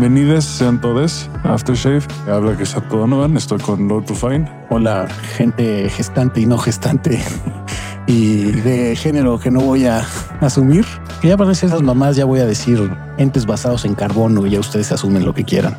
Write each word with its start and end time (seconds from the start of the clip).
Bienvenidos 0.00 0.46
sean 0.46 0.80
todos 0.80 1.28
a 1.44 1.52
Aftershave. 1.52 2.00
Habla 2.26 2.56
que 2.56 2.62
está 2.62 2.80
todo 2.80 3.00
Donovan. 3.00 3.36
Estoy 3.36 3.58
con 3.58 3.86
Lord 3.86 4.06
to 4.06 4.14
Fine. 4.14 4.50
Hola, 4.70 5.06
gente 5.36 5.90
gestante 5.90 6.40
y 6.40 6.46
no 6.46 6.56
gestante. 6.56 7.22
Y 8.06 8.52
de 8.62 8.96
género 8.96 9.38
que 9.38 9.50
no 9.50 9.60
voy 9.60 9.84
a 9.84 10.02
asumir. 10.40 10.86
Que 11.20 11.28
ya 11.28 11.36
para 11.36 11.52
esas 11.52 11.82
mamás 11.82 12.16
ya 12.16 12.24
voy 12.24 12.40
a 12.40 12.46
decir 12.46 12.90
entes 13.18 13.44
basados 13.44 13.84
en 13.84 13.94
carbono 13.94 14.46
y 14.46 14.52
ya 14.52 14.60
ustedes 14.60 14.90
asumen 14.90 15.26
lo 15.26 15.34
que 15.34 15.44
quieran. 15.44 15.76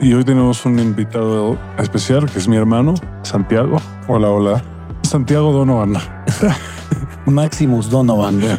Y 0.00 0.14
hoy 0.14 0.24
tenemos 0.24 0.64
un 0.64 0.78
invitado 0.78 1.58
especial 1.76 2.24
que 2.24 2.38
es 2.38 2.48
mi 2.48 2.56
hermano, 2.56 2.94
Santiago. 3.22 3.82
Hola, 4.08 4.30
hola. 4.30 4.62
Santiago 5.02 5.52
Donovan. 5.52 5.92
Maximus 7.26 7.90
Donovan. 7.90 8.40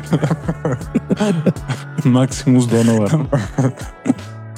Maximus 2.04 2.70
Donovan. 2.70 3.28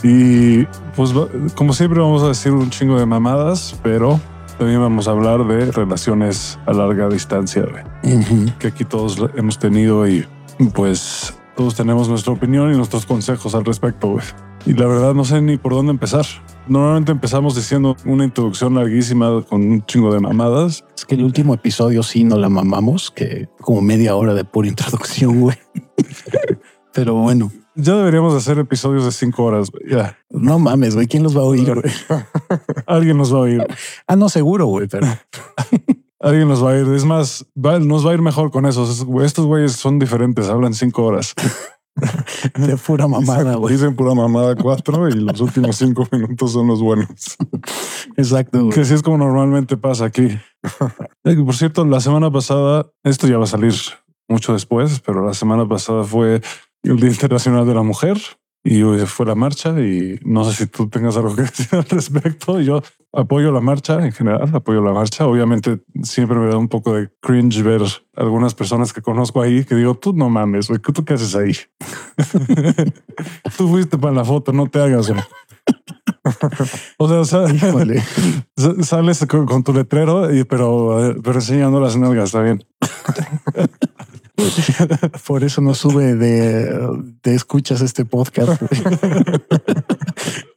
Y 0.04 0.66
pues 0.96 1.14
como 1.56 1.74
siempre 1.74 2.00
vamos 2.00 2.24
a 2.24 2.30
decir 2.30 2.52
un 2.52 2.70
chingo 2.70 3.00
de 3.00 3.06
mamadas, 3.06 3.80
pero 3.84 4.20
también 4.58 4.80
vamos 4.80 5.08
a 5.08 5.12
hablar 5.12 5.46
de 5.48 5.72
relaciones 5.72 6.60
a 6.66 6.74
larga 6.74 7.10
distancia, 7.10 7.66
que 8.60 8.68
aquí 8.68 8.86
todos 8.86 9.18
hemos 9.36 9.58
tenido 9.58 10.08
y 10.08 10.26
pues 10.74 11.34
todos 11.56 11.76
tenemos 11.76 12.10
nuestra 12.10 12.34
opinión 12.34 12.74
y 12.74 12.78
nuestros 12.78 13.06
consejos 13.06 13.56
al 13.56 13.66
respecto. 13.66 14.18
Y 14.66 14.74
la 14.74 14.86
verdad 14.86 15.14
no 15.14 15.26
sé 15.26 15.42
ni 15.42 15.58
por 15.58 15.74
dónde 15.74 15.92
empezar. 15.92 16.26
Normalmente 16.68 17.12
empezamos 17.12 17.56
diciendo 17.56 17.98
una 18.06 18.24
introducción 18.24 18.76
larguísima 18.76 19.42
con 19.44 19.62
un 19.62 19.86
chingo 19.86 20.14
de 20.14 20.20
mamadas. 20.20 20.86
Es 20.96 21.06
que 21.06 21.16
el 21.16 21.24
último 21.24 21.56
episodio 21.56 22.04
sí 22.04 22.24
no 22.24 22.38
la 22.38 22.50
mamamos, 22.50 23.10
que 23.10 23.50
como 23.60 23.82
media 23.82 24.16
hora 24.16 24.34
de 24.36 24.44
pura 24.44 24.68
introducción, 24.68 25.42
güey. 25.42 25.58
Pero 26.94 27.16
bueno. 27.16 27.52
Ya 27.76 27.96
deberíamos 27.96 28.34
hacer 28.34 28.60
episodios 28.60 29.06
de 29.06 29.12
cinco 29.12 29.44
horas. 29.44 29.72
Ya. 29.90 30.18
No 30.30 30.60
mames, 30.60 30.96
güey. 30.96 31.08
¿Quién 31.08 31.24
los 31.24 31.36
va 31.36 31.42
a 31.42 31.46
oír? 31.46 31.72
Alguien 32.86 33.18
nos 33.18 33.34
va 33.34 33.38
a 33.38 33.42
oír. 33.42 33.66
Ah, 34.08 34.16
no, 34.16 34.30
seguro, 34.30 34.66
güey, 34.66 34.88
pero 34.88 35.08
alguien 36.20 36.48
nos 36.48 36.64
va 36.64 36.72
a 36.72 36.78
ir. 36.80 36.88
Es 36.90 37.06
más, 37.06 37.46
nos 37.56 38.06
va 38.06 38.12
a 38.12 38.14
ir 38.14 38.22
mejor 38.22 38.52
con 38.52 38.66
esos. 38.66 39.06
Estos 39.24 39.46
güeyes 39.46 39.74
son 39.74 40.00
diferentes. 40.00 40.50
Hablan 40.50 40.74
cinco 40.74 41.04
horas. 41.04 41.34
De 42.56 42.78
pura 42.78 43.08
mamada, 43.08 43.56
güey. 43.56 43.74
Dicen 43.74 43.96
pura 43.96 44.14
mamada 44.14 44.56
cuatro 44.56 45.10
y 45.10 45.14
los 45.14 45.40
últimos 45.42 45.76
cinco 45.76 46.08
minutos 46.12 46.54
son 46.54 46.68
los 46.68 46.82
buenos. 46.82 47.38
Exacto. 48.18 48.70
Que 48.70 48.82
así 48.82 48.94
es 48.94 49.02
como 49.02 49.18
normalmente 49.18 49.78
pasa 49.78 50.06
aquí. 50.06 50.40
Por 51.24 51.56
cierto, 51.56 51.86
la 51.86 52.00
semana 52.00 52.32
pasada, 52.32 52.90
esto 53.04 53.28
ya 53.28 53.38
va 53.38 53.44
a 53.44 53.48
salir 53.48 53.74
mucho 54.28 54.54
después, 54.54 55.02
pero 55.02 55.26
la 55.26 55.34
semana 55.34 55.68
pasada 55.68 56.04
fue 56.04 56.42
el 56.84 56.98
Día 56.98 57.10
Internacional 57.10 57.66
de 57.66 57.74
la 57.74 57.84
Mujer 57.84 58.18
y 58.64 58.84
fue 59.08 59.26
la 59.26 59.34
marcha 59.34 59.72
y 59.80 60.20
no 60.24 60.44
sé 60.44 60.56
si 60.56 60.68
tú 60.68 60.88
tengas 60.88 61.18
algo 61.18 61.36
que 61.36 61.42
decir 61.42 61.68
al 61.72 61.86
respecto. 61.86 62.62
Yo 62.62 62.82
apoyo 63.12 63.52
la 63.52 63.62
marcha 63.62 64.04
en 64.06 64.12
general, 64.12 64.50
apoyo 64.54 64.82
la 64.82 64.94
marcha. 64.94 65.26
Obviamente 65.26 65.82
siempre 66.04 66.38
me 66.38 66.48
da 66.48 66.58
un 66.58 66.68
poco 66.68 66.94
de 66.94 67.10
cringe 67.22 67.64
ver 67.64 67.82
algunas 68.16 68.54
personas 68.54 68.94
que 68.94 69.02
conozco 69.02 69.42
ahí 69.42 69.64
que 69.64 69.76
digo, 69.76 69.96
tú 69.96 70.14
no 70.14 70.30
mames, 70.30 70.68
güey, 70.68 70.80
¿tú 70.80 71.04
qué 71.04 71.16
haces 71.16 71.36
ahí? 71.36 71.56
tú 73.58 73.68
fuiste 73.68 73.98
para 73.98 74.14
la 74.14 74.26
foto, 74.26 74.54
no 74.54 74.68
te 74.68 74.80
hagas. 74.80 75.10
Güey. 75.10 75.22
o 76.98 77.26
sea, 77.26 77.46
sales 78.84 79.26
con, 79.26 79.64
tu 79.64 79.74
letrero, 79.74 80.34
y, 80.34 80.44
pero, 80.44 81.16
pero 81.24 81.36
enseñando 81.36 81.80
las 81.80 81.98
nalgas, 81.98 82.26
está 82.26 82.42
bien. 82.42 82.64
Por 85.28 85.44
eso 85.44 85.62
no 85.62 85.74
sube 85.74 86.16
de, 86.16 86.88
de 87.24 87.36
escuchas 87.36 87.82
este 87.82 88.06
podcast. 88.06 88.62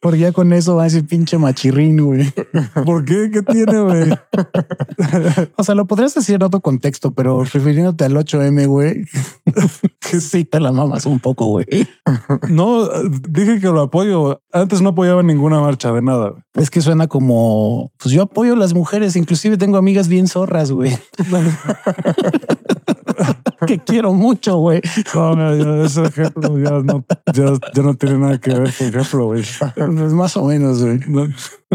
Porque 0.00 0.19
ya 0.19 0.33
con 0.33 0.53
eso 0.53 0.77
va 0.77 0.83
a 0.83 0.84
decir 0.84 1.06
pinche 1.06 1.39
machirrín, 1.39 2.05
güey. 2.05 2.31
¿Por 2.84 3.06
qué? 3.06 3.31
¿Qué 3.33 3.41
tiene, 3.41 3.81
güey? 3.81 4.11
o 5.56 5.65
sea, 5.65 5.75
lo 5.75 5.87
podrías 5.87 6.15
decir 6.15 6.34
en 6.34 6.43
otro 6.43 6.61
contexto, 6.61 7.12
pero 7.12 7.43
refiriéndote 7.43 8.05
al 8.05 8.15
8M, 8.15 8.67
güey, 8.67 9.06
que 10.00 10.21
sí 10.21 10.44
te 10.44 10.61
la 10.61 10.73
mamas 10.73 11.06
un 11.06 11.21
poco, 11.21 11.47
güey. 11.47 11.67
No, 12.50 12.87
dije 13.31 13.61
que 13.61 13.69
lo 13.69 13.81
apoyo. 13.81 14.43
Antes 14.53 14.83
no 14.83 14.91
apoyaba 14.91 15.23
ninguna 15.23 15.61
marcha 15.61 15.91
de 15.91 16.03
nada. 16.03 16.34
Es 16.53 16.69
que 16.69 16.83
suena 16.83 17.06
como, 17.06 17.91
pues 17.97 18.15
yo 18.15 18.23
apoyo 18.23 18.53
a 18.53 18.56
las 18.56 18.75
mujeres, 18.75 19.17
inclusive 19.17 19.56
tengo 19.56 19.78
amigas 19.78 20.09
bien 20.09 20.28
zorras, 20.28 20.71
güey. 20.71 20.99
Que 23.67 23.79
quiero 23.79 24.13
mucho, 24.13 24.57
güey. 24.59 24.81
No, 25.15 25.85
ese 25.85 26.03
ejemplo 26.05 26.59
ya 26.59 26.71
no, 26.81 27.05
ya, 27.33 27.83
no 27.83 27.95
tiene 27.95 28.19
nada 28.19 28.39
que 28.39 28.51
ver 28.51 28.73
con 28.77 28.87
ejemplo, 28.89 29.27
güey. 29.27 29.41
Es 29.41 30.13
más 30.13 30.37
o 30.37 30.45
menos, 30.47 30.83
güey. 30.83 31.01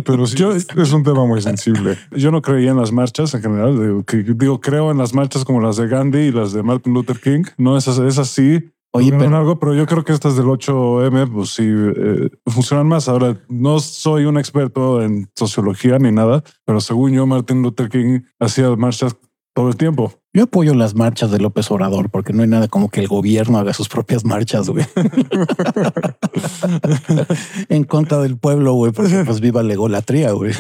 pero 0.05 0.25
sí, 0.25 0.35
yo, 0.37 0.53
es 0.53 0.93
un 0.93 1.03
tema 1.03 1.25
muy 1.25 1.41
sensible. 1.41 1.97
Yo 2.11 2.31
no 2.31 2.41
creía 2.41 2.71
en 2.71 2.77
las 2.77 2.91
marchas 2.91 3.33
en 3.33 3.41
general. 3.41 3.79
Digo, 3.79 4.03
que, 4.03 4.17
digo, 4.17 4.59
creo 4.59 4.91
en 4.91 4.97
las 4.97 5.13
marchas 5.13 5.45
como 5.45 5.61
las 5.61 5.77
de 5.77 5.87
Gandhi 5.87 6.19
y 6.19 6.31
las 6.31 6.53
de 6.53 6.63
Martin 6.63 6.93
Luther 6.93 7.19
King. 7.19 7.43
No, 7.57 7.77
esas, 7.77 7.99
esas 7.99 8.29
sí. 8.29 8.71
Oye, 8.91 9.11
pero... 9.11 9.37
algo, 9.37 9.59
pero 9.59 9.75
yo 9.75 9.85
creo 9.85 10.03
que 10.03 10.13
estas 10.13 10.35
del 10.35 10.47
8M, 10.47 11.31
pues 11.31 11.49
sí, 11.51 11.63
eh, 11.67 12.29
funcionan 12.47 12.87
más. 12.87 13.07
Ahora, 13.07 13.37
no 13.47 13.79
soy 13.79 14.25
un 14.25 14.37
experto 14.37 15.03
en 15.03 15.29
sociología 15.35 15.99
ni 15.99 16.11
nada, 16.11 16.43
pero 16.65 16.81
según 16.81 17.11
yo, 17.11 17.27
Martin 17.27 17.61
Luther 17.61 17.89
King 17.89 18.21
hacía 18.39 18.75
marchas 18.75 19.15
todo 19.59 19.67
el 19.67 19.75
tiempo. 19.75 20.13
Yo 20.33 20.43
apoyo 20.43 20.73
las 20.73 20.95
marchas 20.95 21.31
de 21.31 21.39
López 21.39 21.69
Obrador 21.69 22.09
porque 22.09 22.31
no 22.31 22.43
hay 22.43 22.47
nada 22.47 22.69
como 22.69 22.87
que 22.87 23.01
el 23.01 23.09
gobierno 23.09 23.57
haga 23.57 23.73
sus 23.73 23.89
propias 23.89 24.23
marchas, 24.23 24.69
güey. 24.69 24.85
en 27.67 27.83
contra 27.83 28.19
del 28.19 28.37
pueblo, 28.37 28.71
güey, 28.71 28.93
porque 28.93 29.21
pues 29.25 29.41
viva 29.41 29.61
la 29.61 29.73
egolatría, 29.73 30.31
güey. 30.31 30.53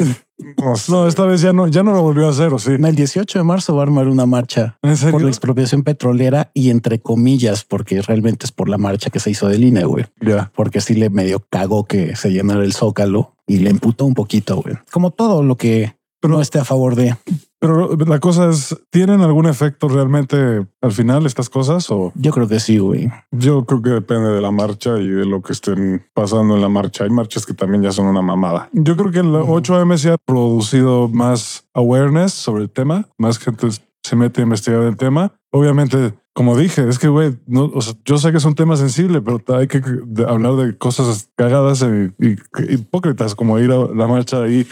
No, 0.89 1.07
esta 1.07 1.23
vez 1.23 1.39
ya 1.39 1.53
no, 1.53 1.69
ya 1.69 1.81
no 1.81 1.93
lo 1.93 2.01
volvió 2.01 2.27
a 2.27 2.31
hacer, 2.31 2.53
¿o 2.53 2.59
sí? 2.59 2.71
El 2.71 2.95
18 2.95 3.39
de 3.39 3.45
marzo 3.45 3.73
va 3.73 3.83
a 3.83 3.85
armar 3.85 4.09
una 4.09 4.25
marcha 4.25 4.77
por 5.11 5.21
la 5.21 5.29
expropiación 5.29 5.83
petrolera 5.83 6.51
y 6.53 6.71
entre 6.71 6.99
comillas, 6.99 7.63
porque 7.63 8.01
realmente 8.01 8.47
es 8.47 8.51
por 8.51 8.67
la 8.67 8.77
marcha 8.77 9.11
que 9.11 9.21
se 9.21 9.31
hizo 9.31 9.47
del 9.47 9.63
INE, 9.63 9.85
güey. 9.85 10.07
Ya. 10.19 10.51
Porque 10.53 10.81
sí 10.81 10.93
le 10.93 11.09
medio 11.09 11.41
cagó 11.49 11.85
que 11.85 12.17
se 12.17 12.31
llenara 12.31 12.65
el 12.65 12.73
zócalo 12.73 13.37
y 13.47 13.59
le 13.59 13.69
emputó 13.69 14.03
un 14.03 14.13
poquito, 14.13 14.61
güey. 14.61 14.75
Como 14.91 15.11
todo 15.11 15.41
lo 15.41 15.55
que 15.55 15.97
no 16.27 16.41
esté 16.41 16.59
a 16.59 16.65
favor 16.65 16.95
de. 16.95 17.15
Pero 17.59 17.95
la 17.95 18.19
cosa 18.19 18.49
es, 18.49 18.75
¿tienen 18.89 19.21
algún 19.21 19.45
efecto 19.45 19.89
realmente 19.89 20.65
al 20.81 20.91
final 20.91 21.25
estas 21.25 21.49
cosas? 21.49 21.91
O 21.91 22.13
yo 22.15 22.31
creo 22.31 22.47
que 22.47 22.59
sí, 22.59 22.77
güey. 22.77 23.11
Yo 23.31 23.65
creo 23.65 23.81
que 23.81 23.89
depende 23.89 24.29
de 24.29 24.41
la 24.41 24.51
marcha 24.51 24.97
y 24.97 25.07
de 25.07 25.25
lo 25.25 25.41
que 25.41 25.53
estén 25.53 26.05
pasando 26.13 26.55
en 26.55 26.61
la 26.61 26.69
marcha. 26.69 27.03
Hay 27.03 27.09
marchas 27.09 27.45
que 27.45 27.53
también 27.53 27.83
ya 27.83 27.91
son 27.91 28.07
una 28.07 28.21
mamada. 28.21 28.69
Yo 28.71 28.95
creo 28.95 29.11
que 29.11 29.19
el 29.19 29.33
8M 29.33 29.97
se 29.97 30.11
ha 30.11 30.17
producido 30.17 31.09
más 31.09 31.67
awareness 31.73 32.33
sobre 32.33 32.63
el 32.63 32.69
tema, 32.69 33.07
más 33.17 33.37
gente 33.37 33.67
se 34.03 34.15
mete 34.15 34.41
a 34.41 34.43
investigar 34.43 34.81
el 34.83 34.95
tema. 34.95 35.33
Obviamente 35.51 36.13
como 36.33 36.57
dije, 36.57 36.87
es 36.87 36.99
que, 36.99 37.07
güey, 37.07 37.37
no, 37.47 37.65
o 37.65 37.81
sea, 37.81 37.95
yo 38.05 38.17
sé 38.17 38.31
que 38.31 38.37
es 38.37 38.45
un 38.45 38.55
tema 38.55 38.77
sensible, 38.77 39.21
pero 39.21 39.41
hay 39.57 39.67
que 39.67 39.81
hablar 40.27 40.55
de 40.55 40.77
cosas 40.77 41.29
cagadas 41.35 41.83
y, 41.83 42.37
hipócritas, 42.69 43.35
como 43.35 43.59
ir 43.59 43.71
a 43.71 43.93
la 43.93 44.07
marcha 44.07 44.47
y, 44.47 44.65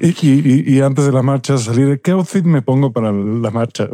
y, 0.00 0.80
antes 0.80 1.06
de 1.06 1.12
la 1.12 1.22
marcha 1.22 1.58
salir, 1.58 2.00
¿qué 2.00 2.12
outfit 2.12 2.44
me 2.44 2.62
pongo 2.62 2.92
para 2.92 3.12
la 3.12 3.50
marcha? 3.50 3.88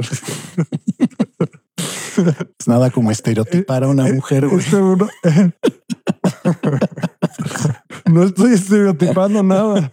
Es 2.58 2.69
nada 2.69 2.91
como 2.91 3.10
estereotipar 3.10 3.84
a 3.84 3.88
una 3.88 4.04
mujer. 4.12 4.44
Este 4.44 4.76
no 8.10 8.25
estoy 8.25 8.52
estereotipando 8.52 9.42
nada. 9.42 9.91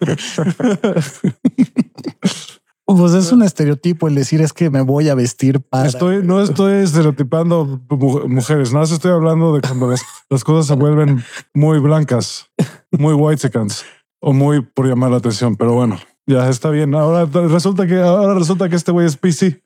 Pues 2.97 3.14
es 3.14 3.32
un 3.32 3.44
estereotipo 3.44 4.08
el 4.08 4.16
decir 4.16 4.41
es 4.41 4.52
que 4.52 4.72
me 4.72 4.82
voy 4.82 5.09
a 5.09 5.16
vestir 5.16 5.62
para. 5.62 5.88
Estoy, 5.88 6.24
no 6.24 6.41
estoy 6.44 6.84
estereotipando 6.84 7.82
mujeres, 8.28 8.74
nada, 8.74 8.86
estoy 8.86 9.12
hablando 9.12 9.53
de 9.53 9.62
cuando 9.62 9.91
las, 10.30 10.44
cosas 10.44 10.66
se 10.66 10.74
vuelven 10.74 11.24
muy 11.53 11.78
blancas, 11.78 12.50
muy 12.91 13.14
white 13.14 13.40
seconds 13.40 13.86
o 14.20 14.34
muy 14.34 14.62
por 14.62 14.88
llamar 14.88 15.12
la 15.12 15.18
atención. 15.18 15.56
Pero 15.56 15.74
bueno, 15.74 16.00
ya 16.26 16.50
está 16.50 16.72
bien. 16.72 16.96
Ahora 16.96 17.26
resulta 17.26 17.86
que 17.86 18.00
ahora 18.00 18.34
resulta 18.34 18.68
que 18.70 18.76
este 18.76 18.92
güey 18.92 19.06
es 19.06 19.18
PC. 19.18 19.62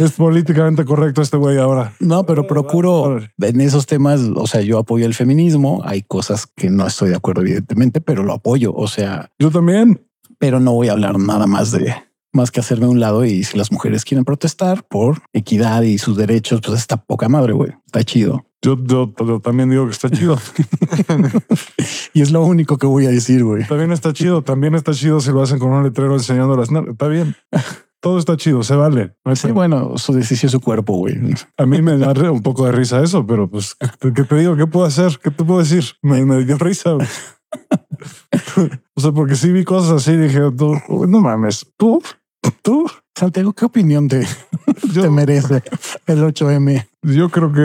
es 0.00 0.12
políticamente 0.12 0.84
correcto 0.84 1.22
este 1.22 1.36
güey 1.36 1.58
ahora. 1.58 1.92
No, 2.00 2.26
pero 2.26 2.48
procuro 2.48 3.20
en 3.40 3.60
esos 3.60 3.86
temas. 3.86 4.20
O 4.34 4.48
sea, 4.48 4.62
yo 4.62 4.78
apoyo 4.78 5.06
el 5.06 5.14
feminismo. 5.14 5.80
Hay 5.84 6.02
cosas 6.02 6.48
que 6.56 6.70
no 6.70 6.88
estoy 6.88 7.10
de 7.10 7.16
acuerdo, 7.16 7.42
evidentemente, 7.42 8.00
pero 8.00 8.24
lo 8.24 8.32
apoyo. 8.32 8.72
O 8.74 8.88
sea, 8.88 9.30
yo 9.38 9.52
también 9.52 10.05
pero 10.38 10.60
no 10.60 10.72
voy 10.72 10.88
a 10.88 10.92
hablar 10.92 11.18
nada 11.18 11.46
más 11.46 11.72
de 11.72 11.94
más 12.36 12.50
que 12.52 12.60
hacerme 12.60 12.84
a 12.84 12.90
un 12.90 13.00
lado 13.00 13.24
y 13.24 13.42
si 13.42 13.56
las 13.58 13.72
mujeres 13.72 14.04
quieren 14.04 14.24
protestar 14.24 14.84
por 14.86 15.22
equidad 15.32 15.82
y 15.82 15.98
sus 15.98 16.16
derechos, 16.16 16.60
pues 16.62 16.78
está 16.78 16.98
poca 16.98 17.28
madre, 17.28 17.54
güey. 17.54 17.72
Está 17.86 18.04
chido. 18.04 18.46
Yo, 18.62 19.12
también 19.42 19.70
digo 19.70 19.84
que 19.86 19.92
está 19.92 20.10
chido. 20.10 20.38
y 22.14 22.20
es 22.20 22.30
lo 22.30 22.44
único 22.44 22.78
que 22.78 22.86
voy 22.86 23.06
a 23.06 23.10
decir, 23.10 23.44
güey. 23.44 23.66
También 23.66 23.92
está 23.92 24.12
chido. 24.12 24.42
También 24.42 24.74
está 24.74 24.92
chido 24.92 25.20
si 25.20 25.30
lo 25.30 25.42
hacen 25.42 25.58
con 25.58 25.70
un 25.70 25.84
letrero 25.84 26.14
enseñando 26.14 26.56
las 26.56 26.68
Está 26.70 27.08
bien. 27.08 27.36
todo 28.00 28.18
está 28.18 28.36
chido, 28.36 28.62
se 28.62 28.74
vale. 28.74 29.16
Sí, 29.34 29.52
bueno, 29.52 29.96
su 29.98 30.12
decisión, 30.12 30.50
su 30.50 30.60
cuerpo, 30.60 30.94
güey. 30.94 31.16
A 31.56 31.66
mí 31.66 31.80
me 31.80 31.96
da 31.96 32.12
un 32.30 32.42
poco 32.42 32.66
de 32.66 32.72
risa 32.72 33.02
eso, 33.02 33.26
pero 33.26 33.48
pues, 33.48 33.76
¿qué 34.00 34.24
te 34.24 34.36
digo? 34.36 34.56
¿Qué 34.56 34.66
puedo 34.66 34.84
hacer? 34.84 35.18
¿Qué 35.22 35.30
te 35.30 35.44
puedo 35.44 35.60
decir? 35.60 35.84
Me, 36.02 36.24
me 36.24 36.44
dio 36.44 36.58
risa. 36.58 36.96
o 38.94 39.00
sea, 39.00 39.12
porque 39.12 39.36
sí 39.36 39.52
vi 39.52 39.64
cosas 39.64 40.02
así, 40.02 40.16
dije, 40.16 40.40
no 40.40 41.20
mames, 41.20 41.66
tú, 41.76 42.02
tú. 42.62 42.86
Santiago, 43.14 43.54
¿qué 43.54 43.64
opinión 43.64 44.08
te, 44.08 44.26
te 44.94 45.08
merece 45.08 45.62
el 46.06 46.22
8M? 46.22 46.86
Yo 47.02 47.30
creo 47.30 47.50
que 47.50 47.60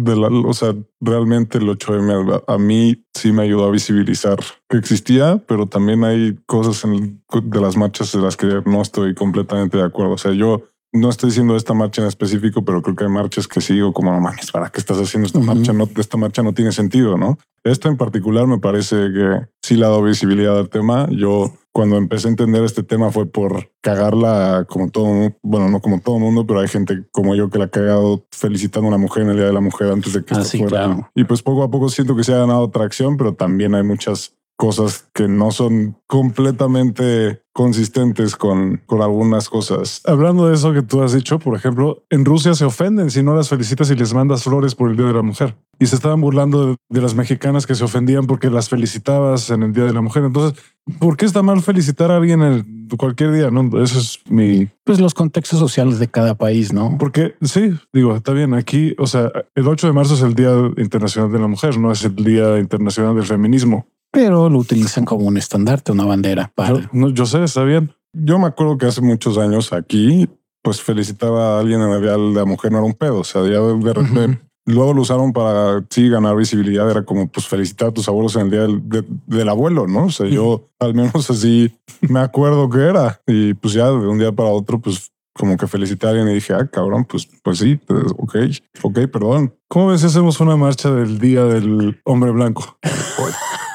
de 0.00 0.16
la, 0.16 0.28
o 0.28 0.52
sea, 0.52 0.74
realmente 1.00 1.58
el 1.58 1.64
8M 1.64 2.44
a, 2.46 2.58
mí 2.58 3.04
sí 3.12 3.32
me 3.32 3.42
ayudó 3.42 3.64
a 3.64 3.70
visibilizar 3.72 4.38
que 4.68 4.76
existía, 4.76 5.42
pero 5.48 5.66
también 5.66 6.04
hay 6.04 6.38
cosas 6.46 6.84
en, 6.84 7.20
de 7.42 7.60
las 7.60 7.76
marchas 7.76 8.12
de 8.12 8.20
las 8.20 8.36
que 8.36 8.62
no 8.64 8.80
estoy 8.80 9.14
completamente 9.14 9.76
de 9.76 9.84
acuerdo. 9.84 10.12
O 10.12 10.18
sea, 10.18 10.32
yo 10.32 10.62
no 10.92 11.10
estoy 11.10 11.30
diciendo 11.30 11.56
esta 11.56 11.74
marcha 11.74 12.02
en 12.02 12.08
específico, 12.08 12.64
pero 12.64 12.80
creo 12.80 12.94
que 12.94 13.04
hay 13.04 13.10
marchas 13.10 13.48
que 13.48 13.60
sigo 13.60 13.92
como 13.92 14.12
no 14.12 14.20
mames, 14.20 14.52
¿para 14.52 14.70
qué 14.70 14.78
estás 14.78 14.98
haciendo 14.98 15.26
esta 15.26 15.40
marcha? 15.40 15.72
No, 15.72 15.88
esta 15.96 16.16
marcha 16.16 16.42
no 16.42 16.52
tiene 16.52 16.70
sentido, 16.70 17.16
¿no? 17.16 17.38
Esta 17.66 17.88
en 17.88 17.96
particular 17.96 18.46
me 18.46 18.58
parece 18.58 18.96
que 19.12 19.40
sí 19.60 19.74
le 19.74 19.84
ha 19.84 19.88
dado 19.88 20.02
visibilidad 20.02 20.56
al 20.56 20.68
tema. 20.68 21.08
Yo 21.10 21.52
cuando 21.72 21.96
empecé 21.96 22.28
a 22.28 22.30
entender 22.30 22.62
este 22.62 22.84
tema 22.84 23.10
fue 23.10 23.26
por 23.26 23.72
cagarla 23.80 24.66
como 24.68 24.88
todo, 24.88 25.34
bueno, 25.42 25.68
no 25.68 25.80
como 25.80 26.00
todo 26.00 26.20
mundo, 26.20 26.46
pero 26.46 26.60
hay 26.60 26.68
gente 26.68 27.04
como 27.10 27.34
yo 27.34 27.50
que 27.50 27.58
la 27.58 27.64
ha 27.64 27.68
cagado 27.68 28.24
felicitando 28.30 28.86
a 28.86 28.90
una 28.90 28.98
mujer 28.98 29.24
en 29.24 29.30
el 29.30 29.36
Día 29.36 29.46
de 29.46 29.52
la 29.52 29.60
Mujer 29.60 29.90
antes 29.90 30.12
de 30.12 30.24
que 30.24 30.34
ah, 30.36 30.42
esto 30.42 30.58
fuera. 30.58 31.10
Y 31.16 31.24
pues 31.24 31.42
poco 31.42 31.64
a 31.64 31.70
poco 31.70 31.88
siento 31.88 32.14
que 32.14 32.22
se 32.22 32.32
ha 32.34 32.38
ganado 32.38 32.70
tracción, 32.70 33.16
pero 33.16 33.34
también 33.34 33.74
hay 33.74 33.82
muchas 33.82 34.35
cosas 34.56 35.08
que 35.12 35.28
no 35.28 35.50
son 35.50 35.98
completamente 36.06 37.42
consistentes 37.52 38.36
con, 38.36 38.82
con 38.86 39.02
algunas 39.02 39.48
cosas. 39.48 40.02
Hablando 40.04 40.48
de 40.48 40.54
eso 40.54 40.72
que 40.72 40.82
tú 40.82 41.02
has 41.02 41.12
dicho, 41.12 41.38
por 41.38 41.56
ejemplo, 41.56 42.04
en 42.10 42.24
Rusia 42.24 42.54
se 42.54 42.64
ofenden 42.64 43.10
si 43.10 43.22
no 43.22 43.34
las 43.34 43.48
felicitas 43.48 43.90
y 43.90 43.94
les 43.94 44.12
mandas 44.12 44.42
flores 44.42 44.74
por 44.74 44.90
el 44.90 44.96
Día 44.96 45.06
de 45.06 45.14
la 45.14 45.22
Mujer. 45.22 45.56
Y 45.78 45.86
se 45.86 45.96
estaban 45.96 46.20
burlando 46.20 46.76
de, 46.88 47.00
las 47.00 47.14
mexicanas 47.14 47.66
que 47.66 47.74
se 47.74 47.84
ofendían 47.84 48.26
porque 48.26 48.50
las 48.50 48.68
felicitabas 48.68 49.50
en 49.50 49.62
el 49.62 49.72
Día 49.72 49.84
de 49.84 49.92
la 49.92 50.00
Mujer. 50.00 50.24
Entonces, 50.24 50.58
¿por 50.98 51.16
qué 51.16 51.26
está 51.26 51.42
mal 51.42 51.62
felicitar 51.62 52.10
a 52.10 52.16
alguien 52.16 52.42
en 52.42 52.88
cualquier 52.96 53.32
día? 53.32 53.50
No, 53.50 53.82
eso 53.82 53.98
es 53.98 54.20
mi... 54.28 54.68
Pues 54.84 55.00
los 55.00 55.14
contextos 55.14 55.58
sociales 55.58 55.98
de 55.98 56.08
cada 56.08 56.34
país, 56.34 56.72
¿no? 56.72 56.96
Porque 56.98 57.34
sí, 57.42 57.72
digo, 57.92 58.16
está 58.16 58.32
bien. 58.32 58.54
Aquí, 58.54 58.94
o 58.98 59.06
sea, 59.06 59.30
el 59.54 59.68
8 59.68 59.86
de 59.86 59.92
marzo 59.92 60.14
es 60.14 60.22
el 60.22 60.34
Día 60.34 60.52
Internacional 60.78 61.30
de 61.30 61.38
la 61.38 61.46
Mujer, 61.46 61.78
no 61.78 61.92
es 61.92 62.04
el 62.04 62.16
Día 62.16 62.58
Internacional 62.58 63.14
del 63.14 63.24
Feminismo 63.24 63.86
pero 64.16 64.48
lo 64.48 64.58
utilizan 64.58 65.04
como 65.04 65.26
un 65.26 65.36
estandarte, 65.36 65.92
una 65.92 66.06
bandera. 66.06 66.50
Para... 66.54 66.88
Yo, 66.90 67.10
yo, 67.10 67.26
sé, 67.26 67.44
está 67.44 67.64
bien. 67.64 67.92
Yo 68.14 68.38
me 68.38 68.46
acuerdo 68.46 68.78
que 68.78 68.86
hace 68.86 69.02
muchos 69.02 69.36
años 69.36 69.74
aquí, 69.74 70.26
pues 70.62 70.80
felicitaba 70.80 71.56
a 71.56 71.60
alguien 71.60 71.82
en 71.82 71.90
el 71.90 72.00
Día 72.00 72.12
de 72.12 72.32
la 72.32 72.46
Mujer, 72.46 72.72
no 72.72 72.78
era 72.78 72.86
un 72.86 72.94
pedo. 72.94 73.18
O 73.18 73.24
sea, 73.24 73.42
ya 73.42 73.60
de 73.60 73.92
repente, 73.92 74.40
luego 74.64 74.94
lo 74.94 75.02
usaron 75.02 75.34
para 75.34 75.84
sí 75.90 76.08
ganar 76.08 76.34
visibilidad. 76.34 76.90
Era 76.90 77.04
como 77.04 77.28
pues 77.28 77.46
felicitar 77.46 77.88
a 77.88 77.92
tus 77.92 78.08
abuelos 78.08 78.34
en 78.36 78.50
el 78.50 78.88
Día 78.88 79.04
del, 79.26 79.48
abuelo, 79.50 79.86
¿no? 79.86 80.06
O 80.06 80.10
sea, 80.10 80.26
yo 80.26 80.70
al 80.78 80.94
menos 80.94 81.28
así 81.28 81.70
me 82.00 82.20
acuerdo 82.20 82.70
que 82.70 82.86
era. 82.86 83.20
Y 83.26 83.52
pues 83.52 83.74
ya 83.74 83.88
de 83.88 83.96
un 83.96 84.18
día 84.18 84.32
para 84.32 84.48
otro, 84.48 84.80
pues 84.80 85.12
como 85.34 85.58
que 85.58 85.66
felicité 85.66 86.06
a 86.06 86.10
alguien 86.10 86.30
y 86.30 86.34
dije, 86.36 86.54
ah, 86.54 86.66
cabrón, 86.66 87.04
pues, 87.04 87.28
pues 87.42 87.58
sí, 87.58 87.76
pues, 87.76 88.04
ok, 88.16 88.36
ok, 88.80 88.98
perdón. 89.12 89.54
¿Cómo 89.68 89.88
ves 89.88 90.00
si 90.00 90.06
hacemos 90.06 90.40
una 90.40 90.56
marcha 90.56 90.90
del 90.90 91.18
Día 91.18 91.44
del 91.44 92.00
Hombre 92.06 92.30
Blanco? 92.30 92.78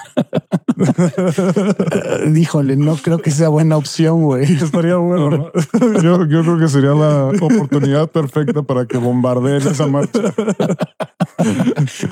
Híjole, 2.36 2.76
no 2.76 2.96
creo 2.96 3.20
que 3.20 3.32
sea 3.32 3.50
buena 3.50 3.78
opción, 3.78 4.24
güey. 4.24 4.44
Estaría 4.44 4.96
bueno. 4.98 5.52
Yo, 6.02 6.26
yo, 6.26 6.42
creo 6.42 6.60
que 6.60 6.68
sería 6.68 6.92
la 6.92 7.26
oportunidad 7.42 8.10
perfecta 8.10 8.62
para 8.64 8.86
que 8.86 8.98
bombardeen 8.98 9.68
esa 9.68 9.88
marcha. 9.88 10.34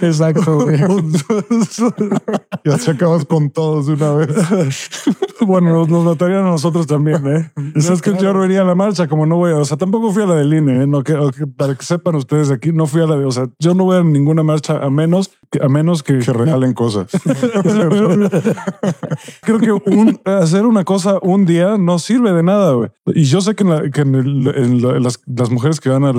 Exacto, 0.01 0.59
güey. 0.65 0.79
ya 2.65 2.77
se 2.77 2.91
acabas 2.91 3.25
con 3.25 3.49
todos 3.49 3.87
de 3.87 3.93
una 3.93 4.11
vez. 4.13 4.29
Bueno, 5.41 5.85
nos, 5.85 6.03
matarían 6.03 6.45
a 6.45 6.51
nosotros 6.51 6.87
también, 6.87 7.25
¿eh? 7.27 7.51
es 7.75 8.01
que 8.01 8.13
yo 8.17 8.33
vería 8.33 8.63
la 8.63 8.75
marcha, 8.75 9.07
como 9.07 9.25
no 9.25 9.37
voy 9.37 9.51
a, 9.51 9.57
o 9.57 9.65
sea, 9.65 9.77
tampoco 9.77 10.11
fui 10.11 10.23
a 10.23 10.25
la 10.25 10.35
del 10.35 10.53
INE, 10.53 10.83
¿eh? 10.83 10.87
No, 10.87 11.03
que, 11.03 11.15
para 11.55 11.75
que 11.75 11.83
sepan 11.83 12.15
ustedes 12.15 12.51
aquí, 12.51 12.71
no 12.71 12.87
fui 12.87 13.01
a 13.01 13.05
la 13.05 13.17
de, 13.17 13.25
o 13.25 13.31
sea, 13.31 13.47
yo 13.59 13.73
no 13.73 13.85
voy 13.85 13.97
a 13.97 14.03
ninguna 14.03 14.43
marcha 14.43 14.77
a 14.77 14.89
menos, 14.89 15.31
a 15.61 15.67
menos 15.67 16.03
que, 16.03 16.19
que 16.19 16.31
regalen 16.31 16.73
cosas. 16.73 17.11
Creo 19.41 19.59
que 19.59 19.71
un, 19.71 20.19
hacer 20.25 20.65
una 20.65 20.83
cosa 20.83 21.17
un 21.21 21.45
día 21.45 21.77
no 21.77 21.97
sirve 21.97 22.33
de 22.33 22.43
nada, 22.43 22.73
güey. 22.73 22.89
Y 23.07 23.23
yo 23.23 23.41
sé 23.41 23.55
que, 23.55 23.63
en, 23.63 24.81
las, 25.03 25.21
las, 25.25 25.49
mujeres 25.49 25.79
que 25.79 25.89
van 25.89 26.03
a 26.03 26.13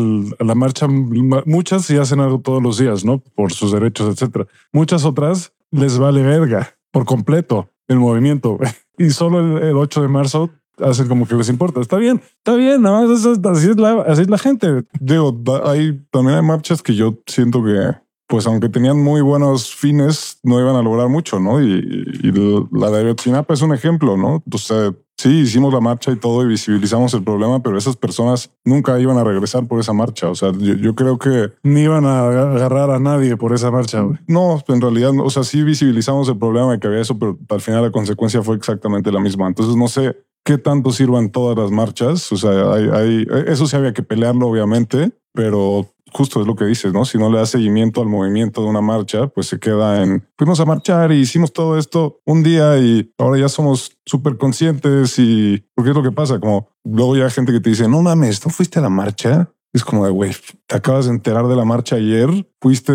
la 0.44 0.54
marcha, 0.54 0.88
muchas 0.88 1.84
sí 1.84 1.96
hacen 1.96 2.20
algo 2.20 2.40
todos 2.40 2.62
los 2.62 2.78
días, 2.78 3.04
¿no? 3.04 3.18
Por 3.18 3.52
sus 3.52 3.72
derechos, 3.72 4.12
etcétera. 4.12 4.46
Muchas 4.72 5.04
otras 5.04 5.52
les 5.70 5.98
vale 5.98 6.22
verga 6.22 6.74
por 6.90 7.04
completo 7.04 7.68
el 7.88 7.98
movimiento. 7.98 8.58
Y 8.98 9.10
solo 9.10 9.58
el, 9.58 9.76
8 9.76 10.02
de 10.02 10.08
marzo 10.08 10.50
hacen 10.78 11.08
como 11.08 11.26
que 11.26 11.34
les 11.34 11.48
importa. 11.48 11.80
Está 11.80 11.96
bien, 11.96 12.20
está 12.38 12.54
bien, 12.54 12.82
nada 12.82 13.06
más 13.06 13.24
así 13.24 13.70
es 13.70 13.76
la, 13.76 14.02
así 14.02 14.22
es 14.22 14.30
la 14.30 14.38
gente. 14.38 14.84
Digo, 14.98 15.36
hay, 15.64 16.00
también 16.10 16.38
hay 16.38 16.42
marchas 16.42 16.82
que 16.82 16.94
yo 16.94 17.18
siento 17.26 17.62
que 17.64 17.94
pues 18.30 18.46
aunque 18.46 18.68
tenían 18.68 19.02
muy 19.02 19.22
buenos 19.22 19.74
fines, 19.74 20.38
no 20.44 20.60
iban 20.60 20.76
a 20.76 20.82
lograr 20.82 21.08
mucho, 21.08 21.40
¿no? 21.40 21.60
Y, 21.60 22.30
la 22.70 22.88
de 22.90 23.00
Ayotzinapa 23.00 23.54
es 23.54 23.60
un 23.60 23.74
ejemplo, 23.74 24.16
¿no? 24.16 24.40
O 24.50 24.58
sea, 24.58 24.94
sí, 25.18 25.40
hicimos 25.40 25.74
la 25.74 25.80
marcha 25.80 26.12
y 26.12 26.16
todo 26.16 26.44
y 26.44 26.46
visibilizamos 26.46 27.12
el 27.14 27.24
problema, 27.24 27.60
pero 27.60 27.76
esas 27.76 27.96
personas 27.96 28.52
nunca 28.64 29.00
iban 29.00 29.18
a 29.18 29.24
regresar 29.24 29.66
por 29.66 29.80
esa 29.80 29.92
marcha. 29.92 30.28
O 30.28 30.36
sea, 30.36 30.52
yo, 30.52 30.94
creo 30.94 31.18
que 31.18 31.50
ni 31.64 31.80
iban 31.80 32.06
a 32.06 32.20
agarrar 32.28 32.90
a 32.92 33.00
nadie 33.00 33.36
por 33.36 33.52
esa 33.52 33.72
marcha. 33.72 34.06
No, 34.28 34.62
en 34.68 34.80
realidad, 34.80 35.10
o 35.18 35.30
sea, 35.30 35.42
sí 35.42 35.64
visibilizamos 35.64 36.28
el 36.28 36.38
problema 36.38 36.70
de 36.70 36.78
que 36.78 36.86
había 36.86 37.00
eso, 37.00 37.18
pero 37.18 37.36
al 37.48 37.60
final 37.60 37.82
la 37.82 37.90
consecuencia 37.90 38.42
fue 38.44 38.54
exactamente 38.54 39.10
la 39.10 39.18
misma. 39.18 39.48
Entonces, 39.48 39.74
no 39.74 39.88
sé 39.88 40.16
qué 40.44 40.56
tanto 40.56 40.92
sirvan 40.92 41.30
todas 41.30 41.58
las 41.58 41.72
marchas. 41.72 42.30
O 42.30 42.36
sea, 42.36 42.74
hay, 42.74 43.26
eso 43.48 43.66
sí 43.66 43.74
había 43.74 43.92
que 43.92 44.04
pelearlo, 44.04 44.46
obviamente, 44.46 45.10
pero 45.32 45.88
justo 46.12 46.40
es 46.40 46.46
lo 46.46 46.56
que 46.56 46.64
dices, 46.64 46.92
¿no? 46.92 47.04
Si 47.04 47.18
no 47.18 47.30
le 47.30 47.38
da 47.38 47.46
seguimiento 47.46 48.00
al 48.00 48.08
movimiento 48.08 48.62
de 48.62 48.68
una 48.68 48.80
marcha, 48.80 49.28
pues 49.28 49.46
se 49.46 49.58
queda 49.58 50.02
en, 50.02 50.26
fuimos 50.36 50.60
a 50.60 50.64
marchar 50.64 51.12
y 51.12 51.20
hicimos 51.20 51.52
todo 51.52 51.78
esto 51.78 52.20
un 52.24 52.42
día 52.42 52.78
y 52.78 53.12
ahora 53.18 53.40
ya 53.40 53.48
somos 53.48 53.96
súper 54.04 54.36
conscientes 54.36 55.18
y, 55.18 55.64
porque 55.74 55.90
es 55.90 55.96
lo 55.96 56.02
que 56.02 56.12
pasa, 56.12 56.38
como 56.38 56.68
luego 56.84 57.16
ya 57.16 57.24
hay 57.24 57.30
gente 57.30 57.52
que 57.52 57.60
te 57.60 57.70
dice, 57.70 57.88
no 57.88 58.02
mames, 58.02 58.44
¿no 58.44 58.50
fuiste 58.52 58.78
a 58.78 58.82
la 58.82 58.90
marcha? 58.90 59.50
Es 59.72 59.84
como 59.84 60.04
de, 60.04 60.10
güey, 60.10 60.32
te 60.66 60.76
acabas 60.76 61.06
de 61.06 61.12
enterar 61.12 61.46
de 61.46 61.56
la 61.56 61.64
marcha 61.64 61.96
ayer, 61.96 62.28
fuiste, 62.60 62.92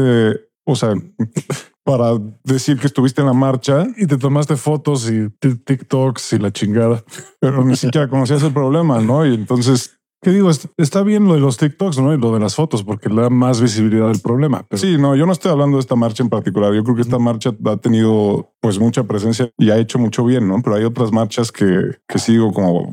o 0.66 0.76
sea, 0.76 0.94
para 1.86 2.18
decir 2.44 2.80
que 2.80 2.88
estuviste 2.88 3.22
en 3.22 3.28
la 3.28 3.34
marcha 3.34 3.86
y 3.96 4.08
te 4.08 4.18
tomaste 4.18 4.56
fotos 4.56 5.10
y 5.10 5.30
TikToks 5.30 6.34
y 6.34 6.40
la 6.40 6.52
chingada, 6.52 7.04
pero 7.40 7.64
ni 7.64 7.76
siquiera 7.76 8.10
conocías 8.10 8.42
el 8.42 8.52
problema, 8.52 9.00
¿no? 9.02 9.24
Y 9.24 9.36
entonces 9.36 9.95
¿Qué 10.22 10.32
digo? 10.32 10.50
Está 10.78 11.04
bien 11.04 11.26
lo 11.26 11.36
de 11.36 11.40
los 11.40 11.58
TikToks, 11.58 12.00
¿no? 12.00 12.14
Y 12.14 12.18
lo 12.18 12.34
de 12.34 12.40
las 12.40 12.56
fotos, 12.56 12.84
porque 12.84 13.10
le 13.10 13.22
da 13.22 13.30
más 13.30 13.62
visibilidad 13.62 14.10
al 14.10 14.20
problema. 14.20 14.66
Sí, 14.72 14.98
no, 14.98 15.16
yo 15.16 15.26
no 15.26 15.32
estoy 15.32 15.52
hablando 15.52 15.78
de 15.78 15.82
esta 15.82 15.96
marcha 15.96 16.24
en 16.24 16.30
particular. 16.30 16.74
Yo 16.74 16.84
creo 16.84 16.96
que 16.96 17.04
esta 17.04 17.20
marcha 17.20 17.52
ha 17.66 17.78
tenido 17.78 18.52
pues 18.60 18.80
mucha 18.80 19.04
presencia 19.04 19.52
y 19.58 19.70
ha 19.70 19.78
hecho 19.78 20.00
mucho 20.00 20.26
bien, 20.26 20.48
¿no? 20.48 20.62
Pero 20.64 20.78
hay 20.78 20.84
otras 20.84 21.12
marchas 21.12 21.52
que, 21.52 21.98
que 22.08 22.18
sigo 22.18 22.52
como, 22.52 22.92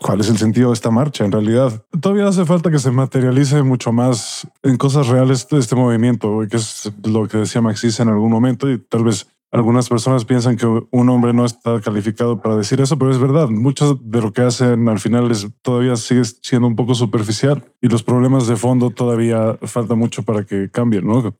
¿cuál 0.00 0.20
es 0.20 0.28
el 0.28 0.36
sentido 0.36 0.68
de 0.68 0.74
esta 0.74 0.90
marcha 0.90 1.24
en 1.24 1.32
realidad? 1.32 1.82
Todavía 1.98 2.28
hace 2.28 2.44
falta 2.44 2.70
que 2.70 2.78
se 2.78 2.90
materialice 2.90 3.62
mucho 3.62 3.90
más 3.90 4.46
en 4.62 4.76
cosas 4.76 5.08
reales 5.08 5.48
de 5.48 5.60
este 5.60 5.76
movimiento, 5.76 6.40
que 6.50 6.58
es 6.58 6.92
lo 7.04 7.26
que 7.28 7.38
decía 7.38 7.62
Maxis 7.62 8.00
en 8.00 8.10
algún 8.10 8.30
momento 8.30 8.70
y 8.70 8.78
tal 8.78 9.04
vez 9.04 9.26
algunas 9.54 9.88
personas 9.88 10.24
piensan 10.24 10.56
que 10.56 10.66
un 10.66 11.08
hombre 11.08 11.32
no 11.32 11.44
está 11.44 11.80
calificado 11.80 12.40
para 12.42 12.56
decir 12.56 12.80
eso, 12.80 12.98
pero 12.98 13.12
es 13.12 13.18
verdad. 13.18 13.48
Mucho 13.48 13.94
de 13.94 14.20
lo 14.20 14.32
que 14.32 14.42
hacen 14.42 14.88
al 14.88 14.98
final 14.98 15.30
es, 15.30 15.46
todavía 15.62 15.94
sigue 15.94 16.24
siendo 16.24 16.66
un 16.66 16.74
poco 16.74 16.96
superficial 16.96 17.64
y 17.80 17.86
los 17.86 18.02
problemas 18.02 18.48
de 18.48 18.56
fondo 18.56 18.90
todavía 18.90 19.56
falta 19.62 19.94
mucho 19.94 20.24
para 20.24 20.44
que 20.44 20.70
cambien, 20.70 21.06
¿no? 21.06 21.32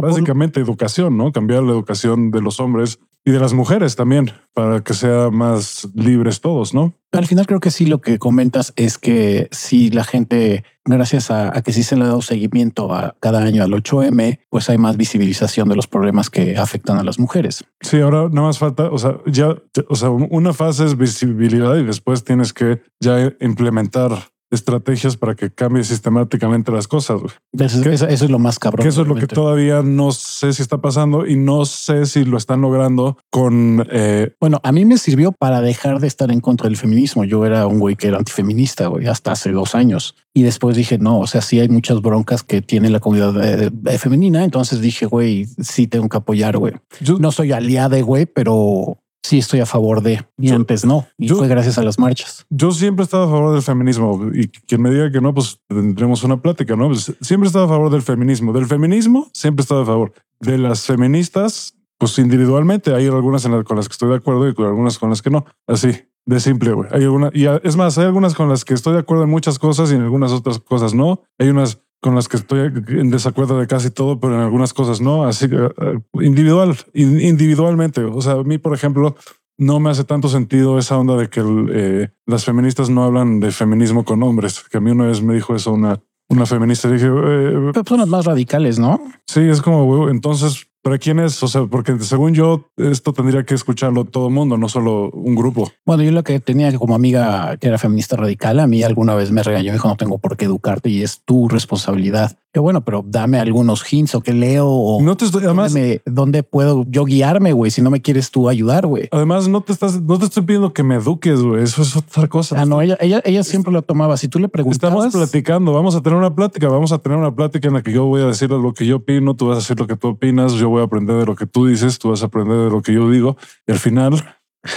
básicamente 0.00 0.60
educación, 0.60 1.18
¿no? 1.18 1.30
Cambiar 1.30 1.62
la 1.62 1.72
educación 1.72 2.30
de 2.30 2.40
los 2.40 2.58
hombres 2.58 2.98
y 3.24 3.30
de 3.30 3.38
las 3.38 3.52
mujeres 3.52 3.96
también 3.96 4.32
para 4.54 4.82
que 4.82 4.94
sea 4.94 5.30
más 5.30 5.88
libres 5.94 6.40
todos, 6.40 6.74
¿no? 6.74 6.94
Al 7.12 7.26
final 7.26 7.46
creo 7.46 7.60
que 7.60 7.70
sí 7.70 7.86
lo 7.86 8.00
que 8.00 8.18
comentas 8.18 8.72
es 8.76 8.98
que 8.98 9.48
si 9.50 9.90
la 9.90 10.02
gente, 10.02 10.64
gracias 10.84 11.30
a, 11.30 11.52
que 11.62 11.72
sí 11.72 11.82
se 11.82 11.96
le 11.96 12.04
ha 12.04 12.06
dado 12.06 12.22
seguimiento 12.22 12.92
a 12.94 13.14
cada 13.20 13.42
año 13.42 13.62
al 13.62 13.72
8M, 13.72 14.40
pues 14.48 14.70
hay 14.70 14.78
más 14.78 14.96
visibilización 14.96 15.68
de 15.68 15.76
los 15.76 15.86
problemas 15.86 16.30
que 16.30 16.56
afectan 16.56 16.98
a 16.98 17.04
las 17.04 17.18
mujeres. 17.18 17.64
Sí, 17.80 18.00
ahora 18.00 18.28
nada 18.30 18.48
más 18.48 18.58
falta, 18.58 18.90
o 18.90 18.98
sea, 18.98 19.18
ya, 19.26 19.54
o 19.88 19.94
sea, 19.94 20.10
una 20.10 20.52
fase 20.52 20.86
es 20.86 20.96
visibilidad 20.96 21.76
y 21.76 21.84
después 21.84 22.24
tienes 22.24 22.52
que 22.52 22.82
ya 22.98 23.32
implementar 23.40 24.31
estrategias 24.52 25.16
para 25.16 25.34
que 25.34 25.50
cambie 25.50 25.82
sistemáticamente 25.82 26.70
las 26.70 26.86
cosas. 26.86 27.20
Eso, 27.58 27.90
eso, 27.90 28.06
es 28.06 28.30
lo 28.30 28.38
más 28.38 28.58
cabrón. 28.58 28.84
Que 28.84 28.88
eso 28.88 29.02
es 29.02 29.08
lo 29.08 29.14
que 29.16 29.26
todavía 29.26 29.82
no 29.82 30.12
sé 30.12 30.52
si 30.52 30.62
está 30.62 30.78
pasando 30.78 31.26
y 31.26 31.36
no 31.36 31.64
sé 31.64 32.06
si 32.06 32.24
lo 32.24 32.36
están 32.36 32.60
logrando 32.60 33.18
con... 33.30 33.86
Eh... 33.90 34.34
Bueno, 34.38 34.60
a 34.62 34.70
mí 34.70 34.84
me 34.84 34.98
sirvió 34.98 35.32
para 35.32 35.60
dejar 35.60 35.98
de 35.98 36.06
estar 36.06 36.30
en 36.30 36.40
contra 36.40 36.68
del 36.68 36.76
feminismo. 36.76 37.24
Yo 37.24 37.44
era 37.46 37.66
un 37.66 37.78
güey 37.78 37.96
que 37.96 38.08
era 38.08 38.18
antifeminista, 38.18 38.86
güey, 38.86 39.06
hasta 39.06 39.32
hace 39.32 39.50
dos 39.50 39.74
años. 39.74 40.14
Y 40.34 40.42
después 40.42 40.76
dije, 40.76 40.98
no, 40.98 41.20
o 41.20 41.26
sea, 41.26 41.40
sí 41.40 41.60
hay 41.60 41.68
muchas 41.68 42.00
broncas 42.00 42.42
que 42.42 42.62
tiene 42.62 42.90
la 42.90 43.00
comunidad 43.00 43.42
eh, 43.42 43.70
eh, 43.86 43.98
femenina. 43.98 44.44
Entonces 44.44 44.80
dije, 44.80 45.06
güey, 45.06 45.46
sí 45.62 45.86
tengo 45.86 46.08
que 46.08 46.16
apoyar, 46.18 46.58
güey. 46.58 46.74
Yo 47.00 47.18
no 47.18 47.32
soy 47.32 47.52
aliada, 47.52 48.00
güey, 48.00 48.26
pero 48.26 48.98
sí 49.22 49.38
estoy 49.38 49.60
a 49.60 49.66
favor 49.66 50.02
de 50.02 50.24
y 50.38 50.50
antes 50.50 50.84
no. 50.84 51.06
Y 51.18 51.28
fue 51.28 51.48
gracias 51.48 51.78
a 51.78 51.82
las 51.82 51.98
marchas. 51.98 52.46
Yo 52.50 52.72
siempre 52.72 53.02
he 53.02 53.04
estado 53.04 53.24
a 53.24 53.30
favor 53.30 53.52
del 53.52 53.62
feminismo 53.62 54.30
y 54.32 54.48
quien 54.48 54.82
me 54.82 54.90
diga 54.90 55.10
que 55.10 55.20
no, 55.20 55.32
pues 55.32 55.60
tendremos 55.68 56.24
una 56.24 56.40
plática, 56.40 56.76
no? 56.76 56.88
Pues 56.88 57.12
siempre 57.20 57.46
he 57.46 57.48
estado 57.48 57.66
a 57.66 57.68
favor 57.68 57.90
del 57.90 58.02
feminismo. 58.02 58.52
Del 58.52 58.66
feminismo 58.66 59.30
siempre 59.32 59.62
he 59.62 59.64
estado 59.64 59.82
a 59.82 59.86
favor. 59.86 60.12
De 60.40 60.58
las 60.58 60.86
feministas, 60.86 61.74
pues 61.98 62.18
individualmente 62.18 62.94
hay 62.94 63.06
algunas 63.06 63.46
con 63.64 63.76
las 63.76 63.88
que 63.88 63.92
estoy 63.92 64.10
de 64.10 64.16
acuerdo 64.16 64.48
y 64.48 64.54
con 64.54 64.66
algunas 64.66 64.98
con 64.98 65.10
las 65.10 65.22
que 65.22 65.30
no. 65.30 65.44
Así 65.66 65.92
de 66.26 66.40
simple, 66.40 66.72
güey. 66.72 66.88
Hay 66.92 67.02
alguna 67.02 67.30
y 67.32 67.46
es 67.46 67.76
más, 67.76 67.98
hay 67.98 68.06
algunas 68.06 68.34
con 68.34 68.48
las 68.48 68.64
que 68.64 68.74
estoy 68.74 68.94
de 68.94 69.00
acuerdo 69.00 69.24
en 69.24 69.30
muchas 69.30 69.58
cosas 69.58 69.90
y 69.90 69.94
en 69.94 70.02
algunas 70.02 70.32
otras 70.32 70.58
cosas 70.58 70.94
no. 70.94 71.22
Hay 71.38 71.48
unas 71.48 71.80
con 72.02 72.16
las 72.16 72.28
que 72.28 72.36
estoy 72.36 72.72
en 72.88 73.10
desacuerdo 73.10 73.60
de 73.60 73.68
casi 73.68 73.90
todo, 73.90 74.18
pero 74.18 74.34
en 74.34 74.40
algunas 74.40 74.74
cosas 74.74 75.00
no. 75.00 75.24
Así 75.24 75.48
que 75.48 75.56
eh, 75.56 76.00
individual, 76.14 76.76
individualmente. 76.94 78.02
O 78.02 78.20
sea, 78.20 78.32
a 78.32 78.42
mí, 78.42 78.58
por 78.58 78.74
ejemplo, 78.74 79.14
no 79.56 79.78
me 79.78 79.88
hace 79.88 80.02
tanto 80.02 80.28
sentido 80.28 80.78
esa 80.78 80.98
onda 80.98 81.16
de 81.16 81.30
que 81.30 81.40
eh, 81.72 82.10
las 82.26 82.44
feministas 82.44 82.90
no 82.90 83.04
hablan 83.04 83.38
de 83.38 83.52
feminismo 83.52 84.04
con 84.04 84.20
hombres. 84.24 84.64
Que 84.68 84.78
a 84.78 84.80
mí 84.80 84.90
una 84.90 85.06
vez 85.06 85.22
me 85.22 85.34
dijo 85.34 85.54
eso 85.54 85.72
una, 85.72 86.02
una 86.28 86.44
feminista. 86.44 86.90
Dije, 86.90 87.06
eh, 87.06 87.70
pero 87.72 87.84
son 87.86 88.00
las 88.00 88.08
más 88.08 88.24
radicales, 88.24 88.80
¿no? 88.80 89.00
Sí, 89.28 89.40
es 89.40 89.62
como, 89.62 90.08
entonces 90.10 90.66
¿Para 90.82 90.98
quién 90.98 91.20
es? 91.20 91.40
O 91.42 91.46
sea, 91.46 91.64
porque 91.66 91.96
según 92.00 92.34
yo, 92.34 92.68
esto 92.76 93.12
tendría 93.12 93.44
que 93.44 93.54
escucharlo 93.54 94.04
todo 94.04 94.26
el 94.26 94.34
mundo, 94.34 94.58
no 94.58 94.68
solo 94.68 95.10
un 95.10 95.36
grupo. 95.36 95.70
Bueno, 95.86 96.02
yo 96.02 96.10
lo 96.10 96.24
que 96.24 96.40
tenía 96.40 96.76
como 96.76 96.96
amiga 96.96 97.56
que 97.58 97.68
era 97.68 97.78
feminista 97.78 98.16
radical, 98.16 98.58
a 98.58 98.66
mí 98.66 98.82
alguna 98.82 99.14
vez 99.14 99.30
me 99.30 99.44
regañó 99.44 99.70
y 99.70 99.72
dijo, 99.72 99.86
no 99.86 99.96
tengo 99.96 100.18
por 100.18 100.36
qué 100.36 100.46
educarte 100.46 100.90
y 100.90 101.02
es 101.02 101.22
tu 101.24 101.48
responsabilidad. 101.48 102.36
Que 102.52 102.60
bueno, 102.60 102.84
pero 102.84 103.02
dame 103.06 103.38
algunos 103.38 103.90
hints 103.90 104.14
o 104.14 104.20
qué 104.20 104.34
leo 104.34 104.68
o 104.68 105.02
no 105.02 105.16
te 105.16 105.24
estoy, 105.24 105.44
además, 105.44 105.74
dónde, 106.04 106.42
puedo 106.42 106.84
yo 106.88 107.04
guiarme, 107.04 107.52
güey, 107.52 107.70
si 107.70 107.80
no 107.80 107.90
me 107.90 108.02
quieres 108.02 108.30
tú 108.30 108.48
ayudar, 108.48 108.86
güey. 108.86 109.08
Además, 109.10 109.48
no 109.48 109.62
te 109.62 109.72
estás, 109.72 110.00
no 110.02 110.18
te 110.18 110.26
estoy 110.26 110.42
pidiendo 110.42 110.72
que 110.72 110.82
me 110.82 110.96
eduques, 110.96 111.40
güey. 111.40 111.62
Eso 111.62 111.82
es 111.82 111.96
otra 111.96 112.28
cosa. 112.28 112.60
Ah, 112.60 112.66
no, 112.66 112.82
ella, 112.82 112.98
ella, 113.00 113.22
ella 113.24 113.42
siempre 113.42 113.72
lo 113.72 113.82
tomaba. 113.82 114.16
Si 114.16 114.28
tú 114.28 114.38
le 114.38 114.48
preguntabas. 114.48 115.06
Estamos 115.06 115.30
platicando, 115.30 115.72
vamos 115.72 115.96
a 115.96 116.02
tener 116.02 116.18
una 116.18 116.34
plática, 116.34 116.68
vamos 116.68 116.92
a 116.92 116.98
tener 116.98 117.16
una 117.16 117.34
plática 117.34 117.68
en 117.68 117.74
la 117.74 117.82
que 117.82 117.92
yo 117.92 118.04
voy 118.04 118.22
a 118.22 118.26
decir 118.26 118.50
lo 118.50 118.74
que 118.74 118.86
yo 118.86 118.96
opino, 118.96 119.34
tú 119.34 119.46
vas 119.48 119.56
a 119.56 119.60
decir 119.60 119.78
lo 119.78 119.86
que 119.86 119.96
tú 119.96 120.08
opinas, 120.08 120.52
yo 120.52 120.68
voy 120.68 120.82
a 120.82 120.84
aprender 120.84 121.16
de 121.16 121.26
lo 121.26 121.34
que 121.34 121.46
tú 121.46 121.66
dices, 121.66 121.98
tú 121.98 122.10
vas 122.10 122.22
a 122.22 122.26
aprender 122.26 122.58
de 122.58 122.70
lo 122.70 122.82
que 122.82 122.92
yo 122.92 123.10
digo 123.10 123.36
y 123.66 123.72
al 123.72 123.78
final 123.78 124.22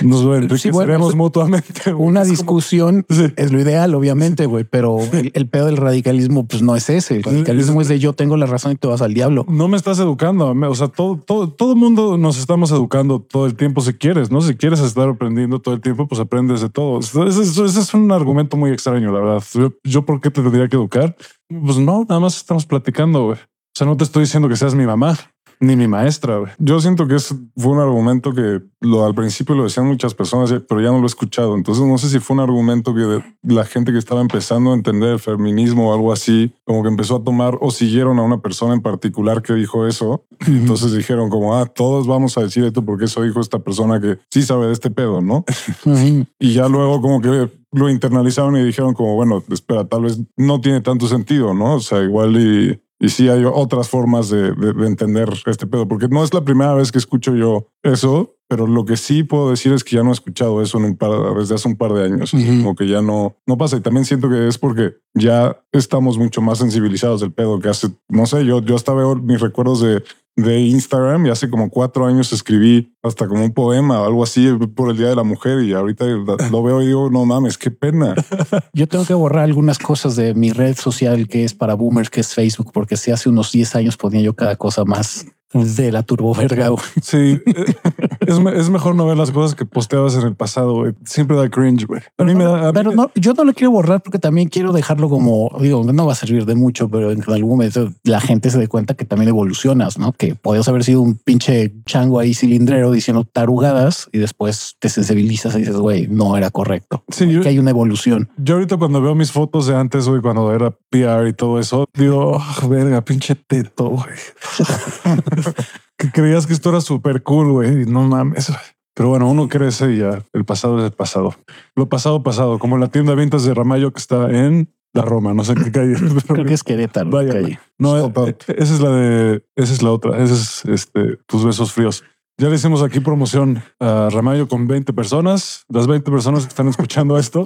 nos 0.01 0.61
sí, 0.61 0.71
mutuamente. 1.15 1.93
Una 1.93 2.23
discusión 2.23 3.05
es 3.35 3.51
lo 3.51 3.59
ideal, 3.59 3.93
obviamente, 3.93 4.47
güey, 4.47 4.63
pero 4.63 4.97
el, 5.33 5.47
pedo 5.47 5.67
del 5.67 5.77
radicalismo 5.77 6.47
pues 6.47 6.63
no 6.63 6.75
es 6.75 6.89
ese. 6.89 7.17
El 7.17 7.23
radicalismo 7.23 7.81
es 7.81 7.87
de 7.87 7.99
yo 7.99 8.13
tengo 8.13 8.35
la 8.35 8.47
razón 8.47 8.71
y 8.71 8.75
te 8.75 8.87
vas 8.87 9.01
al 9.01 9.13
diablo. 9.13 9.45
No 9.47 9.67
me 9.67 9.77
estás 9.77 9.99
educando. 9.99 10.49
O 10.49 10.75
sea, 10.75 10.87
todo, 10.87 11.17
todo, 11.17 11.49
todo 11.49 11.73
el 11.73 11.77
mundo 11.77 12.17
nos 12.17 12.39
estamos 12.39 12.71
educando 12.71 13.19
todo 13.19 13.45
el 13.45 13.55
tiempo 13.55 13.81
si 13.81 13.93
quieres, 13.93 14.31
¿no? 14.31 14.41
Si 14.41 14.55
quieres 14.55 14.79
estar 14.79 15.07
aprendiendo 15.07 15.59
todo 15.59 15.75
el 15.75 15.81
tiempo, 15.81 16.07
pues 16.07 16.19
aprendes 16.19 16.61
de 16.61 16.69
todo. 16.69 16.99
Ese, 16.99 17.41
es 17.41 17.93
un 17.93 18.11
argumento 18.11 18.57
muy 18.57 18.71
extraño, 18.71 19.11
la 19.11 19.19
verdad. 19.19 19.43
Yo, 19.53 19.71
yo, 19.83 20.03
¿por 20.03 20.19
qué 20.19 20.31
te 20.31 20.41
tendría 20.41 20.67
que 20.67 20.77
educar? 20.77 21.15
Pues 21.47 21.77
no, 21.77 22.05
nada 22.09 22.19
más 22.19 22.37
estamos 22.37 22.65
platicando, 22.65 23.25
güey. 23.25 23.37
O 23.37 23.77
sea, 23.77 23.85
no 23.85 23.95
te 23.97 24.03
estoy 24.03 24.23
diciendo 24.23 24.49
que 24.49 24.55
seas 24.55 24.73
mi 24.73 24.85
mamá. 24.85 25.15
Ni 25.59 25.75
mi 25.75 25.87
maestra. 25.87 26.55
Yo 26.57 26.79
siento 26.79 27.07
que 27.07 27.15
es, 27.15 27.33
fue 27.57 27.71
un 27.71 27.79
argumento 27.79 28.33
que 28.33 28.61
lo, 28.81 29.05
al 29.05 29.15
principio 29.15 29.55
lo 29.55 29.63
decían 29.63 29.87
muchas 29.87 30.13
personas, 30.13 30.53
pero 30.67 30.81
ya 30.81 30.91
no 30.91 30.97
lo 30.97 31.03
he 31.03 31.07
escuchado. 31.07 31.55
Entonces 31.55 31.85
no 31.85 31.97
sé 31.97 32.09
si 32.09 32.19
fue 32.19 32.35
un 32.35 32.41
argumento 32.41 32.93
que 32.93 33.23
la 33.43 33.65
gente 33.65 33.91
que 33.91 33.97
estaba 33.97 34.21
empezando 34.21 34.71
a 34.71 34.75
entender 34.75 35.13
el 35.13 35.19
feminismo 35.19 35.89
o 35.89 35.93
algo 35.93 36.11
así, 36.11 36.53
como 36.65 36.83
que 36.83 36.89
empezó 36.89 37.17
a 37.17 37.23
tomar 37.23 37.57
o 37.61 37.71
siguieron 37.71 38.19
a 38.19 38.23
una 38.23 38.39
persona 38.39 38.73
en 38.73 38.81
particular 38.81 39.41
que 39.41 39.53
dijo 39.53 39.87
eso. 39.87 40.25
entonces 40.47 40.93
dijeron 40.93 41.29
como, 41.29 41.55
ah, 41.55 41.65
todos 41.65 42.07
vamos 42.07 42.37
a 42.37 42.41
decir 42.41 42.63
esto 42.63 42.83
porque 42.83 43.05
eso 43.05 43.21
dijo 43.21 43.39
esta 43.39 43.59
persona 43.59 43.99
que 43.99 44.17
sí 44.29 44.41
sabe 44.41 44.67
de 44.67 44.73
este 44.73 44.91
pedo, 44.91 45.21
¿no? 45.21 45.45
y 46.39 46.53
ya 46.53 46.67
luego 46.67 47.01
como 47.01 47.21
que 47.21 47.49
lo 47.71 47.89
internalizaron 47.89 48.55
y 48.57 48.63
dijeron 48.63 48.93
como, 48.93 49.15
bueno, 49.15 49.43
espera, 49.49 49.85
tal 49.85 50.03
vez 50.03 50.19
no 50.37 50.61
tiene 50.61 50.81
tanto 50.81 51.07
sentido, 51.07 51.53
¿no? 51.53 51.75
O 51.75 51.79
sea, 51.81 52.01
igual 52.01 52.37
y 52.37 52.79
y 52.99 53.09
sí 53.09 53.27
hay 53.29 53.43
otras 53.45 53.89
formas 53.89 54.29
de, 54.29 54.53
entender 54.85 55.29
este 55.45 55.67
pedo, 55.67 55.87
porque 55.87 56.07
no 56.07 56.23
es 56.23 56.33
la 56.33 56.43
primera 56.43 56.73
vez 56.73 56.91
que 56.91 56.97
escucho 56.97 57.35
yo 57.35 57.67
eso, 57.83 58.35
pero 58.47 58.67
lo 58.67 58.85
que 58.85 58.95
sí 58.95 59.23
puedo 59.23 59.49
decir 59.49 59.73
es 59.73 59.83
que 59.83 59.95
ya 59.95 60.03
no 60.03 60.09
he 60.09 60.13
escuchado 60.13 60.61
eso 60.61 60.77
en 60.77 60.85
un 60.85 60.97
par, 60.97 61.11
desde 61.35 61.55
hace 61.55 61.67
un 61.67 61.75
par 61.75 61.93
de 61.93 62.05
años, 62.05 62.31
como 62.31 62.75
que 62.75 62.87
ya 62.87 63.01
no, 63.01 63.35
no 63.45 63.57
pasa. 63.57 63.77
Y 63.77 63.81
también 63.81 64.05
siento 64.05 64.29
que 64.29 64.47
es 64.47 64.57
porque 64.57 64.95
ya 65.13 65.59
estamos 65.71 66.17
mucho 66.17 66.41
más 66.41 66.59
sensibilizados 66.59 67.21
del 67.21 67.33
pedo 67.33 67.59
que 67.59 67.69
hace, 67.69 67.89
no 68.07 68.25
sé, 68.25 68.45
yo, 68.45 68.61
yo 68.61 68.75
hasta 68.75 68.93
veo 68.93 69.15
mis 69.15 69.41
recuerdos 69.41 69.81
de 69.81 70.03
de 70.35 70.59
Instagram 70.59 71.25
y 71.25 71.29
hace 71.29 71.49
como 71.49 71.69
cuatro 71.69 72.05
años 72.05 72.33
escribí 72.33 72.93
hasta 73.01 73.27
como 73.27 73.43
un 73.43 73.53
poema 73.53 74.01
o 74.01 74.05
algo 74.05 74.23
así 74.23 74.49
por 74.75 74.91
el 74.91 74.97
Día 74.97 75.07
de 75.07 75.15
la 75.15 75.23
Mujer 75.23 75.63
y 75.63 75.73
ahorita 75.73 76.05
lo 76.51 76.63
veo 76.63 76.81
y 76.81 76.87
digo, 76.87 77.09
no 77.09 77.25
mames, 77.25 77.57
qué 77.57 77.71
pena. 77.71 78.15
Yo 78.73 78.87
tengo 78.87 79.05
que 79.05 79.13
borrar 79.13 79.45
algunas 79.45 79.79
cosas 79.79 80.15
de 80.15 80.33
mi 80.33 80.51
red 80.51 80.75
social 80.75 81.27
que 81.27 81.45
es 81.45 81.53
para 81.53 81.75
boomers, 81.75 82.09
que 82.09 82.21
es 82.21 82.33
Facebook, 82.33 82.71
porque 82.73 82.97
si 82.97 83.11
hace 83.11 83.29
unos 83.29 83.51
10 83.51 83.75
años 83.75 83.97
ponía 83.97 84.21
yo 84.21 84.35
cada 84.35 84.55
cosa 84.55 84.83
más 84.83 85.25
de 85.53 85.91
la 85.91 86.03
turboverga. 86.03 86.69
Sí, 87.01 87.41
eh, 88.27 88.53
es, 88.55 88.69
mejor 88.69 88.95
no 88.95 89.05
ver 89.05 89.17
las 89.17 89.31
cosas 89.31 89.55
que 89.55 89.65
posteabas 89.65 90.15
en 90.15 90.21
el 90.21 90.35
pasado. 90.35 90.83
Siempre 91.05 91.35
da 91.37 91.49
cringe. 91.49 91.85
Güey. 91.85 92.01
A 92.17 92.23
mí 92.23 92.35
me 92.35 92.43
da. 92.43 92.71
Pero 92.73 92.91
no, 92.91 93.11
yo 93.15 93.33
no 93.33 93.43
lo 93.43 93.53
quiero 93.53 93.71
borrar 93.71 94.01
porque 94.01 94.19
también 94.19 94.49
quiero 94.49 94.73
dejarlo 94.73 95.09
como 95.09 95.51
digo, 95.59 95.83
no 95.83 96.05
va 96.05 96.13
a 96.13 96.15
servir 96.15 96.45
de 96.45 96.55
mucho, 96.55 96.89
pero 96.89 97.11
en 97.11 97.23
algún 97.27 97.51
momento 97.51 97.91
la 98.03 98.19
gente 98.19 98.49
se 98.49 98.59
dé 98.59 98.67
cuenta 98.67 98.93
que 98.93 99.05
también 99.05 99.29
evolucionas, 99.29 99.97
no? 99.97 100.13
Que 100.13 100.35
podías 100.35 100.67
haber 100.67 100.83
sido 100.83 101.01
un 101.01 101.15
pinche 101.15 101.73
chango 101.85 102.19
ahí 102.19 102.33
cilindrero 102.33 102.91
diciendo 102.91 103.23
tarugadas 103.23 104.09
y 104.11 104.19
después 104.19 104.75
te 104.79 104.89
sensibilizas 104.89 105.55
y 105.55 105.59
dices, 105.59 105.77
güey, 105.77 106.07
no 106.07 106.37
era 106.37 106.49
correcto. 106.49 107.03
Sí, 107.09 107.39
que 107.41 107.49
hay 107.49 107.59
una 107.59 107.71
evolución. 107.71 108.29
Yo 108.37 108.55
ahorita 108.55 108.77
cuando 108.77 109.01
veo 109.01 109.15
mis 109.15 109.31
fotos 109.31 109.67
de 109.67 109.75
antes, 109.75 110.07
güey, 110.07 110.21
cuando 110.21 110.53
era 110.53 110.71
PR 110.89 111.27
y 111.27 111.33
todo 111.33 111.59
eso, 111.59 111.85
digo, 111.93 112.37
oh, 112.37 112.67
verga, 112.67 113.01
pinche 113.01 113.35
teto, 113.35 113.89
güey. 113.89 114.15
que 115.97 116.11
creías 116.11 116.45
que 116.47 116.53
esto 116.53 116.69
era 116.69 116.81
súper 116.81 117.23
cool, 117.23 117.51
güey. 117.51 117.85
No 117.85 118.03
mames. 118.03 118.51
Pero 118.93 119.09
bueno, 119.09 119.29
uno 119.29 119.49
crece 119.49 119.91
y 119.91 119.97
ya 119.97 120.23
el 120.33 120.45
pasado 120.45 120.79
es 120.79 120.85
el 120.85 120.91
pasado. 120.91 121.35
Lo 121.75 121.89
pasado, 121.89 122.23
pasado, 122.23 122.59
como 122.59 122.77
la 122.77 122.87
tienda 122.87 123.11
de 123.11 123.17
ventas 123.17 123.43
de 123.43 123.53
Ramallo 123.53 123.91
que 123.91 123.99
está 123.99 124.29
en 124.29 124.73
la 124.93 125.01
Roma, 125.01 125.33
no 125.33 125.43
sé 125.43 125.53
qué 125.55 125.71
calle. 125.71 125.95
Creo 126.27 126.45
que 126.45 126.53
es 126.53 126.63
Querétaro. 126.63 127.09
Vaya, 127.09 127.33
calle. 127.33 127.59
No, 127.77 127.97
eh, 127.97 128.35
esa 128.47 128.73
es 128.73 128.79
la 128.79 128.91
de, 128.91 129.43
esa 129.57 129.73
es 129.73 129.83
la 129.83 129.91
otra. 129.91 130.23
Esa 130.23 130.33
es 130.33 130.65
este, 130.65 131.17
tus 131.27 131.43
besos 131.43 131.73
fríos. 131.73 132.05
Ya 132.37 132.49
le 132.49 132.55
hicimos 132.55 132.83
aquí 132.83 132.99
promoción 132.99 133.63
a 133.79 134.09
Ramayo 134.11 134.49
con 134.49 134.67
20 134.67 134.91
personas. 134.91 135.63
Las 135.69 135.87
20 135.87 136.11
personas 136.11 136.43
que 136.43 136.49
están 136.49 136.67
escuchando 136.67 137.17
esto. 137.17 137.45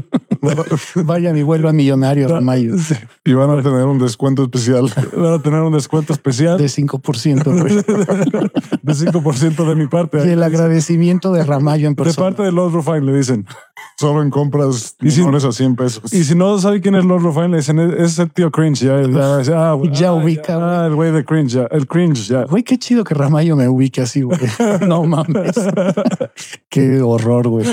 Vayan 1.04 1.36
y 1.36 1.42
vuelvan 1.42 1.74
millonarios, 1.74 2.30
Ramayo. 2.30 2.76
Y 3.24 3.32
van 3.32 3.50
a 3.50 3.62
tener 3.64 3.84
un 3.84 3.98
descuento 3.98 4.44
especial. 4.44 4.92
Van 5.16 5.32
a 5.32 5.42
tener 5.42 5.60
un 5.60 5.72
descuento 5.72 6.12
especial. 6.12 6.56
De 6.56 6.66
5%. 6.66 7.42
de 8.82 8.92
5% 8.92 9.68
de 9.68 9.74
mi 9.74 9.88
parte. 9.88 10.24
Y 10.24 10.30
el 10.30 10.42
agradecimiento 10.44 11.32
de 11.32 11.42
Ramayo 11.42 11.88
en 11.88 11.96
persona. 11.96 12.14
De 12.14 12.30
parte 12.30 12.42
de 12.44 12.52
Lord 12.52 12.74
Rufine 12.74 13.00
le 13.00 13.12
dicen. 13.12 13.44
Solo 13.98 14.22
en 14.22 14.28
compras 14.28 14.94
y 15.00 15.10
si, 15.10 15.22
a 15.22 15.52
100 15.52 15.74
pesos. 15.74 16.12
Y 16.12 16.24
si 16.24 16.34
no 16.34 16.58
sabe 16.58 16.82
quién 16.82 16.96
es 16.96 17.04
Lord 17.04 17.22
Rufine, 17.22 17.48
le 17.48 17.56
dicen, 17.56 17.80
es 17.80 18.18
el 18.18 18.30
tío 18.30 18.50
Cringe. 18.50 18.84
Ya, 18.84 19.00
ya, 19.42 19.72
ah, 19.72 19.78
ya 19.90 20.12
ubica. 20.12 20.82
Ah, 20.82 20.86
el 20.86 20.94
güey 20.94 21.12
de 21.12 21.24
Cringe, 21.24 21.48
ya. 21.54 21.66
El 21.70 21.86
Cringe, 21.86 22.28
ya. 22.28 22.44
Güey, 22.44 22.62
qué 22.62 22.78
chido 22.78 23.04
que 23.04 23.14
Ramayo 23.14 23.56
me 23.56 23.66
ubique 23.68 23.95
así, 24.00 24.22
güey. 24.22 24.38
No 24.86 25.04
mames. 25.04 25.54
Qué 26.70 27.00
horror, 27.00 27.48
güey. 27.48 27.66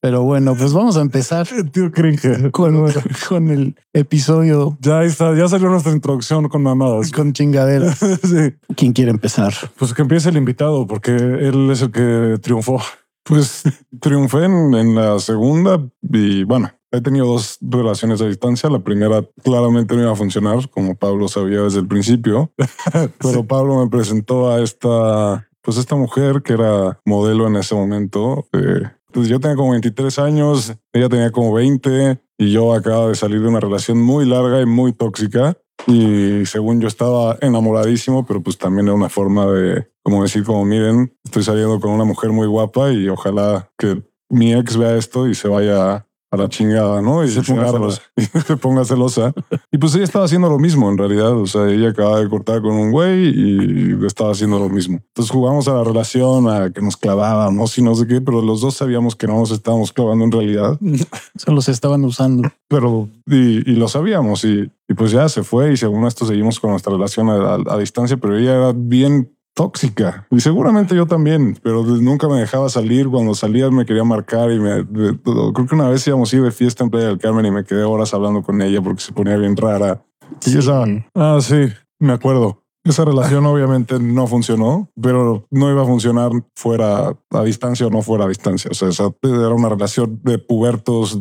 Pero 0.00 0.22
bueno, 0.22 0.54
pues 0.54 0.72
vamos 0.72 0.96
a 0.96 1.00
empezar. 1.00 1.46
Tío 1.72 1.90
cringe. 1.92 2.50
Con, 2.50 2.92
con, 3.28 3.48
el 3.48 3.76
episodio. 3.92 4.78
Ya 4.80 5.02
está, 5.02 5.34
ya 5.34 5.48
salió 5.48 5.68
nuestra 5.68 5.92
introducción 5.92 6.48
con 6.48 6.62
mamadas. 6.62 7.10
Con 7.12 7.32
chingaderas. 7.32 7.98
sí. 8.22 8.54
¿Quién 8.76 8.92
quiere 8.92 9.10
empezar? 9.10 9.52
Pues 9.78 9.92
que 9.94 10.02
empiece 10.02 10.28
el 10.30 10.36
invitado, 10.36 10.86
porque 10.86 11.10
él 11.10 11.70
es 11.70 11.82
el 11.82 11.90
que 11.90 12.38
triunfó. 12.40 12.80
Pues 13.24 13.64
triunfé 14.00 14.44
en, 14.44 14.74
en 14.74 14.94
la 14.94 15.18
segunda 15.18 15.84
y 16.02 16.44
bueno, 16.44 16.70
He 16.96 17.00
tenido 17.02 17.26
dos 17.26 17.58
relaciones 17.60 18.22
a 18.22 18.26
distancia. 18.26 18.70
La 18.70 18.78
primera 18.78 19.22
claramente 19.44 19.94
no 19.94 20.02
iba 20.02 20.12
a 20.12 20.16
funcionar, 20.16 20.68
como 20.70 20.94
Pablo 20.94 21.28
sabía 21.28 21.60
desde 21.60 21.80
el 21.80 21.86
principio, 21.86 22.52
pero 23.20 23.46
Pablo 23.46 23.84
me 23.84 23.90
presentó 23.90 24.50
a 24.50 24.62
esta, 24.62 25.48
pues 25.60 25.76
esta 25.76 25.94
mujer 25.94 26.42
que 26.42 26.54
era 26.54 26.98
modelo 27.04 27.46
en 27.46 27.56
ese 27.56 27.74
momento, 27.74 28.46
eh, 28.52 28.88
Entonces 29.08 29.30
yo 29.30 29.40
tenía 29.40 29.56
como 29.56 29.72
23 29.72 30.18
años, 30.18 30.74
ella 30.92 31.08
tenía 31.08 31.30
como 31.30 31.52
20 31.52 32.18
y 32.38 32.52
yo 32.52 32.72
acababa 32.72 33.08
de 33.08 33.14
salir 33.14 33.40
de 33.42 33.48
una 33.48 33.60
relación 33.60 34.00
muy 34.00 34.26
larga 34.26 34.60
y 34.60 34.66
muy 34.66 34.92
tóxica. 34.92 35.56
Y 35.86 36.46
según 36.46 36.80
yo 36.80 36.88
estaba 36.88 37.36
enamoradísimo, 37.40 38.24
pero 38.24 38.42
pues 38.42 38.56
también 38.56 38.86
era 38.86 38.94
una 38.94 39.08
forma 39.10 39.46
de, 39.46 39.86
como 40.02 40.22
decir, 40.22 40.44
como 40.44 40.64
miren, 40.64 41.14
estoy 41.24 41.42
saliendo 41.42 41.78
con 41.80 41.90
una 41.90 42.04
mujer 42.04 42.32
muy 42.32 42.46
guapa 42.46 42.90
y 42.92 43.08
ojalá 43.08 43.70
que 43.76 44.02
mi 44.28 44.54
ex 44.54 44.76
vea 44.76 44.96
esto 44.96 45.28
y 45.28 45.34
se 45.34 45.48
vaya 45.48 46.05
a 46.30 46.36
la 46.36 46.48
chingada, 46.48 47.00
¿no? 47.00 47.24
Y 47.24 47.28
se, 47.28 47.42
ponga 47.42 47.70
celosa. 47.70 48.02
Y 48.16 48.22
se 48.24 48.56
ponga 48.56 48.84
celosa. 48.84 49.32
Y 49.70 49.78
pues 49.78 49.94
ella 49.94 50.04
estaba 50.04 50.24
haciendo 50.24 50.48
lo 50.48 50.58
mismo 50.58 50.90
en 50.90 50.98
realidad. 50.98 51.32
O 51.32 51.46
sea, 51.46 51.68
ella 51.68 51.90
acaba 51.90 52.20
de 52.20 52.28
cortar 52.28 52.62
con 52.62 52.72
un 52.72 52.90
güey 52.90 53.28
y 53.28 54.06
estaba 54.06 54.32
haciendo 54.32 54.58
lo 54.58 54.68
mismo. 54.68 54.96
Entonces 54.96 55.30
jugamos 55.30 55.68
a 55.68 55.74
la 55.74 55.84
relación, 55.84 56.48
a 56.48 56.72
que 56.72 56.80
nos 56.82 56.96
clavábamos 56.96 57.76
y 57.78 57.82
no 57.82 57.94
sé 57.94 58.06
qué, 58.06 58.20
pero 58.20 58.42
los 58.42 58.60
dos 58.60 58.74
sabíamos 58.74 59.14
que 59.14 59.26
no 59.26 59.38
nos 59.38 59.50
estábamos 59.50 59.92
clavando 59.92 60.24
en 60.24 60.32
realidad. 60.32 60.78
Se 61.60 61.72
estaban 61.72 62.04
usando. 62.04 62.48
Pero, 62.68 63.08
y, 63.26 63.70
y 63.70 63.76
lo 63.76 63.88
sabíamos. 63.88 64.44
Y, 64.44 64.70
y, 64.88 64.94
pues 64.94 65.10
ya 65.10 65.28
se 65.28 65.42
fue 65.42 65.72
y 65.72 65.76
según 65.76 66.06
esto 66.06 66.26
seguimos 66.26 66.60
con 66.60 66.70
nuestra 66.70 66.92
relación 66.92 67.28
a, 67.28 67.54
a, 67.54 67.74
a 67.74 67.78
distancia, 67.78 68.16
pero 68.16 68.36
ella 68.36 68.54
era 68.54 68.72
bien 68.74 69.35
tóxica 69.56 70.26
y 70.30 70.40
seguramente 70.40 70.94
yo 70.94 71.06
también, 71.06 71.58
pero 71.62 71.82
nunca 71.82 72.28
me 72.28 72.38
dejaba 72.38 72.68
salir. 72.68 73.08
Cuando 73.08 73.34
salía 73.34 73.70
me 73.70 73.86
quería 73.86 74.04
marcar 74.04 74.52
y 74.52 74.60
me 74.60 74.86
creo 74.86 75.52
que 75.66 75.74
una 75.74 75.88
vez 75.88 76.06
íbamos 76.06 76.30
a 76.30 76.36
ir 76.36 76.42
de 76.42 76.52
fiesta 76.52 76.84
en 76.84 76.90
Playa 76.90 77.06
del 77.06 77.18
Carmen 77.18 77.46
y 77.46 77.50
me 77.50 77.64
quedé 77.64 77.82
horas 77.82 78.12
hablando 78.12 78.42
con 78.42 78.60
ella 78.60 78.82
porque 78.82 79.00
se 79.00 79.12
ponía 79.12 79.36
bien 79.38 79.56
rara. 79.56 80.04
Y 80.44 80.58
esa, 80.58 80.84
ah, 81.14 81.38
sí, 81.40 81.68
me 81.98 82.12
acuerdo. 82.12 82.62
Esa 82.84 83.06
relación 83.06 83.46
obviamente 83.46 83.98
no 83.98 84.26
funcionó, 84.26 84.90
pero 85.00 85.46
no 85.50 85.70
iba 85.70 85.82
a 85.82 85.86
funcionar 85.86 86.32
fuera 86.54 87.16
a 87.30 87.42
distancia 87.42 87.86
o 87.86 87.90
no 87.90 88.02
fuera 88.02 88.26
a 88.26 88.28
distancia. 88.28 88.70
O 88.70 88.74
sea, 88.74 88.88
esa 88.90 89.10
era 89.22 89.54
una 89.54 89.70
relación 89.70 90.20
de 90.22 90.38
pubertos 90.38 91.18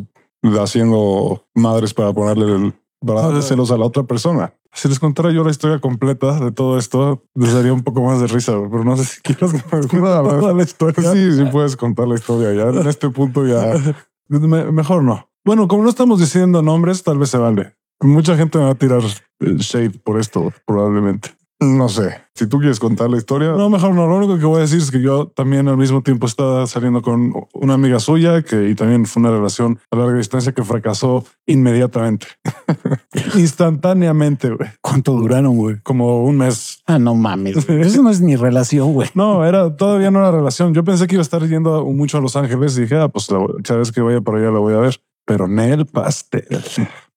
haciendo 0.61 1.45
madres 1.55 1.93
para 1.93 2.11
ponerle 2.11 2.53
el, 2.53 2.73
para 2.99 3.21
darle 3.21 3.41
celos 3.41 3.71
a 3.71 3.77
la 3.77 3.85
otra 3.85 4.03
persona. 4.03 4.53
Si 4.75 4.89
les 4.89 4.99
contara 4.99 5.31
yo 5.31 5.43
la 5.43 5.51
historia 5.51 5.79
completa 5.79 6.37
de 6.37 6.51
todo 6.51 6.77
esto, 6.77 7.23
les 7.33 7.53
daría 7.53 7.71
un 7.71 7.81
poco 7.81 8.01
más 8.01 8.19
de 8.19 8.27
risa, 8.27 8.51
pero 8.69 8.83
no 8.83 8.97
sé 8.97 9.05
si 9.05 9.21
quieres 9.21 9.53
que 9.53 9.97
me 9.97 10.01
toda 10.01 10.53
la 10.53 10.63
historia. 10.63 11.13
Sí, 11.13 11.31
sí 11.31 11.45
puedes 11.49 11.77
contar 11.77 12.09
la 12.09 12.15
historia 12.15 12.53
ya. 12.53 12.81
En 12.81 12.85
este 12.87 13.09
punto 13.09 13.45
ya 13.47 13.73
me, 14.27 14.71
mejor 14.71 15.01
no. 15.01 15.29
Bueno, 15.45 15.69
como 15.69 15.83
no 15.83 15.89
estamos 15.89 16.19
diciendo 16.19 16.61
nombres, 16.61 17.03
tal 17.03 17.17
vez 17.17 17.29
se 17.29 17.37
vale. 17.37 17.77
Mucha 18.01 18.35
gente 18.35 18.57
me 18.57 18.65
va 18.65 18.71
a 18.71 18.75
tirar 18.75 19.01
shade 19.39 19.91
por 19.91 20.19
esto, 20.19 20.51
probablemente. 20.65 21.29
No 21.59 21.87
sé. 21.87 22.21
Si 22.33 22.47
tú 22.47 22.59
quieres 22.59 22.81
contar 22.81 23.09
la 23.09 23.17
historia. 23.17 23.53
No, 23.53 23.69
mejor 23.69 23.95
no. 23.95 24.07
Lo 24.07 24.17
único 24.17 24.37
que 24.37 24.45
voy 24.45 24.57
a 24.57 24.61
decir 24.61 24.79
es 24.79 24.91
que 24.91 25.01
yo 25.01 25.27
también 25.27 25.69
al 25.69 25.77
mismo 25.77 26.03
tiempo 26.03 26.27
estaba 26.27 26.67
saliendo 26.67 27.01
con 27.01 27.31
una 27.53 27.75
amiga 27.75 27.99
suya 27.99 28.41
que 28.41 28.69
y 28.69 28.75
también 28.75 29.05
fue 29.05 29.21
una 29.21 29.31
relación 29.31 29.79
a 29.89 29.95
larga 29.95 30.17
distancia 30.17 30.51
que 30.51 30.63
fracasó 30.63 31.23
inmediatamente. 31.45 32.27
Instantáneamente, 33.35 34.49
güey. 34.49 34.69
¿Cuánto 34.81 35.13
duraron, 35.13 35.55
güey? 35.55 35.77
Como 35.81 36.25
un 36.25 36.39
mes. 36.39 36.83
Ah, 36.87 36.99
no 36.99 37.15
mames. 37.15 37.69
Eso 37.69 38.03
no 38.03 38.09
es 38.09 38.19
mi 38.19 38.35
relación, 38.35 38.91
güey. 38.93 39.09
No, 39.13 39.45
era 39.45 39.73
todavía 39.77 40.11
no 40.11 40.19
era 40.19 40.31
relación. 40.31 40.73
Yo 40.73 40.83
pensé 40.83 41.07
que 41.07 41.15
iba 41.15 41.21
a 41.21 41.23
estar 41.23 41.41
yendo 41.47 41.85
mucho 41.85 42.17
a 42.17 42.21
Los 42.21 42.35
Ángeles 42.35 42.77
y 42.77 42.81
dije, 42.81 42.97
ah, 42.97 43.07
pues 43.07 43.29
cada 43.63 43.79
vez 43.79 43.93
que 43.93 44.01
vaya 44.01 44.19
para 44.19 44.39
allá 44.39 44.51
la 44.51 44.59
voy 44.59 44.73
a 44.73 44.79
ver. 44.79 44.99
Pero 45.25 45.47
Nel 45.47 45.85
Pastel. 45.85 46.45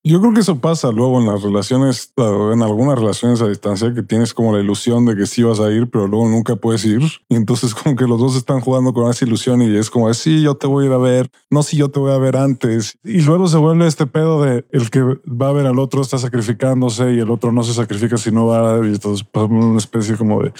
Yo 0.09 0.21
creo 0.21 0.33
que 0.33 0.41
eso 0.41 0.59
pasa 0.59 0.91
luego 0.91 1.21
en 1.21 1.27
las 1.27 1.43
relaciones, 1.43 2.15
en 2.17 2.63
algunas 2.63 2.99
relaciones 2.99 3.43
a 3.43 3.47
distancia, 3.47 3.93
que 3.93 4.03
tienes 4.03 4.33
como 4.33 4.57
la 4.57 4.63
ilusión 4.63 5.05
de 5.05 5.15
que 5.15 5.27
sí 5.27 5.43
vas 5.43 5.61
a 5.61 5.71
ir, 5.71 5.91
pero 5.91 6.07
luego 6.07 6.27
nunca 6.27 6.57
puedes 6.57 6.83
ir. 6.87 7.03
Y 7.29 7.37
entonces 7.37 7.75
como 7.83 7.95
que 7.95 8.07
los 8.07 8.19
dos 8.19 8.35
están 8.35 8.61
jugando 8.61 8.95
con 8.95 9.11
esa 9.11 9.27
ilusión 9.27 9.61
y 9.61 9.77
es 9.77 9.91
como, 9.91 10.13
sí, 10.15 10.41
yo 10.41 10.55
te 10.55 10.67
voy 10.67 10.85
a 10.85 10.87
ir 10.87 10.93
a 10.95 10.97
ver, 10.97 11.31
no, 11.51 11.63
si 11.63 11.77
yo 11.77 11.91
te 11.91 12.01
voy 12.01 12.13
a 12.13 12.17
ver 12.17 12.37
antes. 12.37 12.97
Y 13.05 13.21
luego 13.21 13.49
se 13.49 13.59
vuelve 13.59 13.87
este 13.87 14.07
pedo 14.07 14.43
de 14.43 14.65
el 14.71 14.89
que 14.89 15.03
va 15.03 15.51
a 15.51 15.53
ver 15.53 15.67
al 15.67 15.79
otro 15.79 16.01
está 16.01 16.17
sacrificándose 16.17 17.13
y 17.13 17.19
el 17.19 17.31
otro 17.31 17.53
no 17.53 17.63
se 17.63 17.75
sacrifica 17.75 18.17
si 18.17 18.33
no 18.33 18.47
va. 18.47 18.79
Y 18.87 18.93
entonces 18.93 19.27
pasa 19.31 19.45
una 19.45 19.77
especie 19.77 20.17
como 20.17 20.43
de 20.43 20.55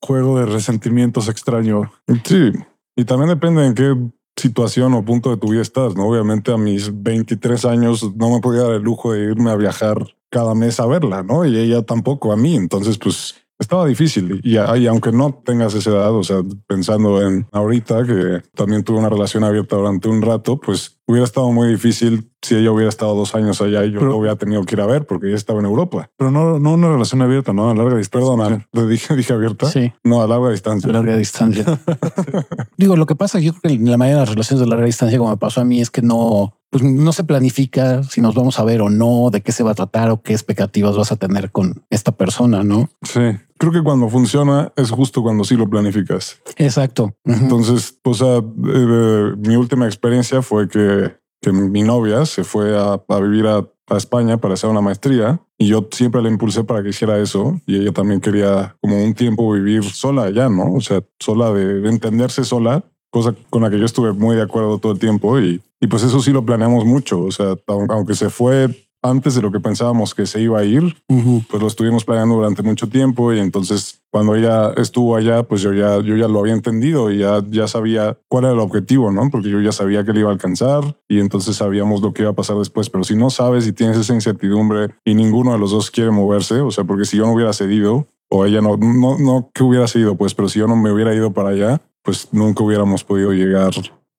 juego 0.00 0.38
de 0.38 0.46
resentimientos 0.46 1.28
extraño. 1.28 1.90
Sí. 2.24 2.52
Y 2.94 3.04
también 3.04 3.30
depende 3.30 3.66
en 3.66 3.74
qué 3.74 3.96
situación 4.36 4.94
o 4.94 5.04
punto 5.04 5.30
de 5.30 5.36
tu 5.36 5.50
vida 5.50 5.62
estás, 5.62 5.94
¿no? 5.94 6.06
Obviamente 6.06 6.52
a 6.52 6.56
mis 6.56 6.90
23 7.02 7.64
años 7.64 8.14
no 8.16 8.30
me 8.30 8.40
podía 8.40 8.62
dar 8.62 8.72
el 8.72 8.82
lujo 8.82 9.12
de 9.12 9.24
irme 9.24 9.50
a 9.50 9.56
viajar 9.56 10.16
cada 10.30 10.54
mes 10.54 10.80
a 10.80 10.86
verla, 10.86 11.22
¿no? 11.22 11.44
Y 11.44 11.58
ella 11.58 11.82
tampoco 11.82 12.32
a 12.32 12.36
mí. 12.36 12.56
Entonces, 12.56 12.98
pues 12.98 13.34
estaba 13.62 13.86
difícil. 13.86 14.40
Y, 14.44 14.56
y, 14.56 14.86
aunque 14.86 15.12
no 15.12 15.40
tengas 15.44 15.74
esa 15.74 15.90
edad, 15.90 16.14
o 16.14 16.22
sea, 16.22 16.42
pensando 16.66 17.26
en 17.26 17.46
ahorita 17.52 18.04
que 18.06 18.42
también 18.54 18.84
tuve 18.84 18.98
una 18.98 19.08
relación 19.08 19.44
abierta 19.44 19.76
durante 19.76 20.08
un 20.08 20.22
rato, 20.22 20.58
pues 20.60 20.98
hubiera 21.06 21.24
estado 21.24 21.50
muy 21.52 21.68
difícil 21.68 22.30
si 22.42 22.56
ella 22.56 22.72
hubiera 22.72 22.88
estado 22.88 23.14
dos 23.14 23.34
años 23.34 23.60
allá 23.60 23.84
y 23.84 23.92
yo 23.92 24.00
lo 24.00 24.16
hubiera 24.16 24.36
tenido 24.36 24.64
que 24.64 24.74
ir 24.74 24.80
a 24.80 24.86
ver 24.86 25.06
porque 25.06 25.28
ella 25.28 25.36
estaba 25.36 25.60
en 25.60 25.66
Europa. 25.66 26.10
Pero 26.16 26.30
no, 26.30 26.58
no 26.58 26.74
una 26.74 26.88
relación 26.88 27.22
abierta, 27.22 27.52
no 27.52 27.70
a 27.70 27.74
larga 27.74 27.96
distancia. 27.96 28.12
Perdona, 28.12 28.66
le 28.72 28.86
dije, 28.86 29.14
dije 29.14 29.32
abierta. 29.32 29.70
Sí. 29.70 29.92
No, 30.04 30.22
a 30.22 30.26
larga 30.26 30.50
distancia. 30.50 30.90
A 30.90 30.92
larga 30.92 31.16
distancia. 31.16 31.64
Digo, 32.76 32.96
lo 32.96 33.06
que 33.06 33.14
pasa, 33.14 33.38
yo 33.38 33.52
creo 33.54 33.78
que 33.78 33.84
la 33.84 33.96
mayoría 33.96 34.16
de 34.16 34.22
las 34.22 34.30
relaciones 34.30 34.60
de 34.60 34.66
larga 34.66 34.86
distancia, 34.86 35.18
como 35.18 35.30
me 35.30 35.36
pasó 35.36 35.60
a 35.60 35.64
mí, 35.64 35.80
es 35.80 35.90
que 35.90 36.02
no, 36.02 36.58
pues 36.70 36.82
no 36.82 37.12
se 37.12 37.24
planifica 37.24 38.02
si 38.02 38.20
nos 38.20 38.34
vamos 38.34 38.58
a 38.58 38.64
ver 38.64 38.80
o 38.80 38.90
no, 38.90 39.30
de 39.30 39.42
qué 39.42 39.52
se 39.52 39.62
va 39.62 39.72
a 39.72 39.74
tratar 39.74 40.10
o 40.10 40.22
qué 40.22 40.32
expectativas 40.32 40.96
vas 40.96 41.12
a 41.12 41.16
tener 41.16 41.50
con 41.50 41.84
esta 41.90 42.12
persona, 42.12 42.64
¿no? 42.64 42.88
Sí. 43.02 43.20
Creo 43.62 43.70
que 43.70 43.82
cuando 43.84 44.08
funciona 44.08 44.72
es 44.74 44.90
justo 44.90 45.22
cuando 45.22 45.44
sí 45.44 45.54
lo 45.54 45.70
planificas. 45.70 46.42
Exacto. 46.56 47.14
Entonces, 47.24 47.96
o 48.02 48.12
sea, 48.12 48.38
eh, 48.38 49.34
mi 49.38 49.54
última 49.54 49.86
experiencia 49.86 50.42
fue 50.42 50.66
que, 50.66 51.14
que 51.40 51.52
mi 51.52 51.82
novia 51.82 52.26
se 52.26 52.42
fue 52.42 52.76
a, 52.76 53.00
a 53.06 53.20
vivir 53.20 53.46
a, 53.46 53.58
a, 53.58 53.96
España 53.96 54.38
para 54.38 54.54
hacer 54.54 54.68
una 54.68 54.80
maestría 54.80 55.40
y 55.56 55.68
yo 55.68 55.86
siempre 55.92 56.20
la 56.22 56.28
impulsé 56.28 56.64
para 56.64 56.82
que 56.82 56.88
hiciera 56.88 57.20
eso 57.20 57.60
y 57.64 57.76
ella 57.76 57.92
también 57.92 58.20
quería 58.20 58.74
como 58.80 59.00
un 59.00 59.14
tiempo 59.14 59.52
vivir 59.52 59.84
sola 59.84 60.24
allá, 60.24 60.48
¿no? 60.48 60.74
O 60.74 60.80
sea, 60.80 61.00
sola 61.20 61.52
de, 61.52 61.82
de 61.82 61.88
entenderse 61.88 62.42
sola, 62.42 62.82
cosa 63.10 63.32
con 63.48 63.62
la 63.62 63.70
que 63.70 63.78
yo 63.78 63.84
estuve 63.84 64.12
muy 64.12 64.34
de 64.34 64.42
acuerdo 64.42 64.78
todo 64.78 64.90
el 64.90 64.98
tiempo 64.98 65.38
y, 65.38 65.62
y 65.80 65.86
pues 65.86 66.02
eso 66.02 66.20
sí 66.20 66.32
lo 66.32 66.44
planeamos 66.44 66.84
mucho. 66.84 67.20
O 67.20 67.30
sea, 67.30 67.54
aunque 67.66 68.16
se 68.16 68.28
fue 68.28 68.81
antes 69.02 69.34
de 69.34 69.42
lo 69.42 69.50
que 69.50 69.60
pensábamos 69.60 70.14
que 70.14 70.26
se 70.26 70.40
iba 70.40 70.60
a 70.60 70.64
ir, 70.64 70.82
uh 70.82 71.14
-huh. 71.14 71.46
pues 71.48 71.60
lo 71.60 71.68
estuvimos 71.68 72.04
planeando 72.04 72.36
durante 72.36 72.62
mucho 72.62 72.88
tiempo 72.88 73.32
y 73.32 73.40
entonces 73.40 74.00
cuando 74.10 74.36
ella 74.36 74.72
estuvo 74.76 75.16
allá, 75.16 75.42
pues 75.42 75.62
yo 75.62 75.72
ya, 75.72 76.00
yo 76.00 76.16
ya 76.16 76.28
lo 76.28 76.40
había 76.40 76.52
entendido 76.52 77.10
y 77.10 77.18
ya, 77.18 77.42
ya 77.48 77.66
sabía 77.66 78.18
cuál 78.28 78.44
era 78.44 78.52
el 78.52 78.60
objetivo, 78.60 79.10
¿no? 79.10 79.30
Porque 79.30 79.48
yo 79.48 79.60
ya 79.60 79.72
sabía 79.72 80.04
que 80.04 80.12
le 80.12 80.20
iba 80.20 80.28
a 80.28 80.32
alcanzar 80.32 80.96
y 81.08 81.18
entonces 81.18 81.56
sabíamos 81.56 82.02
lo 82.02 82.12
que 82.12 82.22
iba 82.22 82.30
a 82.30 82.34
pasar 82.34 82.58
después. 82.58 82.90
Pero 82.90 83.04
si 83.04 83.16
no 83.16 83.30
sabes 83.30 83.66
y 83.66 83.72
tienes 83.72 83.96
esa 83.96 84.12
incertidumbre 84.12 84.94
y 85.04 85.14
ninguno 85.14 85.52
de 85.52 85.58
los 85.58 85.70
dos 85.70 85.90
quiere 85.90 86.10
moverse, 86.10 86.60
o 86.60 86.70
sea, 86.70 86.84
porque 86.84 87.06
si 87.06 87.16
yo 87.16 87.26
no 87.26 87.32
hubiera 87.32 87.54
cedido 87.54 88.06
o 88.28 88.44
ella 88.44 88.60
no, 88.60 88.76
no, 88.76 89.18
no 89.18 89.50
que 89.54 89.62
hubiera 89.62 89.88
cedido, 89.88 90.14
pues, 90.16 90.34
pero 90.34 90.48
si 90.48 90.58
yo 90.58 90.66
no 90.66 90.76
me 90.76 90.92
hubiera 90.92 91.14
ido 91.14 91.32
para 91.32 91.48
allá, 91.48 91.80
pues 92.02 92.28
nunca 92.32 92.62
hubiéramos 92.62 93.04
podido 93.04 93.32
llegar 93.32 93.72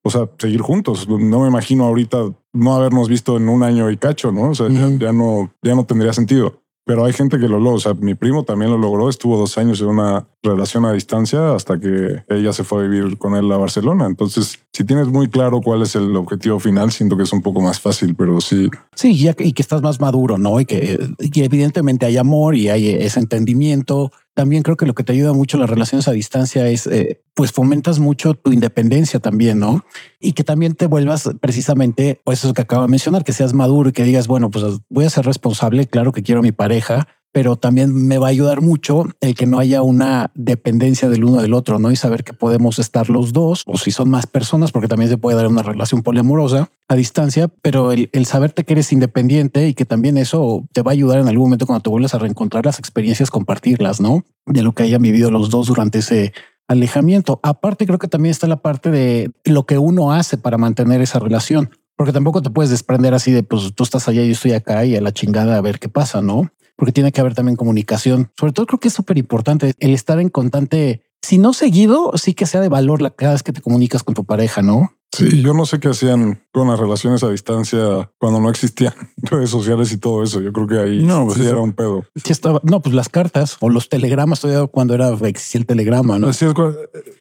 o 0.04 0.10
sea, 0.10 0.28
seguir 0.38 0.60
juntos. 0.60 1.08
No 1.08 1.40
me 1.40 1.48
imagino 1.48 1.84
ahorita 1.84 2.18
no 2.52 2.74
habernos 2.76 3.08
visto 3.08 3.36
en 3.38 3.48
un 3.48 3.62
año 3.62 3.90
y 3.90 3.96
cacho, 3.96 4.30
¿no? 4.30 4.50
O 4.50 4.54
sea, 4.54 4.66
uh 4.66 4.68
-huh. 4.68 4.98
ya, 4.98 5.06
ya, 5.06 5.12
no, 5.12 5.50
ya 5.62 5.74
no 5.74 5.84
tendría 5.84 6.12
sentido. 6.12 6.60
Pero 6.86 7.06
hay 7.06 7.14
gente 7.14 7.38
que 7.38 7.48
lo 7.48 7.58
logra. 7.58 7.76
O 7.76 7.80
sea, 7.80 7.94
mi 7.94 8.14
primo 8.14 8.42
también 8.42 8.70
lo 8.70 8.76
logró. 8.76 9.08
Estuvo 9.08 9.38
dos 9.38 9.56
años 9.56 9.80
en 9.80 9.86
una 9.86 10.26
relación 10.42 10.84
a 10.84 10.92
distancia 10.92 11.54
hasta 11.54 11.80
que 11.80 12.22
ella 12.28 12.52
se 12.52 12.62
fue 12.62 12.80
a 12.84 12.86
vivir 12.86 13.16
con 13.16 13.34
él 13.34 13.50
a 13.50 13.56
Barcelona. 13.56 14.04
Entonces, 14.04 14.58
si 14.70 14.84
tienes 14.84 15.08
muy 15.08 15.28
claro 15.28 15.62
cuál 15.62 15.80
es 15.80 15.96
el 15.96 16.14
objetivo 16.14 16.60
final, 16.60 16.92
siento 16.92 17.16
que 17.16 17.22
es 17.22 17.32
un 17.32 17.40
poco 17.40 17.62
más 17.62 17.80
fácil, 17.80 18.14
pero 18.14 18.38
sí. 18.42 18.68
Sí, 18.94 19.26
y 19.38 19.52
que 19.54 19.62
estás 19.62 19.80
más 19.80 19.98
maduro, 19.98 20.36
¿no? 20.36 20.60
Y 20.60 20.66
que, 20.66 20.98
y 21.18 21.40
evidentemente 21.42 22.04
hay 22.04 22.18
amor 22.18 22.54
y 22.54 22.68
hay 22.68 22.90
ese 22.90 23.18
entendimiento. 23.18 24.12
También 24.34 24.62
creo 24.62 24.76
que 24.76 24.86
lo 24.86 24.94
que 24.94 25.04
te 25.04 25.12
ayuda 25.12 25.32
mucho 25.32 25.58
las 25.58 25.70
relaciones 25.70 26.08
a 26.08 26.12
distancia 26.12 26.66
es, 26.68 26.86
eh, 26.86 27.22
pues 27.34 27.52
fomentas 27.52 28.00
mucho 28.00 28.34
tu 28.34 28.52
independencia 28.52 29.20
también, 29.20 29.60
¿no? 29.60 29.84
Y 30.20 30.32
que 30.32 30.44
también 30.44 30.74
te 30.74 30.86
vuelvas 30.86 31.30
precisamente, 31.40 32.20
pues 32.24 32.44
eso 32.44 32.52
que 32.52 32.62
acabo 32.62 32.82
de 32.82 32.88
mencionar, 32.88 33.24
que 33.24 33.32
seas 33.32 33.54
maduro 33.54 33.90
y 33.90 33.92
que 33.92 34.04
digas, 34.04 34.26
bueno, 34.26 34.50
pues 34.50 34.64
voy 34.88 35.04
a 35.04 35.10
ser 35.10 35.24
responsable, 35.24 35.86
claro 35.86 36.12
que 36.12 36.22
quiero 36.22 36.40
a 36.40 36.42
mi 36.42 36.52
pareja, 36.52 37.06
pero 37.34 37.56
también 37.56 37.92
me 37.92 38.18
va 38.18 38.28
a 38.28 38.30
ayudar 38.30 38.60
mucho 38.60 39.06
el 39.20 39.34
que 39.34 39.44
no 39.44 39.58
haya 39.58 39.82
una 39.82 40.30
dependencia 40.36 41.08
del 41.08 41.24
uno 41.24 41.42
del 41.42 41.52
otro, 41.52 41.80
¿no? 41.80 41.90
Y 41.90 41.96
saber 41.96 42.22
que 42.22 42.32
podemos 42.32 42.78
estar 42.78 43.10
los 43.10 43.32
dos, 43.32 43.64
o 43.66 43.76
si 43.76 43.90
son 43.90 44.08
más 44.08 44.28
personas, 44.28 44.70
porque 44.70 44.86
también 44.86 45.10
se 45.10 45.18
puede 45.18 45.36
dar 45.36 45.48
una 45.48 45.64
relación 45.64 46.04
poliamorosa 46.04 46.70
a 46.86 46.94
distancia, 46.94 47.48
pero 47.60 47.90
el, 47.90 48.08
saberte 48.24 48.62
que 48.62 48.74
eres 48.74 48.92
independiente 48.92 49.66
y 49.66 49.74
que 49.74 49.84
también 49.84 50.16
eso 50.16 50.64
te 50.72 50.82
va 50.82 50.92
a 50.92 50.94
ayudar 50.94 51.18
en 51.18 51.26
algún 51.26 51.46
momento 51.46 51.66
cuando 51.66 51.82
te 51.82 51.90
vuelvas 51.90 52.14
a 52.14 52.20
reencontrar 52.20 52.64
las 52.66 52.78
experiencias, 52.78 53.32
compartirlas, 53.32 54.00
¿no? 54.00 54.24
De 54.46 54.62
lo 54.62 54.70
que 54.70 54.84
hayan 54.84 55.02
vivido 55.02 55.32
los 55.32 55.50
dos 55.50 55.66
durante 55.66 55.98
ese 55.98 56.32
alejamiento. 56.68 57.40
Aparte, 57.42 57.84
creo 57.84 57.98
que 57.98 58.06
también 58.06 58.30
está 58.30 58.46
la 58.46 58.62
parte 58.62 58.92
de 58.92 59.32
lo 59.44 59.66
que 59.66 59.78
uno 59.78 60.12
hace 60.12 60.38
para 60.38 60.56
mantener 60.56 61.00
esa 61.00 61.18
relación. 61.18 61.70
Porque 61.96 62.12
tampoco 62.12 62.42
te 62.42 62.50
puedes 62.50 62.70
desprender 62.70 63.12
así 63.12 63.32
de 63.32 63.42
pues 63.42 63.74
tú 63.74 63.82
estás 63.82 64.06
allá 64.08 64.22
y 64.22 64.26
yo 64.26 64.32
estoy 64.32 64.52
acá 64.52 64.84
y 64.84 64.94
a 64.94 65.00
la 65.00 65.12
chingada 65.12 65.56
a 65.56 65.60
ver 65.60 65.80
qué 65.80 65.88
pasa, 65.88 66.22
¿no? 66.22 66.50
Porque 66.76 66.92
tiene 66.92 67.12
que 67.12 67.20
haber 67.20 67.34
también 67.34 67.56
comunicación. 67.56 68.30
Sobre 68.38 68.52
todo 68.52 68.66
creo 68.66 68.80
que 68.80 68.88
es 68.88 68.94
súper 68.94 69.18
importante 69.18 69.74
el 69.78 69.94
estar 69.94 70.20
en 70.20 70.28
constante, 70.28 71.02
si 71.22 71.38
no 71.38 71.52
seguido, 71.52 72.12
sí 72.16 72.34
que 72.34 72.46
sea 72.46 72.60
de 72.60 72.68
valor 72.68 73.02
la 73.02 73.10
cada 73.10 73.32
vez 73.32 73.42
que 73.42 73.52
te 73.52 73.60
comunicas 73.60 74.02
con 74.02 74.14
tu 74.14 74.24
pareja, 74.24 74.62
¿no? 74.62 74.92
Sí, 75.16 75.42
yo 75.42 75.54
no 75.54 75.64
sé 75.64 75.78
qué 75.78 75.88
hacían 75.88 76.42
con 76.52 76.68
las 76.68 76.78
relaciones 76.78 77.22
a 77.22 77.30
distancia 77.30 78.10
cuando 78.18 78.40
no 78.40 78.50
existían 78.50 78.94
redes 79.18 79.50
sociales 79.50 79.92
y 79.92 79.98
todo 79.98 80.24
eso. 80.24 80.40
Yo 80.40 80.52
creo 80.52 80.66
que 80.66 80.78
ahí 80.78 81.04
no, 81.04 81.26
pues 81.26 81.38
sí 81.38 81.46
era 81.46 81.60
un 81.60 81.72
pedo. 81.72 82.04
Sí 82.16 82.32
estaba, 82.32 82.60
no, 82.64 82.82
pues 82.82 82.94
las 82.94 83.08
cartas 83.08 83.56
o 83.60 83.70
los 83.70 83.88
telegramas 83.88 84.40
todavía 84.40 84.66
cuando 84.66 84.94
era 84.94 85.10
existía 85.10 85.60
el 85.60 85.66
telegrama, 85.66 86.18
¿no? 86.18 86.28
Así 86.28 86.44
es, 86.44 86.52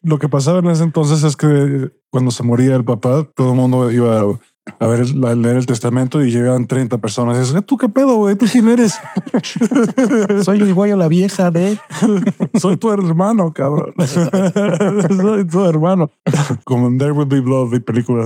lo 0.01 0.17
que 0.17 0.27
pasaba 0.29 0.59
en 0.59 0.67
ese 0.67 0.83
entonces 0.83 1.23
es 1.23 1.35
que 1.35 1.91
cuando 2.09 2.31
se 2.31 2.41
moría 2.41 2.75
el 2.75 2.83
papá, 2.83 3.27
todo 3.35 3.51
el 3.51 3.57
mundo 3.57 3.91
iba 3.91 4.25
a 4.79 4.87
ver, 4.87 5.01
a 5.01 5.35
leer 5.35 5.57
el 5.57 5.65
testamento 5.65 6.23
y 6.23 6.31
llegan 6.31 6.67
30 6.67 6.97
personas. 6.99 7.37
Dices, 7.37 7.65
¿tú 7.65 7.77
qué 7.77 7.89
pedo, 7.89 8.15
güey? 8.15 8.35
¿Tú 8.35 8.45
quién 8.49 8.69
eres? 8.69 8.95
Soy 10.43 10.59
el 10.59 10.73
güey 10.73 10.95
la 10.95 11.07
vieja 11.07 11.51
de... 11.51 11.77
Soy 12.59 12.77
tu 12.77 12.91
hermano, 12.91 13.53
cabrón. 13.53 13.93
Soy 15.17 15.45
tu 15.47 15.65
hermano. 15.65 16.11
Como 16.63 16.87
en 16.87 16.97
There 16.97 17.11
Will 17.11 17.27
Be 17.27 17.41
Blood, 17.41 17.71
de 17.71 17.81
película. 17.81 18.25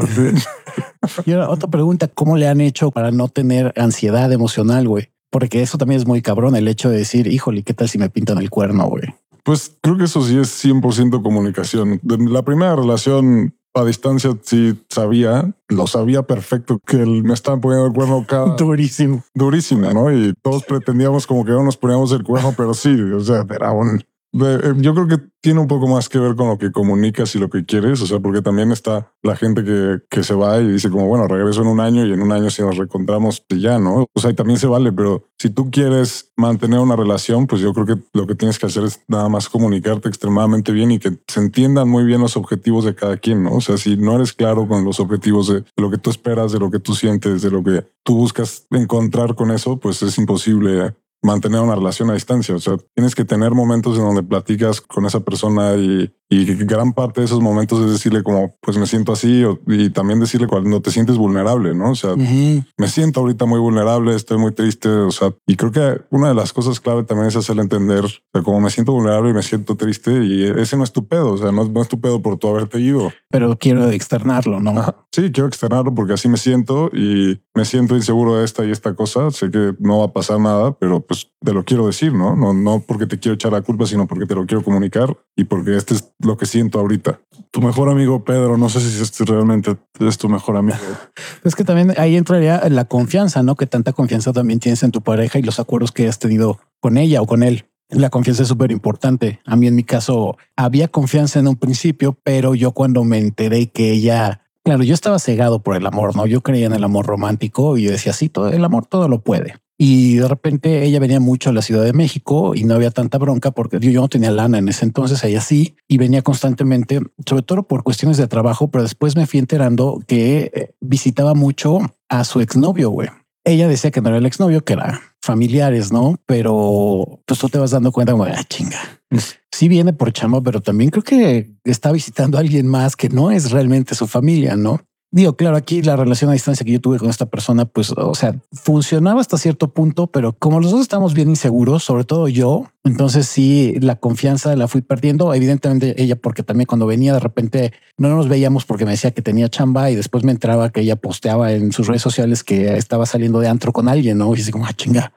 y 1.26 1.32
ahora, 1.32 1.50
otra 1.50 1.70
pregunta, 1.70 2.08
¿cómo 2.08 2.38
le 2.38 2.48
han 2.48 2.62
hecho 2.62 2.92
para 2.92 3.12
no 3.12 3.30
tener 3.30 3.74
ansiedad 3.76 4.32
emocional, 4.32 4.88
güey? 4.88 5.10
Porque 5.32 5.62
eso 5.62 5.78
también 5.78 6.00
es 6.00 6.08
muy 6.08 6.22
cabrón, 6.22 6.56
el 6.56 6.68
hecho 6.68 6.90
de 6.90 6.98
decir, 6.98 7.28
híjole, 7.28 7.64
¿qué 7.64 7.74
tal 7.74 7.90
si 7.90 7.98
me 7.98 8.10
pintan 8.10 8.38
el 8.38 8.50
cuerno, 8.50 8.88
güey? 8.88 9.04
Pues 9.44 9.78
creo 9.82 9.98
que 9.98 10.04
eso 10.04 10.22
sí 10.24 10.38
es 10.38 10.64
100% 10.64 11.24
comunicación. 11.24 12.00
La 12.04 12.44
primera 12.44 12.76
relación 12.76 13.57
a 13.80 13.86
distancia 13.86 14.38
sí 14.42 14.80
sabía, 14.90 15.54
lo 15.68 15.88
sabía 15.88 16.24
perfecto 16.24 16.80
que 16.86 16.98
me 16.98 17.34
estaban 17.34 17.62
poniendo 17.62 17.88
el 17.88 17.94
cuerno 17.94 18.26
cada 18.28 18.56
durísimo, 18.58 19.24
durísimo, 19.34 19.92
¿no? 19.94 20.12
Y 20.12 20.34
todos 20.42 20.64
pretendíamos 20.64 21.28
como 21.28 21.46
que 21.46 21.52
no 21.52 21.64
nos 21.64 21.78
poníamos 21.78 22.12
el 22.12 22.24
cuerno, 22.24 22.54
pero 22.56 22.74
sí, 22.74 23.00
o 23.00 23.20
sea, 23.20 23.46
era 23.50 23.72
un 23.72 24.02
yo 24.38 24.94
creo 24.94 25.08
que 25.08 25.18
tiene 25.42 25.60
un 25.60 25.68
poco 25.68 25.88
más 25.88 26.10
que 26.10 26.20
ver 26.20 26.36
con 26.36 26.48
lo 26.48 26.58
que 26.58 26.72
comunicas 26.72 27.34
y 27.36 27.40
lo 27.40 27.50
que 27.50 27.66
quieres, 27.66 28.02
o 28.02 28.06
sea, 28.06 28.20
porque 28.20 28.42
también 28.42 28.72
está 28.72 29.14
la 29.24 29.36
gente 29.36 29.64
que, 29.64 30.00
que 30.10 30.24
se 30.24 30.34
va 30.34 30.60
y 30.60 30.68
dice 30.68 30.90
como, 30.90 31.08
bueno, 31.08 31.28
regreso 31.28 31.62
en 31.62 31.68
un 31.68 31.80
año 31.80 32.06
y 32.06 32.12
en 32.12 32.22
un 32.22 32.32
año 32.32 32.50
si 32.50 32.62
nos 32.62 32.78
reencontramos, 32.78 33.44
pues 33.48 33.62
ya, 33.62 33.80
¿no? 33.80 34.06
O 34.14 34.20
sea, 34.20 34.32
y 34.32 34.34
también 34.34 34.60
se 34.60 34.68
vale, 34.68 34.92
pero 34.92 35.24
si 35.38 35.50
tú 35.50 35.72
quieres 35.72 36.32
mantener 36.36 36.80
una 36.80 36.96
relación, 36.96 37.48
pues 37.48 37.62
yo 37.62 37.74
creo 37.74 37.86
que 37.86 37.96
lo 38.14 38.28
que 38.28 38.36
tienes 38.36 38.60
que 38.60 38.66
hacer 38.66 38.84
es 38.84 39.02
nada 39.08 39.30
más 39.30 39.50
comunicarte 39.50 40.10
extremadamente 40.10 40.72
bien 40.72 40.92
y 40.92 41.00
que 41.00 41.18
se 41.28 41.40
entiendan 41.40 41.88
muy 41.88 42.04
bien 42.04 42.22
los 42.22 42.36
objetivos 42.36 42.86
de 42.86 42.96
cada 42.96 43.18
quien, 43.18 43.44
¿no? 43.44 43.56
O 43.56 43.62
sea, 43.62 43.78
si 43.78 43.96
no 43.98 44.16
eres 44.16 44.34
claro 44.34 44.68
con 44.68 44.84
los 44.84 45.00
objetivos 45.00 45.48
de 45.48 45.64
lo 45.78 45.90
que 45.90 45.98
tú 45.98 46.10
esperas, 46.10 46.52
de 46.52 46.60
lo 46.60 46.72
que 46.72 46.80
tú 46.80 46.94
sientes, 46.94 47.42
de 47.42 47.52
lo 47.52 47.64
que 47.64 47.86
tú 48.04 48.16
buscas 48.18 48.66
encontrar 48.72 49.36
con 49.36 49.52
eso, 49.52 49.78
pues 49.78 50.02
es 50.02 50.18
imposible 50.18 50.94
mantener 51.22 51.62
una 51.62 51.76
relación 51.76 52.10
a 52.10 52.14
distancia. 52.14 52.56
O 52.56 52.60
sea, 52.60 52.78
tienes 52.94 53.16
que 53.16 53.26
tener 53.26 53.52
momentos 53.52 53.98
en 53.98 54.04
donde 54.04 54.24
platicas 54.24 54.82
con 54.82 55.06
esa 55.06 55.22
persona 55.22 55.76
y, 55.76 56.14
y 56.30 56.46
gran 56.66 56.94
parte 56.94 57.22
de 57.22 57.26
esos 57.26 57.42
momentos 57.42 57.80
es 57.86 57.92
decirle 57.92 58.22
como, 58.22 58.56
pues 58.62 58.78
me 58.78 58.86
siento 58.86 59.14
así 59.14 59.44
y 59.68 59.90
también 59.92 60.20
decirle 60.20 60.48
cuando 60.48 60.82
te 60.82 60.92
sientes 60.92 61.18
vulnerable, 61.18 61.74
¿no? 61.74 61.92
O 61.92 61.96
sea, 61.96 62.16
me 62.16 62.88
siento 62.88 63.22
ahorita 63.22 63.46
muy 63.46 63.60
vulnerable, 63.60 64.14
estoy 64.14 64.38
muy 64.38 64.52
triste, 64.52 64.90
o 64.90 65.12
sea, 65.12 65.34
y 65.46 65.56
creo 65.56 65.72
que 65.72 66.02
una 66.10 66.30
de 66.30 66.36
las 66.36 66.52
cosas 66.52 66.80
clave 66.80 67.04
también 67.04 67.30
es 67.30 67.36
hacerle 67.36 67.62
entender, 67.62 68.06
o 68.34 68.44
como 68.44 68.60
me 68.60 68.70
siento 68.70 68.92
vulnerable 68.92 69.32
y 69.32 69.34
me 69.34 69.44
siento 69.44 69.76
triste 69.76 70.26
y 70.26 70.44
ese 70.44 70.76
no 70.76 70.84
es 70.84 70.92
tu 70.92 71.08
pedo, 71.08 71.34
o 71.34 71.38
sea, 71.38 71.52
no, 71.52 71.64
no 71.66 71.82
es 71.82 71.88
tu 71.88 72.00
pedo 72.02 72.22
por 72.22 72.38
tu 72.38 72.48
haberte 72.50 72.80
ido. 72.80 73.12
Pero 73.30 73.58
quiero 73.58 73.90
externarlo, 73.90 74.60
¿no? 74.60 74.84
Sí, 75.12 75.32
quiero 75.32 75.48
externarlo 75.48 75.96
porque 75.96 76.14
así 76.14 76.28
me 76.28 76.38
siento 76.38 76.92
y 76.94 77.42
me 77.56 77.66
siento 77.66 77.96
inseguro 77.96 78.36
de 78.36 78.46
esta 78.46 78.66
y 78.66 78.72
esta 78.72 78.94
cosa, 78.94 79.32
sé 79.32 79.50
que 79.50 79.74
no 79.80 80.00
va 80.00 80.06
a 80.06 80.14
pasar 80.14 80.40
nada, 80.40 80.74
pero 80.74 81.00
pues 81.00 81.32
te 81.44 81.54
lo 81.54 81.64
quiero 81.64 81.88
decir, 81.88 82.14
¿no? 82.14 82.36
No, 82.36 82.54
no 82.54 82.84
porque 82.86 83.08
te 83.08 83.18
quiero 83.18 83.36
echar 83.36 83.52
la 83.52 83.62
culpa, 83.62 83.86
sino 83.86 84.06
porque 84.06 84.26
te 84.26 84.36
lo 84.36 84.46
quiero 84.46 84.64
comunicar 84.64 85.18
y 85.36 85.46
porque 85.46 85.76
este 85.76 85.96
es 85.96 86.14
lo 86.20 86.38
que 86.38 86.46
siento 86.46 86.80
ahorita. 86.80 87.20
Tu 87.52 87.62
mejor 87.62 87.90
amigo 87.90 88.24
Pedro, 88.24 88.58
no 88.58 88.70
sé 88.70 88.82
si 88.82 89.02
este 89.02 89.24
realmente 89.26 89.78
es 90.00 90.18
tu 90.18 90.30
mejor 90.30 90.58
amigo. 90.58 90.78
Es 91.44 91.56
que 91.56 91.64
también 91.64 91.94
ahí 91.98 92.18
entraría 92.18 92.68
la 92.70 92.86
confianza, 92.86 93.44
¿no? 93.44 93.56
Que 93.56 93.68
tanta 93.68 93.94
confianza 93.94 94.34
también 94.34 94.60
tienes 94.60 94.84
en 94.84 94.92
tu 94.92 95.02
pareja 95.02 95.40
y 95.40 95.44
los 95.44 95.60
acuerdos 95.60 95.92
que 95.92 96.08
has 96.08 96.20
tenido 96.20 96.60
con 96.80 96.98
ella 96.98 97.22
o 97.22 97.26
con 97.26 97.44
él. 97.44 97.66
La 97.90 98.10
confianza 98.10 98.44
es 98.44 98.50
súper 98.50 98.72
importante. 98.72 99.40
A 99.46 99.56
mí 99.56 99.68
en 99.68 99.76
mi 99.76 99.84
caso 99.84 100.38
había 100.58 100.90
confianza 100.90 101.40
en 101.40 101.48
un 101.48 101.56
principio, 101.56 102.18
pero 102.24 102.54
yo 102.54 102.74
cuando 102.74 103.06
me 103.06 103.18
enteré 103.18 103.68
que 103.68 103.92
ella, 103.92 104.42
claro, 104.64 104.84
yo 104.84 104.94
estaba 104.94 105.20
cegado 105.20 105.60
por 105.60 105.78
el 105.78 105.86
amor, 105.86 106.16
¿no? 106.16 106.26
Yo 106.26 106.42
creía 106.42 106.66
en 106.66 106.74
el 106.74 106.84
amor 106.84 107.06
romántico 107.06 107.78
y 107.78 107.84
yo 107.84 107.92
decía, 107.92 108.12
sí, 108.12 108.28
todo 108.28 108.50
el 108.50 108.66
amor 108.66 108.86
todo 108.88 109.08
lo 109.08 109.22
puede. 109.22 109.56
Y 109.78 110.16
de 110.16 110.28
repente 110.28 110.84
ella 110.84 111.00
venía 111.00 111.20
mucho 111.20 111.52
a 111.52 111.54
la 111.54 111.62
Ciudad 111.62 111.84
de 111.84 111.94
México 111.94 112.56
y 112.56 112.64
no 112.64 112.74
había 112.74 112.90
tanta 112.90 113.20
bronca 113.20 113.52
porque 113.52 113.80
yo, 113.80 114.02
no 114.02 114.10
tenía 114.10 114.32
lana 114.32 114.58
en 114.58 114.68
ese 114.70 114.86
entonces, 114.86 115.24
ella 115.24 115.40
sí, 115.40 115.76
y 115.88 115.98
venía 115.98 116.24
constantemente, 116.24 117.00
sobre 117.28 117.44
todo 117.44 117.64
por 117.64 117.84
cuestiones 117.84 118.18
de 118.18 118.28
trabajo, 118.28 118.72
pero 118.72 118.84
después 118.84 119.16
me 119.16 119.28
fui 119.28 119.40
enterando 119.40 120.02
que 120.08 120.52
eh, 120.54 120.76
visitaba 120.82 121.36
mucho 121.36 121.80
a 122.10 122.24
su 122.24 122.42
exnovio, 122.42 122.90
güey. 122.90 123.10
Ella 123.44 123.68
decía 123.68 123.92
que 123.92 124.02
no 124.02 124.10
era 124.10 124.18
el 124.18 124.26
exnovio, 124.26 124.66
que 124.66 124.74
era 124.74 125.02
familiares, 125.22 125.92
¿no? 125.92 126.20
Pero 126.26 127.22
pues 127.26 127.40
tú 127.40 127.48
te 127.48 127.60
vas 127.60 127.72
dando 127.72 127.92
cuenta, 127.92 128.14
güey, 128.14 128.34
ah, 128.36 128.44
chinga. 128.44 128.80
Sí 129.50 129.70
viene 129.70 129.92
por 129.92 130.14
chamo, 130.14 130.44
pero 130.44 130.62
también 130.62 130.92
creo 130.92 131.02
que 131.02 131.50
está 131.64 131.92
visitando 131.92 132.38
a 132.38 132.42
alguien 132.42 132.68
más 132.68 132.96
que 132.96 133.10
no 133.10 133.32
es 133.32 133.50
realmente 133.50 133.96
su 133.96 134.06
familia, 134.06 134.56
¿no? 134.56 134.82
Digo, 135.10 135.38
claro, 135.38 135.56
aquí 135.56 135.82
la 135.82 135.96
relación 135.96 136.30
a 136.30 136.34
distancia 136.34 136.66
que 136.66 136.74
yo 136.74 136.82
tuve 136.82 137.00
con 137.00 137.10
esta 137.10 137.26
persona, 137.26 137.64
pues, 137.66 137.92
o 137.92 138.14
sea, 138.14 138.36
funcionaba 138.52 139.22
hasta 139.22 139.38
cierto 139.38 139.70
punto, 139.70 140.08
pero 140.08 140.34
como 140.34 140.60
los 140.60 140.72
dos 140.72 140.82
estamos 140.82 141.14
bien 141.14 141.30
inseguros, 141.30 141.84
sobre 141.84 142.04
todo 142.04 142.28
yo, 142.28 142.66
entonces 142.84 143.26
sí, 143.28 143.76
la 143.80 143.96
confianza 143.96 144.56
la 144.58 144.68
fui 144.68 144.82
perdiendo. 144.82 145.34
Evidentemente 145.34 146.02
ella, 146.02 146.18
porque 146.18 146.44
también 146.44 146.66
cuando 146.66 146.88
venía 146.88 147.14
de 147.14 147.20
repente 147.20 147.74
no 147.98 148.10
nos 148.10 148.28
veíamos 148.28 148.66
porque 148.66 148.86
me 148.86 148.92
decía 148.92 149.12
que 149.12 149.22
tenía 149.22 149.50
chamba 149.50 149.90
y 149.92 149.96
después 149.96 150.24
me 150.24 150.32
entraba 150.32 150.72
que 150.72 150.82
ella 150.82 150.98
posteaba 150.98 151.54
en 151.54 151.72
sus 151.72 151.88
redes 151.88 152.02
sociales 152.02 152.44
que 152.44 152.78
estaba 152.78 153.06
saliendo 153.06 153.40
de 153.40 153.48
antro 153.48 153.72
con 153.72 153.88
alguien, 153.88 154.18
¿no? 154.18 154.36
Y 154.36 154.42
así 154.42 154.52
como, 154.52 154.66
ah, 154.66 154.74
chinga, 154.74 155.14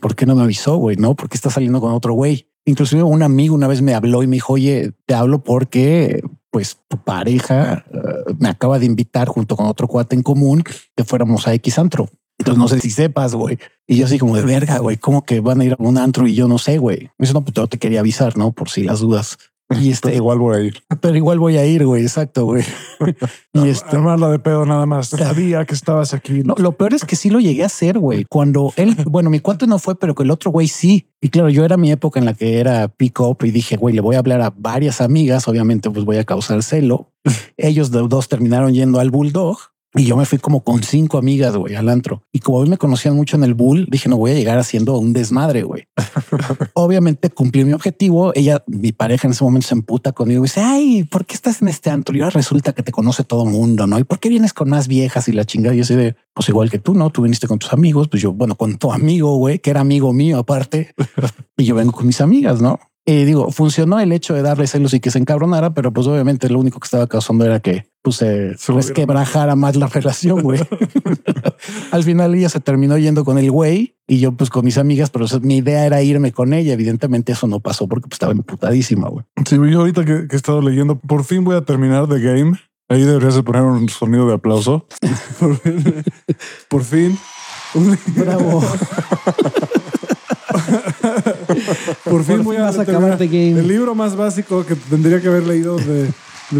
¿por 0.00 0.14
qué 0.16 0.24
no 0.24 0.34
me 0.34 0.42
avisó, 0.42 0.76
güey? 0.76 0.96
No, 0.96 1.14
porque 1.14 1.36
está 1.36 1.50
saliendo 1.50 1.80
con 1.80 1.92
otro 1.92 2.14
güey. 2.14 2.46
Inclusive 2.66 3.02
un 3.02 3.22
amigo 3.22 3.54
una 3.54 3.68
vez 3.68 3.82
me 3.82 3.94
habló 3.94 4.22
y 4.22 4.26
me 4.26 4.36
dijo, 4.36 4.54
oye, 4.54 4.92
te 5.04 5.14
hablo 5.14 5.44
porque 5.44 6.22
pues 6.54 6.78
tu 6.86 6.96
pareja 6.98 7.84
eh, 7.92 8.32
me 8.38 8.48
acaba 8.48 8.78
de 8.78 8.86
invitar 8.86 9.26
junto 9.26 9.56
con 9.56 9.66
otro 9.66 9.88
cuate 9.88 10.14
en 10.14 10.22
común 10.22 10.62
que 10.62 11.02
fuéramos 11.02 11.48
a 11.48 11.54
X 11.54 11.80
antro. 11.80 12.08
Entonces 12.38 12.58
no 12.60 12.68
sé 12.68 12.78
si 12.78 12.90
sepas, 12.90 13.34
güey. 13.34 13.58
Y 13.88 13.96
yo 13.96 14.06
así 14.06 14.20
como 14.20 14.36
de 14.36 14.44
verga, 14.44 14.78
güey, 14.78 14.96
¿cómo 14.96 15.24
que 15.24 15.40
van 15.40 15.60
a 15.60 15.64
ir 15.64 15.72
a 15.72 15.76
un 15.80 15.98
antro 15.98 16.28
y 16.28 16.36
yo 16.36 16.46
no 16.46 16.58
sé, 16.58 16.78
güey? 16.78 17.10
Eso 17.18 17.32
no, 17.32 17.42
pues 17.42 17.54
yo 17.54 17.66
te 17.66 17.78
quería 17.78 17.98
avisar, 17.98 18.36
¿no? 18.36 18.52
Por 18.52 18.70
si 18.70 18.84
las 18.84 19.00
dudas. 19.00 19.36
Y 19.80 19.90
este, 19.90 20.14
igual 20.14 20.38
voy 20.38 20.56
a 20.56 20.60
ir. 20.60 20.82
Pero 21.00 21.16
igual 21.16 21.38
voy 21.38 21.56
a 21.56 21.66
ir, 21.66 21.84
güey. 21.86 22.02
Exacto, 22.02 22.44
güey. 22.44 22.64
y 23.52 23.68
este, 23.68 23.98
la 23.98 24.28
de 24.28 24.38
pedo 24.38 24.66
nada 24.66 24.86
más. 24.86 25.08
Sabía 25.08 25.64
que 25.64 25.74
estabas 25.74 26.14
aquí. 26.14 26.42
No, 26.42 26.54
lo 26.58 26.72
peor 26.72 26.94
es 26.94 27.04
que 27.04 27.16
sí 27.16 27.30
lo 27.30 27.40
llegué 27.40 27.62
a 27.62 27.66
hacer, 27.66 27.98
güey. 27.98 28.24
Cuando 28.24 28.72
él, 28.76 28.96
bueno, 29.06 29.30
mi 29.30 29.40
cuate 29.40 29.66
no 29.66 29.78
fue, 29.78 29.98
pero 29.98 30.14
que 30.14 30.22
el 30.22 30.30
otro 30.30 30.50
güey 30.50 30.68
sí. 30.68 31.10
Y 31.20 31.30
claro, 31.30 31.48
yo 31.48 31.64
era 31.64 31.76
mi 31.76 31.90
época 31.90 32.18
en 32.20 32.26
la 32.26 32.34
que 32.34 32.60
era 32.60 32.88
pick 32.88 33.20
up 33.20 33.38
y 33.42 33.50
dije, 33.50 33.76
güey, 33.76 33.94
le 33.94 34.00
voy 34.00 34.16
a 34.16 34.18
hablar 34.18 34.40
a 34.42 34.52
varias 34.54 35.00
amigas. 35.00 35.48
Obviamente, 35.48 35.90
pues 35.90 36.04
voy 36.04 36.18
a 36.18 36.24
causar 36.24 36.62
celo. 36.62 37.12
Ellos 37.56 37.90
dos 37.90 38.28
terminaron 38.28 38.74
yendo 38.74 39.00
al 39.00 39.10
Bulldog 39.10 39.73
y 39.96 40.06
yo 40.06 40.16
me 40.16 40.24
fui 40.26 40.38
como 40.38 40.64
con 40.64 40.82
cinco 40.82 41.18
amigas, 41.18 41.56
güey, 41.56 41.76
al 41.76 41.88
antro. 41.88 42.24
Y 42.32 42.40
como 42.40 42.58
hoy 42.58 42.68
me 42.68 42.78
conocían 42.78 43.14
mucho 43.14 43.36
en 43.36 43.44
el 43.44 43.54
bull, 43.54 43.86
dije, 43.88 44.08
no 44.08 44.16
voy 44.16 44.32
a 44.32 44.34
llegar 44.34 44.58
haciendo 44.58 44.98
un 44.98 45.12
desmadre, 45.12 45.62
güey. 45.62 45.86
Obviamente 46.74 47.30
cumplí 47.30 47.64
mi 47.64 47.74
objetivo. 47.74 48.32
Ella, 48.34 48.64
mi 48.66 48.90
pareja 48.90 49.28
en 49.28 49.32
ese 49.32 49.44
momento 49.44 49.68
se 49.68 49.74
emputa 49.74 50.10
conmigo 50.10 50.42
y 50.42 50.46
dice, 50.46 50.62
ay, 50.62 51.04
¿por 51.04 51.24
qué 51.24 51.34
estás 51.34 51.62
en 51.62 51.68
este 51.68 51.90
antro? 51.90 52.16
Y 52.16 52.22
ahora 52.22 52.30
resulta 52.30 52.72
que 52.72 52.82
te 52.82 52.90
conoce 52.90 53.22
todo 53.22 53.44
mundo, 53.44 53.86
¿no? 53.86 53.98
¿Y 53.98 54.04
por 54.04 54.18
qué 54.18 54.28
vienes 54.28 54.52
con 54.52 54.68
más 54.68 54.88
viejas 54.88 55.28
y 55.28 55.32
la 55.32 55.44
chingada? 55.44 55.76
Y 55.76 55.78
yo 55.78 55.84
soy 55.84 55.96
de, 55.96 56.16
pues 56.34 56.48
igual 56.48 56.70
que 56.70 56.80
tú, 56.80 56.94
¿no? 56.94 57.10
Tú 57.10 57.22
viniste 57.22 57.46
con 57.46 57.60
tus 57.60 57.72
amigos, 57.72 58.08
pues 58.08 58.20
yo, 58.20 58.32
bueno, 58.32 58.56
con 58.56 58.76
tu 58.78 58.90
amigo, 58.90 59.36
güey, 59.36 59.60
que 59.60 59.70
era 59.70 59.80
amigo 59.80 60.12
mío 60.12 60.38
aparte. 60.38 60.92
y 61.56 61.64
yo 61.64 61.76
vengo 61.76 61.92
con 61.92 62.06
mis 62.06 62.20
amigas, 62.20 62.60
¿no? 62.60 62.80
Y 63.06 63.24
digo, 63.24 63.50
funcionó 63.50 64.00
el 64.00 64.12
hecho 64.12 64.32
de 64.32 64.40
darle 64.40 64.66
celos 64.66 64.94
y 64.94 65.00
que 65.00 65.10
se 65.10 65.18
encabronara, 65.18 65.74
pero 65.74 65.92
pues 65.92 66.06
obviamente 66.06 66.48
lo 66.48 66.58
único 66.58 66.80
que 66.80 66.86
estaba 66.86 67.06
causando 67.06 67.44
era 67.44 67.60
que 67.60 67.86
pues, 68.00 68.16
se 68.16 68.56
pues, 68.66 68.92
quebrajara 68.92 69.56
más 69.56 69.76
la 69.76 69.88
relación, 69.88 70.40
güey. 70.40 70.60
Al 71.90 72.02
final 72.02 72.34
ella 72.34 72.48
se 72.48 72.60
terminó 72.60 72.96
yendo 72.96 73.24
con 73.26 73.38
el 73.38 73.50
güey 73.50 73.96
y 74.06 74.20
yo 74.20 74.32
pues 74.32 74.48
con 74.48 74.64
mis 74.64 74.78
amigas, 74.78 75.10
pero 75.10 75.26
mi 75.42 75.58
idea 75.58 75.84
era 75.84 76.02
irme 76.02 76.32
con 76.32 76.54
ella. 76.54 76.72
Evidentemente 76.72 77.32
eso 77.32 77.46
no 77.46 77.60
pasó 77.60 77.88
porque 77.88 78.08
pues, 78.08 78.16
estaba 78.16 78.32
emputadísima, 78.32 79.10
güey. 79.10 79.26
Sí, 79.46 79.56
yo 79.56 79.80
ahorita 79.80 80.06
que, 80.06 80.26
he 80.30 80.36
estado 80.36 80.62
leyendo, 80.62 80.98
por 80.98 81.24
fin 81.24 81.44
voy 81.44 81.56
a 81.56 81.60
terminar 81.62 82.08
The 82.08 82.20
Game. 82.20 82.58
Ahí 82.88 83.02
deberías 83.02 83.40
poner 83.42 83.62
un 83.62 83.86
sonido 83.90 84.26
de 84.28 84.34
aplauso. 84.34 84.86
por 86.68 86.84
fin. 86.84 87.18
Bravo. 88.16 88.62
Por 92.04 92.24
fin 92.24 92.42
voy 92.42 92.56
a, 92.56 92.68
acabar 92.68 93.18
de 93.18 93.26
game. 93.26 93.60
El 93.60 93.68
libro 93.68 93.94
más 93.94 94.16
básico 94.16 94.64
que 94.64 94.74
tendría 94.74 95.20
que 95.20 95.28
haber 95.28 95.46
leído 95.46 95.76
de, 95.76 96.10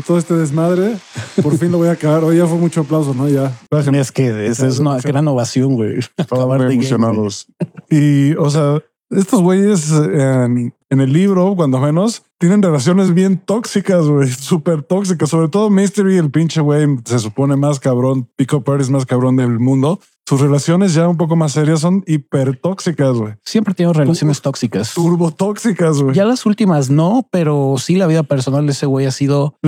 todo 0.06 0.18
este 0.18 0.34
desmadre. 0.34 0.96
Por 1.42 1.56
fin 1.58 1.70
lo 1.70 1.78
voy 1.78 1.88
a 1.88 1.92
acabar. 1.92 2.24
Hoy 2.24 2.38
ya 2.38 2.46
fue 2.46 2.58
mucho 2.58 2.82
aplauso, 2.82 3.14
¿no? 3.14 3.28
Ya. 3.28 3.52
Es 3.70 4.12
que 4.12 4.46
esa 4.46 4.66
es 4.66 4.78
una 4.78 4.98
gran 4.98 5.26
ovación, 5.28 5.74
güey. 5.74 5.98
Estaban 6.16 6.70
emocionados. 6.70 7.46
Y, 7.90 8.34
o 8.34 8.50
sea, 8.50 8.82
estos 9.10 9.42
güeyes 9.42 9.90
en, 9.90 10.74
en 10.90 11.00
el 11.00 11.12
libro, 11.12 11.54
cuando 11.56 11.78
menos, 11.78 12.22
tienen 12.38 12.62
relaciones 12.62 13.12
bien 13.12 13.38
tóxicas, 13.38 14.06
güey, 14.06 14.28
súper 14.28 14.82
tóxicas. 14.82 15.28
Sobre 15.28 15.48
todo 15.48 15.70
Mystery, 15.70 16.18
el 16.18 16.30
pinche 16.30 16.60
güey, 16.60 16.86
se 17.04 17.18
supone 17.18 17.56
más 17.56 17.80
cabrón, 17.80 18.28
Pico 18.36 18.62
Paris 18.62 18.90
más 18.90 19.04
cabrón 19.04 19.36
del 19.36 19.58
mundo. 19.58 20.00
Sus 20.26 20.40
relaciones 20.40 20.94
ya 20.94 21.06
un 21.06 21.18
poco 21.18 21.36
más 21.36 21.52
serias 21.52 21.80
son 21.80 22.02
hiper 22.06 22.56
tóxicas, 22.56 23.12
güey. 23.14 23.34
Siempre 23.44 23.74
tengo 23.74 23.92
relaciones 23.92 24.40
tóxicas. 24.40 24.94
Turbo 24.94 25.30
tóxicas, 25.30 26.00
güey. 26.00 26.14
Ya 26.14 26.24
las 26.24 26.46
últimas 26.46 26.88
no, 26.88 27.28
pero 27.30 27.74
sí 27.78 27.96
la 27.96 28.06
vida 28.06 28.22
personal 28.22 28.64
de 28.64 28.72
ese 28.72 28.86
güey 28.86 29.04
ha 29.04 29.10
sido 29.10 29.58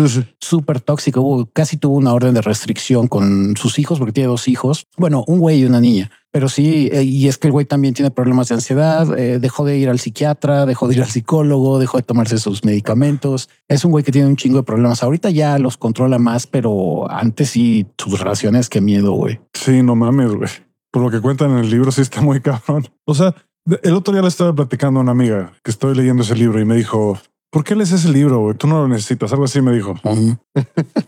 súper 0.40 0.80
tóxica. 0.80 1.20
Hubo, 1.20 1.46
casi 1.52 1.76
tuvo 1.76 1.96
una 1.96 2.14
orden 2.14 2.32
de 2.32 2.40
restricción 2.40 3.06
con 3.06 3.54
sus 3.56 3.78
hijos 3.78 3.98
porque 3.98 4.12
tiene 4.12 4.28
dos 4.28 4.48
hijos. 4.48 4.86
Bueno, 4.96 5.24
un 5.26 5.40
güey 5.40 5.60
y 5.60 5.64
una 5.66 5.80
niña. 5.80 6.10
Pero 6.36 6.50
sí, 6.50 6.90
eh, 6.92 7.02
y 7.02 7.28
es 7.28 7.38
que 7.38 7.46
el 7.46 7.52
güey 7.52 7.64
también 7.64 7.94
tiene 7.94 8.10
problemas 8.10 8.48
de 8.48 8.56
ansiedad, 8.56 9.18
eh, 9.18 9.38
dejó 9.38 9.64
de 9.64 9.78
ir 9.78 9.88
al 9.88 9.98
psiquiatra, 9.98 10.66
dejó 10.66 10.86
de 10.86 10.96
ir 10.96 11.00
al 11.00 11.08
psicólogo, 11.08 11.78
dejó 11.78 11.96
de 11.96 12.02
tomarse 12.02 12.36
sus 12.36 12.62
medicamentos. 12.62 13.48
Es 13.68 13.86
un 13.86 13.90
güey 13.90 14.04
que 14.04 14.12
tiene 14.12 14.28
un 14.28 14.36
chingo 14.36 14.58
de 14.58 14.62
problemas. 14.62 15.02
Ahorita 15.02 15.30
ya 15.30 15.58
los 15.58 15.78
controla 15.78 16.18
más, 16.18 16.46
pero 16.46 17.10
antes 17.10 17.48
sí, 17.48 17.86
sus 17.96 18.20
relaciones, 18.20 18.68
qué 18.68 18.82
miedo, 18.82 19.12
güey. 19.12 19.40
Sí, 19.54 19.82
no 19.82 19.96
mames, 19.96 20.34
güey. 20.34 20.50
Por 20.90 21.04
lo 21.04 21.10
que 21.10 21.22
cuentan 21.22 21.52
en 21.52 21.58
el 21.60 21.70
libro, 21.70 21.90
sí 21.90 22.02
está 22.02 22.20
muy 22.20 22.38
cabrón. 22.42 22.86
O 23.06 23.14
sea, 23.14 23.34
el 23.82 23.94
otro 23.94 24.12
día 24.12 24.20
le 24.20 24.28
estaba 24.28 24.54
platicando 24.54 25.00
a 25.00 25.04
una 25.04 25.12
amiga 25.12 25.54
que 25.62 25.70
estoy 25.70 25.94
leyendo 25.94 26.22
ese 26.22 26.36
libro 26.36 26.60
y 26.60 26.66
me 26.66 26.76
dijo, 26.76 27.18
¿por 27.50 27.64
qué 27.64 27.74
lees 27.74 27.92
ese 27.92 28.08
libro? 28.10 28.40
Güey? 28.40 28.56
Tú 28.56 28.66
no 28.66 28.82
lo 28.82 28.88
necesitas. 28.88 29.32
Algo 29.32 29.44
así 29.44 29.60
me 29.60 29.72
dijo. 29.72 29.94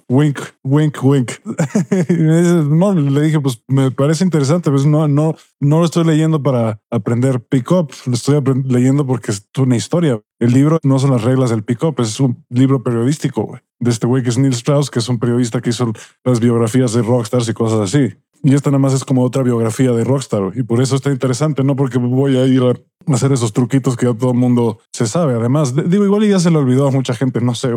wink, 0.08 0.40
wink, 0.64 1.02
wink. 1.02 1.32
no, 2.68 2.94
le 2.94 3.20
dije, 3.22 3.40
pues 3.40 3.62
me 3.68 3.90
parece 3.90 4.24
interesante. 4.24 4.70
Pues 4.70 4.86
no, 4.86 5.08
no, 5.08 5.34
no 5.60 5.78
lo 5.78 5.84
estoy 5.84 6.04
leyendo 6.04 6.42
para 6.42 6.80
aprender 6.90 7.40
pick-up. 7.40 7.92
Lo 8.06 8.14
estoy 8.14 8.42
leyendo 8.64 9.06
porque 9.06 9.32
es 9.32 9.46
una 9.58 9.76
historia. 9.76 10.20
El 10.38 10.52
libro 10.52 10.78
no 10.84 10.98
son 10.98 11.10
las 11.10 11.24
reglas 11.24 11.50
del 11.50 11.64
pick-up, 11.64 11.96
es 11.98 12.20
un 12.20 12.44
libro 12.48 12.82
periodístico 12.84 13.42
güey, 13.42 13.60
de 13.80 13.90
este 13.90 14.06
güey 14.06 14.22
que 14.22 14.28
es 14.28 14.38
Neil 14.38 14.52
Strauss, 14.52 14.88
que 14.88 15.00
es 15.00 15.08
un 15.08 15.18
periodista 15.18 15.60
que 15.60 15.70
hizo 15.70 15.92
las 16.22 16.38
biografías 16.38 16.92
de 16.92 17.02
rockstars 17.02 17.48
y 17.48 17.54
cosas 17.54 17.80
así. 17.80 18.14
Y 18.42 18.54
esta 18.54 18.70
nada 18.70 18.78
más 18.78 18.92
es 18.92 19.04
como 19.04 19.22
otra 19.22 19.42
biografía 19.42 19.92
de 19.92 20.04
Rockstar. 20.04 20.52
Y 20.54 20.62
por 20.62 20.80
eso 20.80 20.96
está 20.96 21.10
interesante, 21.10 21.64
no 21.64 21.76
porque 21.76 21.98
voy 21.98 22.36
a 22.36 22.46
ir 22.46 22.62
a 22.62 22.74
hacer 23.12 23.32
esos 23.32 23.52
truquitos 23.52 23.96
que 23.96 24.06
ya 24.06 24.14
todo 24.14 24.32
el 24.32 24.38
mundo 24.38 24.78
se 24.92 25.06
sabe. 25.06 25.34
Además, 25.34 25.74
digo, 25.88 26.04
igual 26.04 26.28
ya 26.28 26.38
se 26.38 26.50
lo 26.50 26.60
olvidó 26.60 26.88
a 26.88 26.90
mucha 26.90 27.14
gente, 27.14 27.40
no 27.40 27.54
sé. 27.54 27.74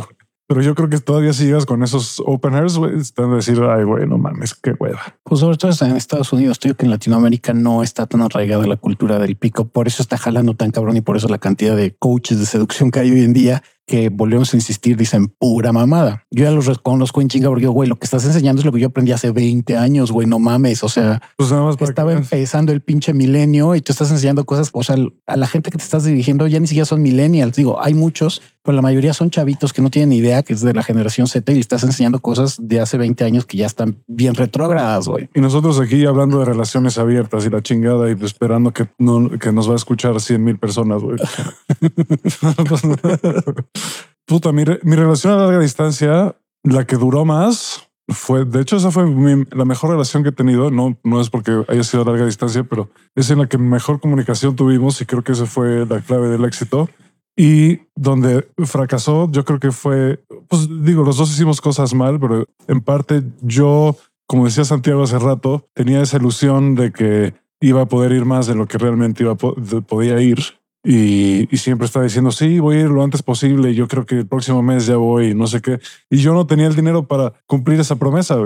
Pero 0.47 0.61
yo 0.61 0.75
creo 0.75 0.89
que 0.89 0.99
todavía 0.99 1.31
si 1.31 1.45
llegas 1.45 1.65
con 1.65 1.81
esos 1.81 2.21
openers, 2.25 2.77
güey, 2.77 2.99
están 2.99 3.31
a 3.31 3.35
decir, 3.37 3.57
ay, 3.63 3.85
güey, 3.85 4.05
no 4.05 4.17
mames, 4.17 4.53
qué 4.53 4.73
hueva. 4.77 4.99
Pues 5.23 5.39
sobre 5.39 5.55
todo 5.55 5.71
en 5.85 5.95
Estados 5.95 6.33
Unidos, 6.33 6.53
estoy 6.53 6.73
que 6.73 6.83
en 6.83 6.91
Latinoamérica 6.91 7.53
no 7.53 7.83
está 7.83 8.05
tan 8.05 8.21
arraigada 8.21 8.67
la 8.67 8.75
cultura 8.75 9.17
del 9.17 9.37
pico. 9.37 9.69
Por 9.69 9.87
eso 9.87 10.03
está 10.03 10.17
jalando 10.17 10.53
tan 10.53 10.71
cabrón 10.71 10.97
y 10.97 11.01
por 11.01 11.15
eso 11.15 11.29
la 11.29 11.37
cantidad 11.37 11.77
de 11.77 11.95
coaches 11.95 12.37
de 12.37 12.45
seducción 12.45 12.91
que 12.91 12.99
hay 12.99 13.11
hoy 13.11 13.23
en 13.23 13.31
día 13.31 13.63
que 13.91 14.07
volvemos 14.07 14.53
a 14.53 14.55
insistir, 14.55 14.95
dicen 14.95 15.27
pura 15.27 15.73
mamada. 15.73 16.23
Yo 16.31 16.45
ya 16.45 16.51
los 16.51 16.65
reconozco 16.65 17.19
en 17.19 17.27
chinga 17.27 17.49
porque, 17.49 17.67
güey, 17.67 17.89
lo 17.89 17.97
que 17.97 18.05
estás 18.05 18.23
enseñando 18.23 18.61
es 18.61 18.65
lo 18.65 18.71
que 18.71 18.79
yo 18.79 18.87
aprendí 18.87 19.11
hace 19.11 19.31
20 19.31 19.75
años, 19.75 20.13
güey, 20.13 20.27
no 20.27 20.39
mames. 20.39 20.81
O 20.85 20.87
sea, 20.87 21.21
pues 21.35 21.51
nada 21.51 21.63
más 21.63 21.75
estaba 21.81 22.13
empezando 22.13 22.71
el 22.71 22.79
pinche 22.79 23.13
milenio 23.13 23.75
y 23.75 23.81
tú 23.81 23.91
estás 23.91 24.09
enseñando 24.09 24.45
cosas. 24.45 24.69
O 24.71 24.81
sea, 24.81 24.95
a 25.27 25.35
la 25.35 25.45
gente 25.45 25.71
que 25.71 25.77
te 25.77 25.83
estás 25.83 26.05
dirigiendo 26.05 26.47
ya 26.47 26.61
ni 26.61 26.67
siquiera 26.67 26.85
son 26.85 27.01
millennials. 27.01 27.53
Digo, 27.53 27.83
hay 27.83 27.93
muchos, 27.93 28.41
pero 28.63 28.77
la 28.77 28.81
mayoría 28.81 29.13
son 29.13 29.29
chavitos 29.29 29.73
que 29.73 29.81
no 29.81 29.89
tienen 29.89 30.13
idea 30.13 30.41
que 30.41 30.53
es 30.53 30.61
de 30.61 30.73
la 30.73 30.83
generación 30.83 31.27
Z 31.27 31.51
y 31.51 31.59
estás 31.59 31.83
enseñando 31.83 32.19
cosas 32.19 32.59
de 32.61 32.79
hace 32.79 32.97
20 32.97 33.25
años 33.25 33.45
que 33.45 33.57
ya 33.57 33.65
están 33.65 33.97
bien 34.07 34.35
retrógradas, 34.35 35.09
güey. 35.09 35.27
Y 35.35 35.41
nosotros 35.41 35.81
aquí 35.81 36.05
hablando 36.05 36.39
de 36.39 36.45
relaciones 36.45 36.97
abiertas 36.97 37.45
y 37.45 37.49
la 37.49 37.61
chingada 37.61 38.09
y 38.09 38.13
esperando 38.23 38.71
que, 38.71 38.87
no, 38.99 39.37
que 39.37 39.51
nos 39.51 39.67
va 39.67 39.73
a 39.73 39.75
escuchar 39.75 40.21
100 40.21 40.41
mil 40.41 40.57
personas, 40.57 41.01
güey. 41.01 41.17
Puta, 44.25 44.51
mi, 44.51 44.63
mi, 44.83 44.95
relación 44.95 45.33
a 45.33 45.37
larga 45.37 45.59
distancia, 45.59 46.35
la 46.63 46.85
que 46.85 46.95
duró 46.95 47.25
más, 47.25 47.89
fue, 48.07 48.45
de 48.45 48.61
hecho, 48.61 48.77
esa 48.77 48.91
fue 48.91 49.05
la 49.51 49.65
mejor 49.65 49.91
relación 49.91 50.23
que 50.23 50.29
he 50.29 50.33
tenido. 50.33 50.71
No, 50.71 50.97
no 51.03 51.21
es 51.21 51.29
porque 51.29 51.63
haya 51.67 51.83
sido 51.83 52.03
a 52.03 52.05
larga 52.05 52.25
distancia, 52.25 52.63
pero 52.63 52.89
es 53.15 53.29
en 53.29 53.39
la 53.39 53.47
que 53.47 53.57
mejor 53.57 53.99
comunicación 53.99 54.55
tuvimos 54.55 55.01
y 55.01 55.05
creo 55.05 55.23
que 55.23 55.31
esa 55.31 55.45
fue 55.45 55.85
la 55.85 56.01
clave 56.01 56.29
del 56.29 56.45
éxito. 56.45 56.89
Y 57.35 57.81
donde 57.95 58.47
fracasó, 58.65 59.29
yo 59.31 59.45
creo 59.45 59.59
que 59.59 59.71
fue, 59.71 60.23
pues 60.47 60.67
digo, 60.83 61.03
los 61.03 61.17
dos 61.17 61.31
hicimos 61.31 61.61
cosas 61.61 61.93
mal, 61.93 62.19
pero 62.19 62.45
en 62.67 62.81
parte 62.81 63.23
yo, 63.41 63.95
como 64.27 64.45
decía 64.45 64.65
Santiago 64.65 65.03
hace 65.03 65.17
rato, 65.17 65.65
tenía 65.73 66.01
esa 66.01 66.17
ilusión 66.17 66.75
de 66.75 66.91
que 66.91 67.33
iba 67.61 67.81
a 67.81 67.85
poder 67.85 68.11
ir 68.11 68.25
más 68.25 68.47
de 68.47 68.55
lo 68.55 68.67
que 68.67 68.77
realmente 68.77 69.23
iba 69.23 69.35
podía 69.35 70.19
ir 70.19 70.39
y, 70.83 71.45
siempre 71.57 71.85
estaba 71.85 72.05
diciendo, 72.05 72.31
sí, 72.31 72.59
voy 72.59 72.77
a 72.77 72.79
ir 72.81 72.89
lo 72.89 73.03
antes 73.03 73.21
posible. 73.21 73.75
Yo 73.75 73.87
creo 73.87 74.05
que 74.05 74.19
el 74.19 74.27
próximo 74.27 74.63
mes 74.63 74.87
ya 74.87 74.97
voy, 74.97 75.35
no 75.35 75.47
sé 75.47 75.61
qué. 75.61 75.79
Y 76.09 76.17
yo 76.17 76.33
no 76.33 76.47
tenía 76.47 76.67
el 76.67 76.75
dinero 76.75 77.07
para 77.07 77.33
cumplir 77.45 77.79
esa 77.79 77.97
promesa. 77.97 78.37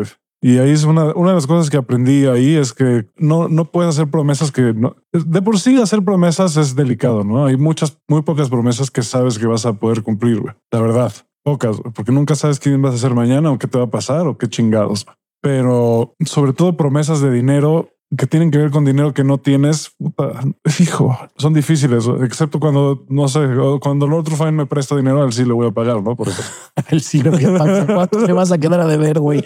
Y 0.41 0.57
ahí 0.57 0.71
es 0.71 0.83
una, 0.83 1.13
una 1.15 1.29
de 1.29 1.35
las 1.35 1.47
cosas 1.47 1.69
que 1.69 1.77
aprendí 1.77 2.25
ahí 2.25 2.55
es 2.55 2.73
que 2.73 3.07
no, 3.17 3.47
no 3.47 3.71
puedes 3.71 3.95
hacer 3.95 4.11
promesas 4.11 4.51
que 4.51 4.73
de 5.13 5.41
por 5.41 5.59
sí 5.59 5.81
hacer 5.81 6.03
promesas 6.03 6.57
es 6.57 6.75
delicado, 6.75 7.23
¿no? 7.23 7.45
Hay 7.45 7.57
muchas, 7.57 7.97
muy 8.07 8.21
pocas 8.21 8.49
promesas 8.49 8.91
que 8.91 9.01
sabes 9.01 9.39
que 9.39 9.47
vas 9.47 9.65
a 9.65 9.73
poder 9.73 10.03
cumplir, 10.03 10.43
La 10.71 10.81
verdad, 10.81 11.13
pocas, 11.43 11.77
porque 11.95 12.11
nunca 12.11 12.35
sabes 12.35 12.59
quién 12.59 12.81
vas 12.81 12.91
a 12.91 12.95
hacer 12.95 13.15
mañana 13.15 13.49
o 13.51 13.57
qué 13.57 13.67
te 13.67 13.77
va 13.77 13.85
a 13.85 13.89
pasar 13.89 14.27
o 14.27 14.37
qué 14.37 14.47
chingados. 14.47 15.07
Pero 15.41 16.15
sobre 16.25 16.53
todo 16.53 16.75
promesas 16.75 17.21
de 17.21 17.31
dinero 17.31 17.94
que 18.15 18.27
tienen 18.27 18.51
que 18.51 18.57
ver 18.57 18.71
con 18.71 18.85
dinero 18.85 19.13
que 19.13 19.23
no 19.23 19.37
tienes, 19.39 19.91
puta, 19.97 20.39
hijo, 20.79 21.17
son 21.37 21.53
difíciles, 21.53 22.07
excepto 22.21 22.59
cuando, 22.59 23.05
no 23.09 23.27
sé, 23.27 23.39
cuando 23.81 24.07
Lord 24.07 24.29
Rufine 24.29 24.51
me 24.51 24.65
presta 24.65 24.95
dinero, 24.95 25.23
al 25.23 25.33
sí 25.33 25.43
le 25.43 25.53
voy 25.53 25.67
a 25.67 25.71
pagar, 25.71 26.01
¿no? 26.01 26.15
Por 26.15 26.29
eso. 26.29 26.43
el 26.89 27.01
sí. 27.01 27.23
¿Cuánto 27.23 28.35
vas 28.35 28.51
a 28.51 28.57
quedar 28.57 28.79
a 28.79 28.87
deber, 28.87 29.19
güey? 29.19 29.43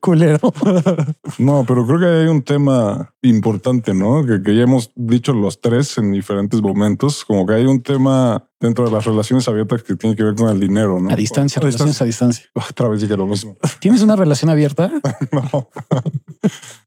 Culero. 0.00 0.52
no, 1.38 1.64
pero 1.66 1.86
creo 1.86 2.00
que 2.00 2.06
hay 2.06 2.26
un 2.26 2.42
tema 2.42 3.12
importante, 3.22 3.94
¿no? 3.94 4.24
Que, 4.24 4.42
que 4.42 4.54
ya 4.56 4.62
hemos 4.62 4.90
dicho 4.94 5.32
los 5.32 5.60
tres 5.60 5.98
en 5.98 6.12
diferentes 6.12 6.60
momentos, 6.62 7.24
como 7.24 7.46
que 7.46 7.54
hay 7.54 7.66
un 7.66 7.82
tema 7.82 8.46
dentro 8.60 8.84
de 8.84 8.92
las 8.92 9.04
relaciones 9.06 9.48
abiertas 9.48 9.82
que 9.82 9.96
tiene 9.96 10.14
que 10.14 10.22
ver 10.22 10.34
con 10.34 10.50
el 10.50 10.60
dinero, 10.60 11.00
¿no? 11.00 11.10
A 11.10 11.16
distancia, 11.16 11.60
relaciones 11.60 12.00
a 12.02 12.04
distancia. 12.04 12.44
Otra 12.54 12.88
vez 12.88 13.00
dije 13.00 13.16
lo 13.16 13.26
mismo. 13.26 13.56
¿Tienes 13.80 14.02
una 14.02 14.16
relación 14.16 14.50
abierta? 14.50 14.92
no. 15.32 15.68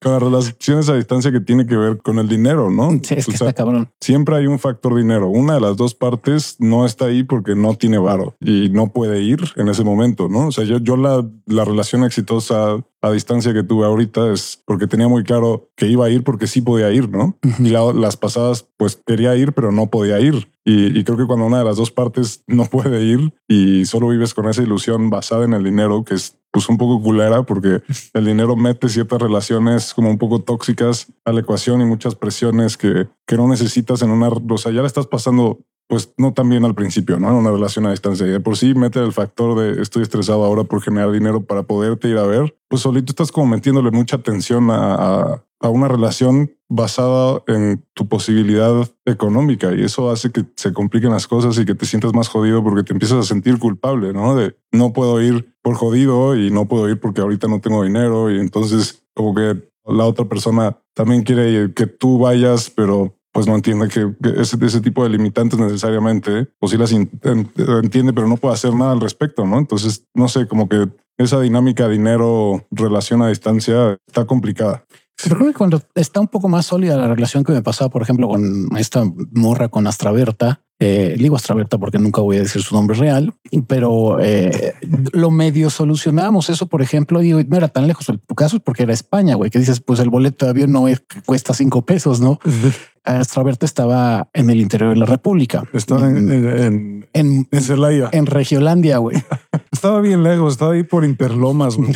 con 0.02 0.12
las 0.12 0.22
relaciones 0.22 0.90
a 0.90 0.96
distancia 0.96 1.32
que 1.32 1.40
tiene 1.40 1.66
que 1.66 1.76
ver 1.76 1.98
con 1.98 2.20
el 2.20 2.28
dinero, 2.28 2.70
¿no? 2.70 2.92
Sí, 3.02 3.16
es 3.18 3.26
que 3.26 3.34
está 3.34 3.54
cabrón. 3.54 3.90
Siempre 4.00 4.36
hay 4.36 4.46
un 4.46 4.60
factor 4.60 4.96
dinero. 4.96 5.30
Una 5.30 5.56
de 5.56 5.62
las 5.62 5.76
dos 5.76 5.96
partes 5.96 6.58
no 6.60 6.86
está 6.86 7.06
ahí 7.06 7.24
porque 7.24 7.56
no 7.56 7.76
tiene 7.76 7.98
varo 7.98 8.36
y 8.40 8.70
no 8.70 8.94
puede 8.94 9.22
ir 9.22 9.40
en 9.56 9.68
ese 9.68 9.84
momento, 9.84 10.30
¿no? 10.30 10.48
O 10.48 10.52
sea, 10.52 10.66
yo, 10.66 10.78
yo 10.78 10.96
la, 10.96 11.28
la 11.48 11.66
relación 11.66 12.04
exitosa 12.04 12.78
a 13.04 13.12
distancia 13.12 13.54
que 13.54 13.64
tuve 13.64 13.86
ahorita 13.86 14.32
es 14.32 14.64
porque 14.66 14.88
tenía 14.88 15.10
muy 15.10 15.24
claro 15.24 15.70
que 15.76 15.88
iba 15.88 16.06
a 16.06 16.10
ir 16.10 16.24
porque 16.24 16.48
sí 16.48 16.62
podía 16.62 16.90
ir, 16.92 17.10
¿no? 17.10 17.38
Y 17.60 17.70
las 17.70 18.16
pasadas, 18.16 18.66
pues 18.78 18.96
quería 19.06 19.36
ir, 19.36 19.52
pero 19.52 19.74
no 19.74 19.88
podía 19.88 20.22
ir. 20.22 20.48
Y, 20.64 21.04
creo 21.04 21.18
que 21.18 21.26
cuando 21.26 21.46
una 21.46 21.60
de 21.60 21.66
las 21.66 21.76
dos 21.76 21.92
partes 21.92 22.44
no 22.48 22.66
puede 22.66 23.04
ir 23.04 23.34
y 23.50 23.84
solo 23.84 24.08
vives 24.08 24.34
con 24.34 24.48
esa 24.48 24.64
ilusión 24.64 25.10
basada 25.10 25.44
en 25.44 25.54
el 25.54 25.66
dinero, 25.66 26.06
que 26.06 26.16
es 26.16 26.38
pues 26.50 26.70
un 26.70 26.78
poco 26.78 27.02
culera 27.02 27.44
porque 27.44 27.82
el 28.14 28.26
dinero 28.26 28.56
mete 28.56 28.88
ciertas 28.88 29.22
relaciones 29.22 29.94
como 29.94 30.10
un 30.10 30.18
poco 30.18 30.40
tóxicas 30.40 31.08
a 31.26 31.34
la 31.34 31.42
ecuación 31.42 31.82
y 31.82 31.86
muchas 31.86 32.16
presiones 32.16 32.78
que, 32.78 33.10
que 33.28 33.36
no 33.36 33.50
necesitas 33.50 34.02
en 34.02 34.12
una, 34.12 34.30
o 34.30 34.58
sea, 34.58 34.72
ya 34.72 34.80
la 34.80 34.88
estás 34.88 35.08
pasando 35.08 35.60
pues 35.94 36.12
no 36.18 36.34
tan 36.34 36.50
bien 36.50 36.66
al 36.66 36.74
principio, 36.74 37.20
¿no? 37.20 37.30
En 37.30 37.36
una 37.36 37.52
relación 37.52 37.86
a 37.86 37.92
distancia. 37.92 38.26
Y 38.26 38.32
de 38.32 38.40
por 38.40 38.58
sí 38.58 38.74
mete 38.74 39.00
el 39.00 39.14
factor 39.14 39.56
de 39.60 39.80
estoy 39.80 40.02
estresado 40.02 40.44
ahora 40.44 40.64
por 40.64 40.82
generar 40.82 41.12
dinero 41.12 41.46
para 41.46 41.62
poderte 41.62 42.08
ir 42.08 42.18
a 42.18 42.26
ver, 42.26 42.58
pues 42.68 42.82
solito 42.82 43.12
estás 43.12 43.32
como 43.32 43.46
metiéndole 43.46 43.92
mucha 43.92 44.16
atención 44.16 44.72
a, 44.72 45.44
a 45.60 45.70
una 45.70 45.88
relación 45.88 46.52
basada 46.68 47.44
en 47.46 47.86
tu 47.94 48.08
posibilidad 48.08 48.90
económica 49.06 49.72
y 49.72 49.84
eso 49.84 50.10
hace 50.10 50.32
que 50.32 50.46
se 50.56 50.74
compliquen 50.74 51.12
las 51.12 51.28
cosas 51.28 51.60
y 51.60 51.66
que 51.66 51.76
te 51.76 51.86
sientas 51.86 52.16
más 52.16 52.28
jodido 52.28 52.64
porque 52.64 52.82
te 52.82 52.94
empiezas 52.94 53.20
a 53.20 53.30
sentir 53.30 53.60
culpable, 53.60 54.14
¿no? 54.14 54.36
De 54.36 54.58
no 54.72 54.94
puedo 54.94 55.22
ir 55.22 55.54
por 55.62 55.76
jodido 55.76 56.36
y 56.36 56.50
no 56.50 56.68
puedo 56.68 56.90
ir 56.90 57.00
porque 57.00 57.22
ahorita 57.22 57.48
no 57.48 57.62
tengo 57.62 57.84
dinero 57.84 58.32
y 58.32 58.40
entonces 58.40 59.04
como 59.14 59.36
que 59.36 59.62
la 59.86 60.06
otra 60.06 60.26
persona 60.26 60.76
también 60.96 61.22
quiere 61.22 61.72
que 61.76 61.86
tú 61.86 62.18
vayas, 62.18 62.72
pero 62.72 63.14
pues 63.34 63.48
no 63.48 63.56
entiende 63.56 63.90
que, 63.90 64.14
ese, 64.40 64.58
ese, 64.64 64.80
tipo 64.80 65.04
de 65.04 65.10
limitantes 65.10 65.60
necesariamente, 65.60 66.48
o 66.60 66.68
sí 66.68 66.78
las 66.78 66.92
entiende, 66.92 68.14
pero 68.14 68.28
no 68.28 68.38
puede 68.38 68.54
hacer 68.54 68.74
nada 68.76 68.92
al 68.92 69.02
respecto, 69.02 69.46
¿no? 69.46 69.58
Entonces, 69.58 70.06
no 70.14 70.28
sé, 70.28 70.48
como 70.48 70.70
que 70.70 70.88
esa 71.18 71.42
dinámica 71.42 71.90
dinero-relación 71.90 73.24
a 73.24 73.30
distancia 73.30 73.98
está 74.08 74.26
complicada. 74.26 74.86
Pero 75.22 75.36
creo 75.36 75.48
que 75.48 75.58
cuando 75.58 75.82
está 75.96 76.20
un 76.20 76.28
poco 76.28 76.48
más 76.48 76.68
sólida 76.68 76.96
la 76.96 77.08
relación 77.08 77.44
que 77.44 77.52
me 77.52 77.62
pasaba, 77.62 77.90
por 77.90 78.02
ejemplo, 78.02 78.28
con 78.28 78.70
esta 78.78 79.04
morra 79.32 79.68
con 79.68 79.88
Astraberta, 79.88 80.62
eh, 80.86 81.16
digo 81.18 81.38
Astraberta 81.38 81.78
porque 81.78 81.98
nunca 81.98 82.22
voy 82.22 82.38
a 82.38 82.42
decir 82.42 82.62
su 82.62 82.76
nombre 82.76 82.98
real, 82.98 83.34
pero 83.68 84.20
eh, 84.20 84.76
lo 85.14 85.32
medio 85.32 85.70
solucionábamos 85.70 86.50
eso, 86.50 86.68
por 86.68 86.82
ejemplo, 86.82 87.20
digo, 87.20 87.40
no 87.48 87.56
era 87.56 87.70
tan 87.70 87.88
lejos, 87.88 88.06
tu 88.06 88.36
caso 88.36 88.58
es 88.58 88.62
porque 88.62 88.84
era 88.84 88.92
España, 88.92 89.36
güey, 89.36 89.50
que 89.50 89.60
dices, 89.60 89.80
pues 89.80 90.02
el 90.02 90.10
boleto 90.10 90.46
de 90.46 90.52
avión 90.52 90.74
no 90.74 90.90
es, 90.90 91.02
cuesta 91.26 91.54
cinco 91.54 91.86
pesos, 91.86 92.20
¿no? 92.20 92.40
Astraberta 93.06 93.66
estaba 93.66 94.30
en 94.34 94.50
el 94.50 94.62
interior 94.62 94.92
de 94.92 94.96
la 94.96 95.06
República. 95.06 95.64
Estaba 95.74 96.08
en, 96.08 96.32
en, 96.32 97.08
en, 97.12 97.48
en 97.52 97.62
Celaya. 97.62 98.10
En 98.14 98.26
Regiolandia, 98.26 98.98
güey. 98.98 99.18
estaba 99.72 100.00
bien 100.00 100.24
lejos, 100.24 100.54
estaba 100.54 100.74
ahí 100.74 100.84
por 100.84 101.04
Interlomas, 101.04 101.76
güey. 101.76 101.94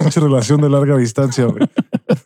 Mucha 0.00 0.20
relación 0.20 0.60
de 0.60 0.68
larga 0.68 0.98
distancia, 0.98 1.46
güey. 1.46 1.66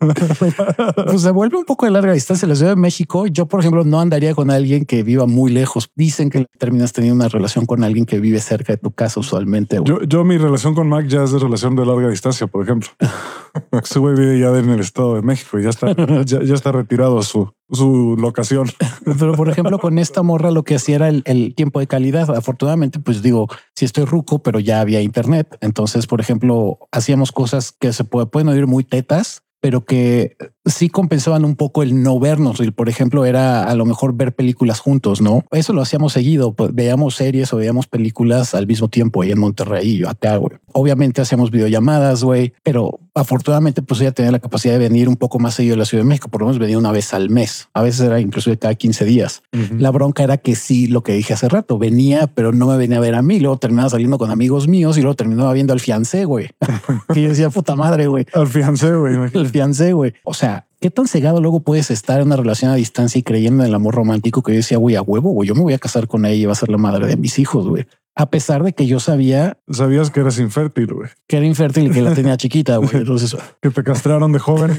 pues 1.06 1.22
se 1.22 1.30
vuelve 1.30 1.56
un 1.56 1.64
poco 1.64 1.86
de 1.86 1.92
larga 1.92 2.12
distancia 2.12 2.48
la 2.48 2.54
Ciudad 2.54 2.72
de 2.72 2.80
México. 2.80 3.26
Yo, 3.26 3.46
por 3.46 3.60
ejemplo, 3.60 3.84
no 3.84 4.00
andaría 4.00 4.34
con 4.34 4.50
alguien 4.50 4.84
que 4.84 5.02
viva 5.02 5.26
muy 5.26 5.50
lejos. 5.50 5.90
Dicen 5.94 6.30
que 6.30 6.46
terminas 6.58 6.92
teniendo 6.92 7.16
una 7.16 7.28
relación 7.28 7.66
con 7.66 7.84
alguien 7.84 8.06
que 8.06 8.20
vive 8.20 8.40
cerca 8.40 8.72
de 8.72 8.78
tu 8.78 8.90
casa 8.90 9.20
usualmente. 9.20 9.78
Yo, 9.84 10.02
yo, 10.02 10.24
mi 10.24 10.38
relación 10.38 10.74
con 10.74 10.88
Mac 10.88 11.06
ya 11.06 11.24
es 11.24 11.32
de 11.32 11.38
relación 11.38 11.76
de 11.76 11.86
larga 11.86 12.08
distancia, 12.08 12.46
por 12.46 12.64
ejemplo. 12.64 12.88
Ese 13.82 13.98
güey 13.98 14.14
vive 14.14 14.38
ya 14.38 14.48
en 14.58 14.70
el 14.70 14.80
Estado 14.80 15.14
de 15.14 15.22
México 15.22 15.58
y 15.58 15.64
ya 15.64 15.70
está, 15.70 15.94
ya, 16.24 16.42
ya 16.42 16.54
está 16.54 16.72
retirado 16.72 17.22
su, 17.22 17.52
su 17.70 18.16
locación. 18.18 18.68
Pero 19.04 19.34
por 19.34 19.48
ejemplo, 19.48 19.78
con 19.78 19.98
esta 19.98 20.22
morra 20.22 20.50
lo 20.50 20.62
que 20.62 20.74
hacía 20.74 20.96
era 20.96 21.08
el, 21.08 21.22
el, 21.26 21.54
tiempo 21.54 21.80
de 21.80 21.86
calidad. 21.86 22.30
Afortunadamente, 22.30 22.98
pues 23.00 23.22
digo, 23.22 23.48
si 23.74 23.84
estoy 23.84 24.04
ruco, 24.04 24.42
pero 24.42 24.60
ya 24.60 24.80
había 24.80 25.00
internet. 25.00 25.56
Entonces, 25.60 26.06
por 26.06 26.20
ejemplo, 26.20 26.78
hacíamos 26.92 27.32
cosas 27.32 27.72
que 27.72 27.92
se 27.92 28.04
puede, 28.04 28.26
pueden 28.26 28.48
oír 28.48 28.66
muy 28.66 28.84
tetas, 28.84 29.42
pero 29.60 29.84
que 29.84 30.36
sí 30.68 30.88
compensaban 30.88 31.44
un 31.44 31.56
poco 31.56 31.82
el 31.82 32.02
no 32.02 32.18
vernos. 32.18 32.60
Por 32.74 32.88
ejemplo, 32.88 33.24
era 33.24 33.64
a 33.64 33.74
lo 33.74 33.84
mejor 33.84 34.14
ver 34.14 34.34
películas 34.34 34.80
juntos, 34.80 35.20
¿no? 35.20 35.44
Eso 35.50 35.72
lo 35.72 35.82
hacíamos 35.82 36.12
seguido. 36.12 36.52
Pues, 36.52 36.74
veíamos 36.74 37.14
series 37.14 37.52
o 37.52 37.56
veíamos 37.56 37.86
películas 37.86 38.54
al 38.54 38.66
mismo 38.66 38.88
tiempo 38.88 39.22
ahí 39.22 39.30
en 39.30 39.38
Monterrey 39.38 39.88
y 39.88 39.98
yo 39.98 40.08
acá, 40.08 40.36
güey. 40.36 40.56
Obviamente 40.72 41.20
hacíamos 41.20 41.50
videollamadas, 41.50 42.22
güey, 42.22 42.52
pero 42.62 43.00
afortunadamente 43.14 43.82
pues 43.82 44.00
ella 44.00 44.12
tenía 44.12 44.30
la 44.30 44.38
capacidad 44.38 44.74
de 44.74 44.78
venir 44.78 45.08
un 45.08 45.16
poco 45.16 45.38
más 45.38 45.54
seguido 45.54 45.74
a 45.74 45.78
la 45.78 45.84
Ciudad 45.84 46.04
de 46.04 46.08
México. 46.08 46.28
Por 46.28 46.42
lo 46.42 46.46
menos 46.46 46.58
venía 46.58 46.78
una 46.78 46.92
vez 46.92 47.12
al 47.14 47.30
mes. 47.30 47.68
A 47.74 47.82
veces 47.82 48.00
era 48.02 48.20
incluso 48.20 48.56
cada 48.58 48.74
15 48.74 49.04
días. 49.04 49.42
Uh 49.52 49.58
-huh. 49.58 49.78
La 49.80 49.90
bronca 49.90 50.22
era 50.22 50.36
que 50.36 50.54
sí, 50.54 50.86
lo 50.86 51.02
que 51.02 51.14
dije 51.14 51.34
hace 51.34 51.48
rato, 51.48 51.78
venía, 51.78 52.26
pero 52.28 52.52
no 52.52 52.66
me 52.66 52.76
venía 52.76 52.98
a 52.98 53.00
ver 53.00 53.14
a 53.14 53.22
mí. 53.22 53.40
Luego 53.40 53.58
terminaba 53.58 53.90
saliendo 53.90 54.18
con 54.18 54.30
amigos 54.30 54.68
míos 54.68 54.96
y 54.98 55.02
luego 55.02 55.16
terminaba 55.16 55.52
viendo 55.52 55.72
al 55.72 55.80
fiancé, 55.80 56.24
güey. 56.24 56.50
y 57.14 57.22
yo 57.22 57.28
decía, 57.30 57.50
puta 57.50 57.74
madre, 57.76 58.06
güey. 58.06 58.26
Al 58.32 58.46
fiancé, 58.46 58.94
güey. 58.94 59.16
El 59.32 59.48
fiancé, 59.48 59.92
güey. 59.92 60.14
O 60.24 60.34
sea, 60.34 60.57
¿Qué 60.80 60.90
tan 60.90 61.08
cegado 61.08 61.40
luego 61.40 61.60
puedes 61.60 61.90
estar 61.90 62.20
en 62.20 62.28
una 62.28 62.36
relación 62.36 62.70
a 62.70 62.76
distancia 62.76 63.18
y 63.18 63.22
creyendo 63.22 63.64
en 63.64 63.68
el 63.70 63.74
amor 63.74 63.96
romántico 63.96 64.42
que 64.42 64.52
yo 64.52 64.58
decía, 64.58 64.78
güey, 64.78 64.94
a 64.94 65.02
huevo, 65.02 65.30
güey, 65.30 65.48
yo 65.48 65.56
me 65.56 65.62
voy 65.62 65.72
a 65.72 65.78
casar 65.78 66.06
con 66.06 66.24
ella 66.24 66.34
y 66.34 66.44
va 66.46 66.52
a 66.52 66.56
ser 66.56 66.68
la 66.68 66.78
madre 66.78 67.06
de 67.08 67.16
mis 67.16 67.38
hijos, 67.40 67.66
güey? 67.66 67.86
A 68.14 68.30
pesar 68.30 68.64
de 68.64 68.72
que 68.72 68.86
yo 68.86 68.98
sabía... 68.98 69.58
Sabías 69.70 70.10
que 70.10 70.18
eras 70.18 70.40
infértil, 70.40 70.92
güey. 70.92 71.08
Que 71.28 71.36
era 71.36 71.46
infértil 71.46 71.86
y 71.86 71.90
que 71.90 72.02
la 72.02 72.14
tenía 72.14 72.36
chiquita, 72.36 72.76
güey. 72.78 72.90
Entonces... 72.92 73.36
que 73.62 73.70
te 73.70 73.84
castraron 73.84 74.32
de 74.32 74.40
joven, 74.40 74.76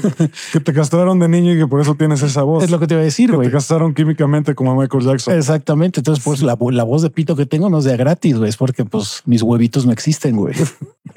que 0.52 0.60
te 0.60 0.74
castraron 0.74 1.18
de 1.18 1.28
niño 1.28 1.54
y 1.54 1.58
que 1.58 1.66
por 1.66 1.80
eso 1.80 1.94
tienes 1.94 2.22
esa 2.22 2.42
voz. 2.42 2.64
Es 2.64 2.70
lo 2.70 2.78
que 2.78 2.86
te 2.86 2.94
iba 2.94 3.00
a 3.00 3.04
decir, 3.04 3.32
güey. 3.34 3.48
Te 3.48 3.52
castraron 3.52 3.94
químicamente 3.94 4.54
como 4.54 4.72
a 4.72 4.76
Michael 4.76 5.04
Jackson. 5.04 5.34
Exactamente. 5.34 6.00
Entonces, 6.00 6.22
pues 6.22 6.42
la, 6.42 6.58
la 6.70 6.84
voz 6.84 7.00
de 7.00 7.08
pito 7.08 7.34
que 7.34 7.46
tengo 7.46 7.70
no 7.70 7.78
es 7.78 7.84
de 7.84 7.96
gratis, 7.96 8.36
güey. 8.36 8.50
Es 8.50 8.58
porque 8.58 8.84
pues 8.84 9.22
mis 9.24 9.42
huevitos 9.42 9.86
no 9.86 9.92
existen, 9.92 10.36
güey. 10.36 10.54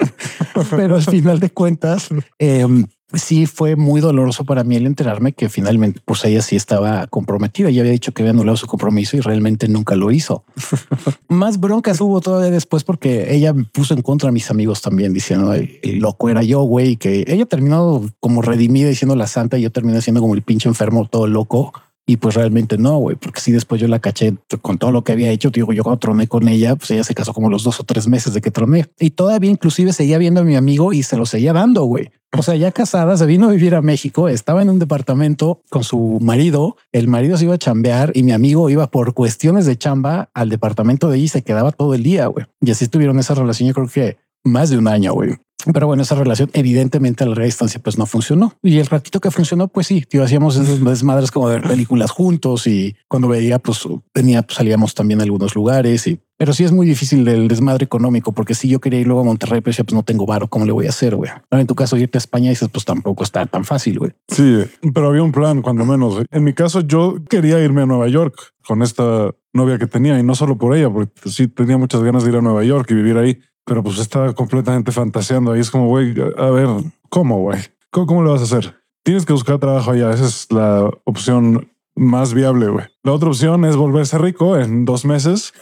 Pero 0.69 0.95
al 0.95 1.03
final 1.03 1.39
de 1.41 1.49
cuentas, 1.49 2.07
eh, 2.39 2.65
sí 3.13 3.45
fue 3.45 3.75
muy 3.75 4.01
doloroso 4.01 4.43
para 4.43 4.63
mí 4.63 4.75
el 4.75 4.85
enterarme 4.85 5.33
que 5.33 5.49
finalmente 5.49 6.01
pues 6.03 6.23
ella 6.25 6.41
sí 6.41 6.55
estaba 6.55 7.07
comprometida. 7.07 7.69
Ya 7.69 7.81
había 7.81 7.91
dicho 7.91 8.11
que 8.11 8.23
había 8.23 8.31
anulado 8.31 8.57
su 8.57 8.67
compromiso 8.67 9.17
y 9.17 9.21
realmente 9.21 9.67
nunca 9.67 9.95
lo 9.95 10.11
hizo. 10.11 10.43
Más 11.27 11.59
broncas 11.59 12.01
hubo 12.01 12.21
todavía 12.21 12.51
después 12.51 12.83
porque 12.83 13.33
ella 13.33 13.53
me 13.53 13.65
puso 13.65 13.93
en 13.93 14.01
contra 14.01 14.29
a 14.29 14.31
mis 14.31 14.49
amigos 14.49 14.81
también 14.81 15.13
diciendo 15.13 15.53
el 15.53 15.99
loco 15.99 16.29
era 16.29 16.43
yo, 16.43 16.61
güey, 16.61 16.97
que 16.97 17.23
ella 17.27 17.45
terminó 17.45 18.03
como 18.19 18.41
redimida 18.41 18.89
diciendo 18.89 19.15
la 19.15 19.27
santa 19.27 19.57
y 19.57 19.61
yo 19.61 19.71
terminé 19.71 20.01
siendo 20.01 20.21
como 20.21 20.33
el 20.33 20.41
pinche 20.41 20.69
enfermo 20.69 21.07
todo 21.07 21.27
loco. 21.27 21.73
Y 22.05 22.17
pues 22.17 22.35
realmente 22.35 22.77
no, 22.77 22.97
güey, 22.97 23.15
porque 23.15 23.39
si 23.39 23.51
después 23.53 23.79
yo 23.79 23.87
la 23.87 23.99
caché 23.99 24.35
con 24.61 24.77
todo 24.77 24.91
lo 24.91 25.03
que 25.03 25.13
había 25.13 25.31
hecho. 25.31 25.51
Digo, 25.51 25.71
yo 25.71 25.83
cuando 25.83 25.99
troné 25.99 26.27
con 26.27 26.47
ella, 26.49 26.75
pues 26.75 26.91
ella 26.91 27.03
se 27.03 27.15
casó 27.15 27.33
como 27.33 27.49
los 27.49 27.63
dos 27.63 27.79
o 27.79 27.83
tres 27.85 28.07
meses 28.07 28.33
de 28.33 28.41
que 28.41 28.51
troné 28.51 28.87
y 28.99 29.11
todavía 29.11 29.49
inclusive 29.49 29.93
seguía 29.93 30.17
viendo 30.17 30.41
a 30.41 30.43
mi 30.43 30.55
amigo 30.55 30.91
y 30.91 31.03
se 31.03 31.15
lo 31.15 31.25
seguía 31.25 31.53
dando, 31.53 31.85
güey. 31.85 32.11
O 32.35 32.41
sea, 32.41 32.55
ya 32.55 32.71
casada, 32.71 33.15
se 33.15 33.25
vino 33.25 33.47
a 33.47 33.51
vivir 33.51 33.75
a 33.75 33.81
México, 33.81 34.27
estaba 34.27 34.63
en 34.63 34.69
un 34.69 34.79
departamento 34.79 35.61
con 35.69 35.83
su 35.83 36.17
marido, 36.19 36.77
el 36.91 37.07
marido 37.07 37.37
se 37.37 37.45
iba 37.45 37.53
a 37.53 37.59
chambear 37.59 38.11
y 38.15 38.23
mi 38.23 38.31
amigo 38.31 38.69
iba 38.69 38.87
por 38.87 39.13
cuestiones 39.13 39.65
de 39.65 39.77
chamba 39.77 40.29
al 40.33 40.49
departamento 40.49 41.09
de 41.09 41.17
ella 41.17 41.25
y 41.25 41.29
se 41.29 41.43
quedaba 41.43 41.71
todo 41.71 41.93
el 41.93 42.01
día, 42.01 42.25
güey. 42.25 42.47
Y 42.59 42.71
así 42.71 42.87
tuvieron 42.87 43.19
esa 43.19 43.35
relación, 43.35 43.69
yo 43.69 43.75
creo 43.75 43.87
que 43.87 44.17
más 44.43 44.71
de 44.71 44.77
un 44.77 44.87
año, 44.87 45.13
güey. 45.13 45.37
Pero 45.71 45.87
bueno, 45.87 46.03
esa 46.03 46.15
relación 46.15 46.49
evidentemente 46.53 47.23
a 47.23 47.27
larga 47.27 47.45
distancia 47.45 47.79
pues 47.81 47.97
no 47.97 48.05
funcionó. 48.05 48.53
Y 48.61 48.79
el 48.79 48.87
ratito 48.87 49.19
que 49.19 49.31
funcionó, 49.31 49.67
pues 49.67 49.87
sí, 49.87 50.01
tío, 50.01 50.23
hacíamos 50.23 50.55
esas 50.55 50.83
desmadres 50.83 51.31
como 51.31 51.47
ver 51.47 51.61
películas 51.61 52.11
juntos 52.11 52.67
y 52.67 52.95
cuando 53.07 53.27
veía, 53.27 53.59
pues 53.59 53.87
venía, 54.13 54.41
pues, 54.41 54.57
salíamos 54.57 54.93
también 54.93 55.19
a 55.19 55.23
algunos 55.23 55.55
lugares 55.55 56.07
y 56.07 56.19
pero 56.43 56.51
sí 56.51 56.65
es 56.65 56.71
muy 56.71 56.85
difícil 56.85 57.25
el 57.27 57.47
desmadre 57.47 57.85
económico, 57.85 58.33
porque 58.33 58.53
si 58.53 58.67
yo 58.67 58.81
quería 58.81 58.99
ir 58.99 59.07
luego 59.07 59.21
a 59.21 59.23
Monterrey, 59.23 59.61
pues, 59.61 59.77
pues 59.77 59.93
no 59.93 60.03
tengo 60.03 60.25
varo, 60.25 60.49
¿cómo 60.49 60.65
le 60.65 60.73
voy 60.73 60.87
a 60.87 60.89
hacer, 60.89 61.15
güey? 61.15 61.29
Ahora 61.29 61.61
en 61.61 61.67
tu 61.67 61.75
caso, 61.75 61.95
irte 61.95 62.17
a 62.17 62.19
España, 62.19 62.49
dices, 62.49 62.67
pues 62.69 62.83
tampoco 62.83 63.23
está 63.23 63.45
tan 63.45 63.63
fácil, 63.63 63.99
güey. 63.99 64.11
Sí, 64.27 64.59
pero 64.93 65.07
había 65.07 65.23
un 65.23 65.31
plan, 65.31 65.61
cuando 65.61 65.85
menos. 65.85 66.21
En 66.31 66.43
mi 66.43 66.53
caso, 66.53 66.81
yo 66.81 67.15
quería 67.29 67.63
irme 67.63 67.83
a 67.83 67.85
Nueva 67.85 68.09
York 68.09 68.35
con 68.67 68.81
esta 68.81 69.33
novia 69.53 69.77
que 69.77 69.87
tenía, 69.87 70.19
y 70.19 70.23
no 70.23 70.35
solo 70.35 70.57
por 70.57 70.75
ella, 70.75 70.89
porque 70.89 71.29
sí 71.29 71.47
tenía 71.47 71.77
muchas 71.77 72.03
ganas 72.03 72.23
de 72.23 72.31
ir 72.31 72.35
a 72.35 72.41
Nueva 72.41 72.63
York 72.63 72.89
y 72.91 72.95
vivir 72.95 73.17
ahí, 73.17 73.39
pero 73.65 73.83
pues 73.83 73.99
estaba 73.99 74.33
completamente 74.33 74.91
fantaseando. 74.91 75.51
Ahí 75.51 75.61
es 75.61 75.71
como, 75.71 75.87
güey, 75.87 76.13
a 76.37 76.49
ver, 76.49 76.67
¿cómo, 77.09 77.39
güey? 77.39 77.59
¿Cómo, 77.91 78.07
¿Cómo, 78.07 78.23
lo 78.23 78.31
vas 78.31 78.41
a 78.41 78.45
hacer? 78.45 78.75
Tienes 79.03 79.25
que 79.25 79.33
buscar 79.33 79.59
trabajo 79.59 79.91
allá. 79.91 80.11
Esa 80.11 80.25
es 80.25 80.51
la 80.51 80.89
opción 81.03 81.69
más 81.95 82.33
viable, 82.33 82.67
güey. 82.67 82.85
La 83.03 83.11
otra 83.11 83.29
opción 83.29 83.65
es 83.65 83.75
volverse 83.75 84.17
rico 84.17 84.57
en 84.57 84.85
dos 84.85 85.05
meses. 85.05 85.53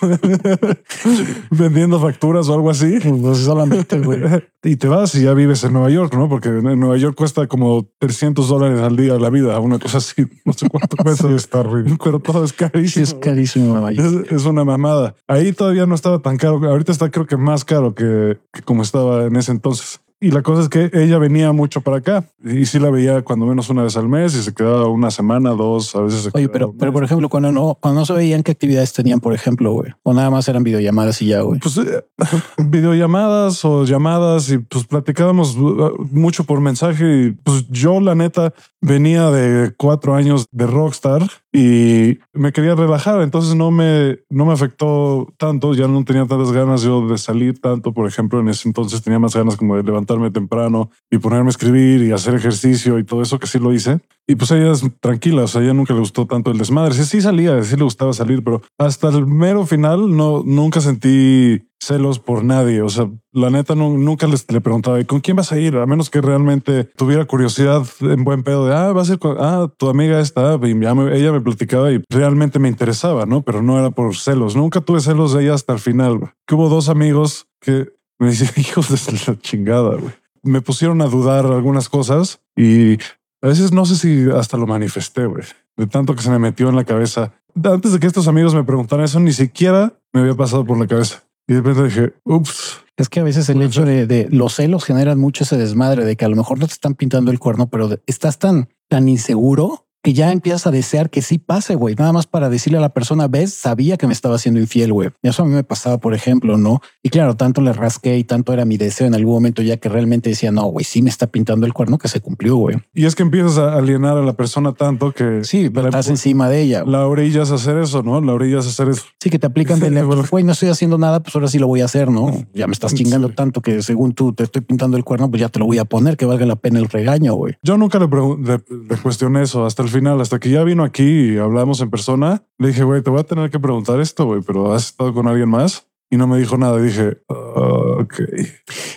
vendiendo 1.50 2.00
facturas 2.00 2.48
o 2.48 2.54
algo 2.54 2.70
así. 2.70 2.98
Pues 3.00 3.38
solamente, 3.38 3.98
güey. 4.00 4.20
Y 4.62 4.76
te 4.76 4.88
vas 4.88 5.14
y 5.14 5.22
ya 5.22 5.34
vives 5.34 5.62
en 5.64 5.72
Nueva 5.72 5.90
York, 5.90 6.14
¿no? 6.14 6.28
Porque 6.28 6.48
en 6.48 6.80
Nueva 6.80 6.96
York 6.96 7.16
cuesta 7.16 7.46
como 7.46 7.88
300 7.98 8.48
dólares 8.48 8.80
al 8.80 8.96
día 8.96 9.14
la 9.18 9.30
vida, 9.30 9.58
una 9.60 9.78
cosa 9.78 9.98
así. 9.98 10.26
No 10.44 10.52
sé 10.52 10.68
cuánto 10.68 10.96
cuesta. 11.02 11.60
Horrible. 11.60 11.96
Pero 12.04 12.20
todo 12.20 12.44
es 12.44 12.52
carísimo. 12.52 13.06
Sí, 13.06 13.12
es 13.12 13.14
carísimo. 13.14 13.72
Nueva 13.72 13.92
York. 13.92 14.26
Es, 14.26 14.32
es, 14.32 14.44
una 14.46 14.64
mamada. 14.64 15.14
Ahí 15.26 15.52
todavía 15.52 15.86
no 15.86 15.94
estaba 15.94 16.20
tan 16.20 16.36
caro. 16.36 16.60
Ahorita 16.68 16.92
está 16.92 17.10
creo 17.10 17.26
que 17.26 17.36
más 17.36 17.64
caro 17.64 17.94
que, 17.94 18.38
que 18.52 18.62
como 18.62 18.82
estaba 18.82 19.24
en 19.24 19.36
ese 19.36 19.52
entonces. 19.52 20.00
Y 20.20 20.32
la 20.32 20.42
cosa 20.42 20.62
es 20.62 20.68
que 20.68 20.90
ella 20.94 21.18
venía 21.18 21.52
mucho 21.52 21.80
para 21.80 21.98
acá 21.98 22.24
y 22.44 22.66
sí 22.66 22.80
la 22.80 22.90
veía 22.90 23.22
cuando 23.22 23.46
menos 23.46 23.70
una 23.70 23.84
vez 23.84 23.96
al 23.96 24.08
mes 24.08 24.34
y 24.34 24.42
se 24.42 24.52
quedaba 24.52 24.88
una 24.88 25.12
semana, 25.12 25.50
dos, 25.50 25.94
a 25.94 26.00
veces. 26.00 26.22
Se 26.22 26.30
Oye, 26.34 26.48
pero, 26.48 26.74
pero 26.76 26.92
por 26.92 27.04
ejemplo, 27.04 27.28
cuando 27.28 27.52
no, 27.52 27.78
cuando 27.80 28.00
no 28.00 28.06
se 28.06 28.14
veían 28.14 28.42
qué 28.42 28.50
actividades 28.50 28.92
tenían, 28.92 29.20
por 29.20 29.32
ejemplo, 29.32 29.72
güey, 29.72 29.92
o 30.02 30.12
nada 30.12 30.28
más 30.30 30.48
eran 30.48 30.64
videollamadas 30.64 31.22
y 31.22 31.26
ya, 31.26 31.42
güey. 31.42 31.60
Pues 31.60 31.78
eh, 31.78 32.04
videollamadas 32.58 33.64
o 33.64 33.84
llamadas 33.84 34.50
y 34.50 34.58
pues 34.58 34.86
platicábamos 34.86 35.54
uh, 35.56 35.94
mucho 36.10 36.42
por 36.42 36.60
mensaje 36.60 37.26
y 37.26 37.30
pues 37.30 37.68
yo 37.68 38.00
la 38.00 38.16
neta 38.16 38.52
venía 38.80 39.30
de 39.30 39.72
cuatro 39.76 40.16
años 40.16 40.46
de 40.50 40.66
rockstar 40.66 41.22
y 41.52 42.18
me 42.34 42.52
quería 42.52 42.74
relajar, 42.74 43.22
entonces 43.22 43.54
no 43.54 43.70
me, 43.70 44.18
no 44.28 44.44
me 44.44 44.52
afectó 44.52 45.32
tanto, 45.38 45.72
ya 45.74 45.88
no 45.88 46.04
tenía 46.04 46.26
tantas 46.26 46.52
ganas 46.52 46.82
yo 46.82 47.08
de 47.08 47.16
salir 47.16 47.58
tanto, 47.58 47.92
por 47.92 48.06
ejemplo, 48.06 48.40
en 48.40 48.48
ese 48.48 48.68
entonces 48.68 49.02
tenía 49.02 49.18
más 49.18 49.34
ganas 49.34 49.56
como 49.56 49.76
de 49.76 49.82
levantarme 49.82 50.30
temprano 50.30 50.90
y 51.10 51.18
ponerme 51.18 51.48
a 51.48 51.50
escribir 51.50 52.02
y 52.02 52.12
hacer 52.12 52.34
ejercicio 52.34 52.98
y 52.98 53.04
todo 53.04 53.22
eso 53.22 53.38
que 53.38 53.46
sí 53.46 53.58
lo 53.58 53.72
hice. 53.72 54.00
Y 54.26 54.34
pues 54.34 54.50
ella 54.50 54.72
es 54.72 54.84
tranquila, 55.00 55.44
o 55.44 55.46
sea, 55.48 55.62
ella 55.62 55.72
nunca 55.72 55.94
le 55.94 56.00
gustó 56.00 56.26
tanto 56.26 56.50
el 56.50 56.58
desmadre. 56.58 56.92
Sí, 56.92 57.04
sí 57.04 57.22
salía, 57.22 57.62
sí 57.62 57.76
le 57.76 57.84
gustaba 57.84 58.12
salir, 58.12 58.44
pero 58.44 58.60
hasta 58.76 59.08
el 59.08 59.26
mero 59.26 59.64
final 59.64 60.14
no, 60.14 60.42
nunca 60.44 60.82
sentí 60.82 61.62
celos 61.80 62.18
por 62.18 62.44
nadie. 62.44 62.82
O 62.82 62.88
sea, 62.88 63.10
la 63.32 63.50
neta 63.50 63.74
nunca 63.74 64.26
les 64.26 64.50
le 64.50 64.60
preguntaba, 64.60 65.00
¿y 65.00 65.04
con 65.04 65.20
quién 65.20 65.36
vas 65.36 65.52
a 65.52 65.58
ir? 65.58 65.76
A 65.76 65.86
menos 65.86 66.10
que 66.10 66.20
realmente 66.20 66.84
tuviera 66.84 67.24
curiosidad 67.24 67.86
en 68.00 68.24
buen 68.24 68.42
pedo 68.42 68.66
de, 68.66 68.74
ah, 68.74 68.92
va 68.92 69.02
a 69.02 69.04
ser 69.04 69.18
con, 69.18 69.36
ah, 69.38 69.70
tu 69.76 69.88
amiga 69.88 70.20
está, 70.20 70.58
y 70.62 70.80
ya 70.80 70.94
me, 70.94 71.16
ella 71.16 71.32
me 71.32 71.40
platicaba 71.40 71.92
y 71.92 72.02
realmente 72.10 72.58
me 72.58 72.68
interesaba, 72.68 73.26
¿no? 73.26 73.42
Pero 73.42 73.62
no 73.62 73.78
era 73.78 73.90
por 73.90 74.14
celos. 74.16 74.56
Nunca 74.56 74.80
tuve 74.80 75.00
celos 75.00 75.32
de 75.32 75.44
ella 75.44 75.54
hasta 75.54 75.72
el 75.72 75.78
final. 75.78 76.32
Que 76.46 76.54
hubo 76.54 76.68
dos 76.68 76.88
amigos 76.88 77.46
que 77.60 77.92
me 78.18 78.30
dicen, 78.30 78.48
hijos 78.56 78.88
de 78.88 79.12
la 79.26 79.38
chingada, 79.38 79.96
güey. 79.96 80.12
Me 80.42 80.60
pusieron 80.60 81.02
a 81.02 81.06
dudar 81.06 81.46
algunas 81.46 81.88
cosas 81.88 82.40
y 82.56 82.94
a 83.42 83.48
veces 83.48 83.72
no 83.72 83.84
sé 83.86 83.96
si 83.96 84.30
hasta 84.30 84.56
lo 84.56 84.66
manifesté, 84.66 85.26
güey. 85.26 85.44
De 85.76 85.86
tanto 85.86 86.14
que 86.14 86.22
se 86.22 86.30
me 86.30 86.38
metió 86.38 86.68
en 86.68 86.76
la 86.76 86.84
cabeza. 86.84 87.32
Antes 87.62 87.92
de 87.92 88.00
que 88.00 88.06
estos 88.06 88.28
amigos 88.28 88.54
me 88.54 88.64
preguntaran 88.64 89.04
eso, 89.04 89.20
ni 89.20 89.32
siquiera 89.32 89.92
me 90.12 90.20
había 90.20 90.34
pasado 90.34 90.64
por 90.64 90.78
la 90.78 90.86
cabeza. 90.86 91.22
Y 91.48 91.54
de 91.54 91.62
repente 91.62 91.84
dije, 91.84 92.12
ups. 92.24 92.84
Es 92.96 93.08
que 93.08 93.20
a 93.20 93.24
veces 93.24 93.48
el 93.48 93.62
hecho 93.62 93.84
de, 93.84 94.06
de, 94.06 94.28
los 94.30 94.56
celos 94.56 94.84
generan 94.84 95.18
mucho 95.18 95.44
ese 95.44 95.56
desmadre 95.56 96.04
de 96.04 96.16
que 96.16 96.24
a 96.24 96.28
lo 96.28 96.36
mejor 96.36 96.58
no 96.58 96.66
te 96.66 96.74
están 96.74 96.94
pintando 96.94 97.30
el 97.30 97.38
cuerno, 97.38 97.68
pero 97.68 97.88
estás 98.06 98.38
tan, 98.38 98.68
tan 98.88 99.08
inseguro 99.08 99.87
que 100.08 100.14
ya 100.14 100.32
empiezas 100.32 100.66
a 100.66 100.70
desear 100.70 101.10
que 101.10 101.20
sí 101.20 101.36
pase, 101.36 101.74
güey. 101.74 101.94
Nada 101.94 102.14
más 102.14 102.26
para 102.26 102.48
decirle 102.48 102.78
a 102.78 102.80
la 102.80 102.88
persona, 102.88 103.28
ves, 103.28 103.52
sabía 103.52 103.98
que 103.98 104.06
me 104.06 104.14
estaba 104.14 104.36
haciendo 104.36 104.58
infiel, 104.58 104.90
güey. 104.90 105.10
Y 105.22 105.28
eso 105.28 105.42
a 105.42 105.44
mí 105.44 105.52
me 105.52 105.64
pasaba, 105.64 105.98
por 105.98 106.14
ejemplo, 106.14 106.56
¿no? 106.56 106.80
Y 107.02 107.10
claro, 107.10 107.36
tanto 107.36 107.60
le 107.60 107.74
rasqué 107.74 108.16
y 108.16 108.24
tanto 108.24 108.54
era 108.54 108.64
mi 108.64 108.78
deseo 108.78 109.06
en 109.06 109.14
algún 109.14 109.34
momento 109.34 109.60
ya 109.60 109.76
que 109.76 109.90
realmente 109.90 110.30
decía, 110.30 110.50
no, 110.50 110.62
güey, 110.62 110.86
sí 110.86 111.02
me 111.02 111.10
está 111.10 111.26
pintando 111.26 111.66
el 111.66 111.74
cuerno 111.74 111.98
que 111.98 112.08
se 112.08 112.22
cumplió, 112.22 112.56
güey. 112.56 112.78
Y 112.94 113.04
es 113.04 113.14
que 113.14 113.22
empiezas 113.22 113.58
a 113.58 113.74
alienar 113.74 114.16
a 114.16 114.22
la 114.22 114.32
persona 114.32 114.72
tanto 114.72 115.12
que... 115.12 115.44
Sí, 115.44 115.68
pero 115.68 115.88
estás 115.88 116.08
encima 116.08 116.48
de 116.48 116.62
ella. 116.62 116.84
La 116.86 117.06
orillas 117.06 117.50
a 117.50 117.56
hacer 117.56 117.76
eso, 117.76 118.02
¿no? 118.02 118.18
La 118.22 118.32
orillas 118.32 118.64
a 118.64 118.70
hacer 118.70 118.88
eso. 118.88 119.02
Sí, 119.20 119.28
que 119.28 119.38
te 119.38 119.46
aplican 119.46 119.78
de, 119.80 120.02
güey, 120.02 120.42
no 120.42 120.52
estoy 120.52 120.70
haciendo 120.70 120.96
nada, 120.96 121.20
pues 121.20 121.34
ahora 121.34 121.48
sí 121.48 121.58
lo 121.58 121.66
voy 121.66 121.82
a 121.82 121.84
hacer, 121.84 122.10
¿no? 122.10 122.32
Ya 122.54 122.66
me 122.66 122.72
estás 122.72 122.94
chingando 122.94 123.28
tanto 123.28 123.60
que 123.60 123.82
según 123.82 124.14
tú 124.14 124.32
te 124.32 124.44
estoy 124.44 124.62
pintando 124.62 124.96
el 124.96 125.04
cuerno, 125.04 125.28
pues 125.28 125.40
ya 125.40 125.50
te 125.50 125.58
lo 125.58 125.66
voy 125.66 125.76
a 125.76 125.84
poner, 125.84 126.16
que 126.16 126.24
valga 126.24 126.46
la 126.46 126.56
pena 126.56 126.78
el 126.78 126.88
regaño, 126.88 127.34
güey. 127.34 127.58
Yo 127.62 127.76
nunca 127.76 127.98
le, 127.98 128.06
le, 128.06 128.96
cuestioné 129.02 129.42
eso 129.42 129.66
hasta 129.66 129.82
el 129.82 129.88
final, 129.88 129.97
hasta 130.06 130.38
que 130.38 130.50
ya 130.50 130.64
vino 130.64 130.84
aquí 130.84 131.32
y 131.32 131.38
hablamos 131.38 131.80
en 131.80 131.90
persona. 131.90 132.44
Le 132.58 132.68
dije, 132.68 132.84
güey, 132.84 133.02
te 133.02 133.10
voy 133.10 133.20
a 133.20 133.24
tener 133.24 133.50
que 133.50 133.58
preguntar 133.58 134.00
esto, 134.00 134.26
güey, 134.26 134.42
pero 134.46 134.72
¿has 134.72 134.86
estado 134.86 135.12
con 135.12 135.26
alguien 135.26 135.48
más? 135.48 135.86
Y 136.10 136.16
no 136.16 136.26
me 136.26 136.38
dijo 136.38 136.56
nada. 136.56 136.80
Dije, 136.80 137.18
ok. 137.28 138.14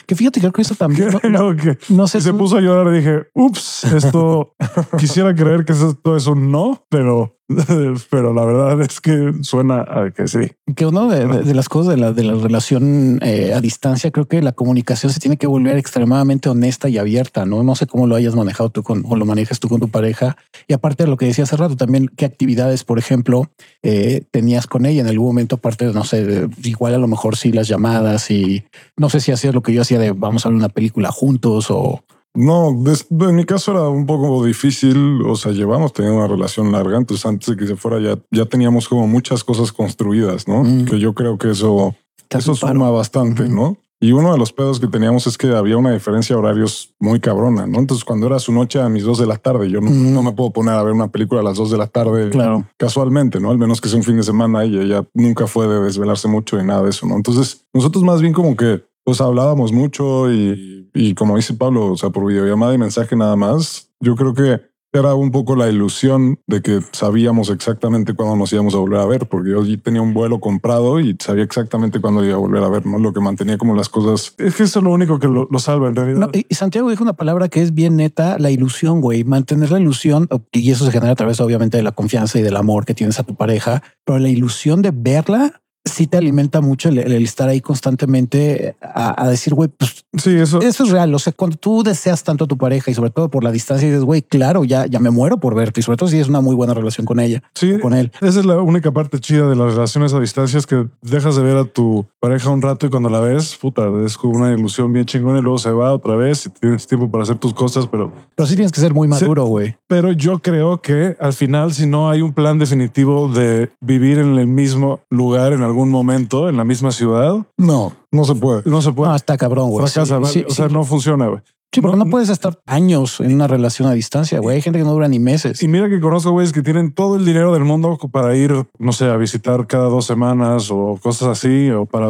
Que 0.05 0.15
fíjate, 0.15 0.39
creo 0.39 0.51
que 0.51 0.61
eso 0.61 0.75
también. 0.75 1.09
No, 1.29 1.55
no 1.89 2.07
sé. 2.07 2.21
Se 2.21 2.33
puso 2.33 2.57
a 2.57 2.61
llorar 2.61 2.93
y 2.93 2.97
dije, 2.97 3.27
ups, 3.33 3.83
esto 3.85 4.55
quisiera 4.97 5.35
creer 5.35 5.65
que 5.65 5.73
esto 5.73 6.15
es 6.15 6.27
un 6.27 6.51
no, 6.51 6.85
pero 6.89 7.40
pero 8.09 8.33
la 8.33 8.45
verdad 8.45 8.81
es 8.81 9.01
que 9.01 9.33
suena 9.41 9.81
a 9.81 10.11
que 10.11 10.27
sí. 10.27 10.51
Que 10.75 10.85
uno 10.85 11.09
de, 11.09 11.53
las 11.53 11.69
cosas 11.69 11.95
de 11.95 11.97
la, 11.97 12.11
de 12.11 12.23
la 12.23 12.33
relación 12.33 13.19
eh, 13.21 13.53
a 13.53 13.61
distancia, 13.61 14.11
creo 14.11 14.27
que 14.27 14.41
la 14.41 14.51
comunicación 14.51 15.11
se 15.11 15.19
tiene 15.19 15.37
que 15.37 15.47
volver 15.47 15.77
extremadamente 15.77 16.49
honesta 16.49 16.89
y 16.89 16.97
abierta, 16.97 17.45
¿no? 17.45 17.63
No 17.63 17.75
sé 17.75 17.87
cómo 17.87 18.07
lo 18.07 18.15
hayas 18.15 18.35
manejado 18.35 18.69
tú 18.69 18.83
con, 18.83 19.03
o 19.07 19.15
lo 19.15 19.25
manejas 19.25 19.59
tú 19.59 19.69
con 19.69 19.79
tu 19.79 19.89
pareja. 19.89 20.37
Y 20.67 20.73
aparte 20.73 21.03
de 21.03 21.09
lo 21.09 21.17
que 21.17 21.25
decía 21.25 21.43
hace 21.43 21.57
rato, 21.57 21.75
también 21.75 22.09
qué 22.15 22.25
actividades, 22.25 22.83
por 22.83 22.99
ejemplo, 22.99 23.49
eh, 23.83 24.23
tenías 24.31 24.67
con 24.67 24.85
ella 24.85 25.01
en 25.01 25.07
algún 25.07 25.27
momento, 25.27 25.55
aparte 25.55 25.87
de, 25.87 25.93
no 25.93 26.03
sé, 26.03 26.47
igual 26.63 26.93
a 26.93 26.97
lo 26.97 27.07
mejor 27.07 27.35
sí 27.35 27.51
las 27.51 27.67
llamadas 27.67 28.31
y 28.31 28.63
no 28.97 29.09
sé 29.09 29.19
si 29.19 29.31
hacías 29.31 29.53
lo 29.53 29.61
que 29.61 29.73
yo 29.73 29.81
hacía 29.81 29.99
de 29.99 30.11
vamos 30.11 30.45
a 30.45 30.49
ver 30.49 30.55
una 30.55 30.69
película 30.69 31.11
juntos 31.11 31.67
o 31.69 32.03
no, 32.33 32.69
en 32.69 33.35
mi 33.35 33.45
caso 33.45 33.71
era 33.71 33.89
un 33.89 34.05
poco 34.05 34.43
difícil. 34.45 35.21
O 35.25 35.35
sea, 35.35 35.51
llevamos 35.51 35.93
teniendo 35.93 36.19
una 36.19 36.27
relación 36.27 36.71
larga. 36.71 36.97
Entonces, 36.97 37.25
antes 37.25 37.49
de 37.49 37.57
que 37.57 37.67
se 37.67 37.75
fuera, 37.75 37.99
ya, 37.99 38.17
ya 38.31 38.45
teníamos 38.45 38.87
como 38.87 39.07
muchas 39.07 39.43
cosas 39.43 39.71
construidas, 39.71 40.47
¿no? 40.47 40.63
Mm. 40.63 40.85
Que 40.85 40.99
yo 40.99 41.13
creo 41.13 41.37
que 41.37 41.51
eso, 41.51 41.95
eso 42.29 42.55
suma 42.55 42.89
bastante, 42.89 43.49
¿no? 43.49 43.77
Y 44.03 44.13
uno 44.13 44.31
de 44.31 44.39
los 44.39 44.51
pedos 44.51 44.79
que 44.79 44.87
teníamos 44.87 45.27
es 45.27 45.37
que 45.37 45.55
había 45.55 45.77
una 45.77 45.91
diferencia 45.91 46.35
de 46.35 46.41
horarios 46.41 46.95
muy 46.99 47.19
cabrona, 47.19 47.67
¿no? 47.67 47.77
Entonces, 47.77 48.03
cuando 48.03 48.25
era 48.25 48.39
su 48.39 48.51
noche 48.51 48.81
a 48.81 48.89
mis 48.89 49.03
dos 49.03 49.19
de 49.19 49.27
la 49.27 49.37
tarde, 49.37 49.69
yo 49.69 49.79
no, 49.79 49.91
no 49.91 50.23
me 50.23 50.31
puedo 50.31 50.49
poner 50.49 50.73
a 50.73 50.81
ver 50.81 50.93
una 50.93 51.09
película 51.09 51.41
a 51.41 51.43
las 51.43 51.57
dos 51.57 51.69
de 51.69 51.77
la 51.77 51.85
tarde 51.85 52.31
claro. 52.31 52.65
casualmente, 52.77 53.39
¿no? 53.39 53.51
Al 53.51 53.59
menos 53.59 53.79
que 53.79 53.89
sea 53.89 53.99
un 53.99 54.03
fin 54.03 54.17
de 54.17 54.23
semana 54.23 54.65
y 54.65 54.75
ella 54.75 55.07
nunca 55.13 55.45
fue 55.45 55.67
de 55.67 55.79
desvelarse 55.81 56.27
mucho 56.27 56.59
y 56.59 56.65
nada 56.65 56.81
de 56.81 56.89
eso, 56.89 57.05
¿no? 57.05 57.15
Entonces, 57.15 57.63
nosotros 57.73 58.03
más 58.03 58.21
bien 58.21 58.33
como 58.33 58.55
que 58.55 58.83
pues 59.03 59.21
hablábamos 59.21 59.71
mucho 59.71 60.31
y, 60.31 60.89
y 60.93 61.13
como 61.15 61.35
dice 61.35 61.53
Pablo, 61.53 61.93
o 61.93 61.97
sea, 61.97 62.09
por 62.09 62.25
videollamada 62.25 62.73
y 62.73 62.77
mensaje 62.77 63.15
nada 63.15 63.35
más, 63.35 63.91
yo 63.99 64.15
creo 64.15 64.33
que 64.33 64.71
era 64.93 65.15
un 65.15 65.31
poco 65.31 65.55
la 65.55 65.69
ilusión 65.69 66.39
de 66.47 66.61
que 66.61 66.81
sabíamos 66.91 67.49
exactamente 67.49 68.13
cuándo 68.13 68.35
nos 68.35 68.51
íbamos 68.51 68.75
a 68.75 68.77
volver 68.77 68.99
a 68.99 69.05
ver, 69.05 69.27
porque 69.27 69.51
yo 69.51 69.81
tenía 69.81 70.01
un 70.01 70.13
vuelo 70.13 70.39
comprado 70.39 70.99
y 70.99 71.15
sabía 71.19 71.43
exactamente 71.43 72.01
cuándo 72.01 72.25
iba 72.25 72.35
a 72.35 72.39
volver 72.39 72.61
a 72.63 72.69
ver, 72.69 72.85
¿no? 72.85 72.99
Lo 72.99 73.13
que 73.13 73.21
mantenía 73.21 73.57
como 73.57 73.73
las 73.75 73.87
cosas. 73.87 74.35
Es 74.37 74.55
que 74.55 74.63
eso 74.63 74.79
es 74.79 74.83
lo 74.83 74.91
único 74.91 75.17
que 75.17 75.27
lo, 75.27 75.47
salva 75.59 75.87
en 75.87 75.95
realidad. 75.95 76.29
y 76.33 76.53
Santiago 76.53 76.89
dijo 76.89 77.03
una 77.03 77.13
palabra 77.13 77.47
que 77.47 77.61
es 77.61 77.73
bien 77.73 77.95
neta, 77.95 78.37
la 78.37 78.51
ilusión, 78.51 78.99
güey. 78.99 79.23
Mantener 79.23 79.71
la 79.71 79.79
ilusión, 79.79 80.27
y 80.51 80.71
eso 80.71 80.85
se 80.85 80.91
genera 80.91 81.13
a 81.13 81.15
través, 81.15 81.39
obviamente, 81.39 81.77
de 81.77 81.83
la 81.83 81.93
confianza 81.93 82.39
y 82.39 82.41
del 82.41 82.57
amor 82.57 82.85
que 82.85 82.93
tienes 82.93 83.19
a 83.19 83.23
tu 83.23 83.35
pareja, 83.35 83.83
pero 84.03 84.19
la 84.19 84.29
ilusión 84.29 84.81
de 84.81 84.91
verla 84.93 85.61
sí 85.83 86.07
te 86.07 86.17
alimenta 86.17 86.61
mucho 86.61 86.89
el, 86.89 86.99
estar 87.23 87.49
ahí 87.49 87.61
constantemente 87.61 88.75
a, 88.81 89.27
decir, 89.29 89.53
güey, 89.53 89.69
pues 89.69 90.05
sí, 90.17 90.35
eso. 90.35 90.61
eso 90.61 90.83
es 90.83 90.89
real. 90.89 91.13
O 91.13 91.19
sea, 91.19 91.33
cuando 91.33 91.57
tú 91.57 91.83
deseas 91.83 92.23
tanto 92.23 92.45
a 92.45 92.47
tu 92.47 92.57
pareja 92.57 92.91
y 92.91 92.93
sobre 92.93 93.09
todo 93.09 93.29
por 93.29 93.43
la 93.43 93.51
distancia, 93.51 93.87
dices, 93.87 94.03
güey, 94.03 94.21
claro, 94.21 94.63
ya, 94.63 94.85
ya 94.85 94.99
me 94.99 95.09
muero 95.09 95.39
por 95.39 95.55
verte. 95.55 95.79
Y 95.79 95.83
sobre 95.83 95.97
todo 95.97 96.09
si 96.09 96.19
es 96.19 96.27
una 96.27 96.41
muy 96.41 96.55
buena 96.55 96.73
relación 96.73 97.05
con 97.05 97.19
ella. 97.19 97.41
Sí, 97.55 97.79
con 97.79 97.93
él. 97.93 98.11
Esa 98.21 98.39
es 98.39 98.45
la 98.45 98.61
única 98.61 98.91
parte 98.91 99.19
chida 99.19 99.47
de 99.49 99.55
las 99.55 99.73
relaciones 99.73 100.13
a 100.13 100.19
distancia 100.19 100.59
es 100.59 100.67
que 100.67 100.87
dejas 101.01 101.35
de 101.35 101.43
ver 101.43 101.57
a 101.57 101.65
tu 101.65 102.05
pareja 102.19 102.49
un 102.49 102.61
rato 102.61 102.85
y 102.85 102.89
cuando 102.89 103.09
la 103.09 103.19
ves, 103.19 103.57
puta, 103.59 103.83
es 104.05 104.17
como 104.17 104.37
una 104.37 104.53
ilusión 104.53 104.93
bien 104.93 105.05
chingona 105.05 105.39
y 105.39 105.41
luego 105.41 105.57
se 105.57 105.71
va 105.71 105.93
otra 105.93 106.15
vez 106.15 106.45
y 106.45 106.49
tienes 106.49 106.85
tiempo 106.87 107.09
para 107.09 107.23
hacer 107.23 107.37
tus 107.37 107.53
cosas, 107.53 107.87
pero. 107.87 108.11
Pero 108.35 108.47
sí 108.47 108.55
tienes 108.55 108.71
que 108.71 108.81
ser 108.81 108.93
muy 108.93 109.07
maduro, 109.07 109.45
güey. 109.45 109.75
pero 109.87 110.11
yo 110.11 110.39
creo 110.39 110.81
que 110.81 111.15
al 111.19 111.33
final, 111.33 111.73
si 111.73 111.87
no 111.87 112.09
hay 112.09 112.21
un 112.21 112.33
plan 112.33 112.59
definitivo 112.59 113.27
de 113.27 113.71
vivir 113.79 114.19
en 114.19 114.37
el 114.37 114.47
mismo 114.47 115.01
lugar 115.09 115.53
en 115.53 115.63
algún 115.71 115.89
momento 115.89 116.49
en 116.49 116.57
la 116.57 116.63
misma 116.63 116.91
ciudad. 116.91 117.35
No, 117.57 117.93
no 118.11 118.25
se 118.25 118.35
puede. 118.35 118.63
No 118.65 118.81
se 118.81 118.91
puede. 118.91 119.09
No, 119.09 119.15
está 119.15 119.37
cabrón, 119.37 119.69
güey. 119.69 119.85
o 119.85 119.87
sea, 119.87 120.67
no 120.69 120.83
funciona, 120.83 121.27
güey. 121.27 121.41
Sí, 121.73 121.79
porque 121.79 121.95
no, 121.95 122.05
puedes 122.09 122.27
estar 122.27 122.59
años 122.65 123.21
en 123.21 123.33
una 123.33 123.47
relación 123.47 123.87
a 123.87 123.93
distancia, 123.93 124.39
güey. 124.39 124.57
Hay 124.57 124.61
gente 124.61 124.79
que 124.79 124.83
no 124.83 124.91
dura 124.91 125.07
ni 125.07 125.19
meses. 125.19 125.63
Y 125.63 125.69
mira 125.69 125.87
que 125.87 126.01
conozco 126.01 126.31
güeyes 126.31 126.51
que 126.51 126.61
tienen 126.61 126.93
todo 126.93 127.15
el 127.15 127.23
dinero 127.23 127.53
del 127.53 127.63
mundo 127.63 127.97
para 128.11 128.35
ir, 128.35 128.53
no 128.77 128.91
sé, 128.91 129.05
a 129.05 129.15
visitar 129.15 129.67
cada 129.67 129.85
dos 129.85 130.05
semanas 130.05 130.69
o 130.69 130.99
cosas 131.01 131.29
así, 131.29 131.71
o 131.71 131.85
para 131.85 132.09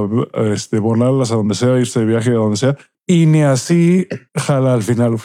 este, 0.52 0.80
volarlas 0.80 1.32
a 1.32 1.36
donde 1.36 1.54
sea, 1.54 1.78
irse 1.78 2.00
de 2.00 2.08
viaje 2.08 2.32
a 2.32 2.36
donde 2.36 2.58
sea. 2.58 2.76
Y 3.06 3.28
ni 3.28 3.44
así 3.44 4.08
jala 4.34 4.74
al 4.74 4.82
final. 4.82 5.18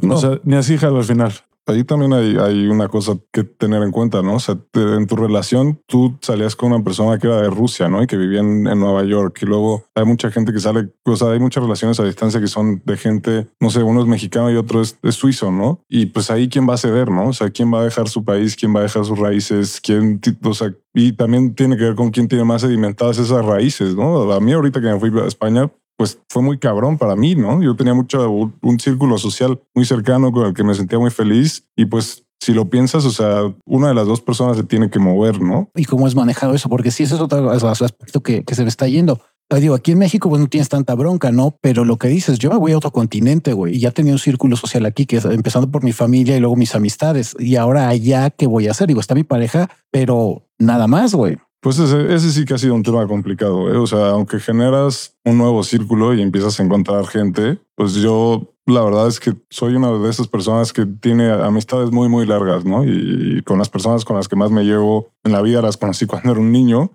No. 0.00 0.14
O 0.14 0.18
sea, 0.18 0.38
ni 0.44 0.54
así 0.54 0.78
jala 0.78 0.98
al 0.98 1.04
final 1.04 1.32
ahí 1.70 1.84
también 1.84 2.12
hay, 2.12 2.36
hay, 2.36 2.66
una 2.68 2.88
cosa 2.88 3.16
que 3.32 3.44
tener 3.44 3.82
en 3.82 3.90
cuenta, 3.90 4.22
¿no? 4.22 4.34
O 4.34 4.40
sea, 4.40 4.58
en 4.74 5.06
tu 5.06 5.16
relación 5.16 5.80
tú 5.86 6.18
salías 6.20 6.56
con 6.56 6.72
una 6.72 6.84
persona 6.84 7.18
que 7.18 7.26
era 7.26 7.42
de 7.42 7.50
Rusia, 7.50 7.88
¿no? 7.88 8.02
Y 8.02 8.06
que 8.06 8.16
vivía 8.16 8.40
en, 8.40 8.62
Nueva 8.62 9.04
York. 9.04 9.38
Y 9.42 9.46
luego 9.46 9.84
hay 9.94 10.04
mucha 10.04 10.30
gente 10.30 10.52
que 10.52 10.60
sale, 10.60 10.92
o 11.04 11.16
sea, 11.16 11.30
hay 11.30 11.40
muchas 11.40 11.62
relaciones 11.62 11.98
a 12.00 12.04
distancia 12.04 12.40
que 12.40 12.46
son 12.46 12.82
de 12.84 12.96
gente, 12.96 13.48
no 13.60 13.70
sé, 13.70 13.82
uno 13.82 14.00
es 14.00 14.06
mexicano 14.06 14.50
y 14.50 14.56
otro 14.56 14.80
es, 14.80 14.98
suizo, 15.10 15.50
¿no? 15.50 15.84
Y 15.88 16.06
pues 16.06 16.30
ahí 16.30 16.48
quién 16.48 16.68
va 16.68 16.74
a 16.74 16.78
ceder, 16.78 17.10
¿no? 17.10 17.28
O 17.28 17.32
sea, 17.32 17.50
quién 17.50 17.72
va 17.72 17.80
a 17.80 17.84
dejar 17.84 18.08
su 18.08 18.24
país, 18.24 18.56
quién 18.56 18.74
va 18.74 18.80
a 18.80 18.84
dejar 18.84 19.04
sus 19.04 19.18
raíces, 19.18 19.80
quién, 19.80 20.20
o 20.42 20.54
sea, 20.54 20.74
y 20.94 21.12
también 21.12 21.54
tiene 21.54 21.76
que 21.76 21.84
ver 21.84 21.94
con 21.94 22.10
quién 22.10 22.28
tiene 22.28 22.44
más 22.44 22.62
sedimentadas 22.62 23.18
esas 23.18 23.44
raíces, 23.44 23.94
¿no? 23.94 24.32
A 24.32 24.40
mí 24.40 24.52
ahorita 24.52 24.80
que 24.80 24.86
me 24.86 24.98
fui 24.98 25.10
a 25.20 25.26
España, 25.26 25.70
pues 26.00 26.18
fue 26.30 26.40
muy 26.40 26.58
cabrón 26.58 26.96
para 26.96 27.14
mí, 27.14 27.34
¿no? 27.34 27.62
Yo 27.62 27.76
tenía 27.76 27.92
mucho, 27.92 28.26
un 28.62 28.80
círculo 28.80 29.18
social 29.18 29.60
muy 29.74 29.84
cercano 29.84 30.32
con 30.32 30.46
el 30.46 30.54
que 30.54 30.64
me 30.64 30.72
sentía 30.72 30.98
muy 30.98 31.10
feliz 31.10 31.68
y 31.76 31.84
pues 31.84 32.24
si 32.40 32.54
lo 32.54 32.70
piensas, 32.70 33.04
o 33.04 33.10
sea, 33.10 33.54
una 33.66 33.88
de 33.88 33.94
las 33.94 34.06
dos 34.06 34.22
personas 34.22 34.56
se 34.56 34.62
tiene 34.62 34.88
que 34.88 34.98
mover, 34.98 35.42
¿no? 35.42 35.68
¿Y 35.76 35.84
cómo 35.84 36.06
es 36.06 36.14
manejado 36.14 36.54
eso? 36.54 36.70
Porque 36.70 36.90
sí, 36.90 37.02
ese 37.02 37.16
es 37.16 37.20
otro 37.20 37.50
aspecto 37.50 38.22
que, 38.22 38.42
se 38.50 38.62
me 38.62 38.70
está 38.70 38.88
yendo. 38.88 39.20
Digo, 39.50 39.74
aquí 39.74 39.92
en 39.92 39.98
México, 39.98 40.30
pues 40.30 40.40
no 40.40 40.48
tienes 40.48 40.70
tanta 40.70 40.94
bronca, 40.94 41.32
¿no? 41.32 41.58
Pero 41.60 41.84
lo 41.84 41.98
que 41.98 42.08
dices, 42.08 42.38
yo 42.38 42.48
me 42.48 42.56
voy 42.56 42.72
a 42.72 42.78
otro 42.78 42.92
continente, 42.92 43.52
güey, 43.52 43.76
y 43.76 43.80
ya 43.80 43.90
tenía 43.90 44.14
un 44.14 44.18
círculo 44.18 44.56
social 44.56 44.86
aquí, 44.86 45.04
que 45.04 45.18
es 45.18 45.26
empezando 45.26 45.70
por 45.70 45.84
mi 45.84 45.92
familia 45.92 46.34
y 46.34 46.40
luego 46.40 46.56
mis 46.56 46.74
amistades. 46.74 47.36
Y 47.38 47.56
ahora 47.56 47.90
allá, 47.90 48.30
¿qué 48.30 48.46
voy 48.46 48.68
a 48.68 48.70
hacer? 48.70 48.86
Digo, 48.86 49.00
está 49.00 49.14
mi 49.14 49.24
pareja, 49.24 49.68
pero 49.90 50.46
nada 50.58 50.86
más, 50.86 51.14
güey. 51.14 51.36
Pues 51.62 51.78
ese, 51.78 52.14
ese, 52.14 52.30
sí 52.30 52.44
que 52.46 52.54
ha 52.54 52.58
sido 52.58 52.74
un 52.74 52.82
tema 52.82 53.06
complicado. 53.06 53.72
¿eh? 53.72 53.76
O 53.76 53.86
sea, 53.86 54.10
aunque 54.10 54.40
generas 54.40 55.14
un 55.24 55.36
nuevo 55.36 55.62
círculo 55.62 56.14
y 56.14 56.22
empiezas 56.22 56.58
a 56.58 56.62
encontrar 56.62 57.06
gente, 57.06 57.58
pues 57.74 57.94
yo 57.94 58.54
la 58.66 58.82
verdad 58.82 59.08
es 59.08 59.20
que 59.20 59.34
soy 59.50 59.74
una 59.74 59.90
de 59.92 60.08
esas 60.08 60.28
personas 60.28 60.72
que 60.72 60.86
tiene 60.86 61.30
amistades 61.30 61.90
muy, 61.90 62.08
muy 62.08 62.26
largas, 62.26 62.64
¿no? 62.64 62.84
Y, 62.84 63.42
con 63.42 63.58
las 63.58 63.68
personas 63.68 64.04
con 64.04 64.16
las 64.16 64.28
que 64.28 64.36
más 64.36 64.50
me 64.50 64.64
llevo 64.64 65.12
en 65.24 65.32
la 65.32 65.42
vida 65.42 65.62
las 65.62 65.76
conocí 65.76 66.06
cuando 66.06 66.32
era 66.32 66.40
un 66.40 66.52
niño 66.52 66.92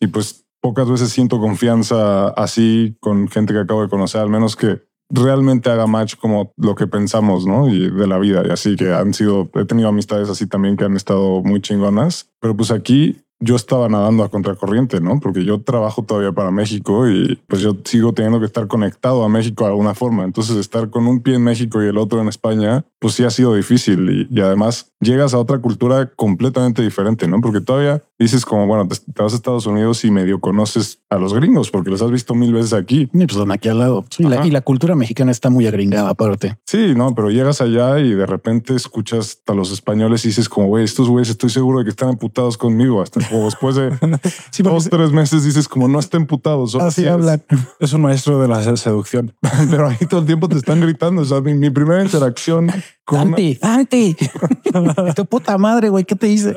y 0.00 0.06
pues 0.08 0.46
pocas 0.60 0.88
veces 0.88 1.10
siento 1.10 1.40
confianza 1.40 2.28
así 2.28 2.96
con 3.00 3.28
gente 3.28 3.52
que 3.52 3.60
acabo 3.60 3.82
de 3.82 3.88
conocer, 3.88 4.20
al 4.20 4.28
menos 4.28 4.56
que 4.56 4.82
realmente 5.10 5.70
haga 5.70 5.86
match 5.86 6.16
como 6.16 6.52
lo 6.56 6.74
que 6.74 6.86
pensamos, 6.86 7.46
¿no? 7.46 7.68
Y 7.68 7.90
de 7.90 8.06
la 8.06 8.18
vida 8.18 8.42
y 8.46 8.50
así 8.50 8.76
que 8.76 8.92
han 8.92 9.14
sido, 9.14 9.50
he 9.54 9.64
tenido 9.64 9.88
amistades 9.88 10.28
así 10.28 10.46
también 10.46 10.76
que 10.76 10.84
han 10.84 10.96
estado 10.96 11.42
muy 11.42 11.60
chingonas, 11.60 12.30
pero 12.40 12.56
pues 12.56 12.70
aquí 12.70 13.16
yo 13.40 13.56
estaba 13.56 13.88
nadando 13.88 14.24
a 14.24 14.30
contracorriente, 14.30 15.00
¿no? 15.00 15.20
Porque 15.20 15.44
yo 15.44 15.60
trabajo 15.60 16.02
todavía 16.02 16.32
para 16.32 16.50
México 16.50 17.08
y 17.08 17.36
pues 17.46 17.62
yo 17.62 17.76
sigo 17.84 18.12
teniendo 18.12 18.40
que 18.40 18.46
estar 18.46 18.66
conectado 18.66 19.22
a 19.24 19.28
México 19.28 19.64
de 19.64 19.70
alguna 19.70 19.94
forma. 19.94 20.24
Entonces 20.24 20.56
estar 20.56 20.90
con 20.90 21.06
un 21.06 21.20
pie 21.20 21.36
en 21.36 21.44
México 21.44 21.82
y 21.82 21.86
el 21.86 21.98
otro 21.98 22.20
en 22.20 22.28
España, 22.28 22.84
pues 22.98 23.14
sí 23.14 23.24
ha 23.24 23.30
sido 23.30 23.54
difícil 23.54 24.28
y, 24.30 24.40
además 24.40 24.92
llegas 25.00 25.34
a 25.34 25.38
otra 25.38 25.58
cultura 25.58 26.10
completamente 26.14 26.82
diferente, 26.82 27.28
¿no? 27.28 27.40
Porque 27.40 27.60
todavía 27.60 28.02
dices 28.18 28.44
como, 28.44 28.66
bueno, 28.66 28.86
te, 28.88 28.96
te 28.96 29.22
vas 29.22 29.32
a 29.32 29.36
Estados 29.36 29.66
Unidos 29.66 30.04
y 30.04 30.10
medio 30.10 30.40
conoces 30.40 31.00
a 31.10 31.16
los 31.18 31.32
gringos 31.34 31.70
porque 31.70 31.90
los 31.90 32.02
has 32.02 32.10
visto 32.10 32.34
mil 32.34 32.52
veces 32.52 32.72
aquí. 32.72 33.08
Y 33.12 33.26
pues 33.26 33.32
son 33.32 33.50
aquí 33.52 33.68
al 33.68 33.78
lado. 33.78 34.04
Sí, 34.10 34.22
la- 34.24 34.46
y 34.46 34.50
la 34.50 34.60
cultura 34.60 34.94
mexicana 34.94 35.30
está 35.30 35.50
muy 35.50 35.66
agringada, 35.66 36.10
aparte. 36.10 36.58
Sí, 36.66 36.94
no, 36.96 37.14
pero 37.14 37.30
llegas 37.30 37.60
allá 37.60 37.98
y 38.00 38.12
de 38.14 38.26
repente 38.26 38.74
escuchas 38.74 39.40
a 39.46 39.54
los 39.54 39.70
españoles 39.72 40.24
y 40.24 40.28
dices 40.28 40.48
como, 40.48 40.68
güey, 40.68 40.84
estos 40.84 41.08
güeyes 41.08 41.28
estoy 41.30 41.50
seguro 41.50 41.78
de 41.78 41.84
que 41.84 41.90
están 41.90 42.08
emputados 42.10 42.58
conmigo. 42.58 43.00
Hasta 43.02 43.26
como 43.28 43.44
después 43.44 43.76
de 43.76 43.90
Sí, 44.50 44.62
dos, 44.62 44.88
tres 44.90 45.12
meses 45.12 45.44
dices 45.44 45.68
como, 45.68 45.86
no 45.88 45.98
estén 45.98 46.22
emputados. 46.22 46.74
así 46.74 47.02
sí, 47.02 47.08
hablan. 47.08 47.42
Es 47.80 47.92
un 47.92 48.02
maestro 48.02 48.40
de 48.40 48.48
la 48.48 48.76
seducción. 48.76 49.34
pero 49.70 49.88
ahí 49.88 49.96
todo 50.08 50.20
el 50.20 50.26
tiempo 50.26 50.48
te 50.48 50.56
están 50.56 50.80
gritando. 50.80 51.22
O 51.22 51.24
sea, 51.24 51.40
mi, 51.40 51.54
mi 51.54 51.70
primera 51.70 52.02
interacción 52.02 52.70
con... 53.04 53.28
una- 53.28 53.36
Dante, 53.36 53.58
Dante. 53.62 55.12
tu 55.14 55.24
puta 55.26 55.56
madre, 55.58 55.88
güey, 55.88 56.04
¿qué 56.04 56.14
te 56.16 56.28
hice? 56.28 56.56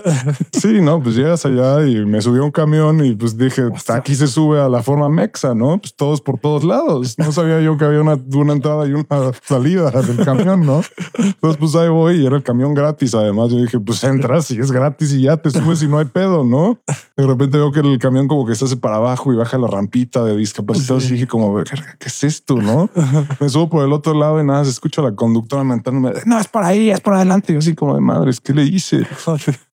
Sí, 0.52 0.82
no, 0.82 1.02
pues 1.02 1.16
llegas 1.16 1.46
allá 1.46 1.51
y 1.52 2.06
me 2.06 2.22
subí 2.22 2.40
a 2.40 2.44
un 2.44 2.52
camión 2.52 3.04
y 3.06 3.16
pues 3.16 3.38
dije, 3.38 3.64
hasta 3.74 3.96
aquí 3.96 4.16
se 4.16 4.28
sube 4.28 4.62
a 4.62 4.70
la 4.70 4.82
forma 4.82 5.10
mexa, 5.10 5.54
¿no? 5.54 5.78
Pues 5.80 5.96
todos 5.96 6.22
por 6.22 6.40
todos 6.40 6.64
lados. 6.64 7.18
No 7.18 7.32
sabía 7.32 7.62
yo 7.62 7.78
que 7.78 7.86
había 7.86 8.02
una, 8.02 8.18
una 8.34 8.54
entrada 8.54 8.88
y 8.88 8.94
una 8.94 9.06
salida 9.44 9.92
del 9.92 10.26
camión, 10.26 10.66
¿no? 10.66 10.82
Entonces 11.18 11.58
pues 11.60 11.76
ahí 11.76 11.90
voy 11.90 12.22
y 12.22 12.26
era 12.26 12.36
el 12.38 12.44
camión 12.44 12.74
gratis. 12.74 13.14
Además 13.14 13.50
yo 13.52 13.58
dije, 13.58 13.80
pues 13.80 14.04
entras 14.04 14.50
y 14.52 14.60
es 14.60 14.72
gratis 14.72 15.14
y 15.14 15.24
ya 15.24 15.38
te 15.38 15.52
subes 15.52 15.84
y 15.84 15.88
no 15.88 16.00
hay 16.00 16.06
pedo, 16.06 16.44
¿no? 16.44 16.80
De 17.16 17.28
repente 17.28 17.58
veo 17.58 17.72
que 17.72 17.82
el 17.82 18.00
camión 18.00 18.28
como 18.28 18.46
que 18.46 18.56
se 18.56 18.66
hace 18.66 18.78
para 18.78 18.96
abajo 18.96 19.32
y 19.34 19.36
baja 19.36 19.58
la 19.58 19.68
rampita 19.68 20.24
de 20.24 20.36
discapacitados 20.36 21.10
y 21.10 21.14
dije 21.14 21.28
como, 21.28 21.54
"Verga, 21.54 21.96
¿qué 22.00 22.08
es 22.08 22.24
esto, 22.24 22.56
no? 22.56 22.90
Me 23.40 23.50
subo 23.50 23.70
por 23.70 23.86
el 23.86 23.94
otro 23.94 24.14
lado 24.14 24.42
y 24.42 24.46
nada, 24.46 24.64
se 24.64 24.72
escucha 24.72 25.02
a 25.02 25.06
la 25.06 25.16
conductora 25.16 25.64
mentándome, 25.64 26.14
no, 26.26 26.40
es 26.40 26.48
por 26.48 26.64
ahí, 26.64 26.90
es 26.90 27.00
por 27.00 27.14
adelante. 27.14 27.52
Y 27.52 27.56
yo 27.56 27.60
así 27.60 27.76
como 27.76 27.96
de 27.96 28.02
madres, 28.02 28.40
¿qué 28.40 28.54
le 28.54 28.64
hice? 28.64 29.06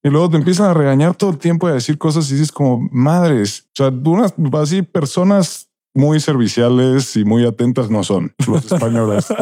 Y 0.09 0.11
luego 0.11 0.31
te 0.31 0.39
empiezan 0.39 0.71
a 0.71 0.75
regañar 0.75 1.15
todo 1.15 1.29
el 1.29 1.37
tiempo 1.37 1.69
y 1.69 1.73
a 1.73 1.75
decir 1.75 1.99
cosas 1.99 2.31
y 2.31 2.33
dices 2.33 2.51
como 2.51 2.89
madres. 2.91 3.67
O 3.73 3.77
sea, 3.77 3.89
unas 3.89 4.33
así 4.55 4.81
personas 4.81 5.69
muy 5.95 6.19
serviciales 6.19 7.15
y 7.17 7.27
muy 7.27 7.45
atentas 7.45 7.91
no 7.91 8.03
son 8.03 8.33
los 8.47 8.73
españoles. 8.73 9.27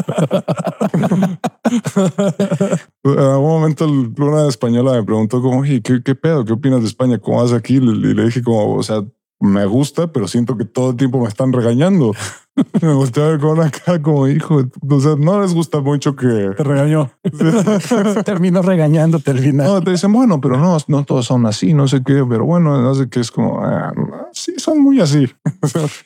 en 3.04 3.18
algún 3.18 3.48
momento 3.48 3.86
una 3.86 4.48
española 4.48 4.94
me 4.94 5.04
preguntó 5.04 5.40
como, 5.40 5.62
¿qué, 5.62 6.02
qué 6.04 6.14
pedo? 6.16 6.44
¿Qué 6.44 6.54
opinas 6.54 6.80
de 6.80 6.88
España? 6.88 7.18
¿Cómo 7.18 7.40
vas 7.42 7.52
aquí? 7.52 7.76
Y 7.76 7.80
le 7.80 8.24
dije 8.24 8.42
como, 8.42 8.74
o 8.74 8.82
sea, 8.82 9.04
me 9.41 9.66
gusta, 9.66 10.12
pero 10.12 10.28
siento 10.28 10.57
que 10.57 10.64
todo 10.64 10.91
el 10.91 10.97
tiempo 10.97 11.20
me 11.20 11.28
están 11.28 11.53
regañando. 11.53 12.12
me 12.82 12.93
volteé 12.93 13.22
a 13.22 13.28
ver 13.28 13.41
con 13.41 13.59
una 13.59 13.70
cara 13.70 14.01
como 14.01 14.26
hijo. 14.28 14.62
O 14.89 15.01
sea, 15.01 15.16
no 15.16 15.41
les 15.41 15.53
gusta 15.53 15.80
mucho 15.80 16.16
que 16.16 16.26
Te 16.57 16.62
regañó. 16.62 17.11
Terminó 18.24 18.62
regañándote 18.62 19.30
al 19.30 19.39
final. 19.39 19.66
no, 19.66 19.82
te 19.82 19.91
dicen, 19.91 20.12
bueno, 20.12 20.41
pero 20.41 20.57
no, 20.57 20.76
no 20.89 21.05
todos 21.05 21.26
son 21.26 21.47
así, 21.47 21.74
no 21.74 21.87
sé 21.87 22.03
qué, 22.05 22.24
pero 22.28 22.45
bueno, 22.45 22.80
no 22.80 22.95
sé 22.95 23.09
qué 23.09 23.20
es 23.20 23.30
como, 23.30 23.61
ah, 23.62 23.93
sí, 24.32 24.55
son 24.57 24.80
muy 24.80 25.01
así. 25.01 25.28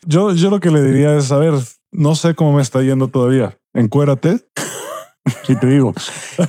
yo, 0.07 0.33
yo 0.33 0.51
lo 0.51 0.61
que 0.61 0.71
le 0.71 0.83
diría 0.83 1.17
es, 1.17 1.31
a 1.31 1.39
ver, 1.39 1.55
no 1.93 2.15
sé 2.15 2.35
cómo 2.35 2.55
me 2.55 2.63
está 2.63 2.83
yendo 2.83 3.09
todavía. 3.09 3.57
Encuérate. 3.73 4.45
Y 5.49 5.57
te 5.57 5.67
digo, 5.67 5.95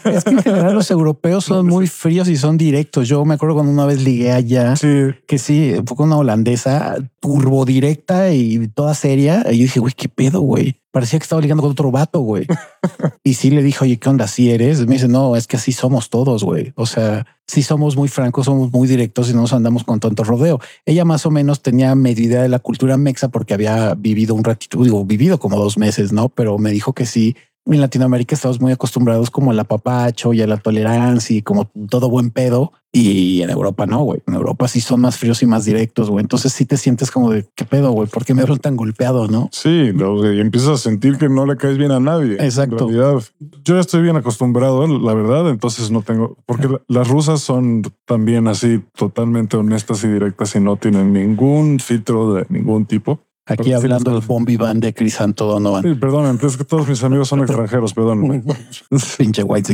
Es 0.04 0.24
que 0.24 0.32
en 0.32 0.42
general 0.42 0.74
los 0.74 0.90
europeos 0.92 1.46
son 1.46 1.68
muy 1.68 1.88
fríos 1.88 2.28
y 2.28 2.38
son 2.38 2.58
directos. 2.58 3.08
Yo 3.08 3.24
me 3.26 3.36
acuerdo 3.36 3.56
cuando 3.56 3.72
una 3.72 3.86
vez 3.86 4.02
ligué 4.04 4.32
allá, 4.32 4.76
sí, 4.76 5.10
que 5.28 5.38
sí, 5.38 5.76
fue 5.86 5.98
con 5.98 6.08
una 6.08 6.18
holandesa 6.18 6.98
turbo 7.20 7.66
directa 7.66 8.34
y 8.34 8.68
toda 8.68 8.94
seria. 8.94 9.46
Y 9.52 9.58
yo 9.58 9.64
dije, 9.64 9.80
güey, 9.80 9.94
qué 9.96 10.10
pedo, 10.10 10.42
güey. 10.42 10.82
Parecía 10.92 11.20
que 11.20 11.24
estaba 11.24 11.42
ligando 11.42 11.64
con 11.64 11.72
otro 11.72 11.90
vato, 11.90 12.20
güey. 12.20 12.46
y 13.24 13.36
sí 13.36 13.50
le 13.50 13.64
dije, 13.64 13.86
oye, 13.86 13.98
¿qué 13.98 14.10
onda? 14.10 14.28
¿Sí 14.28 14.52
eres? 14.52 14.86
Me 14.86 14.96
dice, 14.96 15.08
no, 15.08 15.36
es 15.36 15.48
que 15.48 15.56
así 15.56 15.72
somos 15.72 16.10
todos, 16.10 16.44
güey. 16.44 16.74
O 16.76 16.86
sea, 16.86 17.26
sí 17.48 17.64
somos 17.64 17.96
muy 17.96 18.08
francos, 18.08 18.46
somos 18.46 18.72
muy 18.72 18.88
directos 18.88 19.30
y 19.30 19.34
no 19.34 19.42
nos 19.42 19.54
andamos 19.54 19.84
con 19.84 20.00
tanto 20.00 20.24
rodeo. 20.24 20.60
Ella 20.86 21.06
más 21.06 21.26
o 21.26 21.32
menos 21.32 21.62
tenía 21.62 21.96
medio 21.96 22.26
idea 22.26 22.42
de 22.42 22.50
la 22.50 22.60
cultura 22.60 22.98
mexa 22.98 23.30
porque 23.30 23.54
había 23.54 23.94
vivido 23.94 24.36
un 24.36 24.44
ratito, 24.44 24.84
digo, 24.84 25.06
vivido 25.06 25.40
como 25.40 25.58
dos 25.58 25.78
meses, 25.78 26.12
¿no? 26.12 26.30
Pero 26.30 26.58
me 26.58 26.72
dijo 26.72 26.94
que 26.94 27.06
sí. 27.06 27.36
En 27.66 27.80
Latinoamérica 27.80 28.34
estamos 28.36 28.60
muy 28.60 28.72
acostumbrados 28.72 29.30
como 29.30 29.52
al 29.52 29.60
apapacho 29.60 30.34
y 30.34 30.42
a 30.42 30.48
la 30.48 30.58
tolerancia 30.58 31.38
y 31.38 31.42
como 31.44 31.70
todo 31.90 32.10
buen 32.10 32.32
pedo. 32.32 32.74
Y 32.92 33.42
en 33.44 33.50
Europa 33.52 33.86
no, 33.86 34.00
güey. 34.04 34.22
En 34.28 34.34
Europa 34.34 34.68
sí 34.68 34.82
son 34.82 35.00
más 35.02 35.18
fríos 35.18 35.42
y 35.44 35.46
más 35.46 35.64
directos, 35.64 36.10
güey. 36.10 36.24
Entonces 36.24 36.52
sí 36.52 36.66
te 36.66 36.76
sientes 36.76 37.12
como 37.12 37.30
de 37.32 37.46
qué 37.56 37.64
pedo, 37.64 37.92
güey. 37.92 38.10
¿Por 38.10 38.26
qué 38.26 38.34
me 38.34 38.44
veo 38.44 38.58
tan 38.58 38.76
golpeado, 38.76 39.28
no? 39.28 39.48
sí, 39.54 39.92
lo- 39.94 40.34
y 40.34 40.42
empiezas 40.42 40.70
a 40.72 40.78
sentir 40.78 41.18
que 41.18 41.30
no 41.30 41.46
le 41.46 41.56
caes 41.56 41.78
bien 41.78 41.92
a 41.92 42.00
nadie. 42.00 42.34
Exacto. 42.44 42.90
En 42.90 42.96
realidad, 42.96 43.24
yo 43.64 43.76
ya 43.76 43.80
estoy 43.80 44.02
bien 44.02 44.18
acostumbrado, 44.18 44.86
la 44.88 45.14
verdad, 45.14 45.48
entonces 45.50 45.92
no 45.92 46.02
tengo, 46.02 46.38
porque 46.48 46.68
la- 46.68 46.82
las 46.88 47.08
rusas 47.08 47.42
son 47.42 47.84
también 48.06 48.48
así 48.48 48.82
totalmente 48.98 49.56
honestas 49.56 50.04
y 50.04 50.08
directas 50.08 50.56
y 50.56 50.60
no 50.60 50.76
tienen 50.78 51.14
ningún 51.14 51.80
filtro 51.80 52.34
de 52.34 52.46
ningún 52.50 52.86
tipo. 52.88 53.20
Aquí 53.46 53.74
hablando 53.74 54.12
del 54.12 54.22
bombi 54.22 54.56
band 54.56 54.84
de 54.84 54.94
Crisanto 54.94 55.46
Donovan. 55.46 55.84
Sí, 55.84 55.96
perdón, 55.96 56.40
es 56.42 56.58
que 56.58 56.64
todos 56.64 56.88
mis 56.88 57.04
amigos 57.04 57.28
son 57.28 57.40
extranjeros, 57.44 57.94
perdón. 57.94 58.44
Pinche 59.18 59.44
white 59.44 59.74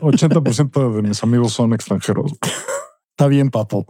80% 0.00 0.94
de 0.94 1.02
mis 1.02 1.22
amigos 1.22 1.52
son 1.52 1.74
extranjeros. 1.74 2.32
Está 3.10 3.26
bien, 3.26 3.50
papo. 3.50 3.86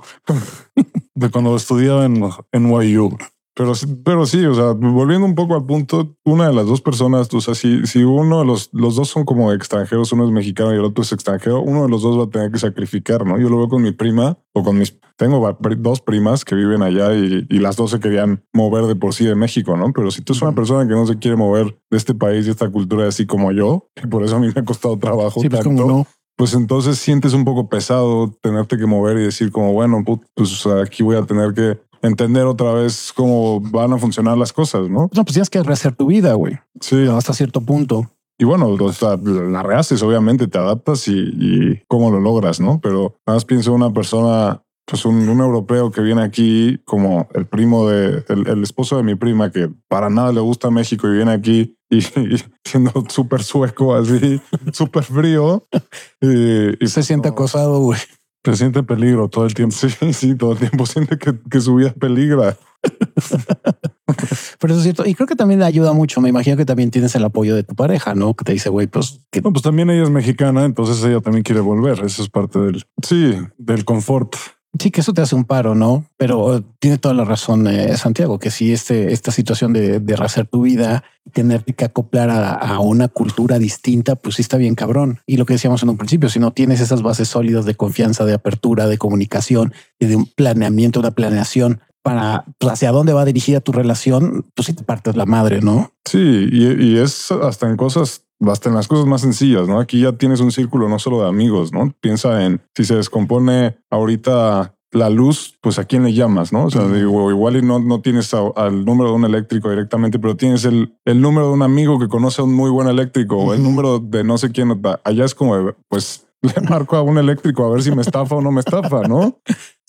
De 1.14 1.31
cuando 1.31 1.55
estudiaba 1.55 2.05
en 2.07 2.25
NYU. 2.53 3.16
Pero, 3.59 3.75
sí- 3.75 3.87
pero 4.05 4.25
sí, 4.25 4.45
o 4.47 4.55
sea, 4.55 4.71
volviendo 4.73 5.27
un 5.27 5.35
poco 5.35 5.57
al 5.57 5.67
punto, 5.67 6.15
una 6.25 6.47
de 6.47 6.55
las 6.55 6.67
dos 6.67 6.81
personas, 6.81 7.29
o 7.35 7.41
sea, 7.41 7.57
si, 7.57 7.85
si 7.89 8.05
uno 8.05 8.39
de 8.39 8.45
los, 8.47 8.71
los 8.73 8.95
dos 8.95 9.09
son 9.09 9.25
como 9.25 9.53
extranjeros, 9.53 10.13
uno 10.13 10.25
es 10.25 10.31
mexicano 10.31 10.73
y 10.73 10.77
el 10.77 10.85
otro 10.85 11.03
es 11.03 11.11
extranjero, 11.11 11.61
uno 11.61 11.83
de 11.83 11.89
los 11.89 12.03
dos 12.03 12.17
va 12.17 12.23
a 12.25 12.31
tener 12.31 12.53
que 12.53 12.59
sacrificar, 12.61 13.27
¿no? 13.27 13.37
Yo 13.37 13.49
lo 13.49 13.57
veo 13.59 13.69
con 13.69 13.83
mi 13.83 13.91
prima 13.91 14.39
o 14.55 14.63
con 14.63 14.79
mis, 14.79 14.97
tengo 15.17 15.59
dos 15.79 16.01
primas 16.01 16.45
que 16.45 16.55
viven 16.55 16.83
allá 16.83 17.13
y, 17.15 17.47
y 17.51 17.59
las 17.59 17.75
dos 17.75 17.91
se 17.91 17.99
querían 17.99 18.45
mover 18.53 18.85
de 18.85 18.95
por 18.95 19.13
sí 19.13 19.25
de 19.25 19.35
México, 19.35 19.77
¿no? 19.77 19.93
Pero 19.93 20.13
si 20.13 20.23
tú 20.23 20.35
eres 20.35 20.43
una 20.43 20.55
persona 20.55 20.87
que 20.87 20.95
no 20.95 21.05
se 21.05 21.19
quiere 21.19 21.37
mover 21.37 21.77
de 21.91 21.97
este 21.97 22.15
país 22.15 22.47
y 22.47 22.51
esta 22.51 22.71
cultura 22.71 23.09
así 23.09 23.27
como 23.27 23.51
yo, 23.51 23.89
y 24.01 24.07
por 24.07 24.23
eso 24.23 24.37
a 24.37 24.39
mí 24.39 24.47
me 24.55 24.61
ha 24.61 24.65
costado 24.65 24.97
trabajo 25.01 25.41
Sí, 25.41 25.49
pues 25.49 25.65
tanto, 25.65 25.85
no. 25.85 26.07
pues 26.37 26.55
entonces 26.55 26.99
sientes 26.99 27.33
un 27.35 27.45
poco 27.45 27.69
pesado 27.69 28.33
tenerte 28.41 28.79
que 28.79 28.87
mover 28.87 29.19
y 29.19 29.23
decir 29.23 29.51
como, 29.51 29.73
bueno, 29.73 30.05
pues 30.35 30.65
aquí 30.81 31.03
voy 31.03 31.17
a 31.17 31.25
tener 31.27 31.53
que 31.55 31.77
entender 32.03 32.44
otra 32.44 32.72
vez 32.72 33.12
cómo 33.14 33.61
van 33.61 33.92
a 33.92 33.99
funcionar 33.99 34.36
las 34.38 34.53
cosas, 34.53 34.88
¿no? 34.88 35.11
No, 35.14 35.24
pues 35.24 35.34
tienes 35.34 35.51
que 35.51 35.62
rehacer 35.62 35.94
tu 35.94 36.07
vida, 36.07 36.34
güey. 36.34 36.59
Sí. 36.80 37.07
Hasta 37.09 37.32
cierto 37.32 37.61
punto. 37.61 38.11
Y 38.38 38.44
bueno, 38.44 38.68
o 38.68 38.92
sea, 38.92 39.16
la 39.16 39.64
rehaces, 39.64 40.01
obviamente 40.03 40.46
te 40.46 40.59
adaptas 40.59 41.09
y, 41.09 41.18
y 41.18 41.82
cómo 41.88 42.11
lo 42.11 42.20
logras, 42.20 42.61
¿no? 42.61 42.80
Pero 42.80 43.16
nada 43.26 43.36
más 43.36 43.44
pienso 43.44 43.70
en 43.70 43.82
una 43.82 43.92
persona, 43.92 44.62
pues 44.86 45.05
un, 45.05 45.28
un 45.28 45.40
europeo 45.40 45.90
que 45.90 46.01
viene 46.03 46.22
aquí 46.22 46.80
como 46.84 47.28
el 47.34 47.46
primo 47.46 47.88
de, 47.88 48.24
el, 48.28 48.46
el 48.46 48.62
esposo 48.62 48.96
de 48.96 49.03
mi 49.03 49.16
prima, 49.16 49.51
que 49.51 49.68
para 49.88 50.09
nada 50.09 50.32
le 50.32 50.40
gusta 50.40 50.70
México 50.70 51.09
y 51.09 51.16
viene 51.16 51.32
aquí 51.32 51.76
y, 51.90 51.99
y 52.20 52.44
siendo 52.64 52.92
súper 53.09 53.42
sueco, 53.42 53.96
así, 53.96 54.40
súper 54.72 55.05
frío. 55.05 55.66
Y, 56.20 56.84
y 56.84 56.88
Se 56.88 57.05
siente 57.05 57.28
acosado, 57.28 57.78
güey. 57.78 58.01
Se 58.49 58.57
siente 58.57 58.82
peligro 58.82 59.28
todo 59.28 59.44
el 59.44 59.53
tiempo. 59.53 59.76
Sí, 59.78 60.12
sí, 60.14 60.34
todo 60.34 60.53
el 60.53 60.59
tiempo 60.59 60.86
siente 60.86 61.18
que, 61.18 61.38
que 61.51 61.61
su 61.61 61.74
vida 61.74 61.92
peligra. 61.92 62.57
Pero 64.59 64.72
eso 64.72 64.76
es 64.78 64.82
cierto. 64.82 65.05
Y 65.05 65.14
creo 65.14 65.26
que 65.26 65.36
también 65.36 65.61
le 65.61 65.66
ayuda 65.66 65.92
mucho. 65.92 66.22
Me 66.22 66.30
imagino 66.30 66.57
que 66.57 66.64
también 66.64 66.90
tienes 66.90 67.14
el 67.14 67.24
apoyo 67.24 67.55
de 67.55 67.62
tu 67.62 67.74
pareja, 67.74 68.14
¿no? 68.14 68.32
Que 68.34 68.44
te 68.44 68.53
dice, 68.53 68.70
güey, 68.70 68.86
pues 68.86 69.20
que 69.30 69.42
No, 69.42 69.53
pues 69.53 69.62
también 69.62 69.90
ella 69.90 70.05
es 70.05 70.11
mexicana, 70.11 70.64
entonces 70.64 71.05
ella 71.05 71.20
también 71.20 71.42
quiere 71.42 71.61
volver. 71.61 72.03
Eso 72.03 72.22
es 72.22 72.30
parte 72.30 72.59
del, 72.59 72.86
sí, 73.03 73.34
del 73.59 73.84
confort. 73.84 74.34
Sí, 74.79 74.91
que 74.91 75.01
eso 75.01 75.12
te 75.12 75.23
hace 75.23 75.35
un 75.35 75.45
paro, 75.45 75.75
¿no? 75.75 76.07
Pero 76.16 76.62
tiene 76.79 76.99
toda 76.99 77.14
la 77.14 77.25
razón 77.25 77.66
eh, 77.66 77.97
Santiago, 77.97 78.39
que 78.39 78.51
si 78.51 78.73
este, 78.73 79.12
esta 79.12 79.31
situación 79.31 79.73
de, 79.73 80.01
de 80.01 80.16
rehacer 80.16 80.47
tu 80.47 80.62
vida, 80.62 81.05
tener 81.33 81.64
que 81.64 81.85
acoplar 81.85 82.31
a, 82.31 82.53
a 82.53 82.81
una 82.81 83.09
cultura 83.09 83.59
distinta, 83.59 84.16
pues 84.16 84.37
sí 84.37 84.43
está 84.43 84.57
bien 84.57 84.75
cabrón. 84.75 85.21
Y 85.27 85.37
lo 85.37 85.47
que 85.47 85.55
decíamos 85.55 85.83
en 85.83 85.91
un 85.91 85.97
principio, 85.97 86.29
si 86.29 86.39
no 86.39 86.53
tienes 86.53 86.81
esas 86.81 87.03
bases 87.03 87.29
sólidas 87.29 87.64
de 87.64 87.75
confianza, 87.75 88.25
de 88.25 88.35
apertura, 88.35 88.87
de 88.87 88.99
comunicación 88.99 89.73
y 89.99 90.07
de 90.07 90.16
un 90.16 90.27
planeamiento, 90.27 91.01
una 91.01 91.12
planeación 91.12 91.81
para 92.03 92.45
pues, 92.59 92.73
hacia 92.73 92.91
dónde 92.91 93.12
va 93.12 93.25
dirigida 93.25 93.61
tu 93.61 93.73
relación, 93.73 94.47
pues 94.55 94.66
sí 94.66 94.73
te 94.73 94.85
partes 94.85 95.16
la 95.16 95.27
madre, 95.27 95.61
¿no? 95.61 95.93
Sí, 96.05 96.49
y, 96.51 96.66
y 96.83 96.99
es 96.99 97.31
hasta 97.31 97.69
en 97.69 97.77
cosas, 97.77 98.23
hasta 98.47 98.68
en 98.68 98.74
las 98.74 98.89
cosas 98.89 99.07
más 99.07 99.20
sencillas, 99.22 99.66
¿no? 99.68 99.80
Aquí 99.80 100.01
ya 100.01 100.12
tienes 100.12 100.41
un 100.41 100.53
círculo 100.53 100.89
no 100.89 100.99
solo 100.99 101.22
de 101.22 101.28
amigos, 101.28 101.72
¿no? 101.72 101.93
Piensa 102.01 102.45
en 102.45 102.61
si 102.76 102.84
se 102.84 102.95
descompone 102.97 103.78
ahorita 103.91 104.74
la 104.93 105.11
luz, 105.11 105.59
pues 105.61 105.78
a 105.78 105.84
quién 105.84 106.03
le 106.05 106.14
llamas, 106.14 106.51
¿no? 106.53 106.64
O 106.64 106.70
sea, 106.70 106.89
digo, 106.89 107.30
igual 107.30 107.57
y 107.57 107.62
no, 107.62 107.78
no 107.78 108.01
tienes 108.01 108.32
a- 108.32 108.49
al 108.57 108.84
número 108.86 109.11
de 109.11 109.16
un 109.16 109.24
eléctrico 109.26 109.68
directamente, 109.68 110.18
pero 110.18 110.34
tienes 110.36 110.64
el, 110.64 110.95
el 111.05 111.20
número 111.20 111.49
de 111.49 111.53
un 111.53 111.62
amigo 111.62 111.99
que 111.99 112.09
conoce 112.09 112.41
a 112.41 112.45
un 112.45 112.55
muy 112.55 112.70
buen 112.70 112.89
eléctrico 112.89 113.36
o 113.36 113.53
el 113.53 113.62
número 113.62 113.99
de 113.99 114.24
no 114.24 114.39
sé 114.39 114.51
quién. 114.51 114.80
Allá 115.05 115.24
es 115.26 115.34
como, 115.34 115.72
pues 115.89 116.26
le 116.43 116.55
marco 116.68 116.97
a 116.97 117.03
un 117.03 117.18
eléctrico 117.18 117.64
a 117.66 117.70
ver 117.70 117.82
si 117.82 117.91
me 117.95 118.01
estafa 118.03 118.36
o 118.36 118.41
no 118.41 118.51
me 118.51 118.61
estafa, 118.61 119.03
¿no? 119.03 119.39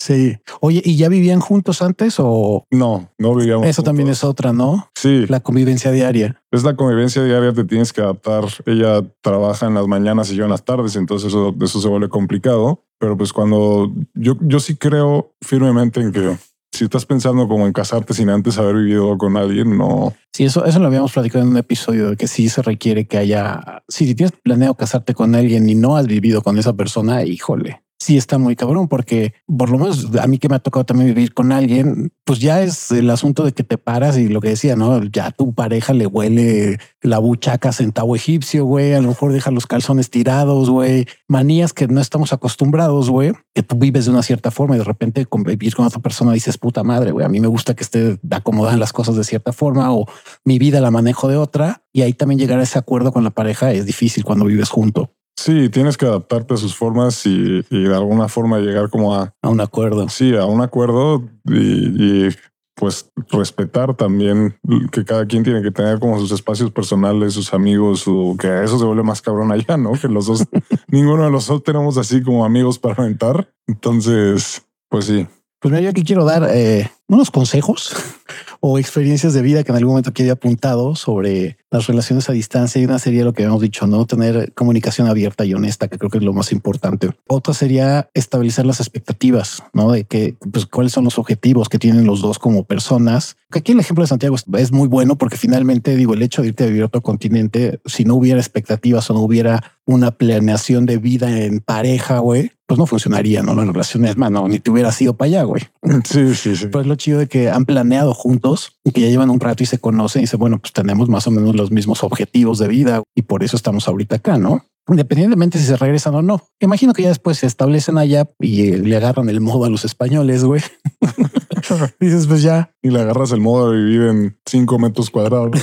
Sí. 0.00 0.38
Oye, 0.62 0.80
¿y 0.82 0.96
ya 0.96 1.10
vivían 1.10 1.40
juntos 1.40 1.82
antes 1.82 2.16
o 2.18 2.64
No, 2.70 3.10
no 3.18 3.34
vivíamos. 3.34 3.66
eso 3.66 3.82
también 3.82 4.08
es 4.08 4.24
otra, 4.24 4.52
no? 4.54 4.88
Sí, 4.94 5.26
La 5.28 5.40
convivencia 5.40 5.92
diaria. 5.92 6.40
es 6.50 6.64
la 6.64 6.74
convivencia 6.74 7.22
diaria, 7.22 7.52
te 7.52 7.64
tienes 7.64 7.92
que 7.92 8.00
adaptar. 8.00 8.44
Ella 8.64 9.04
trabaja 9.20 9.66
en 9.66 9.74
las 9.74 9.86
mañanas 9.86 10.32
y 10.32 10.36
yo 10.36 10.44
en 10.44 10.50
las 10.50 10.64
tardes, 10.64 10.96
entonces 10.96 11.28
eso, 11.28 11.54
eso 11.60 11.80
se 11.82 11.88
vuelve 11.88 12.08
complicado. 12.08 12.82
Pero 12.98 13.16
pues 13.16 13.32
cuando 13.34 13.92
yo, 14.14 14.36
yo 14.40 14.58
sí 14.58 14.74
creo 14.76 15.34
firmemente 15.42 16.00
en 16.00 16.12
que 16.12 16.36
si 16.72 16.84
estás 16.84 17.04
pensando 17.04 17.46
como 17.48 17.66
en 17.66 17.72
casarte 17.74 18.14
sin 18.14 18.30
antes 18.30 18.56
haber 18.56 18.76
vivido 18.76 19.18
con 19.18 19.36
alguien, 19.36 19.76
no. 19.76 20.14
Sí, 20.32 20.44
eso, 20.44 20.64
eso 20.64 20.78
lo 20.78 20.86
habíamos 20.86 21.12
platicado 21.12 21.44
en 21.44 21.50
un 21.50 21.56
episodio 21.58 22.10
de 22.10 22.16
que 22.16 22.26
sí 22.26 22.48
se 22.48 22.62
requiere 22.62 23.06
que 23.06 23.18
haya. 23.18 23.82
Si 23.88 24.14
tienes 24.14 24.32
planeado 24.42 24.74
casarte 24.76 25.12
con 25.14 25.34
alguien 25.34 25.68
y 25.68 25.74
no 25.74 25.96
has 25.96 26.06
vivido 26.06 26.40
con 26.42 26.58
esa 26.58 26.72
persona, 26.74 27.22
híjole. 27.24 27.82
Sí, 28.02 28.16
está 28.16 28.38
muy 28.38 28.56
cabrón, 28.56 28.88
porque 28.88 29.34
por 29.46 29.68
lo 29.68 29.76
menos 29.76 30.08
a 30.18 30.26
mí 30.26 30.38
que 30.38 30.48
me 30.48 30.54
ha 30.54 30.58
tocado 30.58 30.86
también 30.86 31.14
vivir 31.14 31.34
con 31.34 31.52
alguien, 31.52 32.14
pues 32.24 32.38
ya 32.38 32.62
es 32.62 32.90
el 32.92 33.10
asunto 33.10 33.44
de 33.44 33.52
que 33.52 33.62
te 33.62 33.76
paras 33.76 34.16
y 34.16 34.28
lo 34.28 34.40
que 34.40 34.48
decía, 34.48 34.74
no? 34.74 35.04
Ya 35.04 35.30
tu 35.32 35.52
pareja 35.52 35.92
le 35.92 36.06
huele 36.06 36.78
la 37.02 37.18
buchaca 37.18 37.72
centavo 37.72 38.16
egipcio, 38.16 38.64
güey. 38.64 38.94
A 38.94 39.02
lo 39.02 39.08
mejor 39.08 39.34
deja 39.34 39.50
los 39.50 39.66
calzones 39.66 40.08
tirados, 40.08 40.70
güey. 40.70 41.06
Manías 41.28 41.74
que 41.74 41.88
no 41.88 42.00
estamos 42.00 42.32
acostumbrados, 42.32 43.10
güey. 43.10 43.32
Que 43.54 43.62
tú 43.62 43.76
vives 43.76 44.06
de 44.06 44.12
una 44.12 44.22
cierta 44.22 44.50
forma 44.50 44.76
y 44.76 44.78
de 44.78 44.84
repente 44.84 45.26
convivir 45.26 45.74
con 45.74 45.84
otra 45.84 46.00
persona 46.00 46.32
dices 46.32 46.56
puta 46.56 46.82
madre, 46.82 47.10
güey. 47.10 47.26
A 47.26 47.28
mí 47.28 47.38
me 47.38 47.48
gusta 47.48 47.74
que 47.74 47.84
esté 47.84 48.18
acomodada 48.30 48.78
las 48.78 48.94
cosas 48.94 49.14
de 49.16 49.24
cierta 49.24 49.52
forma 49.52 49.92
o 49.92 50.06
mi 50.42 50.58
vida 50.58 50.80
la 50.80 50.90
manejo 50.90 51.28
de 51.28 51.36
otra. 51.36 51.82
Y 51.92 52.00
ahí 52.00 52.14
también 52.14 52.38
llegar 52.38 52.60
a 52.60 52.62
ese 52.62 52.78
acuerdo 52.78 53.12
con 53.12 53.24
la 53.24 53.30
pareja 53.30 53.72
es 53.72 53.84
difícil 53.84 54.24
cuando 54.24 54.46
vives 54.46 54.70
junto 54.70 55.12
Sí, 55.40 55.70
tienes 55.70 55.96
que 55.96 56.04
adaptarte 56.04 56.52
a 56.52 56.56
sus 56.58 56.76
formas 56.76 57.24
y, 57.24 57.64
y 57.70 57.84
de 57.84 57.94
alguna 57.94 58.28
forma 58.28 58.58
llegar 58.58 58.90
como 58.90 59.14
a, 59.14 59.32
a 59.40 59.48
un 59.48 59.62
acuerdo. 59.62 60.06
sí, 60.10 60.36
a 60.36 60.44
un 60.44 60.60
acuerdo 60.60 61.24
y, 61.46 62.26
y, 62.26 62.28
pues 62.74 63.10
respetar 63.30 63.96
también 63.96 64.58
que 64.92 65.02
cada 65.02 65.24
quien 65.24 65.42
tiene 65.42 65.62
que 65.62 65.70
tener 65.70 65.98
como 65.98 66.18
sus 66.18 66.30
espacios 66.30 66.70
personales, 66.70 67.32
sus 67.32 67.54
amigos, 67.54 68.00
su, 68.00 68.36
que 68.38 68.62
eso 68.62 68.78
se 68.78 68.84
vuelve 68.84 69.02
más 69.02 69.22
cabrón 69.22 69.50
allá, 69.50 69.78
¿no? 69.78 69.92
Que 69.92 70.08
los 70.08 70.26
dos, 70.26 70.44
ninguno 70.88 71.24
de 71.24 71.30
los 71.30 71.46
dos 71.46 71.62
tenemos 71.62 71.96
así 71.96 72.22
como 72.22 72.44
amigos 72.44 72.78
para 72.78 73.02
aventar. 73.02 73.50
Entonces, 73.66 74.62
pues 74.90 75.06
sí. 75.06 75.26
Pues 75.58 75.72
mira, 75.72 75.80
yo 75.80 75.88
aquí 75.88 76.04
quiero 76.04 76.26
dar 76.26 76.50
eh, 76.50 76.90
unos 77.10 77.30
consejos 77.32 77.92
o 78.60 78.78
experiencias 78.78 79.34
de 79.34 79.42
vida 79.42 79.64
que 79.64 79.72
en 79.72 79.76
algún 79.76 79.92
momento 79.92 80.12
quedé 80.12 80.30
apuntado 80.30 80.94
sobre 80.94 81.58
las 81.70 81.86
relaciones 81.86 82.28
a 82.28 82.32
distancia 82.32 82.80
y 82.80 82.84
una 82.84 82.98
sería 82.98 83.24
lo 83.24 83.32
que 83.32 83.42
habíamos 83.42 83.62
dicho, 83.62 83.86
no 83.86 84.06
tener 84.06 84.52
comunicación 84.54 85.08
abierta 85.08 85.44
y 85.44 85.54
honesta, 85.54 85.88
que 85.88 85.98
creo 85.98 86.10
que 86.10 86.18
es 86.18 86.24
lo 86.24 86.32
más 86.32 86.52
importante. 86.52 87.10
Otra 87.26 87.54
sería 87.54 88.10
establecer 88.14 88.66
las 88.66 88.80
expectativas, 88.80 89.62
no 89.72 89.92
de 89.92 90.04
que 90.04 90.36
pues 90.52 90.66
cuáles 90.66 90.92
son 90.92 91.04
los 91.04 91.18
objetivos 91.18 91.68
que 91.68 91.78
tienen 91.78 92.06
los 92.06 92.22
dos 92.22 92.38
como 92.38 92.64
personas. 92.64 93.36
Aquí 93.50 93.72
el 93.72 93.80
ejemplo 93.80 94.04
de 94.04 94.08
Santiago 94.08 94.36
es 94.36 94.72
muy 94.72 94.88
bueno 94.88 95.16
porque 95.16 95.36
finalmente 95.36 95.96
digo 95.96 96.14
el 96.14 96.22
hecho 96.22 96.42
de 96.42 96.48
irte 96.48 96.64
a 96.64 96.68
vivir 96.68 96.82
a 96.82 96.86
otro 96.86 97.02
continente, 97.02 97.80
si 97.86 98.04
no 98.04 98.14
hubiera 98.14 98.38
expectativas 98.38 99.10
o 99.10 99.14
no 99.14 99.20
hubiera 99.20 99.79
una 99.90 100.12
planeación 100.12 100.86
de 100.86 100.98
vida 100.98 101.44
en 101.44 101.60
pareja, 101.60 102.20
güey, 102.20 102.52
pues 102.66 102.78
no 102.78 102.86
funcionaría, 102.86 103.42
no 103.42 103.54
la 103.54 103.64
relación 103.64 104.04
es 104.04 104.16
más, 104.16 104.30
no, 104.30 104.46
ni 104.46 104.60
te 104.60 104.70
hubiera 104.70 104.92
sido 104.92 105.16
para 105.16 105.26
allá, 105.26 105.42
güey. 105.42 105.62
Sí, 106.04 106.34
sí, 106.34 106.54
sí. 106.54 106.68
Pues 106.68 106.86
lo 106.86 106.94
chido 106.94 107.18
de 107.18 107.26
que 107.26 107.50
han 107.50 107.64
planeado 107.64 108.14
juntos 108.14 108.78
y 108.84 108.92
que 108.92 109.00
ya 109.00 109.08
llevan 109.08 109.30
un 109.30 109.40
rato 109.40 109.62
y 109.62 109.66
se 109.66 109.78
conocen 109.78 110.20
y 110.20 110.24
dice, 110.24 110.36
bueno, 110.36 110.58
pues 110.58 110.72
tenemos 110.72 111.08
más 111.08 111.26
o 111.26 111.30
menos 111.30 111.56
los 111.56 111.70
mismos 111.70 112.04
objetivos 112.04 112.58
de 112.58 112.68
vida 112.68 113.02
y 113.14 113.22
por 113.22 113.42
eso 113.42 113.56
estamos 113.56 113.88
ahorita 113.88 114.16
acá, 114.16 114.38
¿no? 114.38 114.64
Independientemente 114.88 115.58
si 115.58 115.66
se 115.66 115.76
regresan 115.76 116.14
o 116.14 116.22
no. 116.22 116.42
Imagino 116.60 116.92
que 116.92 117.02
ya 117.02 117.08
después 117.08 117.38
se 117.38 117.46
establecen 117.46 117.98
allá 117.98 118.28
y 118.38 118.72
le 118.72 118.96
agarran 118.96 119.28
el 119.28 119.40
modo 119.40 119.64
a 119.64 119.68
los 119.68 119.84
españoles, 119.84 120.44
güey. 120.44 120.62
Dices, 122.00 122.26
pues 122.26 122.42
ya, 122.42 122.72
Y 122.82 122.90
le 122.90 123.00
agarras 123.00 123.32
el 123.32 123.40
modo 123.40 123.70
de 123.70 123.78
vivir 123.78 124.02
en 124.02 124.38
cinco 124.46 124.78
metros 124.78 125.10
cuadrados. 125.10 125.50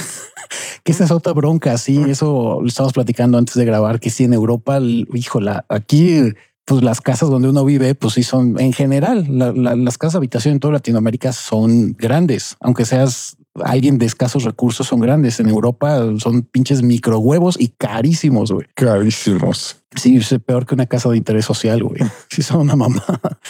que 0.87 0.93
esa 0.93 1.03
es 1.03 1.11
otra 1.11 1.33
bronca. 1.33 1.77
Sí, 1.77 2.01
eso 2.07 2.59
lo 2.61 2.67
estamos 2.67 2.93
platicando 2.93 3.37
antes 3.37 3.55
de 3.55 3.65
grabar, 3.65 3.99
que 3.99 4.09
sí 4.09 4.23
en 4.23 4.31
Europa, 4.31 4.79
híjola, 4.79 5.65
aquí 5.67 6.31
pues 6.63 6.81
las 6.81 7.01
casas 7.01 7.29
donde 7.29 7.49
uno 7.49 7.65
vive, 7.65 7.93
pues 7.93 8.13
sí 8.13 8.23
son 8.23 8.57
en 8.57 8.71
general, 8.71 9.25
la, 9.29 9.51
la, 9.51 9.75
las 9.75 9.97
casas 9.97 10.13
de 10.13 10.19
habitación 10.19 10.53
en 10.53 10.59
toda 10.61 10.75
Latinoamérica 10.75 11.33
son 11.33 11.93
grandes, 11.97 12.55
aunque 12.61 12.85
seas 12.85 13.35
alguien 13.63 13.97
de 13.97 14.05
escasos 14.05 14.45
recursos, 14.45 14.87
son 14.87 15.01
grandes. 15.01 15.41
En 15.41 15.49
Europa 15.49 15.99
son 16.19 16.43
pinches 16.43 16.81
micro 16.81 17.19
huevos 17.19 17.57
y 17.59 17.69
carísimos, 17.69 18.51
güey. 18.51 18.67
Carísimos. 18.73 19.77
Sí, 19.95 20.17
es 20.17 20.35
peor 20.45 20.65
que 20.65 20.75
una 20.75 20.85
casa 20.85 21.09
de 21.09 21.17
interés 21.17 21.45
social, 21.45 21.83
güey. 21.83 22.01
Sí, 22.29 22.43
son 22.43 22.61
una 22.61 22.75
mamá. 22.75 23.03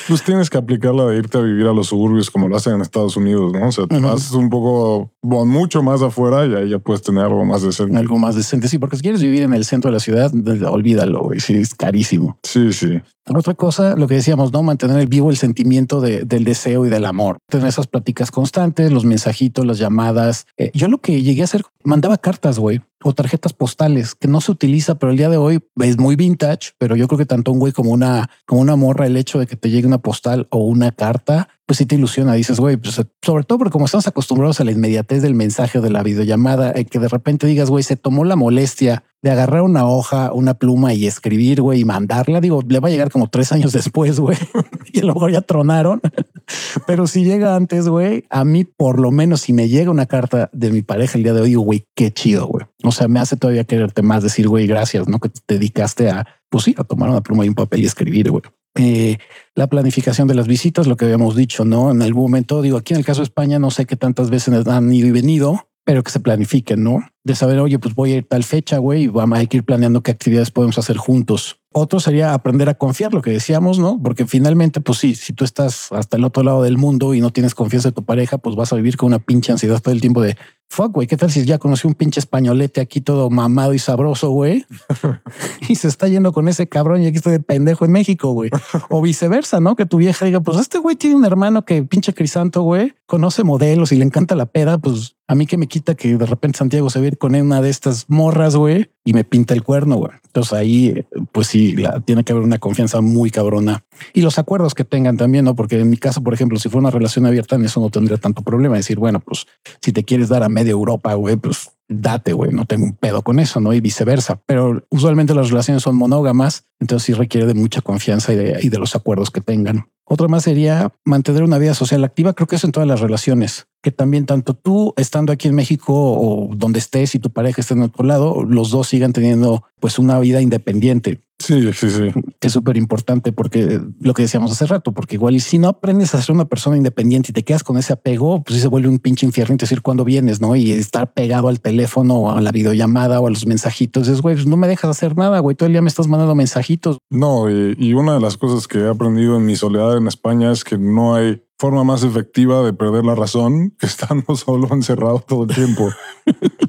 Pues 0.07 0.23
tienes 0.23 0.49
que 0.49 0.57
aplicar 0.57 0.93
la 0.93 1.05
de 1.07 1.17
irte 1.17 1.37
a 1.37 1.41
vivir 1.41 1.65
a 1.65 1.73
los 1.73 1.87
suburbios 1.87 2.29
como 2.31 2.47
lo 2.47 2.55
hacen 2.55 2.75
en 2.75 2.81
Estados 2.81 3.17
Unidos, 3.17 3.51
¿no? 3.51 3.67
O 3.67 3.71
sea, 3.71 3.85
te 3.87 3.99
vas 3.99 4.31
un 4.31 4.49
poco, 4.49 5.11
mucho 5.21 5.83
más 5.83 6.01
afuera 6.01 6.45
y 6.45 6.53
ahí 6.53 6.69
ya 6.69 6.79
puedes 6.79 7.01
tener 7.01 7.23
algo 7.23 7.43
más 7.43 7.63
decente. 7.63 7.97
Algo 7.97 8.17
más 8.17 8.35
decente. 8.35 8.69
Sí, 8.69 8.77
porque 8.77 8.95
si 8.95 9.01
quieres 9.01 9.21
vivir 9.21 9.41
en 9.41 9.53
el 9.53 9.65
centro 9.65 9.89
de 9.89 9.95
la 9.95 9.99
ciudad, 9.99 10.31
olvídalo, 10.69 11.23
güey. 11.23 11.39
Sí, 11.39 11.55
es 11.55 11.75
carísimo. 11.75 12.37
Sí, 12.43 12.71
sí. 12.71 13.01
Otra 13.35 13.55
cosa, 13.55 13.95
lo 13.97 14.07
que 14.07 14.15
decíamos, 14.15 14.53
no 14.53 14.63
mantener 14.63 14.99
el 14.99 15.07
vivo 15.07 15.29
el 15.29 15.37
sentimiento 15.37 15.99
de, 15.99 16.23
del 16.23 16.45
deseo 16.45 16.85
y 16.85 16.89
del 16.89 17.03
amor, 17.03 17.39
tener 17.49 17.67
esas 17.67 17.87
pláticas 17.87 18.31
constantes, 18.31 18.91
los 18.91 19.03
mensajitos, 19.03 19.65
las 19.65 19.79
llamadas. 19.79 20.45
Eh, 20.55 20.71
yo 20.73 20.87
lo 20.87 20.99
que 20.99 21.21
llegué 21.21 21.41
a 21.41 21.45
hacer, 21.45 21.63
mandaba 21.83 22.17
cartas, 22.17 22.57
güey, 22.57 22.81
o 23.07 23.13
tarjetas 23.13 23.53
postales 23.53 24.15
que 24.15 24.27
no 24.27 24.41
se 24.41 24.51
utiliza, 24.51 24.95
pero 24.95 25.11
el 25.11 25.17
día 25.17 25.29
de 25.29 25.37
hoy 25.37 25.59
es 25.81 25.97
muy 25.97 26.15
vintage. 26.15 26.71
Pero 26.77 26.95
yo 26.95 27.07
creo 27.07 27.17
que 27.17 27.25
tanto 27.25 27.51
un 27.51 27.59
güey 27.59 27.73
como 27.73 27.91
una, 27.91 28.29
como 28.45 28.61
una 28.61 28.75
morra, 28.75 29.07
el 29.07 29.17
hecho 29.17 29.39
de 29.39 29.47
que 29.47 29.55
te 29.55 29.69
llegue 29.69 29.87
una 29.87 29.99
postal 29.99 30.47
o 30.49 30.59
una 30.59 30.91
carta, 30.91 31.49
pues 31.67 31.77
sí 31.77 31.85
te 31.85 31.95
ilusiona. 31.95 32.33
Dices, 32.33 32.59
güey, 32.59 32.77
pues 32.77 32.99
sobre 33.21 33.43
todo 33.43 33.57
porque 33.59 33.73
como 33.73 33.85
estamos 33.85 34.07
acostumbrados 34.07 34.59
a 34.61 34.63
la 34.63 34.71
inmediatez 34.71 35.21
del 35.21 35.35
mensaje 35.35 35.77
o 35.77 35.81
de 35.81 35.89
la 35.89 36.01
videollamada, 36.01 36.71
eh, 36.71 36.85
que 36.85 36.97
de 36.97 37.09
repente 37.09 37.45
digas, 37.45 37.69
güey, 37.69 37.83
se 37.83 37.97
tomó 37.97 38.23
la 38.23 38.37
molestia 38.37 39.03
de 39.21 39.31
agarrar 39.31 39.63
una 39.63 39.85
hoja, 39.85 40.31
una 40.31 40.53
pluma 40.53 40.93
y 40.93 41.05
escribir, 41.05 41.61
güey, 41.61 41.81
y 41.81 41.85
mandarla. 41.85 42.39
Digo, 42.39 42.61
le 42.65 42.79
va 42.79 42.87
a 42.87 42.91
llegar 42.91 43.11
como 43.11 43.29
tres 43.29 43.51
años 43.51 43.73
después, 43.73 44.17
güey, 44.17 44.37
y 44.93 45.01
mejor 45.01 45.31
ya 45.31 45.41
tronaron. 45.41 46.01
Pero 46.87 47.05
si 47.05 47.25
llega 47.25 47.57
antes, 47.57 47.89
güey, 47.89 48.23
a 48.29 48.45
mí 48.45 48.63
por 48.63 49.01
lo 49.01 49.11
menos 49.11 49.41
si 49.41 49.51
me 49.51 49.67
llega 49.67 49.91
una 49.91 50.05
carta 50.05 50.49
de 50.53 50.71
mi 50.71 50.83
pareja 50.83 51.17
el 51.17 51.23
día 51.25 51.33
de 51.33 51.41
hoy, 51.41 51.55
güey, 51.55 51.85
qué 51.95 52.13
chido, 52.13 52.47
güey. 52.47 52.65
O 52.83 52.93
sea, 52.93 53.09
me 53.09 53.19
hace 53.19 53.35
todavía 53.35 53.65
quererte 53.65 54.03
más 54.03 54.23
decir, 54.23 54.47
güey, 54.47 54.67
gracias, 54.67 55.09
¿no? 55.09 55.19
Que 55.19 55.27
te 55.27 55.55
dedicaste 55.55 56.09
a, 56.09 56.25
pues 56.49 56.63
sí, 56.63 56.75
a 56.77 56.85
tomar 56.85 57.09
una 57.09 57.21
pluma 57.21 57.43
y 57.43 57.49
un 57.49 57.55
papel 57.55 57.81
y 57.81 57.87
escribir, 57.87 58.31
güey. 58.31 58.43
Eh, 58.77 59.17
la 59.55 59.67
planificación 59.67 60.27
de 60.27 60.35
las 60.35 60.47
visitas, 60.47 60.87
lo 60.87 60.97
que 60.97 61.05
habíamos 61.05 61.35
dicho, 61.35 61.65
¿no? 61.65 61.91
En 61.91 62.01
algún 62.01 62.23
momento, 62.23 62.61
digo, 62.61 62.77
aquí 62.77 62.93
en 62.93 62.99
el 62.99 63.05
caso 63.05 63.21
de 63.21 63.25
España, 63.25 63.59
no 63.59 63.71
sé 63.71 63.85
qué 63.85 63.95
tantas 63.95 64.29
veces 64.29 64.67
han 64.67 64.93
ido 64.93 65.07
y 65.07 65.11
venido, 65.11 65.67
pero 65.83 66.03
que 66.03 66.11
se 66.11 66.19
planifiquen, 66.19 66.83
¿no? 66.83 66.99
De 67.23 67.33
saber, 67.33 67.59
oye, 67.59 67.79
pues 67.79 67.95
voy 67.95 68.11
a 68.11 68.15
ir 68.17 68.27
tal 68.27 68.43
fecha, 68.43 68.77
güey, 68.77 69.03
y 69.03 69.07
vamos 69.07 69.39
a 69.39 69.43
ir 69.43 69.63
planeando 69.63 70.03
qué 70.03 70.11
actividades 70.11 70.51
podemos 70.51 70.77
hacer 70.77 70.97
juntos. 70.97 71.61
Otro 71.71 71.99
sería 71.99 72.33
aprender 72.33 72.67
a 72.69 72.73
confiar, 72.73 73.13
lo 73.13 73.21
que 73.21 73.31
decíamos, 73.31 73.79
¿no? 73.79 73.99
Porque 74.03 74.25
finalmente, 74.25 74.81
pues 74.81 74.99
sí, 74.99 75.15
si 75.15 75.31
tú 75.31 75.45
estás 75.45 75.91
hasta 75.91 76.17
el 76.17 76.25
otro 76.25 76.43
lado 76.43 76.61
del 76.61 76.77
mundo 76.77 77.13
y 77.13 77.21
no 77.21 77.31
tienes 77.31 77.55
confianza 77.55 77.87
en 77.87 77.93
tu 77.93 78.03
pareja, 78.03 78.37
pues 78.37 78.55
vas 78.55 78.73
a 78.73 78.75
vivir 78.75 78.97
con 78.97 79.07
una 79.07 79.19
pinche 79.19 79.51
ansiedad 79.51 79.81
todo 79.81 79.93
el 79.93 80.01
tiempo 80.01 80.21
de 80.21 80.35
fuck, 80.69 80.91
güey, 80.93 81.07
¿qué 81.07 81.17
tal 81.17 81.31
si 81.31 81.45
ya 81.45 81.57
conocí 81.57 81.87
un 81.87 81.93
pinche 81.93 82.19
españolete 82.19 82.81
aquí 82.81 83.01
todo 83.01 83.29
mamado 83.29 83.73
y 83.73 83.79
sabroso, 83.79 84.29
güey? 84.29 84.65
y 85.67 85.75
se 85.75 85.87
está 85.87 86.07
yendo 86.07 86.31
con 86.33 86.47
ese 86.47 86.67
cabrón 86.67 87.01
y 87.01 87.07
aquí 87.07 87.17
estoy 87.17 87.33
de 87.33 87.39
pendejo 87.39 87.85
en 87.85 87.91
México, 87.91 88.31
güey. 88.31 88.49
O 88.89 89.01
viceversa, 89.01 89.59
¿no? 89.59 89.75
Que 89.75 89.85
tu 89.85 89.97
vieja 89.97 90.25
diga, 90.25 90.41
pues 90.41 90.57
este 90.59 90.77
güey 90.77 90.95
tiene 90.95 91.15
un 91.15 91.25
hermano 91.25 91.65
que 91.65 91.83
pinche 91.83 92.13
crisanto, 92.13 92.61
güey, 92.61 92.93
conoce 93.05 93.43
modelos 93.43 93.91
y 93.91 93.95
le 93.97 94.05
encanta 94.05 94.35
la 94.35 94.45
peda, 94.45 94.77
pues 94.77 95.16
a 95.27 95.35
mí 95.35 95.45
que 95.45 95.57
me 95.57 95.67
quita 95.67 95.95
que 95.95 96.17
de 96.17 96.25
repente 96.25 96.57
Santiago 96.57 96.89
se 96.89 97.05
ir 97.05 97.17
con 97.17 97.35
una 97.35 97.61
de 97.61 97.69
estas 97.69 98.05
morras, 98.07 98.55
güey, 98.55 98.91
y 99.03 99.13
me 99.13 99.25
pinta 99.25 99.53
el 99.53 99.61
cuerno, 99.61 99.97
güey. 99.97 100.11
Entonces 100.25 100.53
ahí, 100.53 101.05
pues 101.33 101.47
sí, 101.47 101.75
la, 101.75 101.99
tiene 101.99 102.23
que 102.23 102.31
haber 102.31 102.43
una 102.43 102.59
confianza 102.59 103.01
muy 103.01 103.29
cabrona. 103.29 103.83
Y 104.13 104.21
los 104.21 104.39
acuerdos 104.39 104.73
que 104.73 104.85
tengan 104.85 105.17
también, 105.17 105.43
¿no? 105.43 105.55
Porque 105.55 105.79
en 105.79 105.89
mi 105.89 105.97
caso, 105.97 106.23
por 106.23 106.33
ejemplo, 106.33 106.57
si 106.59 106.69
fuera 106.69 106.87
una 106.87 106.91
relación 106.91 107.25
abierta, 107.25 107.55
en 107.55 107.65
eso 107.65 107.81
no 107.81 107.89
tendría 107.89 108.17
tanto 108.17 108.41
problema. 108.41 108.77
Decir, 108.77 108.99
bueno, 108.99 109.19
pues 109.19 109.47
si 109.81 109.91
te 109.91 110.03
quieres 110.03 110.29
dar 110.29 110.43
a 110.43 110.49
media 110.49 110.71
Europa, 110.71 111.13
güey, 111.15 111.35
pues 111.35 111.71
date, 111.89 112.33
güey, 112.33 112.51
no 112.51 112.65
tengo 112.65 112.85
un 112.85 112.93
pedo 112.93 113.21
con 113.21 113.39
eso, 113.39 113.59
¿no? 113.59 113.73
Y 113.73 113.81
viceversa. 113.81 114.41
Pero 114.45 114.83
usualmente 114.89 115.33
las 115.33 115.49
relaciones 115.49 115.83
son 115.83 115.95
monógamas, 115.95 116.65
entonces 116.79 117.05
sí 117.05 117.13
requiere 117.13 117.47
de 117.47 117.53
mucha 117.53 117.81
confianza 117.81 118.33
y 118.33 118.69
de, 118.69 118.77
los 118.77 118.95
acuerdos 118.95 119.31
que 119.31 119.41
tengan. 119.41 119.89
Otra 120.05 120.27
más 120.27 120.43
sería 120.43 120.93
mantener 121.03 121.43
una 121.43 121.57
vida 121.57 121.73
social 121.73 122.03
activa. 122.03 122.33
Creo 122.33 122.47
que 122.47 122.55
eso 122.55 122.67
en 122.67 122.71
todas 122.71 122.87
las 122.87 123.01
relaciones. 123.01 123.67
que 123.81 123.91
también 123.91 124.25
tanto 124.25 124.53
tú 124.53 124.93
estando 124.97 125.31
aquí 125.31 125.47
en 125.47 125.55
México 125.55 125.93
o 125.93 126.49
donde 126.55 126.79
estés 126.79 127.15
y 127.15 127.19
tu 127.19 127.29
pareja 127.29 127.61
esté 127.61 127.73
en 127.73 127.83
otro 127.83 128.03
lado, 128.03 128.43
los 128.43 128.69
dos 128.69 128.89
sigan 128.89 129.13
teniendo 129.13 129.63
pues 129.79 129.99
una 129.99 130.19
vida 130.19 130.41
independiente. 130.41 131.21
Sí, 131.39 131.71
sí, 131.71 131.89
sí. 131.91 132.11
Que 132.39 132.47
es 132.47 132.53
súper 132.53 132.77
importante 132.77 133.31
porque 133.31 133.79
lo 133.99 134.13
que 134.15 134.23
decíamos 134.23 134.51
hace 134.51 134.65
rato, 134.65 134.91
porque 134.91 135.15
igual 135.15 135.35
y 135.35 135.39
si 135.39 135.59
no 135.59 135.67
aprendes 135.67 136.15
a 136.15 136.21
ser 136.21 136.33
una 136.33 136.45
persona 136.45 136.77
independiente 136.77 137.29
y 137.29 137.33
te 137.33 137.43
quedas 137.43 137.63
con 137.63 137.77
ese 137.77 137.93
apego, 137.93 138.43
pues 138.43 138.59
se 138.59 138.67
vuelve 138.67 138.89
un 138.89 138.97
pinche 138.97 139.25
infierno 139.25 139.55
decir 139.55 139.81
cuándo 139.81 140.03
vienes, 140.03 140.41
¿no? 140.41 140.55
Y 140.55 140.71
estar 140.71 141.13
pegado 141.13 141.47
al 141.47 141.59
teléfono 141.59 142.15
o 142.15 142.31
a 142.31 142.41
la 142.41 142.51
videollamada 142.51 143.19
o 143.19 143.27
a 143.27 143.29
los 143.29 143.45
mensajitos. 143.45 144.07
Es 144.07 144.21
güey, 144.21 144.35
pues 144.35 144.47
no 144.47 144.57
me 144.57 144.67
dejas 144.67 144.89
hacer 144.89 145.15
nada, 145.15 145.39
güey. 145.39 145.55
Todo 145.55 145.67
el 145.67 145.73
día 145.73 145.81
me 145.81 145.89
estás 145.89 146.07
mandando 146.07 146.33
mensajitos. 146.33 146.97
No, 147.09 147.49
y, 147.49 147.75
y 147.77 147.93
una 147.93 148.15
de 148.15 148.19
las 148.19 148.37
cosas 148.37 148.67
que 148.67 148.79
he 148.79 148.89
aprendido 148.89 149.37
en 149.37 149.45
mi 149.45 149.55
soledad 149.55 149.97
en 149.97 150.07
España 150.07 150.51
es 150.51 150.63
que 150.63 150.77
no 150.77 151.15
hay 151.15 151.43
forma 151.59 151.83
más 151.83 152.03
efectiva 152.03 152.61
de 152.63 152.73
perder 152.73 153.03
la 153.03 153.15
razón 153.15 153.73
que 153.79 153.87
estando 153.87 154.35
solo 154.35 154.67
encerrado 154.71 155.23
todo 155.27 155.43
el 155.43 155.53
tiempo. 155.53 155.89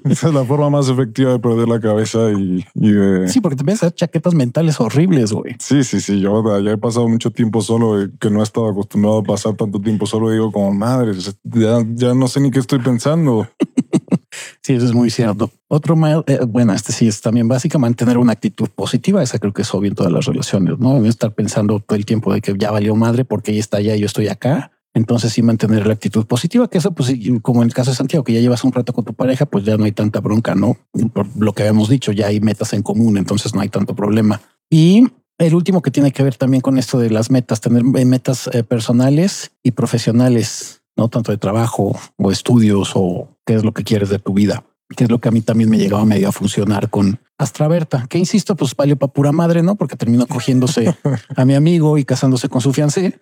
Esa 0.05 0.29
es 0.29 0.35
la 0.35 0.45
forma 0.45 0.71
más 0.71 0.89
efectiva 0.89 1.33
de 1.33 1.39
perder 1.39 1.69
la 1.69 1.81
cabeza 1.81 2.31
y, 2.31 2.65
y 2.75 2.93
de... 2.93 3.29
Sí, 3.29 3.41
porque 3.41 3.63
te 3.63 3.87
a 3.87 3.91
chaquetas 3.91 4.35
mentales 4.35 4.81
horribles, 4.81 5.33
güey. 5.33 5.57
Sí, 5.59 5.85
sí, 5.85 6.01
sí. 6.01 6.21
Yo 6.21 6.43
ya 6.61 6.73
he 6.73 6.79
pasado 6.79 7.09
mucho 7.09 7.31
tiempo 7.31 7.61
solo 7.61 8.03
y 8.03 8.11
que 8.19 8.31
no 8.31 8.41
he 8.41 8.43
estado 8.43 8.69
acostumbrado 8.69 9.19
a 9.19 9.23
pasar 9.23 9.55
tanto 9.55 9.81
tiempo 9.81 10.07
solo. 10.07 10.31
Digo 10.31 10.51
como 10.51 10.73
madre, 10.73 11.13
ya, 11.45 11.85
ya 11.95 12.15
no 12.15 12.29
sé 12.29 12.41
ni 12.41 12.51
qué 12.51 12.59
estoy 12.61 12.79
pensando. 12.79 13.47
Sí, 14.63 14.75
eso 14.75 14.87
es 14.87 14.93
muy 14.93 15.11
cierto. 15.11 15.51
Otro 15.69 15.97
mal, 15.97 16.25
eh, 16.27 16.41
bueno, 16.47 16.73
este 16.73 16.93
sí 16.93 17.09
es 17.09 17.21
también 17.21 17.49
básica, 17.49 17.79
mantener 17.79 18.19
una 18.19 18.33
actitud 18.33 18.69
positiva. 18.69 19.23
Esa 19.23 19.39
creo 19.39 19.53
que 19.53 19.63
es 19.63 19.75
obvio 19.75 19.89
en 19.89 19.95
todas 19.95 20.13
las 20.13 20.27
relaciones, 20.27 20.79
no 20.79 21.05
estar 21.07 21.35
pensando 21.35 21.81
todo 21.81 21.97
el 21.97 22.05
tiempo 22.05 22.33
de 22.33 22.41
que 22.41 22.55
ya 22.57 22.71
valió 22.71 22.95
madre 22.95 23.25
porque 23.25 23.53
ella 23.53 23.61
está 23.61 23.79
allá 23.79 23.97
y 23.97 24.01
yo 24.01 24.07
estoy 24.07 24.29
acá. 24.29 24.71
Entonces 24.95 25.33
sí 25.33 25.43
mantener 25.43 25.87
la 25.87 25.93
actitud 25.93 26.27
positiva, 26.27 26.69
que 26.69 26.79
eso 26.79 26.93
pues 26.93 27.13
como 27.43 27.63
en 27.63 27.69
el 27.69 27.75
caso 27.75 27.91
de 27.91 27.97
Santiago, 27.97 28.25
que 28.25 28.33
ya 28.33 28.41
llevas 28.41 28.65
un 28.65 28.73
rato 28.73 28.93
con 28.93 29.05
tu 29.05 29.15
pareja, 29.15 29.47
pues 29.47 29.65
ya 29.65 29.77
no 29.77 29.85
hay 29.85 29.93
tanta 29.93 30.21
bronca, 30.21 30.55
¿no? 30.55 30.77
Por 31.13 31.27
lo 31.37 31.53
que 31.53 31.63
habíamos 31.63 31.89
dicho, 31.89 32.13
ya 32.13 32.27
hay 32.27 32.41
metas 32.41 32.73
en 32.73 32.83
común, 32.83 33.17
entonces 33.17 33.55
no 33.55 33.61
hay 33.61 33.69
tanto 33.69 33.95
problema. 33.95 34.41
Y 34.71 35.07
el 35.39 35.55
último 35.55 35.83
que 35.83 35.91
tiene 35.91 36.11
que 36.11 36.23
ver 36.23 36.37
también 36.37 36.61
con 36.61 36.79
esto 36.79 36.99
de 36.99 37.11
las 37.11 37.31
metas, 37.31 37.61
tener 37.61 37.85
metas 37.85 38.49
eh, 38.53 38.65
personales 38.65 39.53
y 39.63 39.73
profesionales, 39.73 40.83
no 40.97 41.09
tanto 41.09 41.33
de 41.33 41.39
trabajo 41.39 41.97
o 42.17 42.31
estudios 42.33 42.93
o 42.95 43.29
qué 43.47 43.55
es 43.55 43.65
lo 43.65 43.73
que 43.73 43.85
quieres 43.85 44.09
de 44.09 44.19
tu 44.19 44.33
vida 44.33 44.65
que 44.97 45.05
es 45.05 45.11
lo 45.11 45.19
que 45.21 45.29
a 45.29 45.33
mí 45.33 45.41
también 45.41 45.71
me 45.71 45.79
llegaba 45.79 46.05
medio 46.05 46.29
a 46.29 46.33
funcionar 46.33 46.91
con 46.91 47.21
Astraberta, 47.37 48.07
que 48.09 48.19
insisto, 48.19 48.57
pues 48.57 48.75
valió 48.75 48.97
para 48.97 49.13
pura 49.13 49.33
madre, 49.33 49.63
¿no? 49.63 49.77
Porque 49.77 49.97
terminó 49.97 50.27
cogiéndose 50.27 50.97
a 51.37 51.45
mi 51.45 51.55
amigo 51.55 51.99
y 51.99 52.05
casándose 52.05 52.49
con 52.49 52.61
su 52.61 52.73
fiancé. 52.73 53.21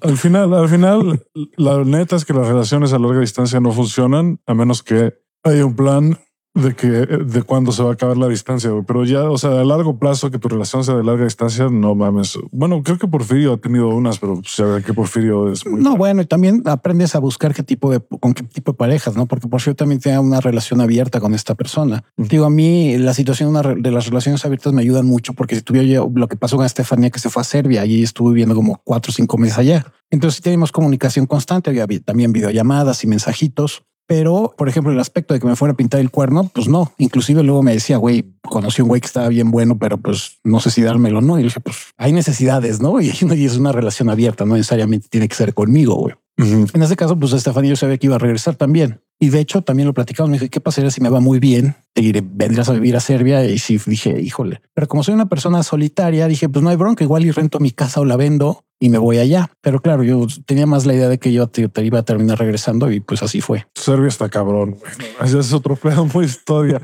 Al 0.00 0.16
final, 0.16 0.54
al 0.54 0.68
final, 0.68 1.22
la 1.56 1.84
neta 1.84 2.16
es 2.16 2.24
que 2.24 2.32
las 2.32 2.48
relaciones 2.48 2.92
a 2.92 2.98
larga 2.98 3.20
distancia 3.20 3.60
no 3.60 3.72
funcionan 3.72 4.40
a 4.46 4.54
menos 4.54 4.82
que 4.82 5.14
haya 5.42 5.66
un 5.66 5.76
plan 5.76 6.18
de 6.56 6.74
que 6.74 6.88
de 6.88 7.42
cuándo 7.42 7.70
se 7.70 7.82
va 7.82 7.90
a 7.90 7.92
acabar 7.92 8.16
la 8.16 8.28
distancia, 8.28 8.70
pero 8.86 9.04
ya, 9.04 9.30
o 9.30 9.38
sea, 9.38 9.60
a 9.60 9.64
largo 9.64 9.98
plazo 9.98 10.30
que 10.30 10.38
tu 10.38 10.48
relación 10.48 10.82
sea 10.82 10.96
de 10.96 11.04
larga 11.04 11.24
distancia, 11.24 11.68
no 11.70 11.94
mames. 11.94 12.38
Bueno, 12.50 12.82
creo 12.82 12.98
que 12.98 13.06
Porfirio 13.06 13.52
ha 13.52 13.56
tenido 13.58 13.88
unas, 13.88 14.18
pero 14.18 14.40
se 14.44 14.64
ve 14.64 14.82
que 14.82 14.94
Porfirio 14.94 15.52
es 15.52 15.66
muy. 15.66 15.82
No, 15.82 15.96
bueno, 15.96 16.22
y 16.22 16.26
también 16.26 16.62
aprendes 16.64 17.14
a 17.14 17.18
buscar 17.18 17.54
qué 17.54 17.62
tipo 17.62 17.90
de 17.90 18.00
con 18.20 18.32
qué 18.32 18.42
tipo 18.42 18.72
de 18.72 18.78
parejas, 18.78 19.16
no? 19.16 19.26
Porque 19.26 19.48
Porfirio 19.48 19.76
también 19.76 20.00
tiene 20.00 20.18
una 20.18 20.40
relación 20.40 20.80
abierta 20.80 21.20
con 21.20 21.34
esta 21.34 21.54
persona. 21.54 22.04
Digo, 22.16 22.46
a 22.46 22.50
mí 22.50 22.96
la 22.98 23.14
situación 23.14 23.52
de 23.82 23.90
las 23.90 24.06
relaciones 24.06 24.44
abiertas 24.44 24.72
me 24.72 24.82
ayudan 24.82 25.06
mucho 25.06 25.34
porque 25.34 25.56
si 25.56 25.62
tuviera 25.62 25.86
yo 25.86 26.10
lo 26.14 26.26
que 26.28 26.36
pasó 26.36 26.56
con 26.56 26.66
Estefanía, 26.66 27.10
que 27.10 27.18
se 27.18 27.28
fue 27.28 27.42
a 27.42 27.44
Serbia 27.44 27.84
y 27.84 28.02
estuve 28.02 28.30
viviendo 28.30 28.54
como 28.54 28.80
cuatro 28.82 29.10
o 29.10 29.12
cinco 29.12 29.38
meses 29.38 29.58
allá. 29.58 29.86
Entonces 30.10 30.40
tenemos 30.40 30.72
comunicación 30.72 31.26
constante, 31.26 31.70
había 31.70 32.00
también 32.00 32.32
videollamadas 32.32 33.02
y 33.04 33.06
mensajitos. 33.06 33.82
Pero, 34.06 34.54
por 34.56 34.68
ejemplo, 34.68 34.92
el 34.92 35.00
aspecto 35.00 35.34
de 35.34 35.40
que 35.40 35.46
me 35.46 35.56
fuera 35.56 35.72
a 35.72 35.76
pintar 35.76 36.00
el 36.00 36.10
cuerno, 36.10 36.48
pues 36.54 36.68
no. 36.68 36.92
Inclusive 36.98 37.42
luego 37.42 37.62
me 37.62 37.72
decía, 37.72 37.96
güey, 37.96 38.24
conocí 38.42 38.80
un 38.82 38.88
güey 38.88 39.00
que 39.00 39.06
estaba 39.06 39.28
bien 39.28 39.50
bueno, 39.50 39.78
pero 39.78 39.98
pues 39.98 40.38
no 40.44 40.60
sé 40.60 40.70
si 40.70 40.82
dármelo 40.82 41.20
no. 41.20 41.38
Y 41.38 41.42
dije, 41.42 41.60
pues 41.60 41.76
hay 41.96 42.12
necesidades, 42.12 42.80
¿no? 42.80 43.00
Y, 43.06 43.10
es 43.46 43.56
una 43.56 43.72
relación 43.72 44.08
abierta, 44.08 44.44
no 44.44 44.54
necesariamente 44.54 45.08
tiene 45.08 45.28
que 45.28 45.34
ser 45.34 45.54
conmigo, 45.54 45.94
güey. 45.94 46.14
En 46.38 46.82
ese 46.82 46.96
caso, 46.96 47.18
pues 47.18 47.32
Estefanía 47.32 47.70
yo 47.70 47.76
sabía 47.76 47.96
que 47.96 48.06
iba 48.06 48.16
a 48.16 48.18
regresar 48.18 48.56
también. 48.56 49.00
Y 49.18 49.30
de 49.30 49.40
hecho, 49.40 49.62
también 49.62 49.86
lo 49.86 49.94
platicamos. 49.94 50.30
Me 50.30 50.36
dije, 50.36 50.50
¿qué 50.50 50.60
pasaría 50.60 50.90
si 50.90 51.00
me 51.00 51.08
va 51.08 51.20
muy 51.20 51.38
bien? 51.38 51.76
Te 51.94 52.02
iré, 52.02 52.22
vendrás 52.22 52.68
a 52.68 52.72
vivir 52.72 52.96
a 52.96 53.00
Serbia. 53.00 53.44
Y 53.44 53.58
sí, 53.58 53.80
dije, 53.86 54.20
híjole. 54.20 54.60
Pero 54.74 54.86
como 54.88 55.02
soy 55.02 55.14
una 55.14 55.28
persona 55.28 55.62
solitaria, 55.62 56.28
dije, 56.28 56.48
pues 56.48 56.62
no 56.62 56.70
hay 56.70 56.76
bronca. 56.76 57.02
Igual 57.02 57.24
y 57.24 57.30
rento 57.30 57.58
mi 57.58 57.70
casa 57.70 58.00
o 58.00 58.04
la 58.04 58.16
vendo 58.16 58.66
y 58.78 58.90
me 58.90 58.98
voy 58.98 59.18
allá. 59.18 59.50
Pero 59.60 59.80
claro, 59.80 60.02
yo 60.02 60.26
tenía 60.44 60.66
más 60.66 60.86
la 60.86 60.94
idea 60.94 61.08
de 61.08 61.18
que 61.18 61.32
yo 61.32 61.46
te, 61.48 61.70
iba 61.82 61.98
a 61.98 62.02
terminar 62.02 62.38
regresando 62.38 62.90
y 62.90 63.00
pues 63.00 63.22
así 63.22 63.40
fue. 63.40 63.66
Serbia 63.74 64.08
está 64.08 64.28
cabrón. 64.28 64.76
Ese 65.22 65.38
es 65.38 65.52
otro 65.52 65.76
pedo 65.76 66.04
muy 66.06 66.26
historia, 66.26 66.80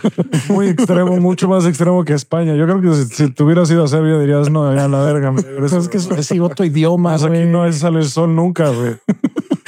muy 0.49 0.69
extremo, 0.69 1.17
mucho 1.19 1.49
más 1.49 1.67
extremo 1.67 2.05
que 2.05 2.15
España. 2.15 2.55
Yo 2.55 2.65
creo 2.65 2.81
que 2.81 2.95
si, 2.95 3.15
si 3.15 3.31
te 3.31 3.43
hubieras 3.43 3.71
ido 3.71 3.85
a 3.85 3.89
Serbia 3.89 4.19
dirías, 4.19 4.51
no, 4.51 4.75
ya 4.75 4.89
la 4.89 5.03
verga. 5.03 5.35
es 5.65 5.89
que 5.89 5.99
es, 5.99 6.41
otro 6.41 6.65
idioma. 6.65 7.11
Pues 7.11 7.25
aquí 7.25 7.45
no 7.45 7.71
sale 7.73 7.99
el 7.99 8.09
sol 8.09 8.35
nunca, 8.35 8.71
güey. 8.71 8.97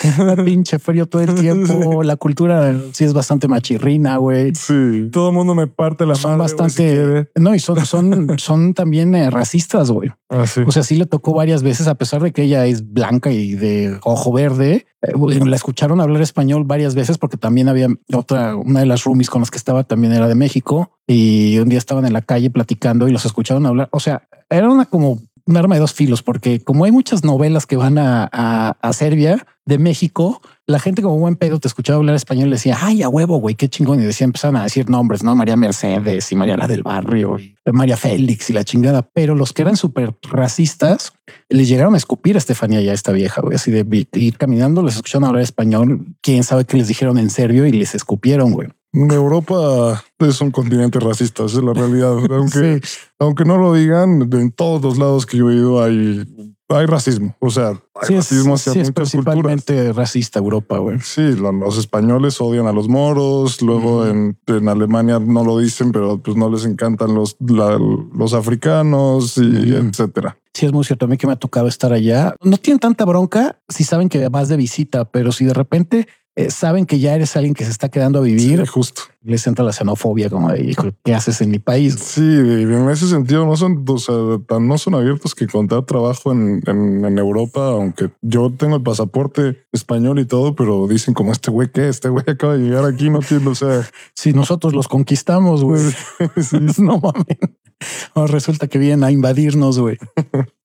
pinche 0.44 0.78
frío 0.78 1.06
todo 1.06 1.22
el 1.22 1.34
tiempo. 1.34 2.02
La 2.02 2.16
cultura 2.16 2.74
sí 2.92 3.04
es 3.04 3.12
bastante 3.12 3.48
machirrina, 3.48 4.16
güey. 4.16 4.54
Sí. 4.54 5.08
Todo 5.12 5.30
el 5.30 5.34
mundo 5.34 5.54
me 5.54 5.66
parte 5.66 6.06
la 6.06 6.14
son 6.14 6.38
bastante. 6.38 7.28
no, 7.36 7.54
y 7.54 7.58
son, 7.58 7.84
son, 7.84 8.28
son 8.38 8.74
también 8.74 9.14
eh, 9.14 9.30
racistas, 9.30 9.90
güey. 9.90 10.10
Ah, 10.28 10.46
sí. 10.46 10.62
O 10.66 10.72
sea, 10.72 10.82
sí 10.82 10.96
le 10.96 11.06
tocó 11.06 11.34
varias 11.34 11.62
veces, 11.62 11.86
a 11.86 11.94
pesar 11.94 12.22
de 12.22 12.32
que 12.32 12.42
ella 12.42 12.66
es 12.66 12.92
blanca 12.92 13.30
y 13.30 13.54
de 13.54 13.98
ojo 14.02 14.32
verde. 14.32 14.86
Eh, 15.02 15.12
la 15.44 15.56
escucharon 15.56 16.00
hablar 16.00 16.22
español 16.22 16.64
varias 16.64 16.94
veces 16.94 17.18
porque 17.18 17.36
también 17.36 17.68
había 17.68 17.88
otra, 18.12 18.56
una 18.56 18.80
de 18.80 18.86
las 18.86 19.04
roomies 19.04 19.30
con 19.30 19.42
las 19.42 19.50
que 19.50 19.58
estaba 19.58 19.84
también 19.84 20.12
era 20.12 20.28
de 20.28 20.34
México 20.34 20.92
y 21.06 21.58
un 21.58 21.68
día 21.68 21.78
estaban 21.78 22.06
en 22.06 22.12
la 22.12 22.22
calle 22.22 22.50
platicando 22.50 23.08
y 23.08 23.12
los 23.12 23.24
escucharon 23.24 23.66
hablar. 23.66 23.88
O 23.92 24.00
sea, 24.00 24.26
era 24.48 24.70
una 24.70 24.86
como 24.86 25.20
un 25.46 25.56
arma 25.56 25.74
de 25.74 25.80
dos 25.80 25.92
filos, 25.92 26.22
porque 26.22 26.60
como 26.60 26.84
hay 26.84 26.92
muchas 26.92 27.24
novelas 27.24 27.66
que 27.66 27.76
van 27.76 27.98
a, 27.98 28.24
a, 28.24 28.92
Serbia 28.92 29.46
de 29.66 29.78
México, 29.78 30.40
la 30.66 30.78
gente 30.78 31.02
como 31.02 31.18
buen 31.18 31.36
pedo 31.36 31.58
te 31.58 31.68
escuchaba 31.68 31.98
hablar 31.98 32.14
español 32.16 32.48
y 32.48 32.52
decía, 32.52 32.78
ay, 32.80 33.02
a 33.02 33.08
huevo, 33.08 33.36
güey, 33.36 33.54
qué 33.54 33.68
chingón. 33.68 34.00
Y 34.00 34.04
decía, 34.04 34.24
empezaron 34.24 34.56
a 34.56 34.62
decir 34.62 34.88
nombres, 34.88 35.22
¿no? 35.22 35.34
María 35.36 35.56
Mercedes 35.56 36.30
y 36.32 36.36
María 36.36 36.56
la 36.56 36.66
del 36.66 36.82
Barrio 36.82 37.38
y 37.38 37.54
María 37.72 37.96
Félix 37.96 38.48
y 38.50 38.52
la 38.54 38.64
chingada. 38.64 39.02
Pero 39.02 39.34
los 39.34 39.52
que 39.52 39.62
eran 39.62 39.76
súper 39.76 40.14
racistas 40.22 41.12
les 41.48 41.68
llegaron 41.68 41.94
a 41.94 41.98
escupir 41.98 42.36
a 42.36 42.38
Estefanía 42.38 42.80
ya 42.80 42.92
esta 42.92 43.12
vieja, 43.12 43.42
güey, 43.42 43.56
así 43.56 43.70
de 43.70 44.06
ir 44.12 44.38
caminando, 44.38 44.82
les 44.82 44.96
escucharon 44.96 45.28
hablar 45.28 45.42
español. 45.42 46.06
Quién 46.22 46.44
sabe 46.44 46.64
qué 46.64 46.76
les 46.78 46.88
dijeron 46.88 47.18
en 47.18 47.30
serbio 47.30 47.66
y 47.66 47.72
les 47.72 47.94
escupieron, 47.94 48.52
güey. 48.52 48.68
Europa 48.94 50.04
es 50.18 50.40
un 50.40 50.50
continente 50.50 51.00
racista, 51.00 51.44
esa 51.44 51.58
es 51.58 51.64
la 51.64 51.72
realidad. 51.72 52.12
Aunque, 52.30 52.80
aunque 53.18 53.44
no 53.44 53.58
lo 53.58 53.74
digan, 53.74 54.28
en 54.32 54.52
todos 54.52 54.82
los 54.82 54.98
lados 54.98 55.26
que 55.26 55.38
yo 55.38 55.50
he 55.50 55.54
ido 55.54 55.82
hay, 55.82 56.24
hay 56.68 56.86
racismo. 56.86 57.34
O 57.40 57.50
sea, 57.50 57.80
hay 57.94 58.16
racismo 58.16 58.54
hacia 58.54 58.72
sí, 58.72 58.80
es 58.80 58.92
principalmente 58.92 59.92
racista 59.92 60.38
Europa, 60.38 60.78
güey. 60.78 61.00
Sí, 61.00 61.34
los 61.36 61.78
españoles 61.78 62.40
odian 62.40 62.66
a 62.66 62.72
los 62.72 62.88
moros, 62.88 63.62
luego 63.62 64.06
en, 64.06 64.38
en, 64.46 64.68
Alemania 64.68 65.18
no 65.18 65.44
lo 65.44 65.58
dicen, 65.58 65.92
pero 65.92 66.20
pues 66.22 66.36
no 66.36 66.50
les 66.50 66.64
encantan 66.64 67.14
los, 67.14 67.36
los 67.40 68.34
africanos 68.34 69.38
y 69.38 69.74
etcétera. 69.74 70.36
Sí, 70.52 70.66
es 70.66 70.72
muy 70.72 70.84
cierto. 70.84 71.06
A 71.06 71.08
mí 71.08 71.16
que 71.16 71.26
me 71.26 71.32
ha 71.32 71.36
tocado 71.36 71.66
estar 71.66 71.92
allá. 71.92 72.36
No 72.42 72.56
tienen 72.58 72.78
tanta 72.78 73.04
bronca 73.04 73.60
si 73.68 73.82
saben 73.82 74.08
que 74.08 74.28
vas 74.28 74.48
de 74.48 74.56
visita, 74.56 75.04
pero 75.04 75.32
si 75.32 75.44
de 75.44 75.54
repente 75.54 76.06
eh, 76.36 76.50
saben 76.50 76.84
que 76.84 76.98
ya 76.98 77.14
eres 77.14 77.36
alguien 77.36 77.54
que 77.54 77.64
se 77.64 77.70
está 77.70 77.88
quedando 77.88 78.18
a 78.18 78.22
vivir. 78.22 78.66
justo. 78.66 79.02
Les 79.22 79.46
entra 79.46 79.64
la 79.64 79.72
xenofobia 79.72 80.28
como 80.28 80.50
de, 80.50 80.76
¿qué 81.04 81.14
haces 81.14 81.40
en 81.40 81.50
mi 81.50 81.60
país? 81.60 81.94
Sí, 81.94 82.20
en 82.20 82.90
ese 82.90 83.08
sentido 83.08 83.46
no 83.46 83.56
son, 83.56 83.84
o 83.88 83.98
sea, 83.98 84.14
no 84.60 84.78
son 84.78 84.94
abiertos 84.96 85.34
que 85.34 85.44
encontrar 85.44 85.84
trabajo 85.84 86.32
en, 86.32 86.60
en, 86.66 87.18
Europa, 87.18 87.68
aunque 87.68 88.10
yo 88.20 88.50
tengo 88.50 88.76
el 88.76 88.82
pasaporte 88.82 89.64
español 89.72 90.18
y 90.18 90.26
todo, 90.26 90.54
pero 90.56 90.88
dicen 90.88 91.14
como 91.14 91.32
este 91.32 91.50
güey 91.50 91.70
que 91.70 91.88
este 91.88 92.08
güey 92.08 92.24
acaba 92.26 92.56
de 92.56 92.64
llegar 92.64 92.84
aquí, 92.84 93.08
no 93.08 93.20
entiendo, 93.20 93.50
o 93.50 93.54
sea. 93.54 93.88
Si 94.14 94.32
nosotros 94.32 94.74
los 94.74 94.88
conquistamos, 94.88 95.62
güey. 95.62 95.82
no 96.78 96.98
mames. 96.98 98.30
resulta 98.30 98.66
que 98.66 98.78
vienen 98.78 99.04
a 99.04 99.10
invadirnos, 99.10 99.78
güey. 99.78 99.98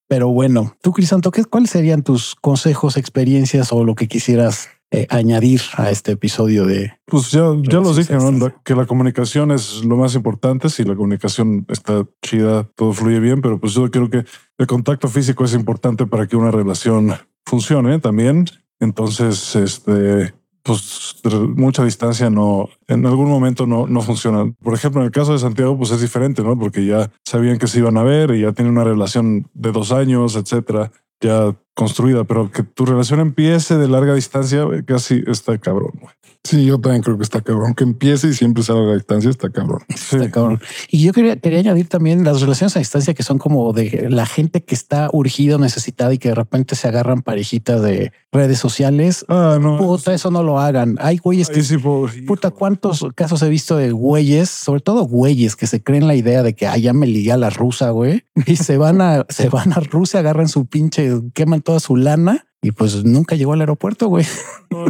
Pero 0.07 0.29
bueno, 0.29 0.75
tú, 0.81 0.91
Crisanto, 0.91 1.31
¿cuáles 1.49 1.69
serían 1.69 2.03
tus 2.03 2.35
consejos, 2.35 2.97
experiencias 2.97 3.71
o 3.71 3.83
lo 3.83 3.95
que 3.95 4.07
quisieras 4.07 4.69
eh, 4.91 5.05
añadir 5.09 5.61
a 5.75 5.91
este 5.91 6.13
episodio 6.13 6.65
de... 6.65 6.93
Pues 7.05 7.31
ya, 7.31 7.53
ya 7.63 7.79
los 7.79 7.95
dije, 7.95 8.17
que 8.63 8.75
la 8.75 8.85
comunicación 8.87 9.51
es 9.51 9.83
lo 9.83 9.97
más 9.97 10.15
importante. 10.15 10.69
Si 10.69 10.83
la 10.83 10.95
comunicación 10.95 11.65
está 11.69 12.05
chida, 12.23 12.67
todo 12.75 12.93
fluye 12.93 13.19
bien, 13.19 13.41
pero 13.41 13.59
pues 13.59 13.73
yo 13.73 13.89
creo 13.91 14.09
que 14.09 14.25
el 14.57 14.67
contacto 14.67 15.07
físico 15.07 15.45
es 15.45 15.53
importante 15.53 16.07
para 16.07 16.25
que 16.25 16.35
una 16.35 16.51
relación 16.51 17.13
funcione 17.45 17.99
también. 17.99 18.45
Entonces, 18.79 19.55
este, 19.55 20.33
pues 20.63 21.21
mucha 21.55 21.83
distancia 21.83 22.29
no, 22.29 22.69
en 22.87 23.05
algún 23.05 23.29
momento 23.29 23.65
no, 23.67 23.87
no 23.87 24.01
funciona. 24.01 24.51
Por 24.61 24.73
ejemplo, 24.73 25.01
en 25.01 25.05
el 25.05 25.11
caso 25.11 25.33
de 25.33 25.39
Santiago, 25.39 25.77
pues 25.77 25.91
es 25.91 26.01
diferente, 26.01 26.41
¿no? 26.41 26.57
Porque 26.57 26.85
ya 26.85 27.11
sabían 27.25 27.59
que 27.59 27.67
se 27.67 27.79
iban 27.79 27.97
a 27.97 28.03
ver 28.03 28.31
y 28.31 28.41
ya 28.41 28.53
tienen 28.53 28.73
una 28.73 28.83
relación 28.83 29.47
de 29.53 29.71
dos 29.71 29.91
años, 29.91 30.35
etcétera. 30.35 30.91
Ya 31.21 31.55
construida, 31.73 32.23
pero 32.23 32.51
que 32.51 32.63
tu 32.63 32.85
relación 32.85 33.19
empiece 33.19 33.77
de 33.77 33.87
larga 33.87 34.13
distancia, 34.13 34.65
casi 34.85 35.23
está 35.27 35.57
cabrón. 35.57 35.91
güey. 35.99 36.13
Sí, 36.45 36.65
yo 36.65 36.79
también 36.79 37.03
creo 37.03 37.17
que 37.17 37.23
está 37.23 37.41
cabrón. 37.41 37.73
Que 37.75 37.83
empiece 37.83 38.29
y 38.29 38.33
siempre 38.33 38.63
salga 38.63 38.83
a 38.83 38.85
la 38.85 38.93
distancia 38.93 39.29
está 39.29 39.49
cabrón. 39.49 39.81
Sí. 39.95 40.15
Está 40.15 40.31
cabrón. 40.31 40.61
Y 40.89 41.03
yo 41.03 41.11
quería, 41.11 41.35
quería 41.35 41.59
añadir 41.59 41.87
también 41.89 42.23
las 42.23 42.41
relaciones 42.41 42.75
a 42.75 42.79
distancia 42.79 43.13
que 43.13 43.23
son 43.23 43.37
como 43.37 43.71
de 43.73 44.07
la 44.09 44.25
gente 44.25 44.63
que 44.63 44.73
está 44.73 45.09
urgida, 45.11 45.57
necesitada 45.57 46.13
y 46.13 46.17
que 46.17 46.29
de 46.29 46.35
repente 46.35 46.75
se 46.75 46.87
agarran 46.87 47.21
parejitas 47.21 47.81
de 47.81 48.13
redes 48.31 48.57
sociales. 48.57 49.25
Ah, 49.27 49.57
no. 49.61 49.77
Puta, 49.77 50.13
eso 50.13 50.31
no 50.31 50.41
lo 50.41 50.59
hagan. 50.59 50.95
Hay 51.01 51.17
güeyes 51.17 51.49
que 51.49 51.61
sí, 51.61 51.77
pobre- 51.77 52.23
Puta, 52.25 52.51
cuántos 52.51 53.05
casos 53.15 53.41
he 53.43 53.49
visto 53.49 53.75
de 53.75 53.91
güeyes, 53.91 54.49
sobre 54.49 54.81
todo 54.81 55.03
güeyes 55.03 55.55
que 55.55 55.67
se 55.67 55.83
creen 55.83 56.07
la 56.07 56.15
idea 56.15 56.41
de 56.41 56.55
que 56.55 56.67
ah, 56.67 56.77
ya 56.77 56.93
me 56.93 57.05
ligué 57.05 57.33
a 57.33 57.37
la 57.37 57.49
rusa, 57.49 57.89
güey, 57.89 58.23
y 58.45 58.55
se 58.55 58.77
van 58.77 59.01
a, 59.01 59.25
se 59.29 59.49
van 59.49 59.73
a 59.73 59.81
Rusia, 59.81 60.21
agarran 60.21 60.47
su 60.47 60.65
pinche, 60.67 61.11
queman 61.33 61.61
toda 61.61 61.79
su 61.79 61.95
lana 61.95 62.45
y 62.61 62.71
pues 62.71 63.05
nunca 63.05 63.35
llegó 63.35 63.53
al 63.53 63.61
aeropuerto, 63.61 64.07
güey. 64.07 64.25
No, 64.69 64.85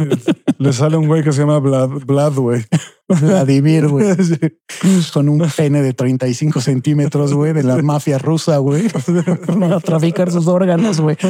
Le 0.58 0.72
sale 0.72 0.96
un 0.96 1.06
güey 1.06 1.22
que 1.22 1.32
se 1.32 1.40
llama 1.40 1.58
Vlad, 1.58 1.88
Vlad 2.04 2.34
güey. 2.34 2.64
Vladimir, 3.08 3.88
güey, 3.88 4.14
Sí. 4.68 5.10
con 5.12 5.28
un 5.28 5.44
pene 5.56 5.82
de 5.82 5.92
35 5.92 6.60
centímetros, 6.60 7.34
güey, 7.34 7.52
de 7.52 7.62
la 7.62 7.76
mafia 7.82 8.18
rusa, 8.18 8.58
güey, 8.58 8.88
para 9.46 9.80
traficar 9.80 10.30
sus 10.30 10.46
órganos, 10.46 11.00
güey. 11.00 11.16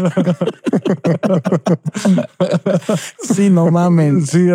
Sí, 3.22 3.50
no 3.50 3.70
mamen. 3.70 4.26
Sí, 4.26 4.48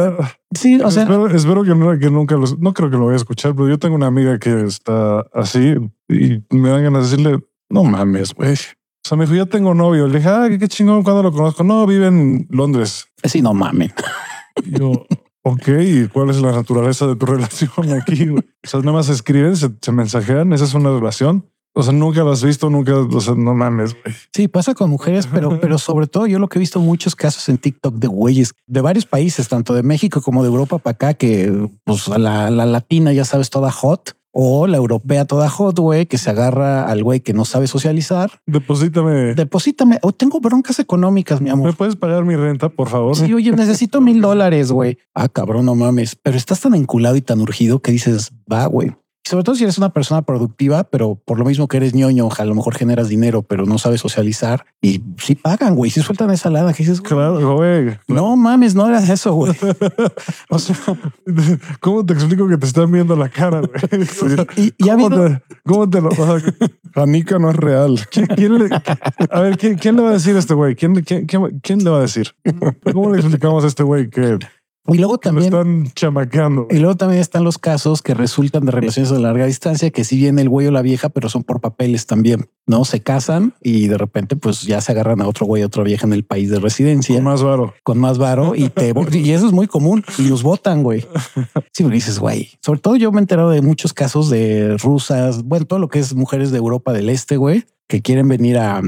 Sí, 0.54 0.80
o 0.82 0.90
sea, 0.90 1.04
espero, 1.04 1.28
espero 1.28 1.64
que, 1.64 1.76
no, 1.76 2.00
que 2.00 2.10
nunca 2.10 2.36
los, 2.36 2.58
no 2.60 2.74
creo 2.74 2.90
que 2.90 2.96
lo 2.98 3.06
vaya 3.06 3.16
a 3.16 3.18
escuchar, 3.18 3.54
pero 3.56 3.68
yo 3.68 3.78
tengo 3.78 3.96
una 3.96 4.08
amiga 4.08 4.40
que 4.40 4.64
está 4.64 5.20
así 5.34 5.76
y 6.08 6.44
me 6.56 6.70
dan 6.70 6.84
ganas 6.84 7.10
de 7.12 7.18
decirle, 7.18 7.46
no 7.70 7.84
mames, 7.84 8.34
güey. 8.34 8.56
O 9.06 9.08
sea, 9.08 9.20
me 9.20 9.26
dijo, 9.26 9.36
ya 9.36 9.46
tengo 9.46 9.76
novio. 9.76 10.08
Le 10.08 10.18
dije, 10.18 10.30
ah, 10.30 10.48
qué 10.50 10.68
chingón, 10.68 11.04
cuando 11.04 11.22
lo 11.22 11.32
conozco? 11.32 11.64
No, 11.64 11.86
vive 11.86 12.08
en 12.08 12.48
Londres. 12.50 13.06
sí, 13.24 13.40
no 13.40 13.54
mamen. 13.54 13.94
Y 14.66 14.80
yo, 14.80 15.06
ok, 15.44 15.68
¿y 15.80 16.08
cuál 16.08 16.32
es 16.32 16.42
la 16.42 16.52
naturaleza 16.52 17.06
de 17.06 17.16
tu 17.16 17.26
relación 17.28 17.72
aquí? 18.02 18.26
güey? 18.26 18.42
O 18.42 18.68
sea, 18.68 18.80
nada 18.80 18.94
más 18.94 19.10
escriben, 19.10 19.56
se, 19.56 19.70
se 19.80 19.92
mensajean, 19.92 20.54
esa 20.54 20.64
es 20.64 20.74
una 20.74 20.90
relación. 20.90 21.46
O 21.76 21.84
sea, 21.84 21.94
nunca 21.94 22.22
lo 22.22 22.32
has 22.32 22.44
visto, 22.44 22.68
nunca, 22.72 22.98
o 22.98 23.22
sea, 23.22 23.36
no 23.36 23.54
mames, 23.54 23.94
güey. 23.94 24.16
Sí, 24.34 24.48
pasa 24.48 24.74
con 24.74 24.90
mujeres, 24.90 25.28
pero, 25.28 25.60
pero 25.60 25.78
sobre 25.78 26.08
todo 26.08 26.26
yo 26.26 26.40
lo 26.40 26.48
que 26.48 26.58
he 26.58 26.62
visto 26.62 26.80
muchos 26.80 27.16
casos 27.16 27.48
en 27.48 27.60
TikTok 27.60 27.94
de 27.96 28.08
güeyes 28.08 28.54
de 28.66 28.82
varios 28.82 29.06
países, 29.06 29.48
tanto 29.48 29.76
de 29.76 29.84
México 29.84 30.20
como 30.20 30.42
de 30.42 30.50
Europa 30.50 30.80
para 30.80 30.94
acá, 30.94 31.14
que 31.14 31.70
pues 31.84 32.08
la, 32.08 32.50
la 32.50 32.66
latina, 32.66 33.14
ya 33.14 33.24
sabes, 33.24 33.52
toda 33.52 33.72
hot 33.72 34.18
o 34.38 34.68
la 34.68 34.76
europea 34.76 35.24
toda 35.24 35.50
hot, 35.50 35.80
güey, 35.80 36.08
que 36.08 36.18
se 36.18 36.30
agarra 36.30 36.84
al 36.90 37.04
güey 37.04 37.22
que 37.22 37.34
no 37.34 37.46
sabe 37.46 37.68
socializar. 37.68 38.32
Deposítame. 38.46 39.34
Deposítame 39.34 39.98
o 40.02 40.12
tengo 40.12 40.42
broncas 40.42 40.78
económicas, 40.80 41.40
mi 41.40 41.46
¿Me 41.46 41.52
amor. 41.52 41.74
puedes 41.78 41.96
pagar 41.96 42.26
mi 42.26 42.36
renta, 42.36 42.68
por 42.68 42.90
favor? 42.90 43.16
Sí, 43.16 43.34
oye, 43.34 43.54
necesito 43.54 44.02
mil 44.02 44.20
dólares, 44.20 44.74
güey. 44.74 44.98
Ah, 45.14 45.30
cabrón, 45.30 45.66
no 45.66 45.76
mames. 45.76 46.18
Pero 46.22 46.36
estás 46.36 46.60
tan 46.60 46.76
enculado 46.76 47.16
y 47.16 47.22
tan 47.22 47.40
urgido 47.40 47.80
que 47.80 47.94
dices, 47.94 48.34
va, 48.52 48.66
güey. 48.66 48.92
Y 49.26 49.30
sobre 49.30 49.44
todo 49.44 49.56
si 49.56 49.64
eres 49.64 49.80
una 49.80 49.90
persona 49.90 50.22
productiva, 50.22 50.84
pero 50.84 51.16
por 51.16 51.40
lo 51.40 51.46
mismo 51.46 51.68
que 51.68 51.78
eres 51.78 51.96
ñoño, 51.96 52.30
a 52.38 52.46
lo 52.46 52.54
mejor 52.54 52.76
generas 52.76 53.10
dinero, 53.10 53.42
pero 53.42 53.66
no 53.66 53.80
sabes 53.80 54.00
socializar 54.02 54.66
y 54.84 55.02
sí 55.18 55.34
pagan, 55.34 55.74
güey. 55.74 55.90
Si 55.90 56.02
sueltan 56.02 56.30
esa 56.30 56.52
lana 56.52 56.74
que 56.74 56.84
dices, 56.84 57.02
Claro, 57.02 57.56
güey. 57.56 57.98
no 58.08 58.36
mames, 58.36 58.76
no 58.76 58.88
era 58.88 59.00
eso, 59.00 59.34
güey. 59.34 59.54
O 60.50 60.60
sea, 60.60 60.76
¿Cómo 61.80 62.06
te 62.06 62.14
explico 62.14 62.48
que 62.48 62.58
te 62.58 62.68
están 62.68 62.92
viendo 62.92 63.16
la 63.16 63.30
cara? 63.30 63.62
güey? 63.62 64.04
y, 64.58 64.74
y 64.78 64.90
¿Cómo, 64.90 65.10
te, 65.10 65.42
cómo 65.66 65.90
te 65.90 66.02
lo 66.02 66.10
o 66.10 66.14
sea, 66.14 66.54
Janica 66.94 67.40
no 67.40 67.50
es 67.50 67.56
real. 67.56 68.00
¿quién, 68.12 68.28
quién 68.28 68.60
le, 68.60 68.70
a 69.32 69.40
ver, 69.42 69.58
¿quién, 69.58 69.78
quién 69.78 69.96
le 69.96 70.04
va 70.04 70.10
a 70.10 70.14
decir 70.14 70.36
a 70.36 70.40
este 70.40 70.54
güey? 70.54 70.76
¿Quién, 70.76 70.94
quién, 71.02 71.26
quién, 71.26 71.60
quién 71.62 71.84
le 71.84 71.90
va 71.90 71.98
a 71.98 72.02
decir? 72.02 72.28
¿Cómo 72.94 73.12
le 73.12 73.20
explicamos 73.22 73.64
a 73.64 73.68
este 73.68 73.82
güey 73.82 74.10
que, 74.10 74.38
y 74.88 74.98
luego 74.98 75.18
también, 75.18 75.46
están 75.46 75.92
y 76.70 76.78
luego 76.78 76.96
también 76.96 77.20
están 77.20 77.44
los 77.44 77.58
casos 77.58 78.04
que 78.04 78.14
resultan 78.14 78.66
de 78.66 78.72
relaciones 78.72 79.12
a 79.12 79.20
larga 79.20 79.48
distancia, 79.48 79.90
que 79.90 80.04
si 80.04 80.18
viene 80.18 80.44
el 80.44 80.50
güey 80.50 80.68
o 80.68 80.72
la 80.72 80.84
vieja, 80.84 81.10
pero 81.10 81.28
son 81.28 81.44
por 81.44 81.60
papeles 81.60 82.06
también, 82.06 82.50
no 82.68 82.86
se 82.86 83.02
casan 83.02 83.54
y 83.62 83.88
de 83.88 83.98
repente, 83.98 84.36
pues 84.36 84.62
ya 84.62 84.82
se 84.82 84.92
agarran 84.92 85.22
a 85.22 85.28
otro 85.28 85.48
güey, 85.48 85.64
a 85.64 85.66
otra 85.66 85.84
vieja 85.84 86.06
en 86.06 86.14
el 86.14 86.24
país 86.24 86.52
de 86.52 86.60
residencia. 86.60 87.16
Con 87.16 87.24
más 87.24 87.42
varo. 87.42 87.74
con 87.84 87.98
más 87.98 88.18
varo 88.20 88.54
y 88.56 88.70
te 88.70 88.94
y 89.12 89.32
eso 89.32 89.48
es 89.48 89.54
muy 89.54 89.68
común 89.68 90.04
y 90.20 90.28
los 90.28 90.44
votan, 90.44 90.84
güey. 90.84 91.06
Sí, 91.72 91.84
porque 91.84 91.96
dices, 91.96 92.20
güey. 92.20 92.52
Sobre 92.62 92.80
todo 92.80 92.96
yo 92.96 93.12
me 93.12 93.20
he 93.20 93.22
enterado 93.22 93.50
de 93.50 93.62
muchos 93.62 93.92
casos 93.92 94.30
de 94.30 94.78
rusas, 94.78 95.44
bueno, 95.44 95.66
todo 95.66 95.80
lo 95.80 95.90
que 95.90 96.00
es 96.00 96.14
mujeres 96.14 96.52
de 96.52 96.58
Europa 96.58 96.94
del 96.94 97.10
Este, 97.10 97.36
güey, 97.36 97.66
que 97.88 98.02
quieren 98.02 98.30
venir 98.30 98.58
a 98.58 98.82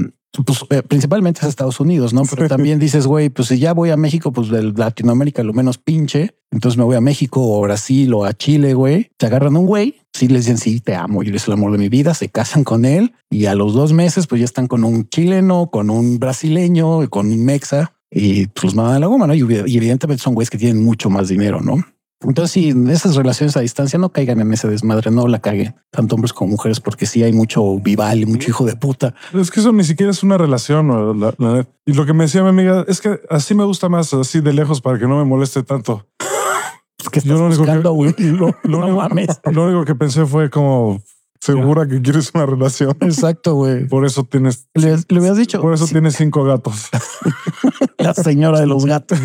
pues, 0.44 0.64
eh, 0.70 0.82
principalmente 0.82 1.44
a 1.44 1.48
Estados 1.48 1.80
Unidos, 1.80 2.12
no? 2.12 2.22
Pero 2.28 2.48
también 2.48 2.78
dices, 2.78 3.06
güey, 3.06 3.28
pues 3.28 3.48
si 3.48 3.58
ya 3.58 3.72
voy 3.72 3.90
a 3.90 3.96
México, 3.96 4.32
pues 4.32 4.48
de 4.48 4.62
Latinoamérica 4.62 5.42
lo 5.42 5.52
menos 5.52 5.78
pinche. 5.78 6.34
Entonces 6.50 6.78
me 6.78 6.84
voy 6.84 6.96
a 6.96 7.00
México 7.00 7.40
o 7.42 7.60
Brasil 7.60 8.12
o 8.14 8.24
a 8.24 8.32
Chile, 8.32 8.74
güey. 8.74 9.10
Se 9.18 9.26
agarran 9.26 9.56
a 9.56 9.58
un 9.58 9.66
güey. 9.66 9.96
Sí, 10.12 10.28
les 10.28 10.44
dicen, 10.44 10.58
sí, 10.58 10.80
te 10.80 10.94
amo. 10.94 11.22
Y 11.22 11.28
eres 11.28 11.46
el 11.46 11.54
amor 11.54 11.72
de 11.72 11.78
mi 11.78 11.88
vida. 11.88 12.14
Se 12.14 12.28
casan 12.28 12.64
con 12.64 12.84
él 12.84 13.12
y 13.30 13.46
a 13.46 13.54
los 13.54 13.74
dos 13.74 13.92
meses, 13.92 14.26
pues 14.26 14.40
ya 14.40 14.44
están 14.44 14.66
con 14.66 14.84
un 14.84 15.08
chileno, 15.08 15.70
con 15.70 15.90
un 15.90 16.18
brasileño, 16.18 17.08
con 17.10 17.30
un 17.30 17.44
mexa 17.44 17.92
y 18.10 18.46
pues 18.46 18.64
los 18.64 18.74
mandan 18.74 18.96
a 18.96 18.98
la 19.00 19.06
goma, 19.06 19.26
¿no? 19.26 19.34
Y, 19.34 19.40
y 19.40 19.76
evidentemente 19.76 20.22
son 20.22 20.34
güeyes 20.34 20.50
que 20.50 20.58
tienen 20.58 20.82
mucho 20.82 21.10
más 21.10 21.28
dinero, 21.28 21.60
¿no? 21.60 21.84
Entonces, 22.20 22.50
si 22.50 22.70
esas 22.90 23.14
relaciones 23.14 23.56
a 23.56 23.60
distancia 23.60 23.96
no 23.98 24.08
caigan 24.10 24.40
en 24.40 24.52
ese 24.52 24.66
desmadre, 24.68 25.10
no 25.12 25.28
la 25.28 25.38
caguen, 25.38 25.76
tanto 25.90 26.16
hombres 26.16 26.32
como 26.32 26.50
mujeres, 26.50 26.80
porque 26.80 27.06
sí 27.06 27.22
hay 27.22 27.32
mucho 27.32 27.78
vival 27.78 28.18
y 28.20 28.26
mucho 28.26 28.50
hijo 28.50 28.64
de 28.64 28.74
puta. 28.74 29.14
Es 29.34 29.52
que 29.52 29.60
eso 29.60 29.72
ni 29.72 29.84
siquiera 29.84 30.10
es 30.10 30.22
una 30.24 30.36
relación. 30.36 30.88
la- 31.20 31.32
la 31.38 31.66
y 31.86 31.92
lo 31.92 32.04
que 32.06 32.12
me 32.14 32.24
decía 32.24 32.42
mi 32.42 32.48
amiga 32.48 32.84
es 32.88 33.00
que 33.00 33.20
así 33.30 33.54
me 33.54 33.64
gusta 33.64 33.88
más, 33.88 34.12
así 34.14 34.40
de 34.40 34.52
lejos 34.52 34.80
para 34.80 34.98
que 34.98 35.06
no 35.06 35.16
me 35.18 35.24
moleste 35.24 35.62
tanto. 35.62 36.06
Es 37.00 37.08
que 37.10 37.20
Yo 37.20 37.34
estás 37.34 37.38
lo 37.38 37.46
único 37.46 37.62
que- 37.64 37.70
buscando, 37.70 37.92
güey. 37.92 38.14
Lo, 38.18 38.56
lo 38.64 38.80
No 38.88 38.96
mames. 38.96 39.28
lo 39.52 39.64
único 39.66 39.84
que 39.84 39.94
pensé 39.94 40.26
fue 40.26 40.50
como 40.50 41.00
Segura 41.40 41.86
que 41.86 42.02
quieres 42.02 42.32
una 42.34 42.46
relación. 42.46 42.96
Exacto, 43.00 43.54
güey. 43.54 43.86
por 43.86 44.04
eso 44.04 44.24
tienes, 44.24 44.66
Le, 44.74 44.96
le 45.08 45.34
dicho 45.36 45.60
por 45.60 45.72
eso 45.72 45.86
sí, 45.86 45.92
tienes 45.92 46.16
cinco 46.16 46.42
gatos. 46.42 46.88
la 47.98 48.12
señora 48.12 48.58
de 48.58 48.66
los 48.66 48.84
gatos. 48.84 49.20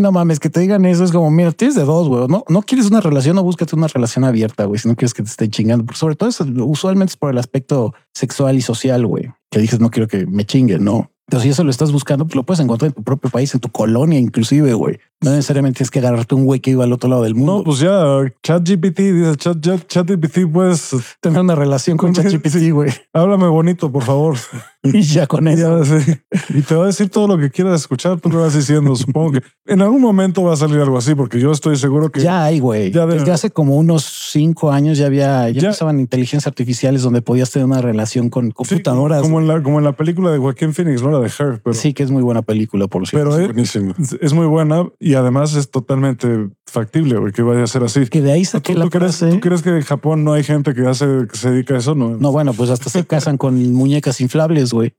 No 0.00 0.12
mames, 0.12 0.40
que 0.40 0.50
te 0.50 0.60
digan 0.60 0.84
eso 0.84 1.04
es 1.04 1.12
como, 1.12 1.30
mira, 1.30 1.52
tienes 1.52 1.74
de 1.74 1.84
dos, 1.84 2.08
güey. 2.08 2.26
No, 2.28 2.44
no 2.48 2.62
quieres 2.62 2.86
una 2.86 3.00
relación 3.00 3.38
o 3.38 3.42
búscate 3.42 3.76
una 3.76 3.88
relación 3.88 4.24
abierta, 4.24 4.64
güey. 4.64 4.78
Si 4.78 4.88
no 4.88 4.96
quieres 4.96 5.14
que 5.14 5.22
te 5.22 5.28
estén 5.28 5.50
chingando, 5.50 5.84
Porque 5.84 5.98
sobre 5.98 6.16
todo 6.16 6.28
eso, 6.28 6.46
usualmente 6.64 7.12
es 7.12 7.16
por 7.16 7.30
el 7.30 7.38
aspecto 7.38 7.94
sexual 8.14 8.56
y 8.56 8.62
social, 8.62 9.06
güey. 9.06 9.32
Que 9.50 9.60
dices, 9.60 9.80
no 9.80 9.90
quiero 9.90 10.08
que 10.08 10.26
me 10.26 10.44
chinguen, 10.44 10.84
no. 10.84 11.10
Entonces, 11.28 11.42
si 11.42 11.50
eso 11.50 11.64
lo 11.64 11.70
estás 11.70 11.90
buscando, 11.90 12.24
pues 12.24 12.36
lo 12.36 12.44
puedes 12.44 12.60
encontrar 12.60 12.90
en 12.90 12.94
tu 12.94 13.02
propio 13.02 13.30
país, 13.30 13.52
en 13.52 13.60
tu 13.60 13.68
colonia, 13.70 14.18
inclusive, 14.18 14.74
güey. 14.74 15.00
No 15.22 15.30
necesariamente 15.30 15.78
tienes 15.78 15.90
que 15.90 15.98
agarrarte 16.00 16.34
un 16.34 16.44
güey 16.44 16.60
que 16.60 16.70
iba 16.70 16.84
al 16.84 16.92
otro 16.92 17.08
lado 17.08 17.22
del 17.22 17.34
mundo. 17.34 17.58
No, 17.58 17.64
pues 17.64 17.78
ya 17.78 18.04
ChatGPT 18.42 18.98
dice 18.98 19.36
chat, 19.36 19.58
chat, 19.60 19.86
ChatGPT, 19.86 20.40
pues 20.52 20.90
tener 21.20 21.40
una 21.40 21.54
relación 21.54 21.96
con 21.96 22.12
ChatGPT, 22.14 22.70
güey. 22.70 22.90
háblame 23.14 23.46
bonito, 23.48 23.90
por 23.90 24.02
favor. 24.02 24.36
Y 24.92 25.02
ya 25.02 25.26
con 25.26 25.48
eso. 25.48 25.82
Ya, 25.82 25.84
sí. 26.00 26.12
Y 26.50 26.62
te 26.62 26.76
va 26.76 26.84
a 26.84 26.86
decir 26.86 27.08
todo 27.08 27.26
lo 27.26 27.36
que 27.38 27.50
quieras 27.50 27.80
escuchar. 27.80 28.20
Tú 28.20 28.28
lo 28.30 28.42
vas 28.42 28.54
diciendo. 28.54 28.94
Supongo 28.94 29.32
que 29.32 29.40
en 29.66 29.82
algún 29.82 30.00
momento 30.00 30.44
va 30.44 30.52
a 30.52 30.56
salir 30.56 30.78
algo 30.78 30.96
así, 30.96 31.16
porque 31.16 31.40
yo 31.40 31.50
estoy 31.50 31.74
seguro 31.74 32.12
que 32.12 32.20
Ya 32.20 32.44
hay, 32.44 32.60
güey. 32.60 32.92
Ya 32.92 33.04
de- 33.04 33.14
Desde 33.18 33.32
hace 33.32 33.50
como 33.50 33.74
unos 33.78 34.04
cinco 34.30 34.70
años 34.70 34.96
ya 34.96 35.06
había, 35.06 35.48
ya, 35.50 35.60
Ya. 35.60 35.66
empezaban 35.70 35.98
inteligencias 35.98 36.46
artificiales 36.46 37.02
donde 37.02 37.20
podías 37.20 37.50
tener 37.50 37.66
una 37.66 37.82
relación 37.82 38.30
con 38.30 38.46
Sí, 38.46 38.52
computadoras. 38.52 39.22
como 39.22 39.40
en 39.40 39.48
la, 39.48 39.60
como 39.60 39.78
en 39.80 39.84
la 39.86 39.90
película 39.96 40.30
de 40.30 40.38
Joaquín 40.38 40.72
Phoenix, 40.72 41.02
no 41.02 41.10
la 41.10 41.18
de 41.18 41.32
Her, 41.36 41.60
pero, 41.64 41.74
sí, 41.74 41.92
que 41.92 42.04
es 42.04 42.12
muy 42.12 42.22
buena 42.22 42.42
película, 42.42 42.86
por 42.86 43.08
cierto. 43.08 43.30
pero 43.30 43.40
es, 43.40 43.46
Buenísimo. 43.48 43.92
es 44.20 44.32
muy 44.34 44.46
buena 44.46 44.86
y 45.10 45.14
además 45.14 45.54
es 45.54 45.70
totalmente 45.70 46.48
factible 46.66 47.18
güey, 47.18 47.32
que 47.32 47.42
vaya 47.42 47.62
a 47.62 47.66
ser 47.66 47.82
así. 47.84 48.06
que 48.06 48.20
de 48.22 48.32
ahí 48.32 48.42
¿Tú, 48.42 48.50
saqué 48.50 48.74
la 48.74 48.84
tú 48.84 48.90
crees, 48.90 49.16
frase. 49.18 49.34
tú 49.34 49.40
crees 49.40 49.62
que 49.62 49.70
en 49.70 49.82
Japón 49.82 50.24
no 50.24 50.32
hay 50.32 50.42
gente 50.44 50.74
que 50.74 50.86
hace 50.86 51.06
que 51.30 51.36
se 51.36 51.50
dedica 51.50 51.74
a 51.74 51.78
eso? 51.78 51.94
No. 51.94 52.16
No, 52.16 52.32
bueno, 52.32 52.52
pues 52.52 52.70
hasta 52.70 52.90
se 52.90 53.06
casan 53.06 53.36
con 53.38 53.72
muñecas 53.72 54.20
inflables, 54.20 54.72
güey. 54.72 54.94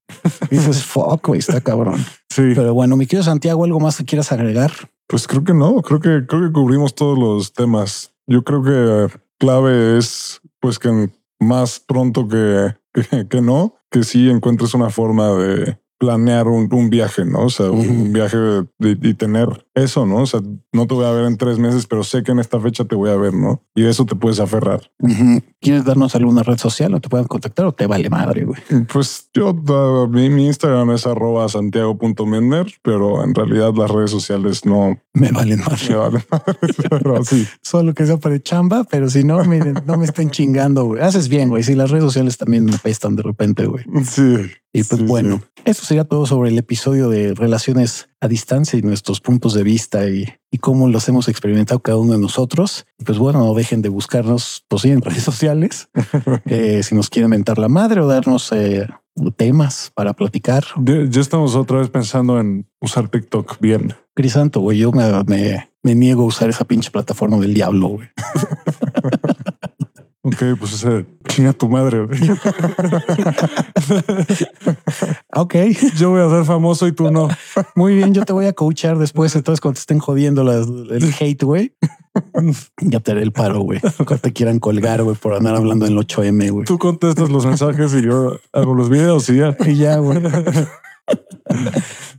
Y 0.49 0.55
dices, 0.57 0.83
fuck, 0.85 1.27
güey, 1.27 1.39
está 1.39 1.61
cabrón. 1.61 1.97
Sí, 2.29 2.53
Pero 2.55 2.73
bueno, 2.73 2.95
mi 2.97 3.05
querido 3.05 3.23
Santiago, 3.23 3.63
¿algo 3.63 3.79
más 3.79 3.97
que 3.97 4.05
quieras 4.05 4.31
agregar? 4.31 4.71
Pues 5.07 5.27
creo 5.27 5.43
que 5.43 5.53
no, 5.53 5.81
creo 5.81 5.99
que 5.99 6.25
creo 6.27 6.41
que 6.47 6.51
cubrimos 6.51 6.93
todos 6.95 7.17
los 7.17 7.53
temas. 7.53 8.11
Yo 8.27 8.43
creo 8.43 8.61
que 8.63 9.13
clave 9.39 9.97
es 9.97 10.41
pues 10.59 10.79
que 10.79 11.09
más 11.39 11.79
pronto 11.79 12.27
que, 12.27 12.75
que, 12.93 13.27
que 13.27 13.41
no, 13.41 13.75
que 13.91 14.03
sí 14.03 14.29
encuentres 14.29 14.73
una 14.73 14.89
forma 14.89 15.27
de 15.33 15.77
planear 15.99 16.47
un, 16.47 16.67
un 16.71 16.89
viaje, 16.89 17.25
¿no? 17.25 17.45
O 17.45 17.49
sea, 17.49 17.71
un- 17.71 18.11
viaje 18.13 18.37
de- 18.37 18.97
y 19.01 19.13
tener 19.15 19.66
eso, 19.77 20.05
¿no? 20.05 20.17
O 20.17 20.25
sea, 20.25 20.41
no 20.73 20.87
te 20.87 20.93
voy 20.93 21.05
a 21.05 21.11
ver 21.11 21.25
en 21.25 21.37
tres 21.37 21.59
meses, 21.59 21.85
pero 21.87 22.03
sé 22.03 22.23
que 22.23 22.31
en 22.31 22.39
esta 22.39 22.59
fecha 22.59 22.85
te 22.85 22.95
voy 22.95 23.09
a 23.09 23.15
ver, 23.15 23.33
¿no? 23.33 23.61
Y 23.75 23.83
de 23.83 23.89
eso 23.89 24.05
te 24.05 24.15
puedes 24.15 24.39
aferrar. 24.39 24.91
¿Quieres 25.61 25.85
darnos 25.85 26.15
alguna 26.15 26.43
red 26.43 26.57
social 26.57 26.93
o 26.93 26.99
te 26.99 27.09
puedan 27.09 27.27
contactar 27.27 27.65
o 27.65 27.71
te 27.73 27.87
vale 27.87 28.09
madre, 28.09 28.45
güey? 28.45 28.59
Pues 28.91 29.29
yo, 29.33 29.51
uh, 29.51 30.07
mi, 30.07 30.29
mi 30.29 30.47
Instagram 30.47 30.91
es 30.91 31.05
arroba 31.05 31.47
santiago.mender, 31.47 32.73
pero 32.81 33.23
en 33.23 33.33
realidad 33.35 33.73
las 33.75 33.89
redes 33.91 34.11
sociales 34.11 34.65
no 34.65 34.99
Me 35.13 35.31
valen 35.31 35.59
madre. 35.59 35.89
me 35.89 35.95
valen 35.95 36.23
madres, 36.29 36.75
pero 36.89 37.23
sí. 37.23 37.47
Solo 37.61 37.93
que 37.93 38.05
sea 38.05 38.17
para 38.17 38.39
chamba, 38.41 38.83
pero 38.83 39.09
si 39.09 39.23
no, 39.23 39.43
miren, 39.45 39.75
no 39.85 39.97
me 39.97 40.05
estén 40.05 40.29
chingando, 40.31 40.85
güey. 40.85 41.01
Haces 41.01 41.27
bien, 41.29 41.49
güey. 41.49 41.63
Si 41.63 41.75
las 41.75 41.89
redes 41.91 42.03
sociales 42.05 42.37
también 42.37 42.65
me 42.65 42.77
pestan 42.77 43.15
de 43.15 43.23
repente, 43.23 43.65
güey. 43.65 43.83
Sí. 44.03 44.49
Y 44.73 44.83
pues 44.83 44.99
Sí, 45.01 45.07
bueno, 45.07 45.41
eso 45.65 45.85
sería 45.85 46.03
todo 46.03 46.25
sobre 46.25 46.49
el 46.49 46.57
episodio 46.57 47.09
de 47.09 47.33
relaciones 47.33 48.09
a 48.19 48.27
distancia 48.27 48.79
y 48.79 48.81
nuestros 48.81 49.21
puntos 49.21 49.53
de 49.53 49.63
vista 49.63 50.07
y, 50.09 50.25
y 50.51 50.57
cómo 50.57 50.87
los 50.87 51.07
hemos 51.07 51.27
experimentado 51.27 51.79
cada 51.79 51.97
uno 51.97 52.13
de 52.13 52.19
nosotros. 52.19 52.85
Pues 53.05 53.17
bueno, 53.17 53.39
no 53.39 53.53
dejen 53.53 53.81
de 53.81 53.89
buscarnos 53.89 54.65
pues, 54.67 54.81
sí, 54.83 54.91
en 54.91 55.01
redes 55.03 55.23
sociales 55.23 55.89
eh, 56.45 56.81
si 56.83 56.95
nos 56.95 57.09
quieren 57.09 57.29
mentar 57.29 57.57
la 57.57 57.69
madre 57.69 58.01
o 58.01 58.07
darnos 58.07 58.51
eh, 58.51 58.87
temas 59.35 59.91
para 59.93 60.13
platicar. 60.13 60.63
Ya, 60.77 61.03
ya 61.07 61.21
estamos 61.21 61.55
otra 61.55 61.79
vez 61.79 61.89
pensando 61.89 62.39
en 62.39 62.67
usar 62.79 63.09
TikTok 63.09 63.59
bien. 63.59 63.93
Crisanto, 64.13 64.61
güey, 64.61 64.79
yo 64.79 64.91
me, 64.91 65.03
me, 65.25 65.69
me 65.83 65.95
niego 65.95 66.23
a 66.23 66.27
usar 66.27 66.49
esa 66.49 66.65
pinche 66.65 66.91
plataforma 66.91 67.37
del 67.37 67.53
diablo, 67.53 67.87
güey. 67.89 68.09
Ok, 70.27 70.43
pues 70.59 70.73
ese 70.73 71.05
chinga 71.27 71.53
tu 71.53 71.69
madre. 71.69 72.05
Ok, 75.33 75.55
Yo 75.97 76.09
voy 76.09 76.21
a 76.21 76.29
ser 76.29 76.45
famoso 76.45 76.87
y 76.87 76.91
tú 76.91 77.11
no. 77.11 77.27
muy 77.75 77.95
bien. 77.95 78.13
Yo 78.13 78.23
te 78.25 78.33
voy 78.33 78.45
a 78.47 78.53
coachar 78.53 78.97
después. 78.97 79.35
Entonces, 79.35 79.61
cuando 79.61 79.75
te 79.75 79.81
estén 79.81 79.99
jodiendo 79.99 80.43
las- 80.43 80.67
el 80.67 81.13
hate, 81.19 81.43
güey, 81.43 81.73
ya 82.81 82.99
te 82.99 83.11
haré 83.11 83.21
el 83.21 83.31
paro, 83.31 83.59
güey. 83.61 83.79
Cuando 83.79 84.17
te 84.17 84.33
quieran 84.33 84.59
colgar, 84.59 85.03
güey, 85.03 85.15
por 85.15 85.33
andar 85.35 85.55
hablando 85.55 85.85
en 85.85 85.93
el 85.93 85.99
8M, 85.99 86.51
güey. 86.51 86.65
Tú 86.65 86.77
contestas 86.79 87.29
los 87.29 87.45
mensajes 87.45 87.93
y 87.93 88.01
yo 88.01 88.39
hago 88.51 88.73
los 88.73 88.89
videos 88.89 89.29
y 89.29 89.37
ya. 89.37 89.55
Y 89.65 89.75
ya, 89.75 89.97
güey. 89.97 90.19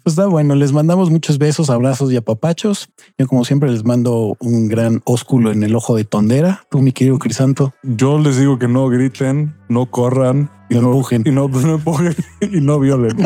Pues 0.02 0.14
está 0.14 0.26
bueno, 0.26 0.54
les 0.54 0.72
mandamos 0.72 1.10
muchos 1.10 1.36
besos, 1.36 1.68
abrazos 1.68 2.10
y 2.12 2.16
apapachos. 2.16 2.88
Yo 3.18 3.26
como 3.26 3.44
siempre 3.44 3.70
les 3.70 3.84
mando 3.84 4.36
un 4.40 4.68
gran 4.68 5.02
ósculo 5.04 5.52
en 5.52 5.62
el 5.62 5.74
ojo 5.74 5.96
de 5.96 6.04
tondera. 6.04 6.62
Tú, 6.70 6.80
mi 6.80 6.92
querido 6.92 7.18
Crisanto, 7.18 7.74
Yo 7.82 8.18
les 8.18 8.38
digo 8.38 8.58
que 8.58 8.68
no 8.68 8.88
griten, 8.88 9.54
no 9.68 9.90
corran 9.90 10.50
y 10.70 10.76
no 10.76 10.88
empujen. 10.88 11.24
y 11.26 11.30
no, 11.30 11.48
no 11.48 11.74
empujen 11.74 12.14
y 12.40 12.60
no 12.60 12.78
violen. 12.80 13.16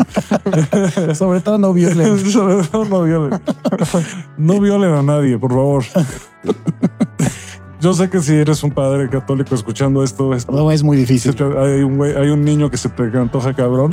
Sobre 1.15 1.39
todo 1.39 1.57
no 1.57 1.71
violen. 1.73 2.19
Sobre 2.29 2.67
todo 2.67 2.83
no 2.83 3.03
violen. 3.03 3.39
No 4.37 4.59
violen 4.59 4.93
a 4.93 5.03
nadie, 5.03 5.37
por 5.37 5.51
favor. 5.51 5.85
Yo 7.79 7.93
sé 7.93 8.09
que 8.09 8.19
si 8.21 8.33
eres 8.33 8.63
un 8.63 8.71
padre 8.71 9.09
católico 9.09 9.55
escuchando 9.55 10.03
esto, 10.03 10.33
esto 10.33 10.51
No 10.51 10.71
es 10.71 10.83
muy 10.83 10.97
difícil. 10.97 11.35
hay 11.57 11.83
un 11.83 11.97
güey, 11.97 12.15
hay 12.15 12.29
un 12.29 12.43
niño 12.43 12.69
que 12.69 12.77
se 12.77 12.89
te 12.89 13.03
antoja 13.17 13.53
cabrón. 13.53 13.91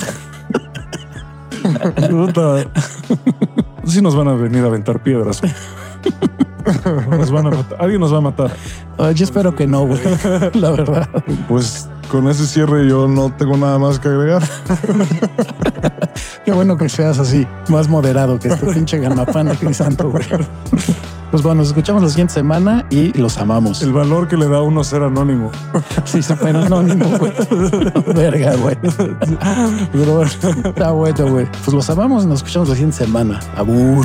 Puta. 2.11 2.66
Sí 3.84 4.00
nos 4.02 4.14
van 4.14 4.28
a 4.28 4.34
venir 4.34 4.62
a 4.64 4.66
aventar 4.66 5.02
piedras. 5.02 5.40
Nos 7.11 7.30
van 7.30 7.46
a 7.46 7.50
matar. 7.50 7.78
Alguien 7.80 8.00
nos 8.00 8.12
va 8.12 8.18
a 8.18 8.20
matar. 8.20 8.50
Ah, 8.98 9.11
Yo 9.12 9.24
espero 9.24 9.54
que 9.54 9.66
no, 9.66 9.86
güey. 9.86 10.00
La 10.54 10.70
verdad. 10.70 11.08
Pues 11.48 11.88
con 12.11 12.28
ese 12.28 12.46
cierre 12.46 12.88
yo 12.88 13.08
no 13.08 13.32
tengo 13.34 13.56
nada 13.56 13.78
más 13.78 13.98
que 13.98 14.08
agregar. 14.08 14.42
Qué 16.44 16.52
bueno 16.52 16.76
que 16.76 16.88
seas 16.88 17.18
así, 17.18 17.46
más 17.68 17.88
moderado 17.88 18.38
que 18.38 18.48
este 18.48 18.66
pinche 18.74 18.98
ganapán 18.98 19.48
de 19.48 19.56
Crisanto, 19.56 20.11
güey. 20.11 20.24
Pues 21.30 21.42
bueno, 21.42 21.60
nos 21.60 21.68
escuchamos 21.68 22.02
la 22.02 22.08
siguiente 22.08 22.34
semana 22.34 22.86
y 22.90 23.16
los 23.16 23.38
amamos. 23.38 23.82
El 23.82 23.92
valor 23.92 24.26
que 24.26 24.36
le 24.36 24.48
da 24.48 24.58
a 24.58 24.62
uno 24.62 24.82
ser 24.84 25.02
anónimo. 25.02 25.50
Sí, 26.04 26.22
super 26.22 26.56
anónimo, 26.56 27.06
güey. 27.18 27.32
Verga, 28.14 28.56
güey. 28.56 28.76
Pero 29.92 30.14
bueno. 30.14 30.30
Está 30.64 30.90
bueno, 30.90 31.28
güey. 31.28 31.46
Pues 31.64 31.72
los 31.74 31.88
amamos 31.90 32.24
y 32.24 32.26
nos 32.26 32.38
escuchamos 32.40 32.68
la 32.68 32.74
siguiente 32.74 32.96
semana. 32.96 33.38
Abur. 33.56 34.04